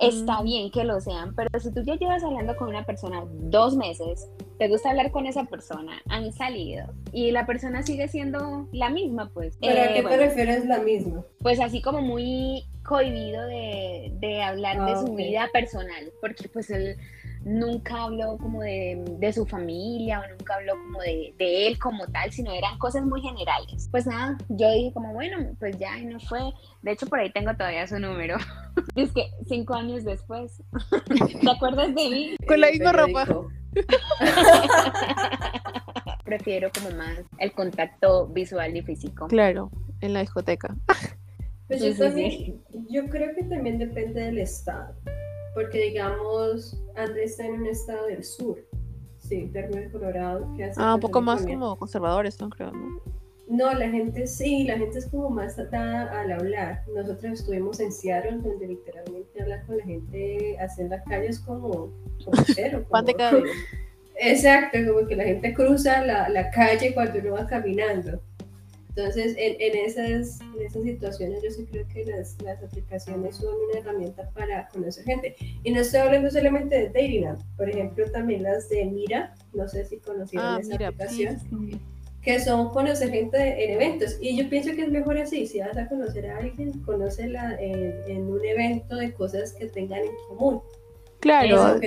Está 0.00 0.40
mm. 0.40 0.44
bien 0.44 0.70
que 0.72 0.82
lo 0.82 1.00
sean, 1.00 1.32
pero 1.36 1.48
si 1.60 1.72
tú 1.72 1.84
ya 1.84 1.94
llevas 1.94 2.24
hablando 2.24 2.56
con 2.56 2.70
una 2.70 2.84
persona 2.84 3.22
dos 3.24 3.76
meses 3.76 4.28
te 4.58 4.66
gusta 4.66 4.90
hablar 4.90 5.12
con 5.12 5.26
esa 5.26 5.44
persona, 5.44 6.02
han 6.08 6.32
salido 6.32 6.86
y 7.12 7.30
la 7.30 7.46
persona 7.46 7.84
sigue 7.84 8.08
siendo 8.08 8.66
la 8.72 8.90
misma, 8.90 9.30
pues. 9.32 9.56
¿Pero 9.60 9.80
a 9.80 9.84
eh, 9.84 9.94
qué 9.94 10.02
te 10.02 10.16
refieres 10.16 10.66
la 10.66 10.80
misma? 10.80 11.24
Pues 11.40 11.60
así 11.60 11.80
como 11.80 12.02
muy 12.02 12.64
cohibido 12.88 13.46
de, 13.46 14.10
de 14.14 14.42
hablar 14.42 14.86
de 14.86 14.92
ah, 14.92 15.00
su 15.04 15.14
vida 15.14 15.48
personal, 15.52 16.10
porque 16.22 16.48
pues 16.48 16.70
él 16.70 16.96
nunca 17.44 18.04
habló 18.04 18.38
como 18.38 18.62
de, 18.62 19.30
su 19.34 19.44
familia 19.44 20.20
o 20.20 20.28
nunca 20.28 20.54
habló 20.54 20.72
como 20.72 21.00
de, 21.00 21.34
él 21.38 21.78
como 21.78 22.06
tal, 22.06 22.32
sino 22.32 22.50
eran 22.52 22.78
cosas 22.78 23.04
muy 23.04 23.20
generales. 23.20 23.88
Pues 23.90 24.06
nada, 24.06 24.38
yo 24.48 24.72
dije 24.72 24.90
como, 24.94 25.12
bueno, 25.12 25.36
pues 25.58 25.78
ya, 25.78 25.98
y 25.98 26.06
no 26.06 26.18
fue. 26.18 26.40
De 26.80 26.92
hecho, 26.92 27.06
por 27.06 27.20
ahí 27.20 27.30
tengo 27.30 27.52
todavía 27.54 27.86
su 27.86 27.98
número. 27.98 28.38
es 28.96 29.12
que 29.12 29.26
cinco 29.46 29.74
años 29.74 30.04
después, 30.04 30.62
¿te 31.42 31.50
acuerdas 31.50 31.94
de 31.94 32.08
mí? 32.08 32.36
Con 32.46 32.60
la 32.60 32.70
misma 32.70 32.92
ropa. 32.92 33.26
Prefiero 36.24 36.70
como 36.72 36.96
más 36.96 37.18
el 37.38 37.52
contacto 37.52 38.28
visual 38.28 38.76
y 38.76 38.82
físico. 38.82 39.28
Claro, 39.28 39.70
en 40.00 40.14
la 40.14 40.20
discoteca. 40.20 40.74
Pues 41.68 41.82
yo, 41.82 41.94
también, 41.94 42.62
yo 42.88 43.06
creo 43.08 43.34
que 43.34 43.44
también 43.44 43.78
depende 43.78 44.22
del 44.22 44.38
estado 44.38 44.94
porque 45.58 45.86
digamos, 45.86 46.80
Andrés 46.94 47.32
está 47.32 47.46
en 47.46 47.54
un 47.54 47.66
estado 47.66 48.06
del 48.06 48.22
sur, 48.22 48.64
sí, 49.18 49.48
de 49.48 49.90
Colorado. 49.90 50.54
Que 50.56 50.64
hace 50.64 50.80
ah, 50.80 50.94
un 50.94 51.00
poco 51.00 51.20
más 51.20 51.44
como 51.44 51.76
conservadores, 51.76 52.40
¿no? 52.40 52.48
Creo, 52.48 52.70
¿no? 52.70 53.02
No, 53.48 53.74
la 53.74 53.88
gente 53.88 54.28
sí, 54.28 54.62
la 54.62 54.78
gente 54.78 54.98
es 54.98 55.06
como 55.06 55.30
más 55.30 55.56
dada 55.56 56.20
al 56.20 56.30
hablar. 56.30 56.84
Nosotros 56.94 57.40
estuvimos 57.40 57.80
en 57.80 57.90
Seattle, 57.90 58.38
donde 58.38 58.68
literalmente 58.68 59.42
hablar 59.42 59.66
con 59.66 59.78
la 59.78 59.84
gente 59.84 60.56
así 60.60 60.82
en 60.82 60.90
la 60.90 61.02
calle 61.02 61.26
es 61.26 61.40
como, 61.40 61.90
como 62.24 62.44
cero. 62.46 62.84
Como, 62.88 63.04
Exacto, 64.20 64.78
como 64.86 65.08
que 65.08 65.16
la 65.16 65.24
gente 65.24 65.54
cruza 65.54 66.04
la, 66.04 66.28
la 66.28 66.50
calle 66.50 66.94
cuando 66.94 67.18
uno 67.18 67.32
va 67.32 67.46
caminando. 67.48 68.20
Entonces, 68.98 69.36
en, 69.38 69.54
en, 69.60 69.86
esas, 69.86 70.40
en 70.40 70.60
esas 70.60 70.82
situaciones 70.82 71.40
yo 71.40 71.50
sí 71.52 71.64
creo 71.70 71.86
que 71.86 72.04
las, 72.04 72.36
las, 72.42 72.60
aplicaciones 72.60 73.36
son 73.36 73.54
una 73.54 73.78
herramienta 73.78 74.28
para 74.30 74.66
conocer 74.70 75.04
gente. 75.04 75.36
Y 75.62 75.70
no 75.70 75.82
estoy 75.82 76.00
hablando 76.00 76.28
solamente 76.28 76.74
de 76.74 76.86
dating 76.88 77.26
app, 77.28 77.40
por 77.56 77.70
ejemplo, 77.70 78.10
también 78.10 78.42
las 78.42 78.68
de 78.68 78.86
Mira, 78.86 79.36
no 79.52 79.68
sé 79.68 79.84
si 79.84 79.98
conocieron 79.98 80.48
ah, 80.48 80.58
esa 80.60 80.74
aplicación, 80.74 81.38
que 82.22 82.40
son 82.40 82.70
conocer 82.70 83.10
gente 83.10 83.64
en 83.64 83.70
eventos. 83.80 84.18
Y 84.20 84.36
yo 84.36 84.50
pienso 84.50 84.74
que 84.74 84.82
es 84.82 84.90
mejor 84.90 85.16
así, 85.16 85.46
si 85.46 85.60
vas 85.60 85.76
a 85.76 85.88
conocer 85.88 86.26
a 86.26 86.38
alguien, 86.38 86.72
conócela 86.80 87.56
en, 87.60 87.94
en 88.08 88.22
un 88.26 88.44
evento 88.44 88.96
de 88.96 89.12
cosas 89.12 89.52
que 89.52 89.66
tengan 89.66 90.00
en 90.00 90.10
común. 90.28 90.60
Claro 91.20 91.78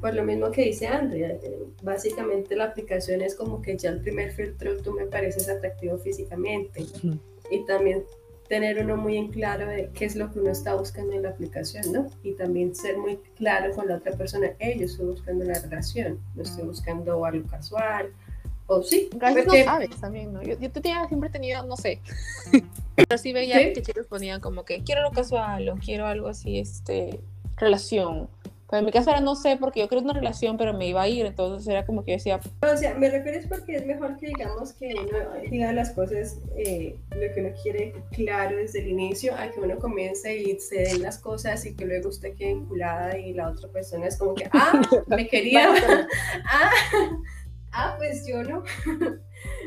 por 0.00 0.14
lo 0.14 0.24
mismo 0.24 0.50
que 0.50 0.62
dice 0.62 0.86
Andrea, 0.86 1.36
básicamente 1.82 2.56
la 2.56 2.64
aplicación 2.64 3.20
es 3.20 3.34
como 3.34 3.60
que 3.60 3.76
ya 3.76 3.90
el 3.90 4.00
primer 4.00 4.32
filtro 4.32 4.76
tú 4.78 4.92
me 4.92 5.06
pareces 5.06 5.48
atractivo 5.48 5.98
físicamente 5.98 6.86
y 7.50 7.64
también 7.66 8.04
tener 8.48 8.82
uno 8.82 8.96
muy 8.96 9.16
en 9.16 9.28
claro 9.28 9.68
de 9.68 9.90
qué 9.94 10.06
es 10.06 10.16
lo 10.16 10.32
que 10.32 10.40
uno 10.40 10.50
está 10.50 10.74
buscando 10.74 11.12
en 11.12 11.22
la 11.22 11.28
aplicación, 11.30 11.92
¿no? 11.92 12.06
Y 12.24 12.32
también 12.32 12.74
ser 12.74 12.98
muy 12.98 13.16
claro 13.36 13.72
con 13.74 13.86
la 13.86 13.96
otra 13.96 14.12
persona, 14.12 14.50
hey, 14.58 14.74
yo 14.76 14.86
estoy 14.86 15.06
buscando 15.06 15.44
una 15.44 15.54
relación, 15.54 16.18
no 16.34 16.42
estoy 16.42 16.64
buscando 16.64 17.24
algo 17.24 17.48
casual, 17.48 18.12
o 18.66 18.82
sí. 18.82 19.08
Gracias 19.14 19.44
porque... 19.44 19.64
sabes 19.64 19.90
también, 20.00 20.32
¿no? 20.32 20.42
Yo, 20.42 20.58
yo 20.58 20.68
tenía, 20.72 21.06
siempre 21.06 21.28
he 21.28 21.32
tenido, 21.32 21.64
no 21.64 21.76
sé, 21.76 22.00
pero 22.96 23.18
sí 23.18 23.32
veía 23.32 23.72
que 23.72 23.82
chicos 23.82 24.06
ponían 24.06 24.40
como 24.40 24.64
que 24.64 24.82
quiero 24.82 25.02
algo 25.02 25.12
casual 25.12 25.68
o 25.68 25.76
quiero 25.76 26.06
algo 26.06 26.26
así, 26.26 26.58
este, 26.58 27.20
relación 27.56 28.28
pero 28.70 28.78
en 28.78 28.86
mi 28.86 28.92
caso 28.92 29.10
era 29.10 29.20
no 29.20 29.34
sé, 29.34 29.56
porque 29.56 29.80
yo 29.80 29.88
creo 29.88 30.00
una 30.00 30.12
relación, 30.12 30.56
pero 30.56 30.72
me 30.72 30.86
iba 30.86 31.02
a 31.02 31.08
ir, 31.08 31.26
entonces 31.26 31.66
era 31.66 31.84
como 31.84 32.04
que 32.04 32.12
yo 32.12 32.16
decía... 32.18 32.40
O 32.62 32.76
sea, 32.76 32.94
me 32.94 33.10
refieres 33.10 33.46
porque 33.48 33.76
es 33.76 33.84
mejor 33.84 34.16
que 34.16 34.28
digamos 34.28 34.72
que 34.74 34.94
uno 34.94 35.50
diga 35.50 35.72
las 35.72 35.90
cosas, 35.90 36.38
eh, 36.56 36.96
lo 37.10 37.34
que 37.34 37.40
uno 37.40 37.50
quiere 37.60 37.94
claro 38.12 38.56
desde 38.56 38.80
el 38.80 38.88
inicio, 38.88 39.34
a 39.34 39.50
que 39.50 39.60
uno 39.60 39.76
comience 39.78 40.36
y 40.36 40.58
se 40.60 40.82
den 40.82 41.02
las 41.02 41.18
cosas 41.18 41.66
y 41.66 41.74
que 41.74 41.84
luego 41.84 42.10
usted 42.10 42.34
quede 42.36 42.54
vinculada 42.54 43.18
y 43.18 43.34
la 43.34 43.48
otra 43.48 43.68
persona 43.68 44.06
es 44.06 44.16
como 44.16 44.34
que, 44.34 44.48
ah, 44.52 44.80
me 45.08 45.26
quería, 45.26 45.68
ah, 46.44 46.70
ah, 47.72 47.94
pues 47.98 48.24
yo 48.26 48.42
no. 48.44 48.62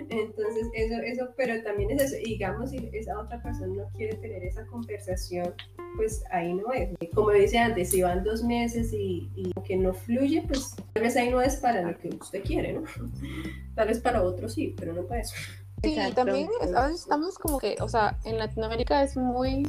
Entonces, 0.10 0.68
eso, 0.74 0.96
eso, 1.04 1.30
pero 1.38 1.62
también 1.64 1.92
es 1.92 2.02
eso, 2.04 2.16
digamos, 2.24 2.72
si 2.72 2.90
esa 2.94 3.20
otra 3.20 3.42
persona 3.42 3.74
no 3.76 3.90
quiere 3.96 4.16
tener 4.16 4.44
esa 4.44 4.66
conversación, 4.68 5.54
pues 5.96 6.24
ahí 6.32 6.54
no 6.54 6.72
es. 6.74 6.90
Como 7.14 7.32
dice 7.32 7.58
antes, 7.58 7.90
si 7.90 8.02
van 8.02 8.24
dos 8.24 8.44
meses 8.44 8.92
y, 8.94 9.30
que 9.66 9.78
no 9.78 9.94
fluye, 9.94 10.44
pues 10.48 10.76
tal 10.94 11.04
vez 11.04 11.16
ahí 11.16 11.30
no 11.30 11.42
es 11.42 11.56
para 11.58 11.82
lo 11.82 11.98
que 11.98 12.10
usted 12.10 12.44
quiere, 12.44 12.74
¿no? 12.74 12.84
Tal 13.76 13.88
vez 13.88 14.00
para 14.00 14.22
otro 14.22 14.50
sí, 14.50 14.76
pero 14.78 14.94
no 14.94 15.04
para 15.04 15.22
eso. 15.22 15.36
Sí, 15.82 15.98
también 16.14 16.48
a 16.76 16.84
veces 16.84 17.02
estamos 17.02 17.38
como 17.38 17.60
que, 17.60 17.76
o 17.80 17.90
sea, 17.90 18.18
en 18.24 18.38
Latinoamérica 18.38 19.04
es 19.04 19.18
muy 19.18 19.64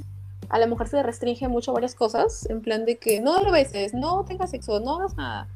a 0.48 0.58
la 0.58 0.66
mujer 0.66 0.88
se 0.88 0.96
le 0.96 1.02
restringe 1.02 1.48
mucho 1.48 1.72
varias 1.72 1.94
cosas, 1.94 2.48
en 2.50 2.60
plan 2.60 2.84
de 2.84 2.96
que 2.96 3.20
no 3.20 3.42
lo 3.42 3.50
beses, 3.50 3.94
no 3.94 4.24
tengas 4.24 4.50
sexo, 4.50 4.80
no 4.80 4.96
hagas 4.96 5.16
nada. 5.16 5.48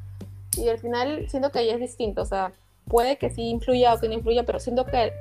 Y 0.57 0.67
al 0.67 0.79
final 0.79 1.29
siento 1.29 1.51
que 1.51 1.59
ahí 1.59 1.69
es 1.69 1.79
distinto, 1.79 2.23
o 2.23 2.25
sea, 2.25 2.51
puede 2.89 3.17
que 3.17 3.29
sí 3.29 3.43
influya 3.43 3.93
o 3.93 3.99
que 3.99 4.09
no 4.09 4.15
influya, 4.15 4.45
pero 4.45 4.59
siento 4.59 4.85
que 4.85 5.13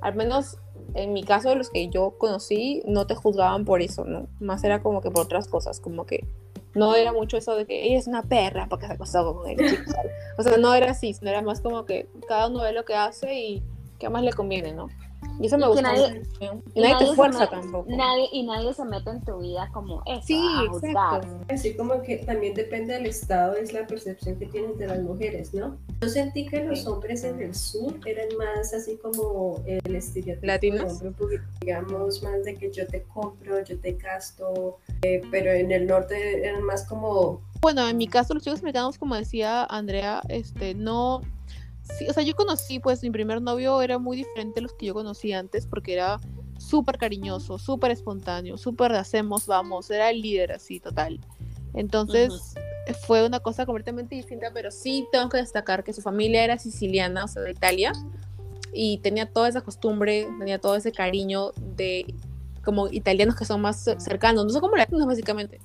al 0.00 0.14
menos 0.14 0.58
en 0.94 1.12
mi 1.12 1.24
caso, 1.24 1.54
los 1.56 1.70
que 1.70 1.88
yo 1.88 2.12
conocí, 2.18 2.82
no 2.86 3.06
te 3.06 3.16
juzgaban 3.16 3.64
por 3.64 3.82
eso, 3.82 4.04
¿no? 4.04 4.28
Más 4.38 4.62
era 4.62 4.80
como 4.80 5.00
que 5.00 5.10
por 5.10 5.24
otras 5.24 5.48
cosas, 5.48 5.80
como 5.80 6.06
que 6.06 6.24
no 6.74 6.94
era 6.94 7.12
mucho 7.12 7.36
eso 7.36 7.56
de 7.56 7.66
que 7.66 7.84
ella 7.84 7.98
es 7.98 8.06
una 8.06 8.22
perra 8.22 8.68
porque 8.68 8.86
se 8.86 8.92
acostó 8.92 9.34
con 9.34 9.56
chico. 9.56 9.92
O 10.38 10.42
sea, 10.42 10.56
no 10.56 10.74
era 10.74 10.92
así, 10.92 11.12
sino 11.14 11.30
era 11.30 11.42
más 11.42 11.60
como 11.60 11.84
que 11.84 12.08
cada 12.28 12.48
uno 12.48 12.62
ve 12.62 12.72
lo 12.72 12.84
que 12.84 12.94
hace 12.94 13.34
y 13.34 13.62
qué 13.98 14.08
más 14.08 14.22
le 14.22 14.32
conviene, 14.32 14.72
¿no? 14.72 14.88
Y 15.40 15.46
eso 15.46 15.58
me 15.58 15.66
gusta. 15.66 15.82
Nadie, 15.82 16.22
y 16.74 16.80
nadie, 16.80 17.06
te 17.06 17.14
fuerza 17.14 17.46
tampoco. 17.48 17.86
Nadie, 17.88 18.28
y 18.32 18.42
nadie 18.44 18.72
se 18.72 18.84
mete 18.84 19.10
en 19.10 19.24
tu 19.24 19.38
vida 19.38 19.68
como 19.72 20.02
eso. 20.06 20.22
Sí, 20.26 20.40
exacto. 20.66 21.28
Así 21.48 21.74
como 21.74 22.02
que 22.02 22.18
también 22.18 22.54
depende 22.54 22.94
del 22.94 23.06
estado, 23.06 23.56
es 23.56 23.72
la 23.72 23.86
percepción 23.86 24.38
que 24.38 24.46
tienes 24.46 24.78
de 24.78 24.86
las 24.86 25.00
mujeres, 25.02 25.52
¿no? 25.54 25.76
Yo 26.00 26.08
sentí 26.08 26.46
que 26.46 26.64
los 26.64 26.86
hombres 26.86 27.24
en 27.24 27.40
el 27.40 27.54
sur 27.54 27.94
eran 28.06 28.28
más 28.38 28.72
así 28.72 28.96
como 28.96 29.62
el 29.66 29.96
estereotipo. 29.96 30.46
Latinos. 30.46 31.02
digamos, 31.60 32.22
más 32.22 32.44
de 32.44 32.54
que 32.54 32.70
yo 32.70 32.86
te 32.86 33.02
compro, 33.02 33.62
yo 33.64 33.78
te 33.78 33.92
gasto, 33.92 34.78
eh, 35.02 35.20
pero 35.30 35.50
en 35.50 35.72
el 35.72 35.86
norte 35.86 36.46
eran 36.46 36.62
más 36.62 36.86
como. 36.86 37.42
Bueno, 37.60 37.88
en 37.88 37.96
mi 37.96 38.06
caso, 38.06 38.34
los 38.34 38.42
chicos 38.42 38.60
americanos, 38.60 38.98
como 38.98 39.14
decía 39.14 39.64
Andrea, 39.64 40.20
este, 40.28 40.74
no 40.74 41.22
Sí, 41.98 42.08
o 42.08 42.12
sea, 42.12 42.22
yo 42.22 42.34
conocí, 42.34 42.78
pues 42.80 43.02
mi 43.02 43.10
primer 43.10 43.42
novio 43.42 43.82
era 43.82 43.98
muy 43.98 44.16
diferente 44.16 44.60
a 44.60 44.62
los 44.62 44.72
que 44.72 44.86
yo 44.86 44.94
conocí 44.94 45.32
antes 45.32 45.66
porque 45.66 45.92
era 45.92 46.18
súper 46.58 46.98
cariñoso, 46.98 47.58
súper 47.58 47.90
espontáneo, 47.90 48.56
súper 48.56 48.92
hacemos, 48.92 49.46
vamos, 49.46 49.90
era 49.90 50.10
el 50.10 50.22
líder 50.22 50.52
así, 50.52 50.80
total. 50.80 51.20
Entonces 51.74 52.54
fue 53.06 53.26
una 53.26 53.40
cosa 53.40 53.66
completamente 53.66 54.14
distinta, 54.14 54.50
pero 54.52 54.70
sí 54.70 55.06
tengo 55.12 55.28
que 55.28 55.38
destacar 55.38 55.84
que 55.84 55.92
su 55.92 56.00
familia 56.00 56.44
era 56.44 56.58
siciliana, 56.58 57.24
o 57.24 57.28
sea, 57.28 57.42
de 57.42 57.50
Italia, 57.50 57.92
y 58.72 58.98
tenía 58.98 59.30
toda 59.30 59.48
esa 59.48 59.60
costumbre, 59.60 60.26
tenía 60.38 60.58
todo 60.58 60.76
ese 60.76 60.92
cariño 60.92 61.52
de 61.76 62.14
como 62.64 62.88
italianos 62.88 63.36
que 63.36 63.44
son 63.44 63.60
más 63.60 63.84
cercanos, 63.98 64.44
no 64.44 64.50
son 64.50 64.60
como 64.60 64.76
latinos 64.76 65.06
básicamente. 65.06 65.60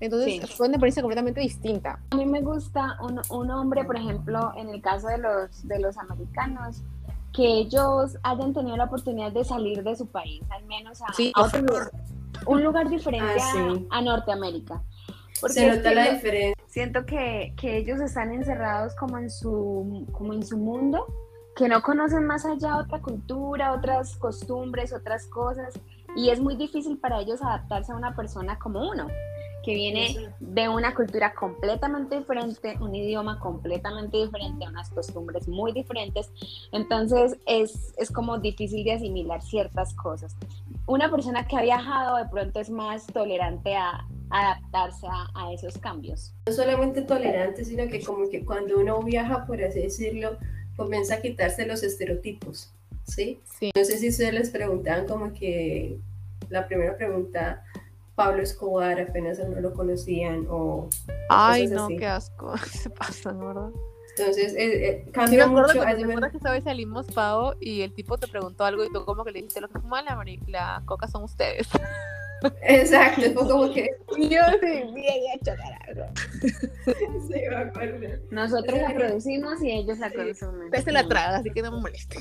Entonces 0.00 0.50
fue 0.54 0.66
una 0.66 0.76
experiencia 0.76 1.02
completamente 1.02 1.40
distinta. 1.40 2.00
A 2.10 2.16
mí 2.16 2.24
me 2.24 2.40
gusta 2.40 2.96
un, 3.02 3.20
un, 3.28 3.50
hombre, 3.50 3.84
por 3.84 3.96
ejemplo, 3.96 4.52
en 4.56 4.70
el 4.70 4.80
caso 4.80 5.08
de 5.08 5.18
los, 5.18 5.68
de 5.68 5.78
los 5.78 5.98
americanos, 5.98 6.82
que 7.34 7.46
ellos 7.46 8.16
hayan 8.22 8.54
tenido 8.54 8.76
la 8.78 8.84
oportunidad 8.84 9.30
de 9.30 9.44
salir 9.44 9.82
de 9.82 9.94
su 9.94 10.06
país, 10.06 10.42
al 10.50 10.64
menos 10.64 11.00
a, 11.02 11.06
otro 11.40 11.60
lugar, 11.60 11.90
un 12.46 12.64
lugar 12.64 12.88
diferente 12.88 13.40
ah, 13.40 13.74
a, 13.90 14.00
Norteamérica. 14.00 14.82
Porque 15.40 15.54
Se 15.54 15.76
nota 15.76 15.92
la 15.92 16.12
diferencia. 16.12 16.64
Siento 16.66 17.04
que, 17.04 17.52
que, 17.56 17.76
ellos 17.76 18.00
están 18.00 18.32
encerrados 18.32 18.94
como 18.96 19.18
en, 19.18 19.30
su, 19.30 20.06
como 20.12 20.32
en 20.32 20.42
su 20.44 20.56
mundo, 20.56 21.06
que 21.56 21.68
no 21.68 21.82
conocen 21.82 22.26
más 22.26 22.46
allá 22.46 22.78
otra 22.78 23.00
cultura, 23.00 23.72
otras 23.72 24.16
costumbres, 24.16 24.92
otras 24.92 25.26
cosas, 25.26 25.74
y 26.16 26.30
es 26.30 26.40
muy 26.40 26.56
difícil 26.56 26.98
para 26.98 27.20
ellos 27.20 27.42
adaptarse 27.42 27.92
a 27.92 27.96
una 27.96 28.16
persona 28.16 28.58
como 28.58 28.88
uno 28.90 29.06
que 29.64 29.74
viene 29.74 30.32
de 30.40 30.68
una 30.68 30.94
cultura 30.94 31.34
completamente 31.34 32.18
diferente, 32.18 32.76
un 32.80 32.94
idioma 32.94 33.38
completamente 33.38 34.16
diferente, 34.16 34.66
unas 34.66 34.90
costumbres 34.90 35.48
muy 35.48 35.72
diferentes. 35.72 36.30
Entonces 36.72 37.36
es, 37.46 37.92
es 37.98 38.10
como 38.10 38.38
difícil 38.38 38.84
de 38.84 38.92
asimilar 38.92 39.42
ciertas 39.42 39.94
cosas. 39.94 40.36
Una 40.86 41.10
persona 41.10 41.46
que 41.46 41.56
ha 41.56 41.62
viajado 41.62 42.16
de 42.16 42.28
pronto 42.28 42.60
es 42.60 42.70
más 42.70 43.06
tolerante 43.06 43.74
a 43.74 44.06
adaptarse 44.30 45.06
a, 45.34 45.52
esos 45.52 45.76
cambios. 45.78 46.32
No 46.46 46.52
solamente 46.52 47.02
tolerante, 47.02 47.64
sino 47.64 47.88
que 47.88 48.02
como 48.02 48.28
que 48.30 48.44
cuando 48.44 48.78
uno 48.78 49.02
viaja, 49.02 49.44
por 49.46 49.62
así 49.62 49.80
decirlo, 49.80 50.38
comienza 50.76 51.16
a 51.16 51.20
quitarse 51.20 51.66
los 51.66 51.82
estereotipos. 51.82 52.72
¿Sí? 53.04 53.40
sí. 53.58 53.72
No 53.74 53.84
sé 53.84 53.98
si 53.98 54.08
ustedes 54.08 54.32
les 54.32 54.50
preguntaban 54.50 55.06
como 55.06 55.32
que 55.32 55.98
la 56.48 56.66
primera 56.66 56.96
pregunta, 56.96 57.64
Pablo 58.20 58.42
Escobar 58.42 59.00
apenas 59.00 59.38
no 59.38 59.60
lo 59.62 59.72
conocían 59.72 60.46
o... 60.50 60.90
Ay, 61.30 61.68
no, 61.68 61.88
qué 61.88 62.06
asco, 62.06 62.54
se 62.70 62.90
pasan, 62.90 63.40
¿verdad? 63.40 63.70
Entonces, 64.18 64.52
eh, 64.54 64.88
eh, 64.88 65.10
cambia 65.10 65.44
sí, 65.44 65.50
me 65.50 65.62
mucho. 65.62 65.72
¿Te 65.72 65.78
acuerdas 65.80 66.30
que 66.30 66.36
esa 66.36 66.50
vez 66.50 66.64
salimos, 66.64 67.06
Pau, 67.06 67.54
y 67.60 67.80
el 67.80 67.94
tipo 67.94 68.18
te 68.18 68.28
preguntó 68.28 68.66
algo 68.66 68.84
y 68.84 68.92
tú 68.92 69.06
como 69.06 69.24
que 69.24 69.30
le 69.30 69.38
dijiste, 69.38 69.62
lo 69.62 69.70
que 69.70 69.80
fuman 69.80 70.04
la, 70.04 70.22
la 70.48 70.82
coca 70.84 71.08
son 71.08 71.22
ustedes? 71.22 71.66
Exacto, 72.62 73.22
fue 73.32 73.48
como 73.48 73.72
que... 73.72 73.88
Yo 74.18 74.40
sí, 74.60 74.92
bien 74.94 75.22
hecho, 75.34 75.52
carajo. 75.56 76.12
Sí, 77.26 77.40
me 77.48 77.56
acuerdo. 77.56 78.06
Nosotros 78.30 78.78
la 78.82 78.94
producimos 78.94 79.62
y 79.62 79.70
ellos 79.70 79.98
la 79.98 80.12
consumen. 80.12 80.64
Usted 80.66 80.84
se 80.84 80.92
la 80.92 81.08
traga, 81.08 81.38
así 81.38 81.50
que 81.50 81.62
no 81.62 81.72
me 81.72 81.80
moleste. 81.80 82.18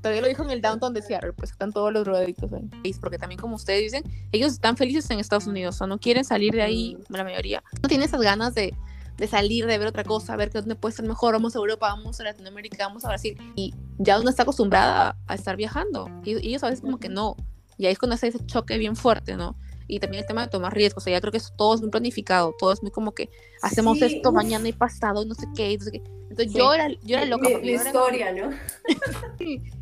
Todavía 0.00 0.22
lo 0.22 0.28
dijo 0.28 0.42
en 0.42 0.50
el 0.50 0.62
downtown 0.62 0.94
de 0.94 1.02
Seattle, 1.02 1.32
pues 1.34 1.50
están 1.50 1.72
todos 1.72 1.92
los 1.92 2.04
drogadictos 2.04 2.50
ahí. 2.52 2.94
Porque 3.00 3.18
también, 3.18 3.40
como 3.40 3.56
ustedes 3.56 3.82
dicen, 3.82 4.04
ellos 4.32 4.52
están 4.52 4.76
felices 4.76 5.10
en 5.10 5.20
Estados 5.20 5.46
Unidos, 5.46 5.80
o 5.80 5.86
no 5.86 5.98
quieren 5.98 6.24
salir 6.24 6.54
de 6.54 6.62
ahí, 6.62 6.96
mm. 7.08 7.14
la 7.14 7.24
mayoría. 7.24 7.62
No 7.82 7.88
tienen 7.88 8.08
esas 8.08 8.20
ganas 8.22 8.54
de, 8.54 8.74
de 9.16 9.26
salir, 9.26 9.66
de 9.66 9.76
ver 9.76 9.88
otra 9.88 10.04
cosa, 10.04 10.32
a 10.32 10.36
ver 10.36 10.50
dónde 10.50 10.74
puede 10.74 10.94
ser 10.94 11.04
mejor. 11.04 11.34
Vamos 11.34 11.54
a 11.54 11.58
Europa, 11.58 11.88
vamos 11.88 12.18
a 12.20 12.24
Latinoamérica, 12.24 12.86
vamos 12.86 13.04
a 13.04 13.08
Brasil. 13.08 13.36
Y 13.56 13.74
ya 13.98 14.18
uno 14.18 14.30
está 14.30 14.44
acostumbrada 14.44 15.16
a 15.26 15.34
estar 15.34 15.56
viajando. 15.56 16.08
Y, 16.24 16.48
ellos 16.48 16.62
a 16.64 16.70
veces 16.70 16.80
como 16.80 16.98
que 16.98 17.10
no. 17.10 17.36
Y 17.76 17.86
ahí 17.86 17.92
es 17.92 17.98
cuando 17.98 18.14
hace 18.14 18.28
ese 18.28 18.44
choque 18.46 18.78
bien 18.78 18.96
fuerte, 18.96 19.36
¿no? 19.36 19.56
y 19.90 19.98
también 19.98 20.22
el 20.22 20.26
tema 20.26 20.42
de 20.42 20.48
tomar 20.48 20.72
riesgos. 20.72 21.02
O 21.02 21.04
sea, 21.04 21.12
ya 21.14 21.20
creo 21.20 21.32
que 21.32 21.38
eso 21.38 21.52
todo 21.56 21.74
es 21.74 21.80
muy 21.80 21.90
planificado, 21.90 22.54
todo 22.56 22.72
es 22.72 22.80
muy 22.80 22.92
como 22.92 23.12
que 23.12 23.28
hacemos 23.60 24.00
esto 24.00 24.30
mañana 24.30 24.68
y 24.68 24.72
pasado, 24.72 25.24
no 25.24 25.34
sé 25.34 25.46
qué. 25.56 25.72
Entonces 25.72 26.52
yo, 26.52 26.72
era, 26.72 26.88
yo 27.02 27.16
era 27.16 27.24
loca. 27.24 27.48
La 27.48 27.72
historia, 27.72 28.32
¿no? 28.32 28.50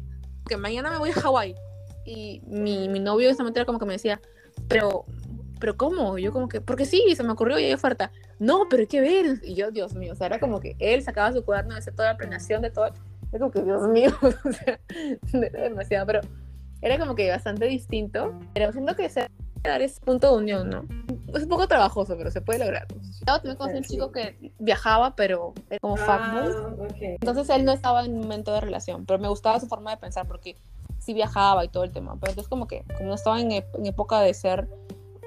que 0.49 0.57
mañana 0.57 0.91
me 0.91 0.99
voy 0.99 1.11
a 1.11 1.15
Hawái. 1.15 1.55
Y 2.05 2.43
mi, 2.47 2.89
mi 2.89 2.99
novio 2.99 3.31
esa 3.31 3.47
era 3.47 3.65
como 3.65 3.79
que 3.79 3.87
me 3.87 3.93
decía, 3.93 4.20
pero, 4.66 5.05
pero 5.61 5.77
¿cómo? 5.77 6.19
Y 6.19 6.23
yo 6.23 6.33
como 6.33 6.49
que, 6.49 6.61
porque 6.61 6.87
sí, 6.87 7.05
se 7.15 7.23
me 7.23 7.33
ocurrió 7.33 7.59
y 7.59 7.65
hay 7.65 7.73
oferta. 7.73 8.11
No, 8.41 8.66
pero 8.69 8.81
hay 8.81 8.87
que 8.87 9.01
ver. 9.01 9.41
Y 9.45 9.55
yo, 9.55 9.70
Dios 9.70 9.95
mío, 9.95 10.15
o 10.15 10.16
sea, 10.16 10.27
era 10.27 10.41
como 10.41 10.59
que 10.59 10.75
él 10.81 11.03
sacaba 11.03 11.33
su 11.33 11.45
cuaderno 11.45 11.75
de 11.75 11.81
hacer 11.81 11.95
toda 11.95 12.12
la 12.12 12.19
planeación 12.19 12.62
de 12.62 12.70
todo. 12.70 12.87
Es 13.31 13.39
como 13.39 13.51
que, 13.51 13.62
Dios 13.62 13.87
mío, 13.89 14.11
o 14.23 14.53
sea, 14.53 14.81
demasiado, 15.33 16.07
pero 16.07 16.20
era 16.81 16.99
como 16.99 17.15
que 17.15 17.31
bastante 17.31 17.66
distinto. 17.66 18.35
Pero 18.55 18.73
siento 18.73 18.97
que 18.97 19.09
se 19.09 19.29
dar 19.62 19.82
ese 19.82 20.01
punto 20.01 20.30
de 20.30 20.36
unión, 20.39 20.70
¿no? 20.70 20.85
Es 21.35 21.43
un 21.43 21.48
poco 21.48 21.68
trabajoso, 21.68 22.16
pero 22.16 22.30
se 22.30 22.40
puede 22.40 22.60
lograr. 22.60 22.86
Yo 22.90 23.24
también 23.26 23.56
conocí 23.56 23.78
un 23.78 23.85
chico 23.85 24.12
que 24.12 24.52
viajaba, 24.59 25.14
pero 25.14 25.55
era 25.68 25.78
como 25.80 25.97
ah, 25.98 26.47
Entonces 27.01 27.48
él 27.51 27.64
no 27.64 27.72
estaba 27.72 28.05
en 28.05 28.14
un 28.14 28.20
momento 28.20 28.52
de 28.52 28.60
relación, 28.60 29.05
pero 29.06 29.18
me 29.18 29.28
gustaba 29.28 29.60
su 29.60 29.66
forma 29.66 29.90
de 29.90 29.97
pensar 29.97 30.26
porque 30.26 30.56
sí 30.98 31.14
viajaba 31.14 31.64
y 31.64 31.68
todo 31.68 31.85
el 31.85 31.93
tema. 31.93 32.16
Pero 32.20 32.32
entonces 32.32 32.48
como 32.48 32.66
que, 32.66 32.85
como 32.97 33.09
no 33.09 33.14
estaba 33.14 33.40
en, 33.40 33.52
en 33.52 33.86
época 33.86 34.20
de 34.20 34.35
ser 34.35 34.68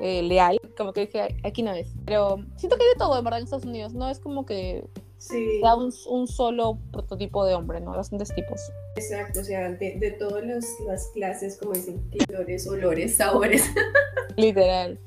eh, 0.02 0.24
leal, 0.24 0.60
como 0.78 0.94
que 0.94 1.02
dije, 1.02 1.36
aquí 1.44 1.62
no 1.62 1.72
es. 1.74 1.94
Pero 2.06 2.44
siento 2.56 2.78
que 2.78 2.84
hay 2.84 2.90
de 2.90 2.96
todo, 2.98 3.18
en 3.18 3.24
verdad, 3.24 3.40
en 3.40 3.46
Estados 3.46 3.66
Unidos. 3.66 3.94
No 3.94 4.10
es 4.10 4.20
como 4.20 4.46
que 4.46 4.84
sí. 5.22 5.60
sea 5.62 5.76
un, 5.76 5.94
un, 6.08 6.28
solo 6.28 6.80
prototipo 6.92 7.46
de 7.46 7.54
hombre, 7.54 7.80
¿no? 7.80 7.92
Bastantes 7.92 8.34
tipos. 8.34 8.60
Exacto, 8.96 9.42
o 9.42 9.44
sea, 9.44 9.70
de, 9.70 9.98
de 10.00 10.12
todas 10.12 10.44
las 10.44 11.08
clases, 11.14 11.58
como 11.58 11.74
dicen, 11.74 12.02
colores, 12.28 12.68
olores, 12.68 13.16
sabores. 13.16 13.64
Literal. 14.38 15.00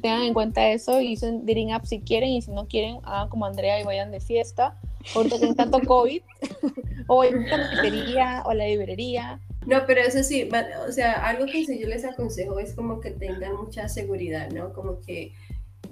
Tengan 0.00 0.22
en 0.22 0.34
cuenta 0.34 0.68
eso 0.68 1.00
y 1.00 1.14
usen 1.14 1.44
Dating 1.44 1.72
App 1.72 1.84
si 1.84 2.00
quieren 2.00 2.30
y 2.30 2.42
si 2.42 2.52
no 2.52 2.68
quieren, 2.68 2.98
hagan 3.02 3.28
como 3.28 3.46
Andrea 3.46 3.80
y 3.80 3.84
vayan 3.84 4.12
de 4.12 4.20
fiesta. 4.20 4.78
Ahorita 5.14 5.38
tienen 5.38 5.56
tanto 5.56 5.80
COVID, 5.80 6.22
o 7.08 7.16
vayan 7.16 7.44
a 7.48 7.56
la 7.56 7.70
cafetería 7.70 8.42
o 8.46 8.50
a 8.50 8.54
la 8.54 8.66
librería. 8.66 9.40
No, 9.66 9.82
pero 9.86 10.00
eso 10.00 10.22
sí, 10.22 10.48
o 10.88 10.92
sea, 10.92 11.26
algo 11.26 11.46
que 11.46 11.64
yo 11.78 11.88
les 11.88 12.04
aconsejo 12.04 12.58
es 12.58 12.74
como 12.74 13.00
que 13.00 13.10
tengan 13.10 13.56
mucha 13.56 13.88
seguridad, 13.88 14.50
¿no? 14.50 14.72
Como 14.72 15.00
que 15.00 15.32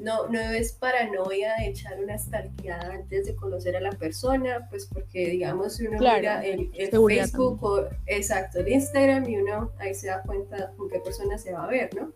no, 0.00 0.28
no 0.28 0.40
es 0.40 0.72
paranoia 0.72 1.54
de 1.56 1.68
echar 1.68 1.98
una 2.02 2.18
stalkeada 2.18 2.92
antes 2.92 3.26
de 3.26 3.34
conocer 3.34 3.76
a 3.76 3.80
la 3.80 3.92
persona, 3.92 4.66
pues 4.70 4.86
porque 4.86 5.26
digamos 5.26 5.76
si 5.76 5.86
uno 5.86 5.98
mira 5.98 6.44
el, 6.44 6.70
Facebook 6.72 7.62
o 7.62 7.88
exacto, 8.06 8.60
el 8.60 8.68
Instagram 8.68 9.28
y 9.28 9.36
uno 9.36 9.72
ahí 9.78 9.94
se 9.94 10.08
da 10.08 10.22
cuenta 10.22 10.72
con 10.76 10.88
qué 10.88 11.00
persona 11.00 11.38
se 11.38 11.52
va 11.52 11.64
a 11.64 11.68
ver, 11.68 11.90
¿no? 11.94 12.12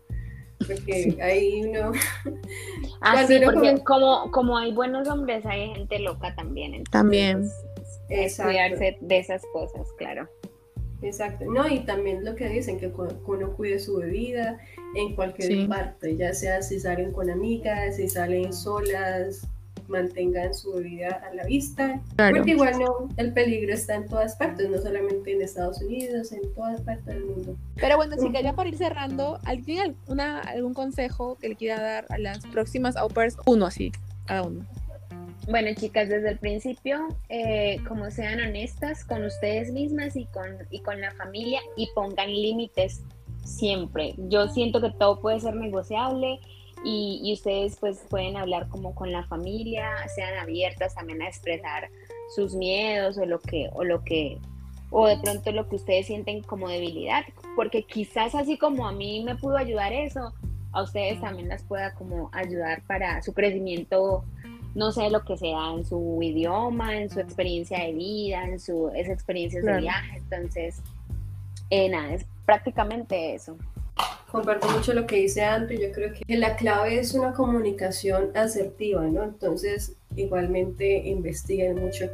Porque 0.65 1.17
ahí 1.21 1.63
uno... 1.65 1.91
Ah, 3.01 3.25
sí, 3.27 3.39
porque 3.43 3.83
como, 3.83 4.31
como 4.31 4.57
hay 4.57 4.73
buenos 4.73 5.07
hombres, 5.07 5.45
hay 5.45 5.73
gente 5.75 5.99
loca 5.99 6.33
también. 6.35 6.83
también. 6.85 7.47
Es 8.09 8.37
cuidarse 8.37 8.97
de 8.99 9.19
esas 9.19 9.43
cosas, 9.53 9.87
claro. 9.97 10.27
Exacto, 11.01 11.45
no, 11.45 11.67
y 11.67 11.79
también 11.81 12.23
lo 12.23 12.35
que 12.35 12.47
dicen, 12.49 12.79
que 12.79 12.87
uno 12.87 13.53
cuide 13.55 13.79
su 13.79 13.97
bebida 13.97 14.59
en 14.95 15.15
cualquier 15.15 15.67
parte, 15.67 16.15
ya 16.15 16.33
sea 16.33 16.61
si 16.61 16.79
salen 16.79 17.11
con 17.11 17.29
amigas, 17.29 17.97
si 17.97 18.07
salen 18.07 18.53
solas, 18.53 19.47
mantengan 19.87 20.53
su 20.53 20.73
bebida 20.73 21.21
a 21.29 21.33
la 21.33 21.43
vista, 21.45 22.01
porque 22.15 22.51
igual 22.51 22.79
no, 22.79 23.09
el 23.17 23.33
peligro 23.33 23.73
está 23.73 23.95
en 23.95 24.07
todas 24.07 24.35
partes, 24.35 24.69
no 24.69 24.77
solamente 24.79 25.33
en 25.33 25.41
Estados 25.41 25.81
Unidos, 25.81 26.31
en 26.31 26.53
todas 26.53 26.81
partes 26.81 27.05
del 27.05 27.25
mundo. 27.25 27.55
Pero 27.75 27.97
bueno, 27.97 28.15
chicas, 28.17 28.43
ya 28.43 28.53
para 28.53 28.69
ir 28.69 28.77
cerrando, 28.77 29.39
¿alguien 29.45 29.79
alguna, 29.81 30.39
algún 30.41 30.73
consejo 30.73 31.37
que 31.39 31.49
le 31.49 31.55
quiera 31.55 31.81
dar 31.81 32.05
a 32.09 32.17
las 32.17 32.39
próximas 32.47 32.95
au 32.95 33.09
Uno 33.45 33.65
así, 33.65 33.91
cada 34.25 34.43
uno. 34.43 34.65
Bueno, 35.47 35.69
chicas, 35.75 36.09
desde 36.09 36.31
el 36.31 36.39
principio, 36.39 37.07
eh, 37.29 37.77
como 37.87 38.09
sean 38.09 38.39
honestas 38.39 39.05
con 39.05 39.23
ustedes 39.23 39.71
mismas 39.71 40.15
y 40.15 40.25
con, 40.25 40.57
y 40.71 40.79
con 40.79 40.99
la 40.99 41.11
familia 41.11 41.59
y 41.77 41.87
pongan 41.93 42.31
límites 42.31 43.03
siempre. 43.43 44.15
Yo 44.17 44.47
siento 44.47 44.81
que 44.81 44.89
todo 44.89 45.21
puede 45.21 45.39
ser 45.39 45.55
negociable 45.55 46.39
y, 46.83 47.21
y, 47.23 47.33
ustedes 47.33 47.77
pues 47.79 48.03
pueden 48.09 48.37
hablar 48.37 48.67
como 48.69 48.95
con 48.95 49.11
la 49.11 49.23
familia, 49.27 49.91
sean 50.15 50.37
abiertas 50.39 50.95
también 50.95 51.21
a 51.21 51.27
expresar 51.27 51.89
sus 52.35 52.55
miedos 52.55 53.17
o 53.19 53.25
lo 53.25 53.39
que, 53.39 53.69
o 53.73 53.83
lo 53.83 54.03
que, 54.03 54.39
o 54.89 55.07
de 55.07 55.17
pronto 55.17 55.51
lo 55.51 55.69
que 55.69 55.75
ustedes 55.75 56.07
sienten 56.07 56.41
como 56.41 56.69
debilidad, 56.69 57.23
porque 57.55 57.83
quizás 57.83 58.33
así 58.33 58.57
como 58.57 58.87
a 58.87 58.91
mí 58.91 59.23
me 59.23 59.35
pudo 59.35 59.57
ayudar 59.57 59.93
eso, 59.93 60.33
a 60.71 60.83
ustedes 60.83 61.21
también 61.21 61.49
las 61.49 61.63
pueda 61.63 61.93
como 61.93 62.29
ayudar 62.33 62.83
para 62.85 63.21
su 63.21 63.33
crecimiento 63.33 64.25
no 64.75 64.91
sé 64.91 65.09
lo 65.09 65.23
que 65.23 65.37
sea 65.37 65.71
en 65.73 65.85
su 65.85 66.19
idioma, 66.21 66.97
en 66.97 67.09
su 67.09 67.19
experiencia 67.19 67.79
de 67.79 67.93
vida, 67.93 68.43
en 68.43 68.59
su 68.59 68.89
esa 68.89 69.13
experiencia 69.13 69.61
de 69.61 69.79
viaje. 69.79 70.17
Entonces, 70.17 70.81
eh, 71.69 71.89
nada, 71.89 72.13
es 72.13 72.25
prácticamente 72.45 73.33
eso. 73.33 73.57
Comparto 74.29 74.69
mucho 74.69 74.93
lo 74.93 75.07
que 75.07 75.15
dice 75.15 75.41
Andrew, 75.43 75.79
yo 75.79 75.91
creo 75.93 76.11
que 76.13 76.37
la 76.37 76.57
clave 76.57 76.99
es 76.99 77.13
una 77.13 77.31
comunicación 77.31 78.31
asertiva, 78.35 79.05
¿no? 79.05 79.23
Entonces, 79.23 79.95
igualmente 80.17 81.07
investiguen 81.07 81.79
mucho 81.79 82.09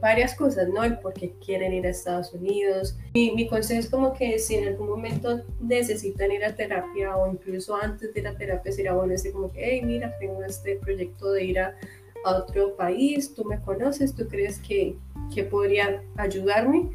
varias 0.00 0.34
cosas, 0.36 0.68
¿no? 0.68 0.84
El 0.84 0.98
por 0.98 1.14
qué 1.14 1.32
quieren 1.44 1.72
ir 1.72 1.86
a 1.86 1.90
Estados 1.90 2.32
Unidos. 2.32 2.96
Mi, 3.14 3.32
mi 3.32 3.48
consejo 3.48 3.80
es 3.80 3.88
como 3.88 4.12
que 4.12 4.38
si 4.38 4.54
en 4.54 4.68
algún 4.68 4.88
momento 4.88 5.40
necesitan 5.60 6.30
ir 6.30 6.44
a 6.44 6.54
terapia 6.54 7.16
o 7.16 7.32
incluso 7.32 7.74
antes 7.74 8.14
de 8.14 8.22
la 8.22 8.36
terapia 8.36 8.70
sería 8.70 8.92
bueno 8.92 9.12
decir 9.12 9.32
como 9.32 9.50
que, 9.50 9.64
hey, 9.64 9.82
mira, 9.82 10.16
tengo 10.18 10.44
este 10.44 10.76
proyecto 10.76 11.32
de 11.32 11.44
ir 11.44 11.58
a 11.58 11.74
a 12.24 12.38
otro 12.38 12.76
país, 12.76 13.34
tú 13.34 13.44
me 13.44 13.60
conoces, 13.60 14.14
tú 14.14 14.26
crees 14.28 14.58
que, 14.58 14.96
que 15.34 15.44
podría 15.44 16.02
ayudarme. 16.16 16.90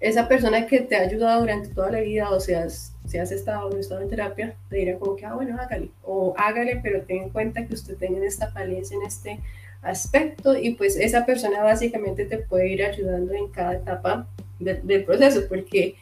Esa 0.00 0.28
persona 0.28 0.66
que 0.66 0.80
te 0.80 0.96
ha 0.96 1.00
ayudado 1.00 1.40
durante 1.40 1.68
toda 1.68 1.90
la 1.90 2.00
vida, 2.00 2.30
o 2.30 2.40
sea, 2.40 2.68
si 2.70 3.18
has 3.18 3.32
estado 3.32 3.66
o 3.66 3.70
no 3.70 3.76
estado 3.76 4.00
en 4.00 4.08
terapia, 4.08 4.56
te 4.70 4.76
dirá 4.76 4.98
como 4.98 5.16
que, 5.16 5.26
ah, 5.26 5.34
bueno, 5.34 5.58
hágale, 5.60 5.90
o 6.02 6.34
hágale, 6.38 6.80
pero 6.82 7.02
ten 7.02 7.24
en 7.24 7.30
cuenta 7.30 7.66
que 7.66 7.74
usted 7.74 7.96
tenga 7.96 8.24
esta 8.24 8.50
falencia 8.50 8.96
en 8.96 9.02
este 9.02 9.40
aspecto 9.82 10.56
y 10.56 10.74
pues 10.74 10.96
esa 10.96 11.24
persona 11.26 11.62
básicamente 11.62 12.24
te 12.26 12.38
puede 12.38 12.68
ir 12.68 12.82
ayudando 12.82 13.32
en 13.32 13.48
cada 13.48 13.74
etapa 13.74 14.26
del 14.58 15.04
proceso, 15.04 15.42
porque 15.48 15.96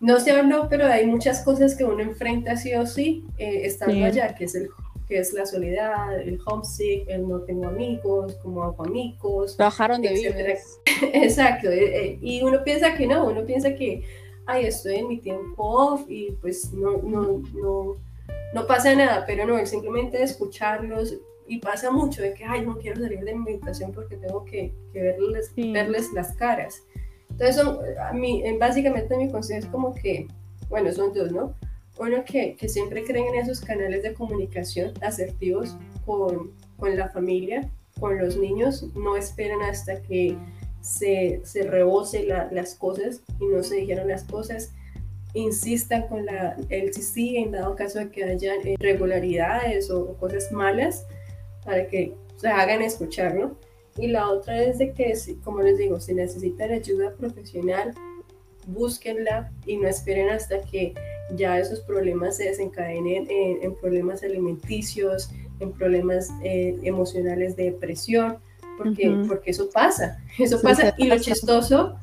no 0.00 0.20
se 0.20 0.32
habló, 0.32 0.68
pero 0.68 0.86
hay 0.86 1.06
muchas 1.06 1.42
cosas 1.42 1.74
que 1.74 1.84
uno 1.84 2.02
enfrenta 2.02 2.56
sí 2.56 2.74
o 2.74 2.86
sí 2.86 3.24
eh, 3.38 3.62
estando 3.64 4.04
allá, 4.04 4.34
que 4.34 4.44
es 4.44 4.54
el 4.54 4.68
que 5.06 5.18
es 5.18 5.32
la 5.32 5.46
soledad, 5.46 6.18
el 6.20 6.38
homesick, 6.44 7.08
el 7.08 7.28
no 7.28 7.40
tengo 7.40 7.68
amigos, 7.68 8.34
como 8.42 8.62
hago 8.62 8.84
amigos. 8.84 9.56
Bajaron 9.56 10.00
de 10.00 10.10
vivir. 10.10 10.34
Exacto, 11.12 11.70
eh, 11.70 12.06
eh, 12.06 12.18
y 12.20 12.42
uno 12.42 12.62
piensa 12.64 12.94
que 12.94 13.06
no, 13.06 13.26
uno 13.26 13.44
piensa 13.44 13.74
que, 13.74 14.02
ay, 14.46 14.66
estoy 14.66 14.96
en 14.96 15.08
mi 15.08 15.18
tiempo 15.18 15.62
off 15.62 16.04
y 16.08 16.32
pues 16.40 16.72
no, 16.72 17.02
no, 17.02 17.42
no, 17.54 17.96
no 18.54 18.66
pasa 18.66 18.94
nada, 18.94 19.24
pero 19.26 19.46
no, 19.46 19.58
es 19.58 19.70
simplemente 19.70 20.22
escucharlos 20.22 21.14
y 21.46 21.58
pasa 21.58 21.90
mucho 21.90 22.22
de 22.22 22.32
que, 22.34 22.44
ay, 22.44 22.64
no 22.64 22.78
quiero 22.78 23.00
salir 23.00 23.20
de 23.20 23.34
mi 23.34 23.52
habitación 23.52 23.92
porque 23.92 24.16
tengo 24.16 24.44
que, 24.44 24.72
que 24.92 25.02
verles, 25.02 25.52
verles 25.56 26.12
las 26.12 26.34
caras. 26.36 26.82
Entonces, 27.30 27.62
a 28.00 28.12
mí, 28.12 28.42
básicamente 28.58 29.16
mi 29.16 29.30
consejo 29.30 29.58
es 29.58 29.66
como 29.66 29.94
que, 29.94 30.28
bueno, 30.68 30.92
son 30.92 31.12
dos, 31.12 31.32
¿no? 31.32 31.54
Uno 31.98 32.24
que, 32.24 32.56
que, 32.56 32.68
siempre 32.68 33.04
creen 33.04 33.34
en 33.34 33.42
esos 33.42 33.60
canales 33.60 34.02
de 34.02 34.14
comunicación 34.14 34.92
asertivos 35.00 35.76
con, 36.04 36.52
con 36.76 36.96
la 36.96 37.08
familia, 37.08 37.70
con 38.00 38.18
los 38.18 38.36
niños, 38.36 38.84
no 38.94 39.16
esperan 39.16 39.62
hasta 39.62 40.02
que 40.02 40.36
se, 40.80 41.40
se 41.44 41.62
rebose 41.62 42.26
las 42.26 42.74
cosas 42.74 43.22
y 43.40 43.46
no 43.46 43.62
se 43.62 43.76
dijeron 43.76 44.08
las 44.08 44.24
cosas, 44.24 44.72
insistan 45.34 46.06
con 46.08 46.26
la, 46.26 46.56
el 46.68 46.92
sí 46.94 47.36
en 47.36 47.52
dado 47.52 47.74
caso 47.74 47.98
de 47.98 48.10
que 48.10 48.24
haya 48.24 48.54
irregularidades 48.64 49.90
o 49.90 50.14
cosas 50.16 50.50
malas 50.52 51.06
para 51.64 51.86
que 51.88 52.14
se 52.36 52.48
hagan 52.48 52.82
escuchar, 52.82 53.34
¿no? 53.34 53.56
Y 53.96 54.08
la 54.08 54.28
otra 54.28 54.62
es 54.62 54.78
de 54.78 54.92
que, 54.92 55.14
como 55.42 55.62
les 55.62 55.78
digo, 55.78 56.00
si 56.00 56.14
necesitan 56.14 56.72
ayuda 56.72 57.14
profesional, 57.14 57.94
búsquenla 58.66 59.52
y 59.66 59.76
no 59.76 59.88
esperen 59.88 60.30
hasta 60.30 60.60
que 60.62 60.94
ya 61.30 61.58
esos 61.58 61.80
problemas 61.80 62.36
se 62.36 62.44
desencadenen 62.44 63.26
en, 63.30 63.74
problemas 63.76 64.22
alimenticios, 64.22 65.30
en 65.60 65.72
problemas 65.72 66.30
eh, 66.42 66.78
emocionales 66.82 67.56
de 67.56 67.64
depresión, 67.64 68.38
porque, 68.76 69.24
porque 69.28 69.50
eso 69.50 69.70
pasa, 69.70 70.18
eso 70.38 70.60
pasa. 70.60 70.94
Y 70.98 71.06
lo 71.06 71.18
chistoso, 71.18 71.96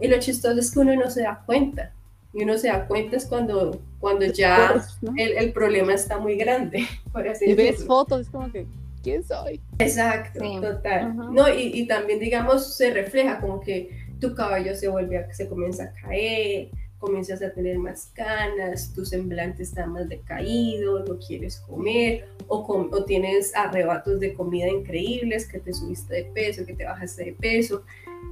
y 0.00 0.08
lo 0.08 0.18
chistoso 0.18 0.58
es 0.58 0.70
que 0.70 0.80
uno 0.80 0.94
no 0.96 1.10
se 1.10 1.22
da 1.22 1.42
cuenta. 1.46 1.92
Y 2.34 2.42
uno 2.42 2.58
se 2.58 2.68
da 2.68 2.86
cuenta 2.86 3.16
es 3.16 3.24
cuando, 3.24 3.80
cuando 4.00 4.26
ya 4.26 4.84
el, 5.16 5.32
el, 5.32 5.52
problema 5.52 5.94
está 5.94 6.18
muy 6.18 6.36
grande. 6.36 6.86
Por 7.12 7.26
así 7.26 7.46
y 7.46 7.54
ves 7.54 7.84
fotos, 7.84 8.20
es 8.22 8.28
como 8.28 8.52
que, 8.52 8.66
¿quién 9.02 9.24
soy? 9.24 9.60
Exacto, 9.78 10.40
total. 10.60 11.16
No, 11.32 11.48
y, 11.48 11.70
y, 11.74 11.86
también, 11.86 12.18
digamos, 12.18 12.76
se 12.76 12.92
refleja 12.92 13.40
como 13.40 13.60
que 13.60 14.08
tu 14.20 14.34
cabello 14.34 14.74
se 14.74 14.88
vuelve 14.88 15.18
a, 15.18 15.32
se 15.32 15.48
comienza 15.48 15.84
a 15.84 15.92
caer, 15.92 16.68
comienzas 16.98 17.42
a 17.42 17.50
tener 17.52 17.78
más 17.78 18.10
canas, 18.14 18.92
tu 18.94 19.04
semblante 19.04 19.62
está 19.62 19.86
más 19.86 20.08
decaído, 20.08 21.04
no 21.04 21.18
quieres 21.18 21.58
comer, 21.58 22.28
o, 22.48 22.58
o, 22.58 23.04
tienes 23.04 23.54
arrebatos 23.54 24.20
de 24.20 24.34
comida 24.34 24.68
increíbles, 24.68 25.46
que 25.46 25.60
te 25.60 25.72
subiste 25.72 26.14
de 26.14 26.24
peso, 26.24 26.66
que 26.66 26.74
te 26.74 26.84
bajaste 26.84 27.24
de 27.26 27.32
peso, 27.32 27.82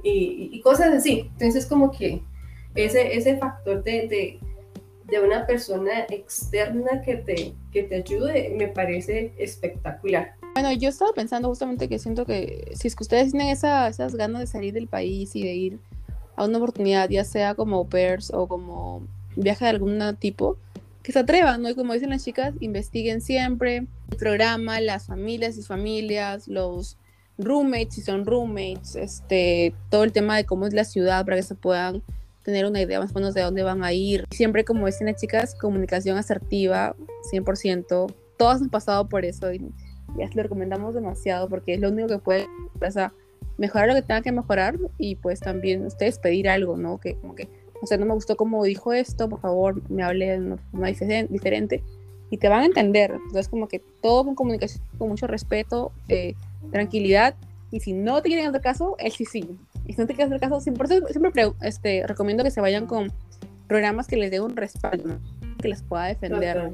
y, 0.03 0.49
y 0.51 0.61
cosas 0.61 0.93
así. 0.93 1.29
Entonces, 1.33 1.65
como 1.65 1.91
que 1.91 2.21
ese, 2.75 3.15
ese 3.15 3.37
factor 3.37 3.83
de, 3.83 4.07
de, 4.07 4.39
de, 5.05 5.19
una 5.19 5.47
persona 5.47 6.05
externa 6.09 7.01
que 7.01 7.15
te, 7.15 7.53
que 7.71 7.83
te 7.83 7.95
ayude 7.95 8.53
me 8.57 8.67
parece 8.67 9.33
espectacular. 9.37 10.35
Bueno, 10.53 10.71
yo 10.73 10.89
estaba 10.89 11.13
pensando 11.13 11.47
justamente 11.49 11.87
que 11.87 11.99
siento 11.99 12.25
que 12.25 12.71
si 12.75 12.87
es 12.87 12.95
que 12.95 13.03
ustedes 13.03 13.31
tienen 13.31 13.49
esa, 13.49 13.87
esas 13.87 14.15
ganas 14.15 14.41
de 14.41 14.47
salir 14.47 14.73
del 14.73 14.87
país 14.87 15.35
y 15.35 15.43
de 15.43 15.53
ir 15.53 15.79
a 16.37 16.45
una 16.45 16.59
oportunidad, 16.59 17.09
ya 17.09 17.25
sea 17.25 17.55
como 17.55 17.89
pairs 17.89 18.31
o 18.33 18.47
como 18.47 19.01
viaje 19.35 19.65
de 19.65 19.71
algún 19.71 19.99
tipo, 20.17 20.57
que 21.03 21.11
se 21.11 21.19
atrevan, 21.19 21.61
¿no? 21.61 21.69
Y 21.69 21.75
como 21.75 21.93
dicen 21.93 22.11
las 22.11 22.23
chicas, 22.23 22.53
investiguen 22.59 23.21
siempre 23.21 23.87
el 24.11 24.17
programa, 24.17 24.79
las 24.79 25.07
familias 25.07 25.57
y 25.57 25.63
familias, 25.63 26.47
los 26.47 26.97
roommates, 27.37 27.95
si 27.95 28.01
son 28.01 28.25
roommates, 28.25 28.95
este, 28.95 29.73
todo 29.89 30.03
el 30.03 30.11
tema 30.11 30.37
de 30.37 30.45
cómo 30.45 30.67
es 30.67 30.73
la 30.73 30.83
ciudad 30.83 31.25
para 31.25 31.37
que 31.37 31.43
se 31.43 31.55
puedan 31.55 32.01
tener 32.43 32.65
una 32.65 32.81
idea 32.81 32.99
más 32.99 33.11
o 33.11 33.15
menos 33.15 33.33
de 33.33 33.41
dónde 33.41 33.63
van 33.63 33.83
a 33.83 33.91
ir. 33.93 34.25
Siempre, 34.31 34.63
como 34.63 34.85
dicen 34.85 35.07
las 35.07 35.19
chicas, 35.19 35.55
comunicación 35.55 36.17
asertiva, 36.17 36.95
100%. 37.31 38.13
Todas 38.37 38.61
han 38.61 38.69
pasado 38.69 39.09
por 39.09 39.25
eso 39.25 39.51
y 39.51 39.59
ya 40.17 40.29
lo 40.33 40.43
recomendamos 40.43 40.93
demasiado 40.93 41.49
porque 41.49 41.73
es 41.73 41.79
lo 41.81 41.89
único 41.89 42.07
que 42.07 42.19
puede 42.19 42.47
o 42.79 42.91
mejorar 43.57 43.87
lo 43.87 43.95
que 43.95 44.01
tenga 44.01 44.21
que 44.21 44.31
mejorar 44.31 44.77
y 44.97 45.15
pues 45.15 45.39
también 45.39 45.85
ustedes 45.85 46.19
pedir 46.19 46.49
algo, 46.49 46.77
¿no? 46.77 46.99
Que 46.99 47.15
como 47.15 47.35
que, 47.35 47.47
o 47.81 47.87
sea, 47.87 47.97
no 47.97 48.05
me 48.05 48.13
gustó 48.13 48.35
cómo 48.35 48.63
dijo 48.63 48.93
esto, 48.93 49.29
por 49.29 49.39
favor, 49.39 49.81
me 49.89 50.03
hable 50.03 50.27
de 50.27 50.37
una 50.37 50.57
forma 50.57 50.87
diferente 50.87 51.83
y 52.29 52.37
te 52.37 52.49
van 52.49 52.61
a 52.61 52.65
entender. 52.65 53.11
Entonces, 53.11 53.47
como 53.47 53.67
que 53.67 53.79
todo 54.01 54.25
con 54.25 54.35
comunicación, 54.35 54.83
con 54.97 55.09
mucho 55.09 55.27
respeto, 55.27 55.91
eh, 56.09 56.35
tranquilidad 56.71 57.35
y 57.71 57.79
si 57.79 57.93
no 57.93 58.21
te 58.21 58.29
quieren 58.29 58.47
hacer 58.47 58.61
caso, 58.61 58.95
él 58.99 59.11
sí 59.11 59.25
sí. 59.25 59.57
Y 59.85 59.93
si 59.93 60.01
no 60.01 60.07
te 60.07 60.13
quieren 60.13 60.33
hacer 60.33 60.49
caso, 60.49 60.61
siempre, 60.61 60.87
siempre 60.87 61.51
este, 61.61 62.05
recomiendo 62.05 62.43
que 62.43 62.51
se 62.51 62.61
vayan 62.61 62.85
con 62.85 63.11
programas 63.67 64.07
que 64.07 64.17
les 64.17 64.31
den 64.31 64.43
un 64.43 64.55
respaldo, 64.55 65.19
que 65.61 65.67
les 65.67 65.81
pueda 65.81 66.05
defender 66.05 66.71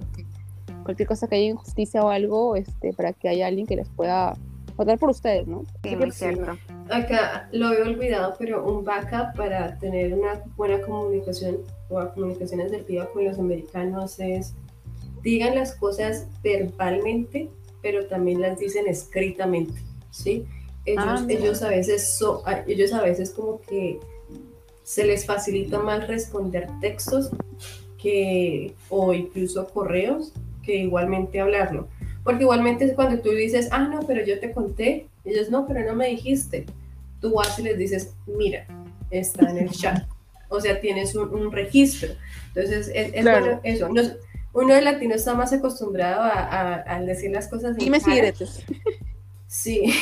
cualquier 0.84 1.08
cosa 1.08 1.28
que 1.28 1.36
haya 1.36 1.46
injusticia 1.46 2.04
o 2.04 2.10
algo, 2.10 2.56
este, 2.56 2.94
para 2.94 3.14
que 3.14 3.30
haya 3.30 3.48
alguien 3.48 3.66
que 3.66 3.76
les 3.76 3.90
pueda 3.90 4.36
votar 4.76 4.98
por 4.98 5.10
ustedes, 5.10 5.48
¿no? 5.48 5.64
Sí, 5.84 5.96
muy 5.96 6.12
cierto. 6.12 6.58
Acá 6.90 7.50
lo 7.52 7.72
he 7.72 7.82
olvidado, 7.82 8.36
pero 8.38 8.66
un 8.66 8.84
backup 8.84 9.36
para 9.36 9.78
tener 9.80 10.14
una 10.14 10.42
buena 10.56 10.82
comunicación 10.82 11.58
o 11.90 12.06
comunicación 12.14 12.62
asertiva 12.62 13.08
con 13.10 13.26
los 13.26 13.40
americanos 13.40 14.20
es 14.20 14.56
digan 15.24 15.56
las 15.56 15.76
cosas 15.76 16.28
verbalmente, 16.44 17.50
pero 17.82 18.06
también 18.08 18.42
las 18.42 18.60
dicen 18.60 18.88
escritamente, 18.88 19.82
¿sí? 20.12 20.46
Ellos, 20.86 21.06
ah, 21.06 21.26
ellos 21.30 21.62
a 21.64 21.70
veces 21.70 22.20
ellos 22.68 22.94
a 22.94 23.02
veces 23.02 23.32
como 23.32 23.62
que 23.62 24.00
se 24.84 25.06
les 25.06 25.26
facilita 25.26 25.80
más 25.80 26.08
responder 26.08 26.68
textos 26.82 27.30
que 27.98 28.76
o 28.90 29.14
incluso 29.14 29.66
correos 29.70 30.34
que 30.62 30.76
igualmente 30.76 31.40
hablarlo. 31.40 31.88
Porque 32.24 32.44
igualmente 32.44 32.94
cuando 32.94 33.22
tú 33.22 33.30
dices, 33.32 33.68
ah, 33.72 33.88
no, 33.88 34.02
pero 34.02 34.26
yo 34.26 34.40
te 34.40 34.52
conté, 34.52 35.08
ellos 35.26 35.50
no, 35.50 35.68
pero 35.68 35.86
no 35.86 35.96
me 35.96 36.08
dijiste. 36.08 36.66
Tú 37.20 37.34
vas 37.34 37.58
y 37.60 37.64
les 37.64 37.78
dices, 37.78 38.14
mira, 38.26 38.66
está 39.10 39.50
en 39.50 39.58
el 39.58 39.70
chat. 39.72 40.06
O 40.50 40.62
sea, 40.62 40.80
tienes 40.80 41.16
un, 41.16 41.52
registro. 41.52 42.10
Entonces, 42.54 42.92
es, 42.94 43.24
bueno 43.24 43.60
eso. 43.64 43.90
uno 44.54 44.74
de 44.74 44.82
latino 44.82 45.16
está 45.16 45.34
más 45.34 45.52
acostumbrado 45.52 46.22
a, 46.24 47.02
decir 47.06 47.32
las 47.32 47.48
cosas. 47.48 47.76
Y 47.80 47.90
me 47.90 48.00
Sí, 49.54 49.94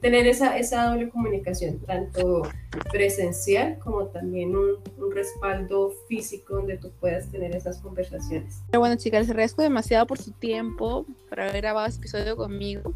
tener 0.00 0.26
esa, 0.26 0.56
esa 0.56 0.86
doble 0.86 1.10
comunicación, 1.10 1.78
tanto 1.80 2.42
presencial 2.90 3.78
como 3.78 4.06
también 4.06 4.56
un, 4.56 4.78
respaldo 5.14 5.92
físico 6.08 6.54
donde 6.54 6.78
tú 6.78 6.90
puedas 7.00 7.30
tener 7.30 7.54
esas 7.54 7.78
conversaciones. 7.78 8.62
Pero 8.70 8.80
bueno, 8.80 8.96
chicas, 8.96 9.20
les 9.20 9.30
agradezco 9.30 9.60
demasiado 9.60 10.06
por 10.06 10.18
su 10.18 10.32
tiempo, 10.32 11.04
por 11.28 11.40
haber 11.40 11.56
grabado 11.58 11.86
este 11.86 12.00
episodio 12.00 12.34
conmigo. 12.34 12.94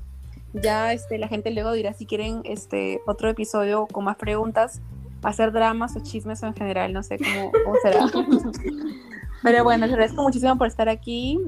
Ya 0.55 0.95
este, 0.95 1.19
la 1.19 1.29
gente 1.29 1.51
luego 1.51 1.73
dirá 1.73 1.93
si 1.93 2.07
quieren 2.07 2.41
este, 2.45 3.01
otro 3.07 3.29
episodio 3.29 3.87
con 3.87 4.05
más 4.05 4.17
preguntas, 4.17 4.81
hacer 5.23 5.53
dramas 5.53 5.95
o 5.95 6.01
chismes 6.01 6.43
en 6.43 6.55
general, 6.55 6.95
no 6.95 7.03
sé 7.03 7.19
cómo, 7.19 7.53
cómo 7.53 7.77
será. 7.83 8.07
Pero 9.43 9.63
bueno, 9.63 9.85
les 9.85 9.93
agradezco 9.93 10.23
muchísimo 10.23 10.57
por 10.57 10.69
estar 10.69 10.89
aquí 10.89 11.39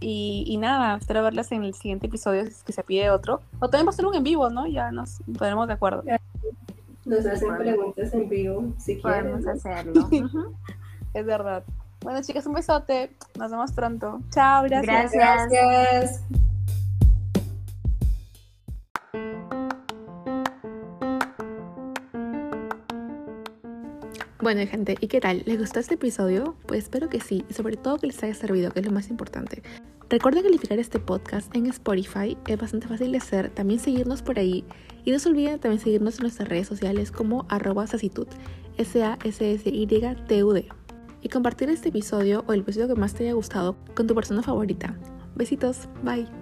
y, 0.00 0.56
nada, 0.58 0.96
espero 0.96 1.22
verlas 1.22 1.52
en 1.52 1.62
el 1.64 1.74
siguiente 1.74 2.06
episodio 2.06 2.42
si 2.44 2.48
es 2.48 2.62
que 2.62 2.72
se 2.72 2.82
pide 2.82 3.10
otro. 3.10 3.40
O 3.58 3.68
también 3.68 3.86
va 3.86 3.90
a 3.90 3.92
ser 3.92 4.06
un 4.06 4.14
en 4.14 4.24
vivo, 4.24 4.48
¿no? 4.48 4.66
Ya 4.66 4.90
nos 4.90 5.18
ponemos 5.38 5.66
de 5.66 5.74
acuerdo. 5.74 6.02
Nos 7.04 7.26
hacen 7.26 7.56
preguntas 7.56 8.14
en 8.14 8.28
vivo 8.28 8.72
si 8.78 8.96
Podemos 8.96 9.46
hacerlo. 9.46 10.08
es 11.14 11.26
verdad. 11.26 11.64
Bueno, 12.02 12.22
chicas, 12.22 12.46
un 12.46 12.54
besote. 12.54 13.10
Nos 13.38 13.50
vemos 13.50 13.72
pronto. 13.72 14.20
Chao, 14.30 14.64
gracias. 14.64 15.12
Gracias. 15.12 16.22
Bueno, 24.42 24.66
gente, 24.66 24.96
¿y 24.98 25.08
qué 25.08 25.20
tal? 25.20 25.42
¿Les 25.44 25.58
gustó 25.58 25.80
este 25.80 25.94
episodio? 25.96 26.56
Pues 26.66 26.84
espero 26.84 27.10
que 27.10 27.20
sí, 27.20 27.44
y 27.50 27.52
sobre 27.52 27.76
todo 27.76 27.98
que 27.98 28.06
les 28.06 28.22
haya 28.22 28.32
servido, 28.32 28.70
que 28.70 28.80
es 28.80 28.86
lo 28.86 28.92
más 28.92 29.10
importante. 29.10 29.62
Recuerden 30.10 30.42
calificar 30.42 30.80
este 30.80 30.98
podcast 30.98 31.54
en 31.54 31.66
Spotify, 31.66 32.36
es 32.48 32.58
bastante 32.58 32.88
fácil 32.88 33.12
de 33.12 33.18
hacer, 33.18 33.48
también 33.50 33.78
seguirnos 33.78 34.22
por 34.22 34.40
ahí, 34.40 34.64
y 35.04 35.12
no 35.12 35.20
se 35.20 35.28
olviden 35.28 35.60
también 35.60 35.80
seguirnos 35.80 36.16
en 36.16 36.22
nuestras 36.22 36.48
redes 36.48 36.66
sociales 36.66 37.12
como 37.12 37.46
arroba 37.48 37.86
sacitud, 37.86 38.26
S-A-S-S-Y-T-U-D. 38.76 40.68
Y 41.22 41.28
compartir 41.28 41.70
este 41.70 41.90
episodio 41.90 42.42
o 42.48 42.52
el 42.52 42.62
episodio 42.62 42.88
que 42.88 43.00
más 43.00 43.14
te 43.14 43.22
haya 43.22 43.34
gustado 43.34 43.76
con 43.94 44.08
tu 44.08 44.16
persona 44.16 44.42
favorita. 44.42 44.98
Besitos, 45.36 45.88
bye. 46.02 46.39